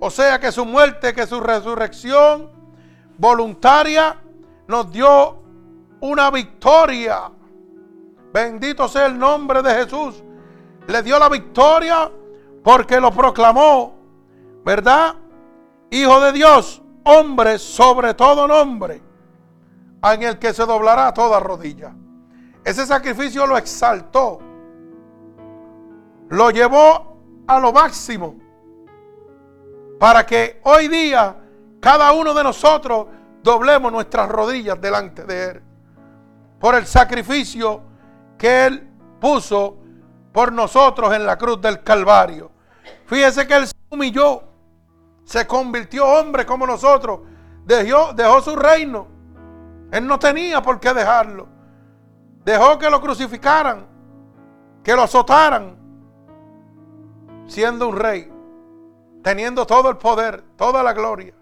O 0.00 0.10
sea 0.10 0.38
que 0.38 0.52
su 0.52 0.64
muerte, 0.64 1.12
que 1.12 1.26
su 1.26 1.40
resurrección 1.40 2.50
voluntaria 3.16 4.16
nos 4.68 4.90
dio 4.92 5.42
una 6.00 6.30
victoria. 6.30 7.30
Bendito 8.32 8.86
sea 8.88 9.06
el 9.06 9.18
nombre 9.18 9.62
de 9.62 9.74
Jesús. 9.74 10.22
Le 10.86 11.02
dio 11.02 11.18
la 11.18 11.28
victoria 11.28 12.10
porque 12.62 13.00
lo 13.00 13.10
proclamó, 13.10 13.94
¿verdad? 14.64 15.16
Hijo 15.90 16.20
de 16.20 16.32
Dios, 16.32 16.82
hombre 17.04 17.58
sobre 17.58 18.14
todo 18.14 18.46
nombre, 18.46 19.02
en 20.02 20.22
el 20.22 20.38
que 20.38 20.52
se 20.52 20.64
doblará 20.64 21.12
toda 21.12 21.40
rodilla. 21.40 21.94
Ese 22.64 22.86
sacrificio 22.86 23.46
lo 23.46 23.56
exaltó, 23.56 24.38
lo 26.28 26.50
llevó 26.50 27.16
a 27.46 27.58
lo 27.58 27.72
máximo 27.72 28.47
para 29.98 30.24
que 30.24 30.60
hoy 30.64 30.88
día 30.88 31.36
cada 31.80 32.12
uno 32.12 32.34
de 32.34 32.42
nosotros 32.42 33.06
doblemos 33.42 33.92
nuestras 33.92 34.28
rodillas 34.28 34.80
delante 34.80 35.24
de 35.24 35.50
Él. 35.50 35.62
Por 36.60 36.74
el 36.74 36.86
sacrificio 36.86 37.82
que 38.36 38.66
Él 38.66 38.88
puso 39.20 39.78
por 40.32 40.52
nosotros 40.52 41.14
en 41.14 41.26
la 41.26 41.36
cruz 41.36 41.60
del 41.60 41.82
Calvario. 41.82 42.50
Fíjese 43.06 43.46
que 43.46 43.54
Él 43.54 43.66
se 43.66 43.74
humilló, 43.90 44.42
se 45.24 45.46
convirtió 45.46 46.06
hombre 46.06 46.46
como 46.46 46.66
nosotros, 46.66 47.20
dejó, 47.64 48.12
dejó 48.12 48.40
su 48.40 48.54
reino. 48.54 49.08
Él 49.90 50.06
no 50.06 50.18
tenía 50.18 50.60
por 50.62 50.78
qué 50.78 50.92
dejarlo. 50.92 51.48
Dejó 52.44 52.78
que 52.78 52.90
lo 52.90 53.00
crucificaran, 53.00 53.86
que 54.82 54.94
lo 54.94 55.02
azotaran, 55.02 55.76
siendo 57.46 57.88
un 57.88 57.96
rey 57.96 58.37
teniendo 59.28 59.66
todo 59.66 59.90
el 59.90 59.98
poder, 59.98 60.42
toda 60.56 60.82
la 60.82 60.94
gloria, 60.94 61.34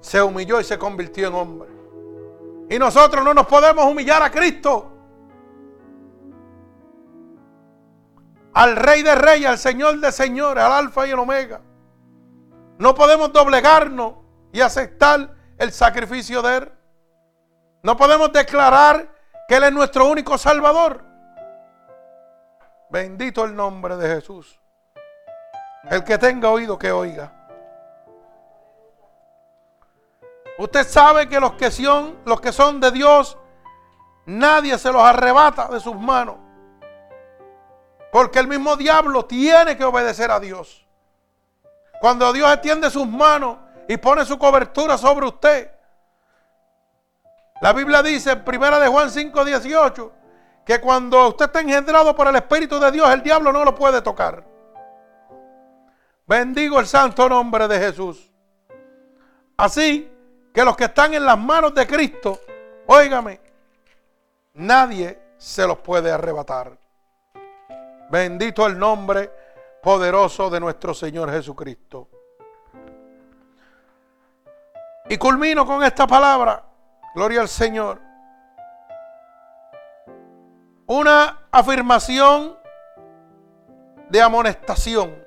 se 0.00 0.22
humilló 0.22 0.58
y 0.58 0.64
se 0.64 0.78
convirtió 0.78 1.28
en 1.28 1.34
hombre. 1.34 1.68
Y 2.70 2.78
nosotros 2.78 3.22
no 3.22 3.34
nos 3.34 3.46
podemos 3.46 3.84
humillar 3.84 4.22
a 4.22 4.30
Cristo. 4.30 4.92
Al 8.54 8.76
Rey 8.76 9.02
de 9.02 9.14
Reyes, 9.14 9.46
al 9.46 9.58
Señor 9.58 10.00
de 10.00 10.10
Señores, 10.10 10.64
al 10.64 10.72
Alfa 10.72 11.06
y 11.06 11.10
el 11.10 11.18
Omega. 11.18 11.60
No 12.78 12.94
podemos 12.94 13.30
doblegarnos 13.30 14.14
y 14.54 14.62
aceptar 14.62 15.34
el 15.58 15.70
sacrificio 15.70 16.40
de 16.40 16.56
Él. 16.56 16.72
No 17.82 17.94
podemos 17.94 18.32
declarar 18.32 19.06
que 19.46 19.56
Él 19.56 19.64
es 19.64 19.72
nuestro 19.74 20.08
único 20.08 20.38
Salvador. 20.38 21.04
Bendito 22.88 23.44
el 23.44 23.54
nombre 23.54 23.98
de 23.98 24.14
Jesús. 24.14 24.58
El 25.90 26.02
que 26.02 26.18
tenga 26.18 26.50
oído 26.50 26.78
que 26.78 26.90
oiga. 26.90 27.32
Usted 30.58 30.86
sabe 30.86 31.28
que 31.28 31.38
los 31.38 31.52
que 31.52 31.70
son, 31.70 32.80
de 32.80 32.90
Dios, 32.90 33.36
nadie 34.24 34.78
se 34.78 34.90
los 34.90 35.02
arrebata 35.02 35.68
de 35.68 35.80
sus 35.80 35.94
manos. 35.94 36.36
Porque 38.10 38.38
el 38.38 38.48
mismo 38.48 38.76
diablo 38.76 39.26
tiene 39.26 39.76
que 39.76 39.84
obedecer 39.84 40.30
a 40.30 40.40
Dios. 40.40 40.86
Cuando 42.00 42.32
Dios 42.32 42.50
extiende 42.52 42.90
sus 42.90 43.06
manos 43.06 43.58
y 43.86 43.96
pone 43.98 44.24
su 44.24 44.38
cobertura 44.38 44.96
sobre 44.96 45.26
usted. 45.26 45.70
La 47.60 47.72
Biblia 47.72 48.02
dice 48.02 48.32
en 48.32 48.44
primera 48.44 48.78
de 48.78 48.88
Juan 48.88 49.10
5, 49.10 49.44
18 49.44 50.12
que 50.64 50.80
cuando 50.80 51.28
usted 51.28 51.46
está 51.46 51.60
engendrado 51.60 52.14
por 52.16 52.26
el 52.26 52.36
Espíritu 52.36 52.80
de 52.80 52.90
Dios, 52.90 53.08
el 53.10 53.22
diablo 53.22 53.52
no 53.52 53.64
lo 53.64 53.74
puede 53.74 54.02
tocar. 54.02 54.55
Bendigo 56.26 56.80
el 56.80 56.86
santo 56.86 57.28
nombre 57.28 57.68
de 57.68 57.78
Jesús. 57.78 58.32
Así 59.56 60.10
que 60.52 60.64
los 60.64 60.76
que 60.76 60.84
están 60.84 61.14
en 61.14 61.24
las 61.24 61.38
manos 61.38 61.72
de 61.74 61.86
Cristo, 61.86 62.40
óigame, 62.86 63.40
nadie 64.54 65.18
se 65.36 65.66
los 65.66 65.78
puede 65.78 66.10
arrebatar. 66.10 66.76
Bendito 68.10 68.66
el 68.66 68.76
nombre 68.76 69.30
poderoso 69.82 70.50
de 70.50 70.58
nuestro 70.58 70.94
Señor 70.94 71.30
Jesucristo. 71.30 72.08
Y 75.08 75.16
culmino 75.16 75.64
con 75.64 75.84
esta 75.84 76.06
palabra. 76.08 76.64
Gloria 77.14 77.40
al 77.42 77.48
Señor. 77.48 78.00
Una 80.86 81.46
afirmación 81.52 82.56
de 84.08 84.20
amonestación. 84.20 85.25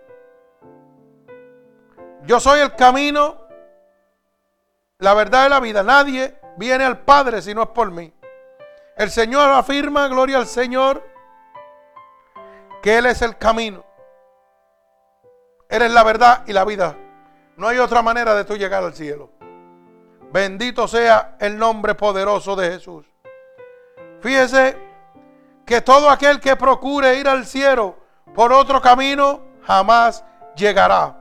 Yo 2.24 2.40
soy 2.40 2.60
el 2.60 2.76
camino, 2.76 3.38
la 5.00 5.14
verdad 5.14 5.46
y 5.48 5.50
la 5.50 5.60
vida. 5.60 5.84
Nadie 5.84 6.38
viene 6.58 6.84
al 6.84 7.00
Padre 7.00 7.42
si 7.42 7.54
no 7.54 7.64
es 7.64 7.70
por 7.70 7.92
mí. 7.92 8.14
El 8.98 9.10
Señor 9.10 9.50
afirma, 9.50 10.08
gloria 10.08 10.38
al 10.38 10.48
Señor, 10.48 11.04
que 12.82 12.98
Él 12.98 13.06
es 13.06 13.22
el 13.22 13.38
camino. 13.38 13.86
Eres 15.70 15.92
la 15.92 16.04
verdad 16.04 16.44
y 16.48 16.54
la 16.54 16.66
vida. 16.66 16.98
No 17.56 17.68
hay 17.68 17.78
otra 17.78 18.02
manera 18.02 18.36
de 18.36 18.44
tú 18.44 18.58
llegar 18.58 18.84
al 18.84 18.94
cielo. 18.94 19.30
Bendito 20.32 20.88
sea 20.88 21.38
el 21.40 21.58
nombre 21.58 21.96
poderoso 21.96 22.56
de 22.56 22.72
Jesús. 22.72 23.06
Fíjese 24.22 24.78
que 25.66 25.82
todo 25.82 26.10
aquel 26.10 26.40
que 26.40 26.56
procure 26.56 27.16
ir 27.16 27.28
al 27.28 27.46
cielo 27.46 27.96
por 28.34 28.52
otro 28.52 28.82
camino 28.82 29.42
jamás 29.64 30.24
llegará. 30.56 31.19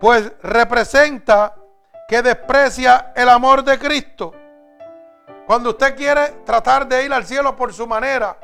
Pues 0.00 0.32
representa 0.42 1.54
que 2.08 2.22
desprecia 2.22 3.12
el 3.14 3.28
amor 3.28 3.62
de 3.64 3.78
Cristo. 3.78 4.32
Cuando 5.46 5.70
usted 5.70 5.96
quiere 5.96 6.42
tratar 6.44 6.86
de 6.86 7.04
ir 7.04 7.12
al 7.12 7.24
cielo 7.24 7.56
por 7.56 7.72
su 7.72 7.86
manera, 7.86 8.36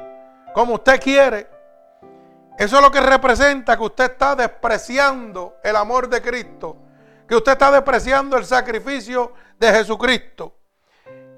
como 0.52 0.74
usted 0.74 1.01
quiere, 1.01 1.48
eso 2.59 2.76
es 2.76 2.82
lo 2.82 2.90
que 2.90 3.01
representa 3.01 3.76
que 3.76 3.82
usted 3.82 4.12
está 4.12 4.35
despreciando 4.35 5.56
el 5.62 5.76
amor 5.76 6.09
de 6.09 6.22
Cristo 6.22 6.78
que 7.26 7.36
usted 7.36 7.52
está 7.52 7.70
despreciando 7.70 8.36
el 8.36 8.44
sacrificio 8.44 9.32
de 9.59 9.72
Jesucristo, 9.72 10.56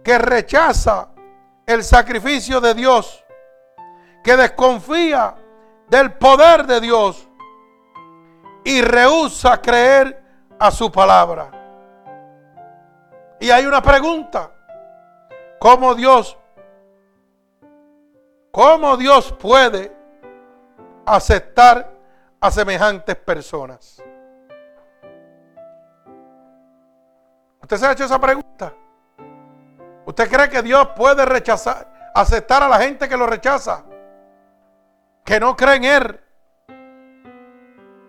que 0.02 0.18
rechaza 0.18 1.08
el 1.64 1.84
sacrificio 1.84 2.60
de 2.60 2.74
Dios, 2.74 3.24
que 4.22 4.36
desconfía 4.36 5.34
del 5.88 6.14
poder 6.14 6.66
de 6.66 6.80
Dios 6.80 7.25
y 8.66 8.82
rehúsa 8.82 9.62
creer 9.62 10.20
a 10.58 10.72
su 10.72 10.90
palabra. 10.90 11.52
Y 13.38 13.48
hay 13.48 13.64
una 13.64 13.80
pregunta, 13.80 14.50
¿cómo 15.60 15.94
Dios, 15.94 16.36
cómo 18.50 18.96
Dios 18.96 19.30
puede 19.34 19.96
aceptar 21.06 21.88
a 22.40 22.50
semejantes 22.50 23.14
personas? 23.14 24.02
¿Usted 27.62 27.76
se 27.76 27.86
ha 27.86 27.92
hecho 27.92 28.04
esa 28.04 28.20
pregunta? 28.20 28.74
¿Usted 30.06 30.28
cree 30.28 30.50
que 30.50 30.62
Dios 30.62 30.88
puede 30.96 31.24
rechazar, 31.24 32.10
aceptar 32.16 32.64
a 32.64 32.68
la 32.68 32.80
gente 32.80 33.08
que 33.08 33.16
lo 33.16 33.28
rechaza? 33.28 33.84
Que 35.24 35.38
no 35.38 35.54
cree 35.54 35.76
en 35.76 35.84
Él. 35.84 36.25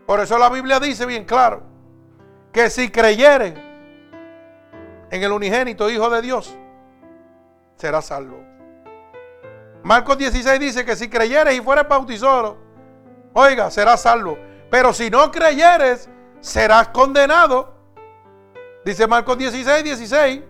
Por 0.08 0.22
eso 0.22 0.38
la 0.38 0.50
Biblia 0.50 0.80
dice 0.80 1.06
bien 1.06 1.26
claro 1.26 1.64
que 2.54 2.70
si 2.70 2.90
creyeren 2.90 3.56
en 5.12 5.24
el 5.24 5.32
unigénito 5.34 5.90
Hijo 5.90 6.10
de 6.10 6.22
Dios, 6.22 6.58
será 7.76 8.02
salvo. 8.02 8.42
Marcos 9.84 10.18
16 10.18 10.60
dice 10.62 10.86
que 10.86 10.96
si 10.96 11.10
creyeres 11.10 11.56
y 11.56 11.62
fueres 11.62 11.86
bautizado, 11.90 12.58
oiga, 13.34 13.70
serás 13.70 14.02
salvo. 14.02 14.38
Pero 14.72 14.94
si 14.94 15.10
no 15.10 15.30
creyeres, 15.30 16.10
serás 16.40 16.88
condenado. 16.88 17.76
Dice 18.86 19.08
Marcos 19.08 19.38
16, 19.38 19.84
16. 19.84 20.42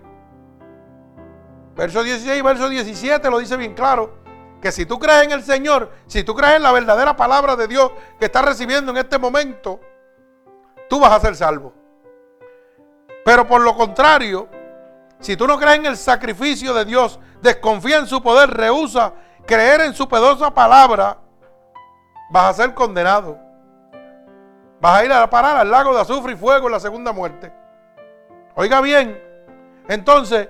Verso 1.76 2.04
16 2.04 2.38
y 2.38 2.42
verso 2.44 2.70
17 2.70 3.30
lo 3.32 3.40
dice 3.40 3.58
bien 3.58 3.74
claro. 3.74 4.20
Que 4.62 4.72
si 4.72 4.86
tú 4.86 4.98
crees 4.98 5.24
en 5.24 5.32
el 5.32 5.44
Señor, 5.44 5.92
si 6.08 6.24
tú 6.24 6.34
crees 6.36 6.56
en 6.56 6.64
la 6.64 6.72
verdadera 6.72 7.16
palabra 7.16 7.56
de 7.56 7.68
Dios 7.68 7.92
que 8.20 8.26
estás 8.26 8.44
recibiendo 8.44 8.92
en 8.92 8.98
este 8.98 9.18
momento, 9.18 9.80
tú 10.90 11.00
vas 11.00 11.12
a 11.12 11.20
ser 11.20 11.36
salvo. 11.36 11.74
Pero 13.24 13.48
por 13.48 13.62
lo 13.62 13.76
contrario, 13.76 14.48
si 15.20 15.36
tú 15.36 15.48
no 15.48 15.58
crees 15.58 15.78
en 15.78 15.86
el 15.86 15.98
sacrificio 15.98 16.74
de 16.74 16.86
Dios, 16.86 17.20
desconfía 17.42 17.98
en 17.98 18.08
su 18.08 18.22
poder, 18.22 18.50
rehúsa 18.50 19.14
creer 19.46 19.82
en 19.82 19.94
su 19.94 20.08
pedosa 20.08 20.54
palabra, 20.54 21.18
vas 22.30 22.44
a 22.46 22.64
ser 22.64 22.74
condenado. 22.74 23.40
Vas 24.80 25.00
a 25.00 25.06
ir 25.06 25.12
a 25.12 25.28
parar 25.30 25.58
al 25.58 25.72
lago 25.72 25.94
de 25.94 26.02
azufre 26.02 26.34
y 26.34 26.36
fuego 26.36 26.68
en 26.68 26.74
la 26.74 26.80
segunda 26.80 27.12
muerte. 27.12 27.52
Oiga 28.56 28.82
bien, 28.82 29.20
entonces, 29.88 30.50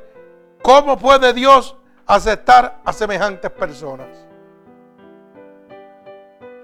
¿cómo 0.62 0.98
puede 0.98 1.34
Dios 1.34 1.78
aceptar 2.08 2.80
a 2.84 2.94
semejantes 2.94 3.52
personas? 3.52 4.08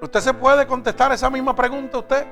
¿Usted 0.02 0.20
se 0.20 0.34
puede 0.34 0.66
contestar 0.66 1.12
esa 1.12 1.30
misma 1.30 1.56
pregunta 1.56 1.98
usted? 1.98 2.26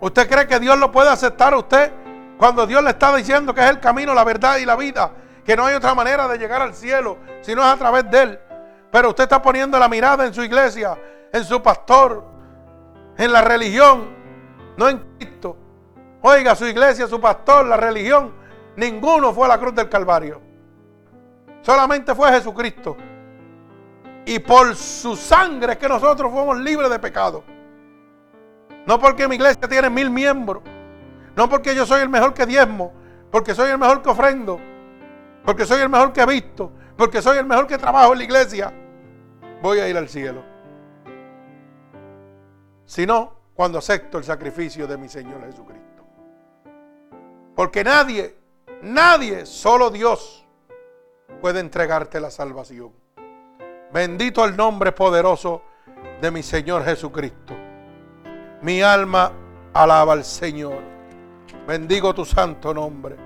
¿Usted 0.00 0.28
cree 0.28 0.46
que 0.46 0.60
Dios 0.60 0.78
lo 0.78 0.90
puede 0.90 1.08
aceptar 1.10 1.54
a 1.54 1.58
usted 1.58 1.92
cuando 2.38 2.66
Dios 2.66 2.82
le 2.82 2.90
está 2.90 3.14
diciendo 3.14 3.54
que 3.54 3.60
es 3.62 3.70
el 3.70 3.80
camino, 3.80 4.14
la 4.14 4.24
verdad 4.24 4.58
y 4.58 4.64
la 4.64 4.76
vida? 4.76 5.12
Que 5.44 5.56
no 5.56 5.66
hay 5.66 5.74
otra 5.74 5.94
manera 5.94 6.28
de 6.28 6.38
llegar 6.38 6.62
al 6.62 6.74
cielo 6.74 7.18
si 7.40 7.54
no 7.54 7.62
es 7.62 7.68
a 7.68 7.76
través 7.76 8.10
de 8.10 8.22
Él. 8.22 8.40
Pero 8.90 9.10
usted 9.10 9.24
está 9.24 9.40
poniendo 9.40 9.78
la 9.78 9.88
mirada 9.88 10.24
en 10.24 10.34
su 10.34 10.42
iglesia, 10.42 10.96
en 11.32 11.44
su 11.44 11.62
pastor, 11.62 12.24
en 13.16 13.32
la 13.32 13.42
religión, 13.42 14.16
no 14.76 14.88
en 14.88 14.98
Cristo. 15.18 15.56
Oiga, 16.22 16.54
su 16.54 16.66
iglesia, 16.66 17.06
su 17.06 17.20
pastor, 17.20 17.66
la 17.66 17.76
religión, 17.76 18.32
ninguno 18.76 19.32
fue 19.32 19.46
a 19.46 19.48
la 19.48 19.58
cruz 19.58 19.74
del 19.74 19.88
Calvario. 19.88 20.49
Solamente 21.62 22.14
fue 22.14 22.30
Jesucristo. 22.30 22.96
Y 24.24 24.38
por 24.38 24.74
su 24.76 25.16
sangre 25.16 25.72
es 25.72 25.78
que 25.78 25.88
nosotros 25.88 26.30
fuimos 26.32 26.58
libres 26.58 26.90
de 26.90 26.98
pecado. 26.98 27.44
No 28.86 28.98
porque 28.98 29.28
mi 29.28 29.36
iglesia 29.36 29.68
tiene 29.68 29.90
mil 29.90 30.10
miembros. 30.10 30.62
No 31.36 31.48
porque 31.48 31.74
yo 31.74 31.86
soy 31.86 32.02
el 32.02 32.08
mejor 32.08 32.34
que 32.34 32.46
diezmo. 32.46 32.92
Porque 33.30 33.54
soy 33.54 33.70
el 33.70 33.78
mejor 33.78 34.02
que 34.02 34.08
ofrendo. 34.08 34.60
Porque 35.44 35.64
soy 35.64 35.82
el 35.82 35.88
mejor 35.88 36.12
que 36.12 36.20
he 36.20 36.26
visto. 36.26 36.72
Porque 36.96 37.22
soy 37.22 37.38
el 37.38 37.46
mejor 37.46 37.66
que 37.66 37.78
trabajo 37.78 38.12
en 38.12 38.18
la 38.18 38.24
iglesia. 38.24 38.72
Voy 39.62 39.78
a 39.78 39.88
ir 39.88 39.96
al 39.96 40.08
cielo. 40.08 40.42
Sino 42.84 43.34
cuando 43.54 43.78
acepto 43.78 44.18
el 44.18 44.24
sacrificio 44.24 44.86
de 44.86 44.96
mi 44.96 45.08
Señor 45.08 45.44
Jesucristo. 45.44 46.04
Porque 47.54 47.84
nadie, 47.84 48.36
nadie, 48.82 49.44
solo 49.44 49.90
Dios 49.90 50.39
puede 51.40 51.60
entregarte 51.60 52.20
la 52.20 52.30
salvación. 52.30 52.92
Bendito 53.92 54.44
el 54.44 54.56
nombre 54.56 54.92
poderoso 54.92 55.62
de 56.20 56.30
mi 56.30 56.42
Señor 56.42 56.84
Jesucristo. 56.84 57.54
Mi 58.62 58.82
alma 58.82 59.32
alaba 59.72 60.12
al 60.12 60.24
Señor. 60.24 60.78
Bendigo 61.66 62.14
tu 62.14 62.24
santo 62.24 62.72
nombre. 62.72 63.16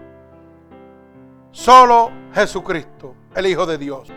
Solo 1.50 2.10
Jesucristo, 2.34 3.14
el 3.34 3.46
Hijo 3.46 3.66
de 3.66 3.78
Dios. 3.78 4.08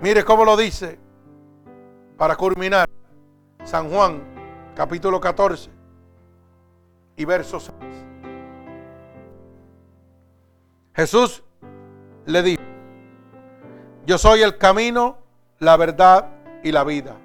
Mire 0.00 0.24
cómo 0.24 0.44
lo 0.44 0.56
dice 0.56 0.98
para 2.16 2.36
culminar 2.36 2.88
San 3.64 3.90
Juan 3.90 4.22
capítulo 4.74 5.20
14 5.20 5.70
y 7.16 7.24
verso 7.24 7.60
6. 7.60 7.72
Jesús 10.94 11.43
le 12.26 12.42
dijo, 12.42 12.62
yo 14.06 14.18
soy 14.18 14.42
el 14.42 14.58
camino, 14.58 15.18
la 15.58 15.76
verdad 15.76 16.30
y 16.62 16.72
la 16.72 16.84
vida. 16.84 17.16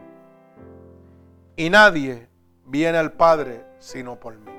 Y 1.56 1.70
nadie 1.70 2.30
viene 2.66 2.98
al 2.98 3.14
Padre 3.14 3.66
sino 3.80 4.20
por 4.20 4.36
mí. 4.36 4.52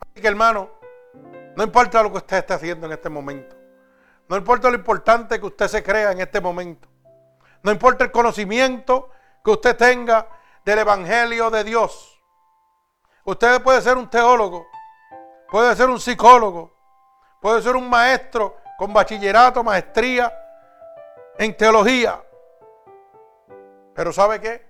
Así 0.00 0.20
que 0.20 0.28
hermano, 0.28 0.70
no 1.56 1.64
importa 1.64 2.02
lo 2.02 2.10
que 2.10 2.18
usted 2.18 2.38
esté 2.38 2.54
haciendo 2.54 2.86
en 2.86 2.92
este 2.92 3.08
momento. 3.08 3.56
No 4.28 4.36
importa 4.36 4.70
lo 4.70 4.76
importante 4.76 5.40
que 5.40 5.46
usted 5.46 5.66
se 5.66 5.82
crea 5.82 6.12
en 6.12 6.20
este 6.20 6.40
momento. 6.40 6.88
No 7.62 7.72
importa 7.72 8.04
el 8.04 8.12
conocimiento 8.12 9.10
que 9.44 9.50
usted 9.50 9.76
tenga 9.76 10.28
del 10.64 10.78
Evangelio 10.78 11.50
de 11.50 11.64
Dios. 11.64 12.20
Usted 13.24 13.62
puede 13.62 13.82
ser 13.82 13.96
un 13.96 14.08
teólogo, 14.08 14.66
puede 15.50 15.74
ser 15.76 15.90
un 15.90 16.00
psicólogo, 16.00 16.72
puede 17.40 17.60
ser 17.60 17.76
un 17.76 17.88
maestro 17.90 18.56
con 18.80 18.94
bachillerato, 18.94 19.62
maestría 19.62 20.32
en 21.36 21.54
teología. 21.54 22.18
Pero 23.92 24.10
¿sabe 24.10 24.40
qué? 24.40 24.66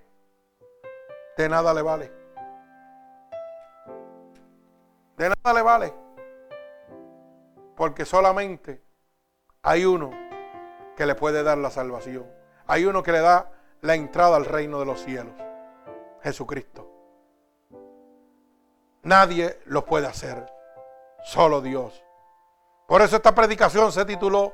De 1.37 1.47
nada 1.47 1.73
le 1.73 1.81
vale. 1.81 2.11
De 5.15 5.29
nada 5.29 5.53
le 5.53 5.61
vale. 5.61 5.93
Porque 7.77 8.03
solamente 8.03 8.83
hay 9.61 9.85
uno 9.85 10.11
que 10.97 11.05
le 11.05 11.15
puede 11.15 11.41
dar 11.41 11.57
la 11.57 11.69
salvación. 11.69 12.29
Hay 12.67 12.83
uno 12.83 13.03
que 13.03 13.13
le 13.13 13.21
da 13.21 13.49
la 13.79 13.95
entrada 13.95 14.35
al 14.35 14.43
reino 14.43 14.81
de 14.81 14.87
los 14.87 15.01
cielos. 15.01 15.35
Jesucristo. 16.21 16.85
Nadie 19.03 19.61
lo 19.67 19.85
puede 19.85 20.07
hacer, 20.07 20.51
solo 21.23 21.61
Dios. 21.61 22.03
Por 22.87 23.01
eso 23.01 23.15
esta 23.15 23.33
predicación 23.33 23.91
se 23.91 24.05
tituló, 24.05 24.53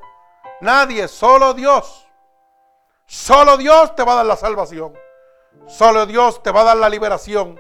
Nadie, 0.62 1.08
solo 1.08 1.54
Dios. 1.54 2.08
Solo 3.06 3.58
Dios 3.58 3.96
te 3.96 4.04
va 4.04 4.14
a 4.14 4.16
dar 4.18 4.26
la 4.26 4.36
salvación. 4.36 4.94
Solo 5.66 6.06
Dios 6.06 6.42
te 6.44 6.52
va 6.52 6.62
a 6.62 6.66
dar 6.66 6.78
la 6.78 6.90
liberación. 6.90 7.60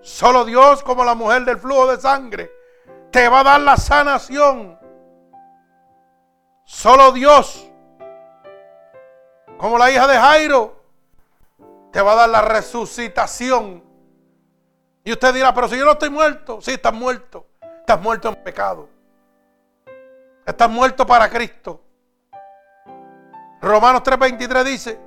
Solo 0.00 0.44
Dios, 0.44 0.82
como 0.82 1.04
la 1.04 1.14
mujer 1.14 1.44
del 1.44 1.58
flujo 1.58 1.86
de 1.86 2.00
sangre, 2.00 2.50
te 3.10 3.28
va 3.28 3.40
a 3.40 3.44
dar 3.44 3.60
la 3.60 3.76
sanación. 3.76 4.78
Solo 6.64 7.12
Dios, 7.12 7.70
como 9.58 9.78
la 9.78 9.90
hija 9.90 10.06
de 10.06 10.16
Jairo, 10.16 10.82
te 11.92 12.00
va 12.00 12.12
a 12.12 12.16
dar 12.16 12.28
la 12.28 12.40
resucitación. 12.40 13.84
Y 15.04 15.12
usted 15.12 15.34
dirá, 15.34 15.52
pero 15.52 15.68
si 15.68 15.76
yo 15.76 15.84
no 15.84 15.92
estoy 15.92 16.10
muerto, 16.10 16.60
sí, 16.60 16.72
estás 16.72 16.94
muerto. 16.94 17.46
Estás 17.80 18.00
muerto 18.00 18.28
en 18.28 18.36
pecado. 18.36 18.88
Estás 20.44 20.68
muerto 20.68 21.06
para 21.06 21.28
Cristo. 21.28 21.80
Romanos 23.60 24.02
3:23 24.02 24.64
dice, 24.64 25.00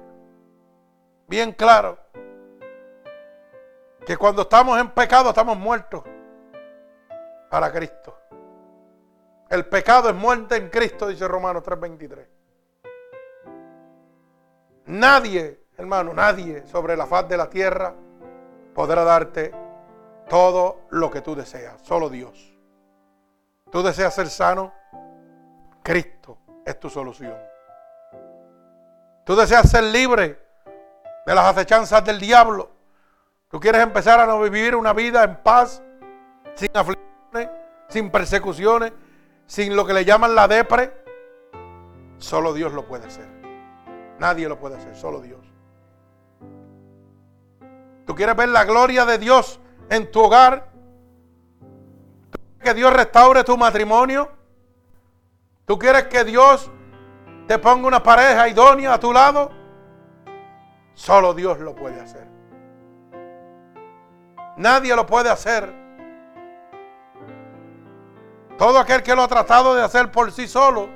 bien 1.27 1.51
claro, 1.51 1.97
que 4.05 4.15
cuando 4.15 4.43
estamos 4.43 4.79
en 4.79 4.91
pecado 4.91 5.29
estamos 5.29 5.57
muertos 5.57 6.03
para 7.49 7.71
Cristo. 7.71 8.17
El 9.49 9.65
pecado 9.65 10.09
es 10.09 10.15
muerte 10.15 10.55
en 10.55 10.69
Cristo, 10.69 11.07
dice 11.07 11.27
Romanos 11.27 11.63
3:23. 11.63 12.27
Nadie, 14.85 15.65
hermano, 15.77 16.13
nadie 16.13 16.65
sobre 16.67 16.95
la 16.95 17.07
faz 17.07 17.27
de 17.27 17.37
la 17.37 17.49
tierra 17.49 17.93
podrá 18.73 19.03
darte 19.03 19.53
todo 20.29 20.81
lo 20.91 21.11
que 21.11 21.21
tú 21.21 21.35
deseas, 21.35 21.81
solo 21.81 22.09
Dios. 22.09 22.53
Tú 23.71 23.83
deseas 23.83 24.13
ser 24.13 24.27
sano, 24.27 24.73
Cristo 25.85 26.39
es 26.65 26.79
tu 26.79 26.89
solución. 26.89 27.37
Tú 29.23 29.35
deseas 29.35 29.69
ser 29.69 29.83
libre 29.83 30.39
de 31.27 31.35
las 31.35 31.45
acechanzas 31.45 32.03
del 32.03 32.19
diablo. 32.19 32.71
Tú 33.49 33.59
quieres 33.59 33.83
empezar 33.83 34.19
a 34.19 34.35
vivir 34.39 34.75
una 34.75 34.93
vida 34.93 35.23
en 35.23 35.35
paz, 35.43 35.83
sin 36.55 36.69
aflicciones, 36.73 37.49
sin 37.87 38.09
persecuciones, 38.09 38.93
sin 39.45 39.75
lo 39.75 39.85
que 39.85 39.93
le 39.93 40.03
llaman 40.03 40.33
la 40.33 40.47
depre. 40.47 40.91
Solo 42.17 42.51
Dios 42.51 42.73
lo 42.73 42.87
puede 42.87 43.05
hacer. 43.05 43.27
Nadie 44.17 44.49
lo 44.49 44.57
puede 44.57 44.77
hacer, 44.77 44.95
solo 44.95 45.21
Dios. 45.21 45.45
Tú 48.07 48.15
quieres 48.15 48.35
ver 48.35 48.49
la 48.49 48.65
gloria 48.65 49.05
de 49.05 49.19
Dios 49.19 49.59
en 49.91 50.09
tu 50.09 50.21
hogar. 50.21 50.71
¿Tú 52.31 52.39
quieres 52.39 52.63
que 52.63 52.73
Dios 52.73 52.91
restaure 52.91 53.43
tu 53.43 53.55
matrimonio? 53.55 54.31
¿Tú 55.65 55.79
quieres 55.79 56.03
que 56.05 56.23
Dios 56.23 56.69
te 57.47 57.57
ponga 57.57 57.87
una 57.87 58.03
pareja 58.03 58.47
idónea 58.47 58.93
a 58.93 58.99
tu 58.99 59.11
lado? 59.11 59.51
Solo 60.93 61.33
Dios 61.33 61.59
lo 61.59 61.75
puede 61.75 61.99
hacer. 61.99 62.27
Nadie 64.57 64.95
lo 64.95 65.05
puede 65.05 65.29
hacer. 65.29 65.73
Todo 68.57 68.79
aquel 68.79 69.03
que 69.03 69.15
lo 69.15 69.23
ha 69.23 69.27
tratado 69.27 69.75
de 69.75 69.83
hacer 69.83 70.11
por 70.11 70.31
sí 70.31 70.47
solo 70.47 70.87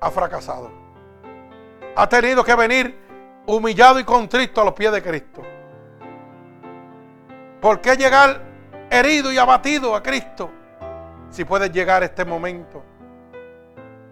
ha 0.00 0.10
fracasado. 0.10 0.70
Ha 1.94 2.08
tenido 2.08 2.42
que 2.42 2.54
venir 2.54 2.98
humillado 3.46 4.00
y 4.00 4.04
contrito 4.04 4.60
a 4.60 4.64
los 4.64 4.74
pies 4.74 4.90
de 4.90 5.02
Cristo. 5.02 5.42
¿Por 7.60 7.80
qué 7.80 7.96
llegar 7.96 8.42
herido 8.90 9.32
y 9.32 9.38
abatido 9.38 9.94
a 9.94 10.02
Cristo? 10.02 10.50
Si 11.30 11.44
puedes 11.44 11.70
llegar 11.70 12.02
a 12.02 12.06
este 12.06 12.24
momento, 12.24 12.82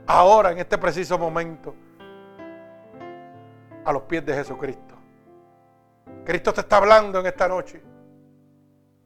ahora, 0.07 0.53
en 0.53 0.59
este 0.59 0.79
preciso 0.79 1.19
momento, 1.19 1.75
a 3.85 3.93
los 3.93 4.03
pies 4.03 4.25
de 4.25 4.35
Jesucristo. 4.35 4.95
Cristo 6.25 6.53
te 6.53 6.63
está 6.63 6.79
hablando 6.79 7.21
en 7.21 7.27
esta 7.27 7.49
noche. 7.49 7.83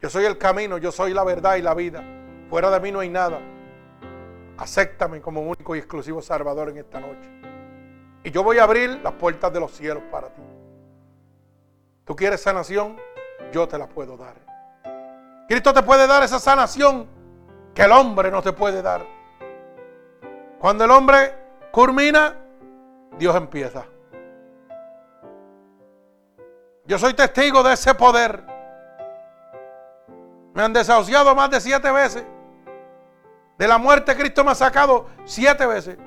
Yo 0.01 0.09
soy 0.09 0.25
el 0.25 0.39
camino, 0.39 0.79
yo 0.79 0.93
soy 0.93 1.13
la 1.13 1.25
verdad 1.25 1.57
y 1.57 1.63
la 1.63 1.75
vida. 1.75 2.03
Fuera 2.49 2.71
de 2.71 2.81
mí 2.81 2.93
no 2.93 3.01
hay 3.01 3.09
nada. 3.09 3.41
Acéptame 4.57 5.21
como 5.21 5.41
único 5.43 5.75
y 5.75 5.79
exclusivo 5.79 6.23
Salvador 6.23 6.71
en 6.71 6.79
esta 6.79 7.01
noche. 7.01 7.31
Y 8.23 8.31
yo 8.31 8.43
voy 8.43 8.59
a 8.59 8.65
abrir 8.65 9.01
las 9.03 9.13
puertas 9.15 9.53
de 9.53 9.61
los 9.61 9.73
cielos 9.73 10.03
para 10.11 10.29
ti. 10.29 10.43
¿Tú 12.05 12.15
quieres 12.15 12.41
sanación? 12.41 12.97
yo 13.53 13.67
te 13.69 13.79
la 13.79 13.87
puedo 13.87 14.17
dar. 14.17 14.35
Cristo 15.49 15.73
te 15.73 15.83
puede 15.83 16.07
dar 16.07 16.23
esa 16.23 16.39
sanación 16.39 17.07
que 17.75 17.83
el 17.83 17.93
hombre 17.93 18.31
no 18.31 18.43
te 18.43 18.53
puede 18.53 18.83
dar. 18.83 19.07
Cuando 20.59 20.85
el 20.85 20.91
hombre 20.91 21.35
culmina, 21.71 22.35
Dios 23.17 23.35
empieza. 23.37 23.85
Yo 26.85 26.99
soy 26.99 27.15
testigo 27.15 27.63
de 27.63 27.75
ese 27.75 27.95
poder. 27.95 28.43
Me 30.55 30.63
han 30.63 30.73
desahuciado 30.73 31.35
más 31.35 31.51
de 31.51 31.61
siete 31.61 31.91
veces. 31.93 32.25
De 33.59 33.69
la 33.69 33.79
muerte 33.79 34.17
Cristo 34.17 34.43
me 34.45 34.53
ha 34.53 34.55
sacado 34.55 35.07
siete 35.25 35.67
veces. 35.67 35.99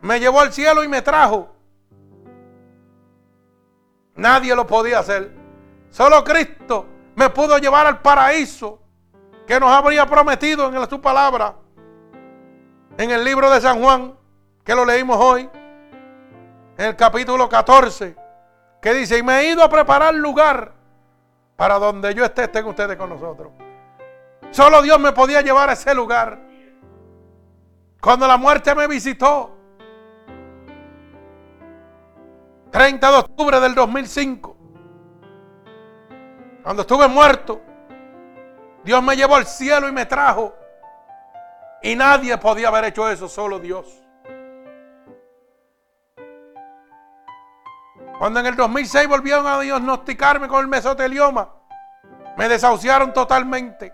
Me 0.00 0.20
llevó 0.20 0.40
al 0.40 0.52
cielo 0.52 0.84
y 0.84 0.88
me 0.88 1.02
trajo. 1.02 1.48
Nadie 4.14 4.54
lo 4.54 4.66
podía 4.66 4.98
hacer. 4.98 5.32
Solo 5.90 6.22
Cristo 6.22 6.86
me 7.16 7.30
pudo 7.30 7.58
llevar 7.58 7.86
al 7.86 8.00
paraíso 8.00 8.80
que 9.46 9.58
nos 9.58 9.70
habría 9.70 10.06
prometido 10.06 10.68
en 10.68 10.90
su 10.90 11.00
palabra. 11.00 11.56
En 12.98 13.12
el 13.12 13.22
libro 13.22 13.48
de 13.48 13.60
San 13.60 13.80
Juan, 13.80 14.12
que 14.64 14.74
lo 14.74 14.84
leímos 14.84 15.16
hoy, 15.20 15.48
en 16.76 16.84
el 16.84 16.96
capítulo 16.96 17.48
14, 17.48 18.16
que 18.82 18.92
dice, 18.92 19.18
y 19.18 19.22
me 19.22 19.38
he 19.38 19.52
ido 19.52 19.62
a 19.62 19.68
preparar 19.68 20.12
lugar 20.14 20.72
para 21.54 21.78
donde 21.78 22.12
yo 22.12 22.24
esté, 22.24 22.42
estén 22.42 22.66
ustedes 22.66 22.96
con 22.96 23.08
nosotros. 23.08 23.52
Solo 24.50 24.82
Dios 24.82 24.98
me 24.98 25.12
podía 25.12 25.42
llevar 25.42 25.70
a 25.70 25.74
ese 25.74 25.94
lugar. 25.94 26.40
Cuando 28.00 28.26
la 28.26 28.36
muerte 28.36 28.74
me 28.74 28.88
visitó, 28.88 29.56
30 32.72 33.10
de 33.12 33.16
octubre 33.16 33.60
del 33.60 33.76
2005, 33.76 34.56
cuando 36.64 36.82
estuve 36.82 37.06
muerto, 37.06 37.60
Dios 38.82 39.00
me 39.04 39.14
llevó 39.14 39.36
al 39.36 39.46
cielo 39.46 39.86
y 39.88 39.92
me 39.92 40.04
trajo. 40.04 40.57
Y 41.82 41.94
nadie 41.96 42.36
podía 42.38 42.68
haber 42.68 42.84
hecho 42.84 43.08
eso, 43.08 43.28
solo 43.28 43.58
Dios. 43.58 43.86
Cuando 48.18 48.40
en 48.40 48.46
el 48.46 48.56
2006 48.56 49.06
volvieron 49.06 49.46
a 49.46 49.60
diagnosticarme 49.60 50.48
con 50.48 50.60
el 50.60 50.68
mesotelioma, 50.68 51.54
me 52.36 52.48
desahuciaron 52.48 53.12
totalmente. 53.12 53.92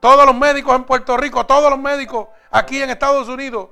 Todos 0.00 0.24
los 0.24 0.34
médicos 0.34 0.74
en 0.74 0.84
Puerto 0.84 1.16
Rico, 1.16 1.44
todos 1.44 1.70
los 1.70 1.78
médicos 1.78 2.28
aquí 2.50 2.82
en 2.82 2.88
Estados 2.88 3.28
Unidos, 3.28 3.68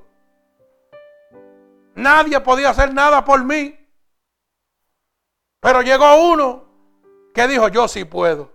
nadie 1.95 2.39
podía 2.41 2.71
hacer 2.71 2.93
nada 2.93 3.25
por 3.25 3.43
mí. 3.43 3.75
Pero 5.61 5.81
llegó 5.83 6.31
uno 6.31 6.69
¿Qué 7.39 7.47
dijo? 7.47 7.69
Yo 7.69 7.87
sí 7.87 8.05
puedo. 8.05 8.51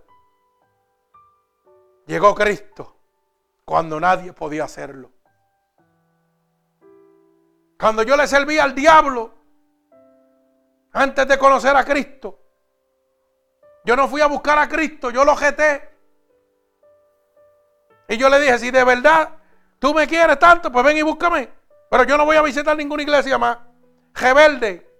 Llegó 2.06 2.34
Cristo 2.34 2.93
cuando 3.64 3.98
nadie 3.98 4.32
podía 4.32 4.64
hacerlo. 4.64 5.10
Cuando 7.78 8.02
yo 8.02 8.16
le 8.16 8.26
servía 8.26 8.64
al 8.64 8.74
diablo, 8.74 9.34
antes 10.92 11.26
de 11.26 11.38
conocer 11.38 11.76
a 11.76 11.84
Cristo, 11.84 12.38
yo 13.84 13.96
no 13.96 14.08
fui 14.08 14.20
a 14.20 14.26
buscar 14.26 14.58
a 14.58 14.68
Cristo, 14.68 15.10
yo 15.10 15.24
lo 15.24 15.36
jeté. 15.36 15.90
Y 18.08 18.16
yo 18.16 18.28
le 18.28 18.40
dije, 18.40 18.58
si 18.58 18.70
de 18.70 18.84
verdad 18.84 19.30
tú 19.78 19.92
me 19.92 20.06
quieres 20.06 20.38
tanto, 20.38 20.70
pues 20.70 20.84
ven 20.84 20.96
y 20.96 21.02
búscame. 21.02 21.50
Pero 21.90 22.04
yo 22.04 22.16
no 22.16 22.24
voy 22.24 22.36
a 22.36 22.42
visitar 22.42 22.76
ninguna 22.76 23.02
iglesia 23.02 23.38
más. 23.38 23.58
Rebelde. 24.14 24.90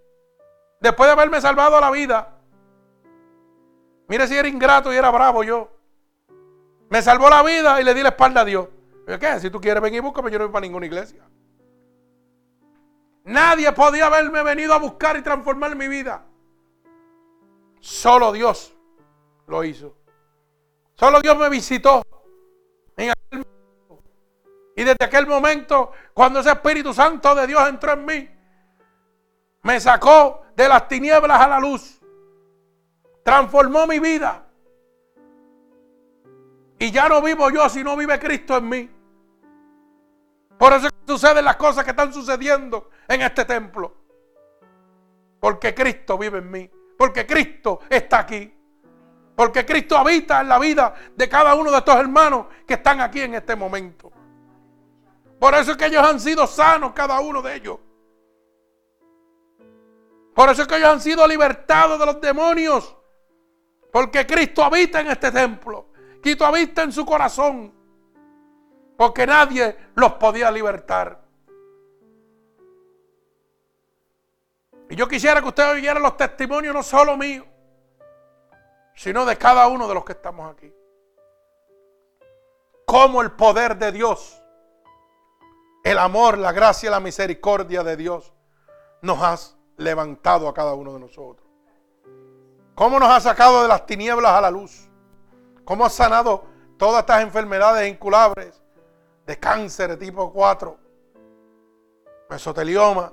Después 0.81 1.09
de 1.09 1.13
haberme 1.13 1.41
salvado 1.41 1.81
la 1.81 1.91
vida. 1.91 2.39
Mire 4.09 4.27
si 4.27 4.37
era 4.37 4.49
ingrato 4.49 4.93
y 4.93 4.97
era 4.97 5.11
bravo 5.11 5.43
yo. 5.43 5.74
Me 6.95 7.03
salvó 7.03 7.29
la 7.29 7.43
vida 7.43 7.81
y 7.81 7.85
le 7.85 7.93
di 7.93 8.05
la 8.05 8.11
espalda 8.11 8.43
a 8.43 8.45
Dios. 8.45 8.69
¿Qué? 9.19 9.41
Si 9.41 9.51
tú 9.51 9.61
quieres 9.61 9.83
venir 9.83 9.99
y 9.99 10.01
búscame, 10.01 10.31
yo 10.31 10.39
no 10.39 10.45
voy 10.45 10.53
para 10.53 10.65
ninguna 10.65 10.87
iglesia. 10.87 11.29
Nadie 13.25 13.73
podía 13.73 14.07
haberme 14.07 14.45
venido 14.45 14.73
a 14.73 14.79
buscar 14.79 15.17
y 15.17 15.23
transformar 15.23 15.75
mi 15.75 15.89
vida. 15.89 16.25
Solo 17.81 18.31
Dios 18.31 18.77
lo 19.49 19.65
hizo. 19.65 19.97
Solo 20.95 21.21
Dios 21.21 21.37
me 21.37 21.49
visitó. 21.49 22.01
En 22.97 23.11
aquel 23.11 23.45
y 24.77 24.85
desde 24.85 25.05
aquel 25.05 25.27
momento, 25.27 25.91
cuando 26.13 26.39
ese 26.39 26.51
Espíritu 26.51 26.95
Santo 26.95 27.35
de 27.35 27.49
Dios 27.49 27.69
entró 27.69 27.95
en 27.95 28.05
mí, 28.05 28.31
me 29.63 29.81
sacó 29.81 30.43
de 30.55 30.69
las 30.69 30.87
tinieblas 30.87 31.41
a 31.41 31.49
la 31.49 31.59
luz. 31.59 32.01
Transformó 33.25 33.85
mi 33.89 33.99
vida. 33.99 34.45
Y 36.85 36.91
ya 36.91 37.09
no 37.09 37.23
vivo 37.23 37.49
yo, 37.49 37.67
sino 37.71 37.97
vive 37.97 38.19
Cristo 38.19 38.59
en 38.59 38.69
mí. 38.69 38.91
Por 40.59 40.71
eso 40.75 40.91
suceden 41.07 41.43
las 41.43 41.57
cosas 41.57 41.83
que 41.83 41.93
están 41.93 42.13
sucediendo 42.13 42.91
en 43.09 43.23
este 43.23 43.47
templo. 43.47 43.95
Porque 45.41 45.75
Cristo 45.75 46.19
vive 46.19 46.41
en 46.41 46.51
mí. 46.51 46.71
Porque 46.99 47.25
Cristo 47.25 47.81
está 47.89 48.19
aquí. 48.19 48.55
Porque 49.35 49.65
Cristo 49.65 49.97
habita 49.97 50.43
en 50.43 50.49
la 50.49 50.59
vida 50.59 50.95
de 51.17 51.27
cada 51.27 51.55
uno 51.55 51.71
de 51.71 51.79
estos 51.79 51.97
hermanos 51.97 52.49
que 52.67 52.75
están 52.75 53.01
aquí 53.01 53.23
en 53.23 53.35
este 53.35 53.57
momento. 53.57 54.13
Por 55.41 55.55
eso 55.55 55.71
es 55.71 55.79
que 55.79 55.87
ellos 55.87 56.07
han 56.07 56.21
sido 56.21 56.47
sanos, 56.47 56.93
cada 56.93 57.19
uno 57.21 57.41
de 57.41 57.57
ellos. 57.57 57.79
Por 60.35 60.51
eso 60.51 60.61
es 60.61 60.69
que 60.69 60.77
ellos 60.77 60.91
han 60.91 61.01
sido 61.01 61.27
libertados 61.27 61.99
de 61.99 62.05
los 62.05 62.21
demonios. 62.21 62.95
Porque 63.91 64.27
Cristo 64.27 64.63
habita 64.63 65.01
en 65.01 65.07
este 65.07 65.33
templo. 65.33 65.94
Cristo 66.25 66.47
habita 66.47 66.83
en 66.83 66.91
su 66.91 67.05
corazón. 67.05 67.71
Porque 68.97 69.27
nadie 69.27 69.77
los 69.95 70.15
podía 70.15 70.51
libertar. 70.51 71.21
Y 74.89 74.97
yo 74.97 75.07
quisiera 75.07 75.43
que 75.43 75.49
ustedes 75.49 75.75
oyeran 75.75 76.03
los 76.03 76.17
testimonios 76.17 76.75
no 76.75 76.83
solo 76.83 77.19
míos, 77.19 77.47
sino 78.95 79.27
de 79.27 79.37
cada 79.37 79.69
uno 79.69 79.87
de 79.87 79.93
los 79.93 80.03
que 80.03 80.13
estamos 80.13 80.51
aquí. 80.51 80.73
Cómo 82.87 83.21
el 83.21 83.33
poder 83.33 83.77
de 83.77 83.93
Dios, 83.93 84.43
el 85.85 85.99
amor, 85.99 86.39
la 86.39 86.53
gracia 86.53 86.87
y 86.87 86.91
la 86.91 87.01
misericordia 87.01 87.83
de 87.83 87.99
Dios 87.99 88.33
nos 89.03 89.21
ha 89.21 89.37
levantado 89.77 90.49
a 90.49 90.55
cada 90.55 90.73
uno 90.73 90.95
de 90.95 91.01
nosotros. 91.01 91.47
Cómo 92.75 92.99
nos 92.99 93.11
ha 93.11 93.21
sacado 93.21 93.61
de 93.61 93.69
las 93.69 93.85
tinieblas 93.85 94.33
a 94.33 94.41
la 94.41 94.51
luz. 94.51 94.89
Cómo 95.65 95.85
ha 95.85 95.91
sanado 95.91 96.45
todas 96.77 97.01
estas 97.01 97.23
enfermedades 97.23 97.91
inculables 97.91 98.63
de 99.27 99.39
cáncer 99.39 99.91
de 99.91 99.97
tipo 99.97 100.33
4, 100.33 100.79
mesotelioma. 102.29 103.13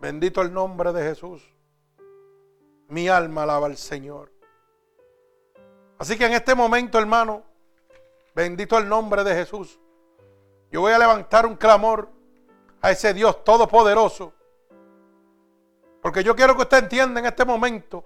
Bendito 0.00 0.40
el 0.40 0.52
nombre 0.52 0.92
de 0.92 1.02
Jesús. 1.02 1.42
Mi 2.88 3.08
alma 3.08 3.42
alaba 3.42 3.66
al 3.66 3.76
Señor. 3.76 4.32
Así 5.98 6.16
que 6.16 6.26
en 6.26 6.32
este 6.32 6.54
momento, 6.54 6.98
hermano, 6.98 7.42
bendito 8.34 8.78
el 8.78 8.88
nombre 8.88 9.24
de 9.24 9.34
Jesús. 9.34 9.78
Yo 10.70 10.80
voy 10.80 10.92
a 10.92 10.98
levantar 10.98 11.44
un 11.44 11.56
clamor 11.56 12.08
a 12.80 12.92
ese 12.92 13.12
Dios 13.12 13.42
todopoderoso. 13.44 14.32
Porque 16.00 16.22
yo 16.22 16.36
quiero 16.36 16.54
que 16.54 16.62
usted 16.62 16.78
entienda 16.78 17.20
en 17.20 17.26
este 17.26 17.44
momento 17.44 18.04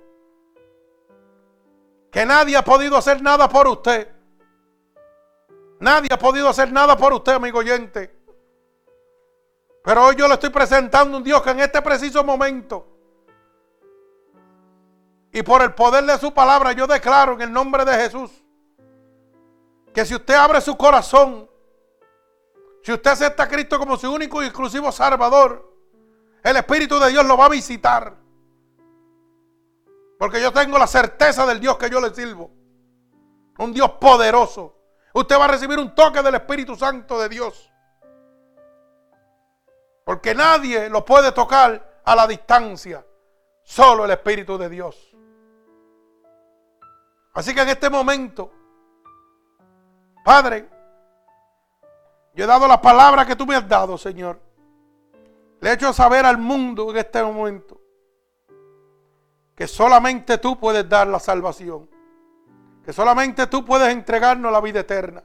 que 2.12 2.26
nadie 2.26 2.56
ha 2.56 2.62
podido 2.62 2.96
hacer 2.96 3.22
nada 3.22 3.48
por 3.48 3.66
usted. 3.66 4.08
Nadie 5.80 6.08
ha 6.12 6.18
podido 6.18 6.48
hacer 6.48 6.70
nada 6.70 6.96
por 6.96 7.12
usted, 7.12 7.32
amigo 7.32 7.58
oyente. 7.58 8.14
Pero 9.82 10.04
hoy 10.04 10.14
yo 10.14 10.28
le 10.28 10.34
estoy 10.34 10.50
presentando 10.50 11.16
un 11.16 11.24
Dios 11.24 11.42
que 11.42 11.50
en 11.50 11.60
este 11.60 11.82
preciso 11.82 12.22
momento 12.22 12.86
y 15.32 15.42
por 15.42 15.62
el 15.62 15.74
poder 15.74 16.04
de 16.04 16.18
su 16.18 16.32
palabra 16.32 16.72
yo 16.72 16.86
declaro 16.86 17.32
en 17.32 17.40
el 17.40 17.52
nombre 17.52 17.84
de 17.84 17.94
Jesús 17.94 18.30
que 19.94 20.04
si 20.04 20.14
usted 20.14 20.34
abre 20.34 20.60
su 20.60 20.76
corazón, 20.76 21.50
si 22.82 22.92
usted 22.92 23.10
acepta 23.10 23.44
a 23.44 23.48
Cristo 23.48 23.78
como 23.78 23.96
su 23.96 24.12
único 24.12 24.42
y 24.42 24.46
exclusivo 24.46 24.92
Salvador, 24.92 25.70
el 26.42 26.56
Espíritu 26.56 26.98
de 26.98 27.10
Dios 27.10 27.26
lo 27.26 27.36
va 27.36 27.46
a 27.46 27.50
visitar. 27.50 28.21
Porque 30.22 30.40
yo 30.40 30.52
tengo 30.52 30.78
la 30.78 30.86
certeza 30.86 31.44
del 31.46 31.58
Dios 31.58 31.76
que 31.76 31.90
yo 31.90 32.00
le 32.00 32.14
sirvo. 32.14 32.48
Un 33.58 33.72
Dios 33.72 33.90
poderoso 34.00 34.76
Usted 35.14 35.36
va 35.36 35.46
a 35.46 35.48
recibir 35.48 35.80
un 35.80 35.92
toque 35.96 36.22
del 36.22 36.36
Espíritu 36.36 36.76
Santo 36.76 37.18
de 37.18 37.28
Dios. 37.28 37.68
Porque 40.04 40.32
nadie 40.32 40.88
lo 40.88 41.04
puede 41.04 41.32
tocar 41.32 42.00
a 42.04 42.14
la 42.14 42.28
distancia. 42.28 43.04
Solo 43.64 44.04
el 44.04 44.12
Espíritu 44.12 44.56
de 44.56 44.68
Dios. 44.68 45.12
Así 47.34 47.52
que 47.52 47.62
en 47.62 47.70
este 47.70 47.90
momento, 47.90 48.52
Padre, 50.24 50.68
yo 52.32 52.44
he 52.44 52.46
dado 52.46 52.68
la 52.68 52.80
palabra 52.80 53.26
que 53.26 53.34
tú 53.34 53.44
me 53.44 53.56
has 53.56 53.68
dado, 53.68 53.98
Señor. 53.98 54.40
Le 55.60 55.70
he 55.70 55.72
hecho 55.72 55.92
saber 55.92 56.24
al 56.24 56.38
mundo 56.38 56.92
en 56.92 56.98
este 56.98 57.20
momento 57.24 57.81
que 59.54 59.66
solamente 59.66 60.38
tú 60.38 60.58
puedes 60.58 60.88
dar 60.88 61.06
la 61.06 61.18
salvación 61.18 61.88
que 62.84 62.92
solamente 62.92 63.46
tú 63.46 63.64
puedes 63.64 63.88
entregarnos 63.92 64.50
la 64.50 64.60
vida 64.60 64.80
eterna, 64.80 65.22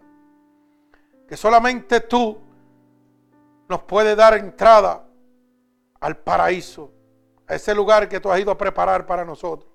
que 1.27 1.35
solamente 1.35 2.01
tú 2.01 2.37
nos 3.67 3.81
puedes 3.83 4.15
dar 4.15 4.35
entrada 4.35 5.03
al 5.99 6.17
paraíso, 6.17 6.91
a 7.47 7.55
ese 7.55 7.73
lugar 7.73 8.07
que 8.07 8.19
tú 8.19 8.31
has 8.31 8.39
ido 8.39 8.51
a 8.51 8.57
preparar 8.57 9.05
para 9.05 9.25
nosotros, 9.25 9.71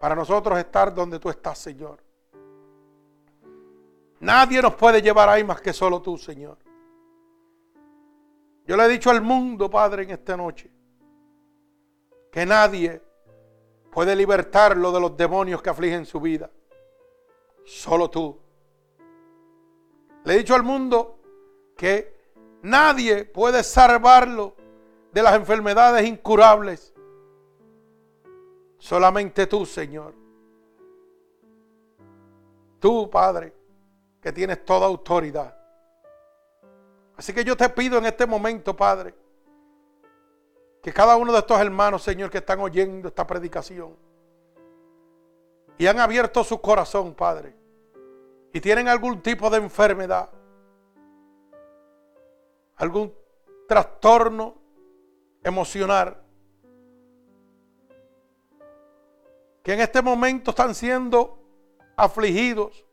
para 0.00 0.14
nosotros 0.14 0.58
estar 0.58 0.92
donde 0.92 1.18
tú 1.18 1.30
estás, 1.30 1.58
Señor. 1.58 2.02
Nadie 4.18 4.60
nos 4.60 4.74
puede 4.74 5.00
llevar 5.00 5.28
ahí 5.28 5.44
más 5.44 5.60
que 5.60 5.72
solo 5.72 6.02
tú, 6.02 6.18
Señor. 6.18 6.58
Yo 8.66 8.76
le 8.76 8.84
he 8.84 8.88
dicho 8.88 9.10
al 9.10 9.22
mundo, 9.22 9.70
Padre, 9.70 10.02
en 10.02 10.10
esta 10.10 10.36
noche, 10.36 10.70
que 12.30 12.44
nadie 12.44 13.00
puede 13.90 14.14
libertarlo 14.16 14.92
de 14.92 15.00
los 15.00 15.16
demonios 15.16 15.62
que 15.62 15.70
afligen 15.70 16.06
su 16.06 16.20
vida. 16.20 16.50
Solo 17.64 18.08
tú. 18.08 18.38
Le 20.24 20.34
he 20.34 20.38
dicho 20.38 20.54
al 20.54 20.62
mundo 20.62 21.18
que 21.76 22.14
nadie 22.62 23.24
puede 23.24 23.62
salvarlo 23.62 24.54
de 25.12 25.22
las 25.22 25.34
enfermedades 25.34 26.06
incurables. 26.06 26.94
Solamente 28.78 29.46
tú, 29.46 29.66
Señor. 29.66 30.14
Tú, 32.78 33.10
Padre, 33.10 33.54
que 34.20 34.32
tienes 34.32 34.64
toda 34.64 34.86
autoridad. 34.86 35.56
Así 37.16 37.34
que 37.34 37.44
yo 37.44 37.56
te 37.56 37.68
pido 37.68 37.98
en 37.98 38.06
este 38.06 38.26
momento, 38.26 38.74
Padre, 38.74 39.14
que 40.82 40.92
cada 40.92 41.16
uno 41.16 41.32
de 41.32 41.38
estos 41.38 41.60
hermanos, 41.60 42.02
Señor, 42.02 42.30
que 42.30 42.38
están 42.38 42.60
oyendo 42.60 43.08
esta 43.08 43.26
predicación, 43.26 43.96
y 45.78 45.86
han 45.86 45.98
abierto 45.98 46.44
su 46.44 46.60
corazón, 46.60 47.14
Padre, 47.14 47.54
y 48.52 48.60
tienen 48.60 48.88
algún 48.88 49.22
tipo 49.22 49.48
de 49.50 49.58
enfermedad, 49.58 50.30
algún 52.76 53.14
trastorno 53.68 54.56
emocional, 55.42 56.22
que 59.62 59.74
en 59.74 59.80
este 59.80 60.02
momento 60.02 60.50
están 60.50 60.74
siendo 60.74 61.38
afligidos 61.96 62.84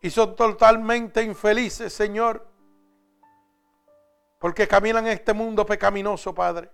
y 0.00 0.10
son 0.10 0.34
totalmente 0.34 1.22
infelices, 1.22 1.92
Señor, 1.92 2.46
porque 4.38 4.68
caminan 4.68 5.06
en 5.06 5.12
este 5.12 5.32
mundo 5.32 5.64
pecaminoso, 5.64 6.34
Padre. 6.34 6.70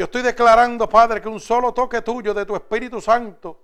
Yo 0.00 0.04
estoy 0.04 0.22
declarando, 0.22 0.88
Padre, 0.88 1.20
que 1.20 1.28
un 1.28 1.38
solo 1.38 1.74
toque 1.74 2.00
tuyo 2.00 2.32
de 2.32 2.46
tu 2.46 2.56
Espíritu 2.56 3.02
Santo 3.02 3.60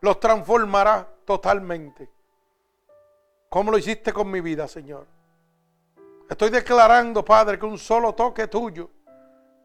los 0.00 0.20
transformará 0.20 1.04
totalmente. 1.24 2.08
Como 3.48 3.72
lo 3.72 3.76
hiciste 3.76 4.12
con 4.12 4.30
mi 4.30 4.40
vida, 4.40 4.68
Señor. 4.68 5.08
Estoy 6.30 6.50
declarando, 6.50 7.24
Padre, 7.24 7.58
que 7.58 7.66
un 7.66 7.76
solo 7.76 8.14
toque 8.14 8.46
tuyo 8.46 8.88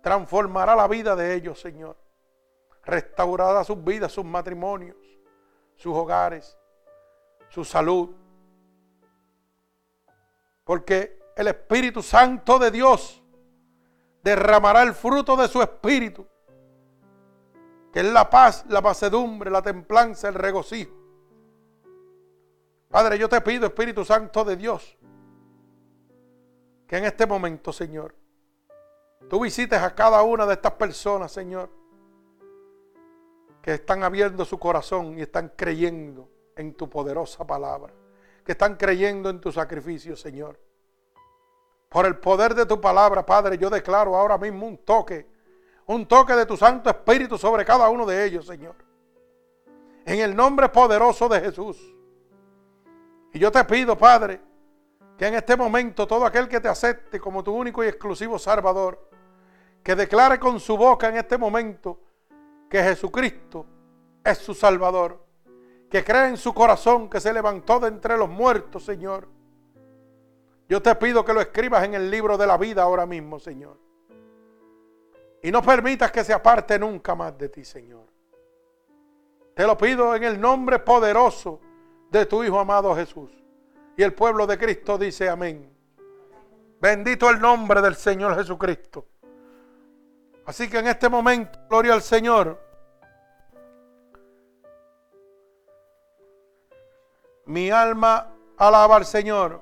transformará 0.02 0.76
la 0.76 0.88
vida 0.88 1.16
de 1.16 1.36
ellos, 1.36 1.62
Señor. 1.62 1.96
Restaurará 2.86 3.64
sus 3.64 3.84
vidas, 3.84 4.12
sus 4.12 4.26
matrimonios, 4.26 4.98
sus 5.76 5.96
hogares, 5.96 6.58
su 7.50 7.64
salud. 7.64 8.10
Porque 10.64 11.20
el 11.36 11.50
Espíritu 11.50 12.02
Santo 12.02 12.58
de 12.58 12.72
Dios 12.72 13.23
derramará 14.24 14.84
el 14.84 14.94
fruto 14.94 15.36
de 15.36 15.48
su 15.48 15.62
espíritu 15.62 16.26
que 17.94 18.00
es 18.00 18.12
la 18.12 18.28
paz, 18.28 18.66
la 18.70 18.82
macedumbre, 18.82 19.52
la 19.52 19.62
templanza, 19.62 20.28
el 20.28 20.34
regocijo. 20.34 20.96
Padre, 22.90 23.20
yo 23.20 23.30
te 23.30 23.40
pido, 23.42 23.68
Espíritu 23.68 24.04
Santo 24.04 24.44
de 24.44 24.56
Dios, 24.56 24.98
que 26.88 26.98
en 26.98 27.06
este 27.06 27.28
momento, 27.28 27.72
Señor, 27.72 28.16
tú 29.30 29.40
visites 29.40 29.80
a 29.80 29.94
cada 29.94 30.24
una 30.24 30.48
de 30.48 30.54
estas 30.54 30.72
personas, 30.74 31.32
Señor, 31.32 31.70
que 33.62 33.76
están 33.76 34.04
abriendo 34.04 34.44
su 34.44 34.58
corazón 34.58 35.20
y 35.20 35.22
están 35.22 35.54
creyendo 35.56 36.28
en 36.56 36.74
tu 36.74 36.90
poderosa 36.90 37.46
palabra, 37.46 37.94
que 38.44 38.54
están 38.54 38.76
creyendo 38.76 39.30
en 39.30 39.40
tu 39.40 39.52
sacrificio, 39.52 40.16
Señor. 40.16 40.60
Por 41.94 42.06
el 42.06 42.18
poder 42.18 42.54
de 42.56 42.66
tu 42.66 42.82
palabra, 42.82 43.26
Padre, 43.26 43.58
yo 43.58 43.70
declaro 43.70 44.16
ahora 44.16 44.38
mismo 44.38 44.68
un 44.68 44.78
toque 44.80 45.32
un 45.86 46.06
toque 46.06 46.34
de 46.34 46.46
tu 46.46 46.56
Santo 46.56 46.90
Espíritu 46.90 47.38
sobre 47.38 47.66
cada 47.66 47.90
uno 47.90 48.06
de 48.06 48.26
ellos, 48.26 48.46
Señor. 48.46 48.76
En 50.06 50.20
el 50.20 50.36
nombre 50.36 50.70
poderoso 50.70 51.28
de 51.28 51.42
Jesús. 51.42 51.78
Y 53.34 53.40
yo 53.40 53.52
te 53.52 53.64
pido, 53.66 53.98
Padre, 53.98 54.42
que 55.18 55.28
en 55.28 55.36
este 55.36 55.56
momento 55.56 56.08
todo 56.08 56.26
aquel 56.26 56.48
que 56.48 56.60
te 56.60 56.68
acepte 56.68 57.20
como 57.20 57.44
tu 57.44 57.54
único 57.54 57.84
y 57.84 57.88
exclusivo 57.88 58.38
Salvador, 58.38 59.10
que 59.82 59.96
declare 59.96 60.40
con 60.40 60.60
su 60.60 60.78
boca 60.78 61.10
en 61.10 61.18
este 61.18 61.38
momento 61.38 62.00
que 62.70 62.82
Jesucristo 62.82 63.66
es 64.24 64.38
su 64.38 64.54
Salvador, 64.54 65.26
que 65.90 66.04
cree 66.04 66.30
en 66.30 66.38
su 66.38 66.54
corazón 66.54 67.10
que 67.10 67.20
se 67.20 67.34
levantó 67.34 67.80
de 67.80 67.90
entre 67.90 68.18
los 68.18 68.30
muertos, 68.30 68.86
Señor. 68.86 69.28
Yo 70.70 70.82
te 70.82 70.96
pido 70.96 71.24
que 71.26 71.34
lo 71.34 71.42
escribas 71.42 71.84
en 71.84 71.94
el 71.94 72.10
libro 72.10 72.38
de 72.38 72.48
la 72.48 72.58
vida 72.58 72.84
ahora 72.84 73.06
mismo, 73.06 73.40
Señor. 73.40 73.78
Y 75.42 75.52
no 75.52 75.62
permitas 75.62 76.12
que 76.12 76.24
se 76.24 76.34
aparte 76.34 76.80
nunca 76.80 77.16
más 77.16 77.38
de 77.38 77.50
ti, 77.50 77.66
Señor. 77.66 78.06
Te 79.54 79.68
lo 79.68 79.78
pido 79.78 80.16
en 80.16 80.24
el 80.24 80.40
nombre 80.40 80.80
poderoso 80.80 81.60
de 82.10 82.26
tu 82.26 82.44
Hijo 82.44 82.60
amado 82.60 82.96
Jesús. 82.96 83.32
Y 83.98 84.04
el 84.04 84.14
pueblo 84.14 84.48
de 84.48 84.58
Cristo 84.58 84.98
dice 84.98 85.30
amén. 85.30 85.70
Bendito 86.80 87.30
el 87.30 87.40
nombre 87.40 87.82
del 87.82 87.96
Señor 87.96 88.36
Jesucristo. 88.36 89.06
Así 90.46 90.70
que 90.70 90.80
en 90.80 90.88
este 90.88 91.08
momento, 91.08 91.60
gloria 91.70 91.94
al 91.94 92.02
Señor. 92.02 92.60
Mi 97.46 97.70
alma 97.70 98.34
alaba 98.58 98.96
al 98.96 99.06
Señor. 99.06 99.62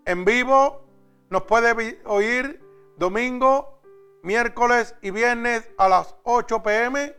En 0.07 0.25
vivo 0.25 0.87
nos 1.29 1.43
puede 1.43 2.01
oír 2.07 2.65
domingo, 2.97 3.83
miércoles 4.23 4.95
y 5.03 5.11
viernes 5.11 5.69
a 5.77 5.91
las 5.91 6.17
8 6.25 6.63
pm 6.63 7.15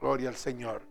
Gloria 0.00 0.28
al 0.28 0.36
Señor. 0.36 0.82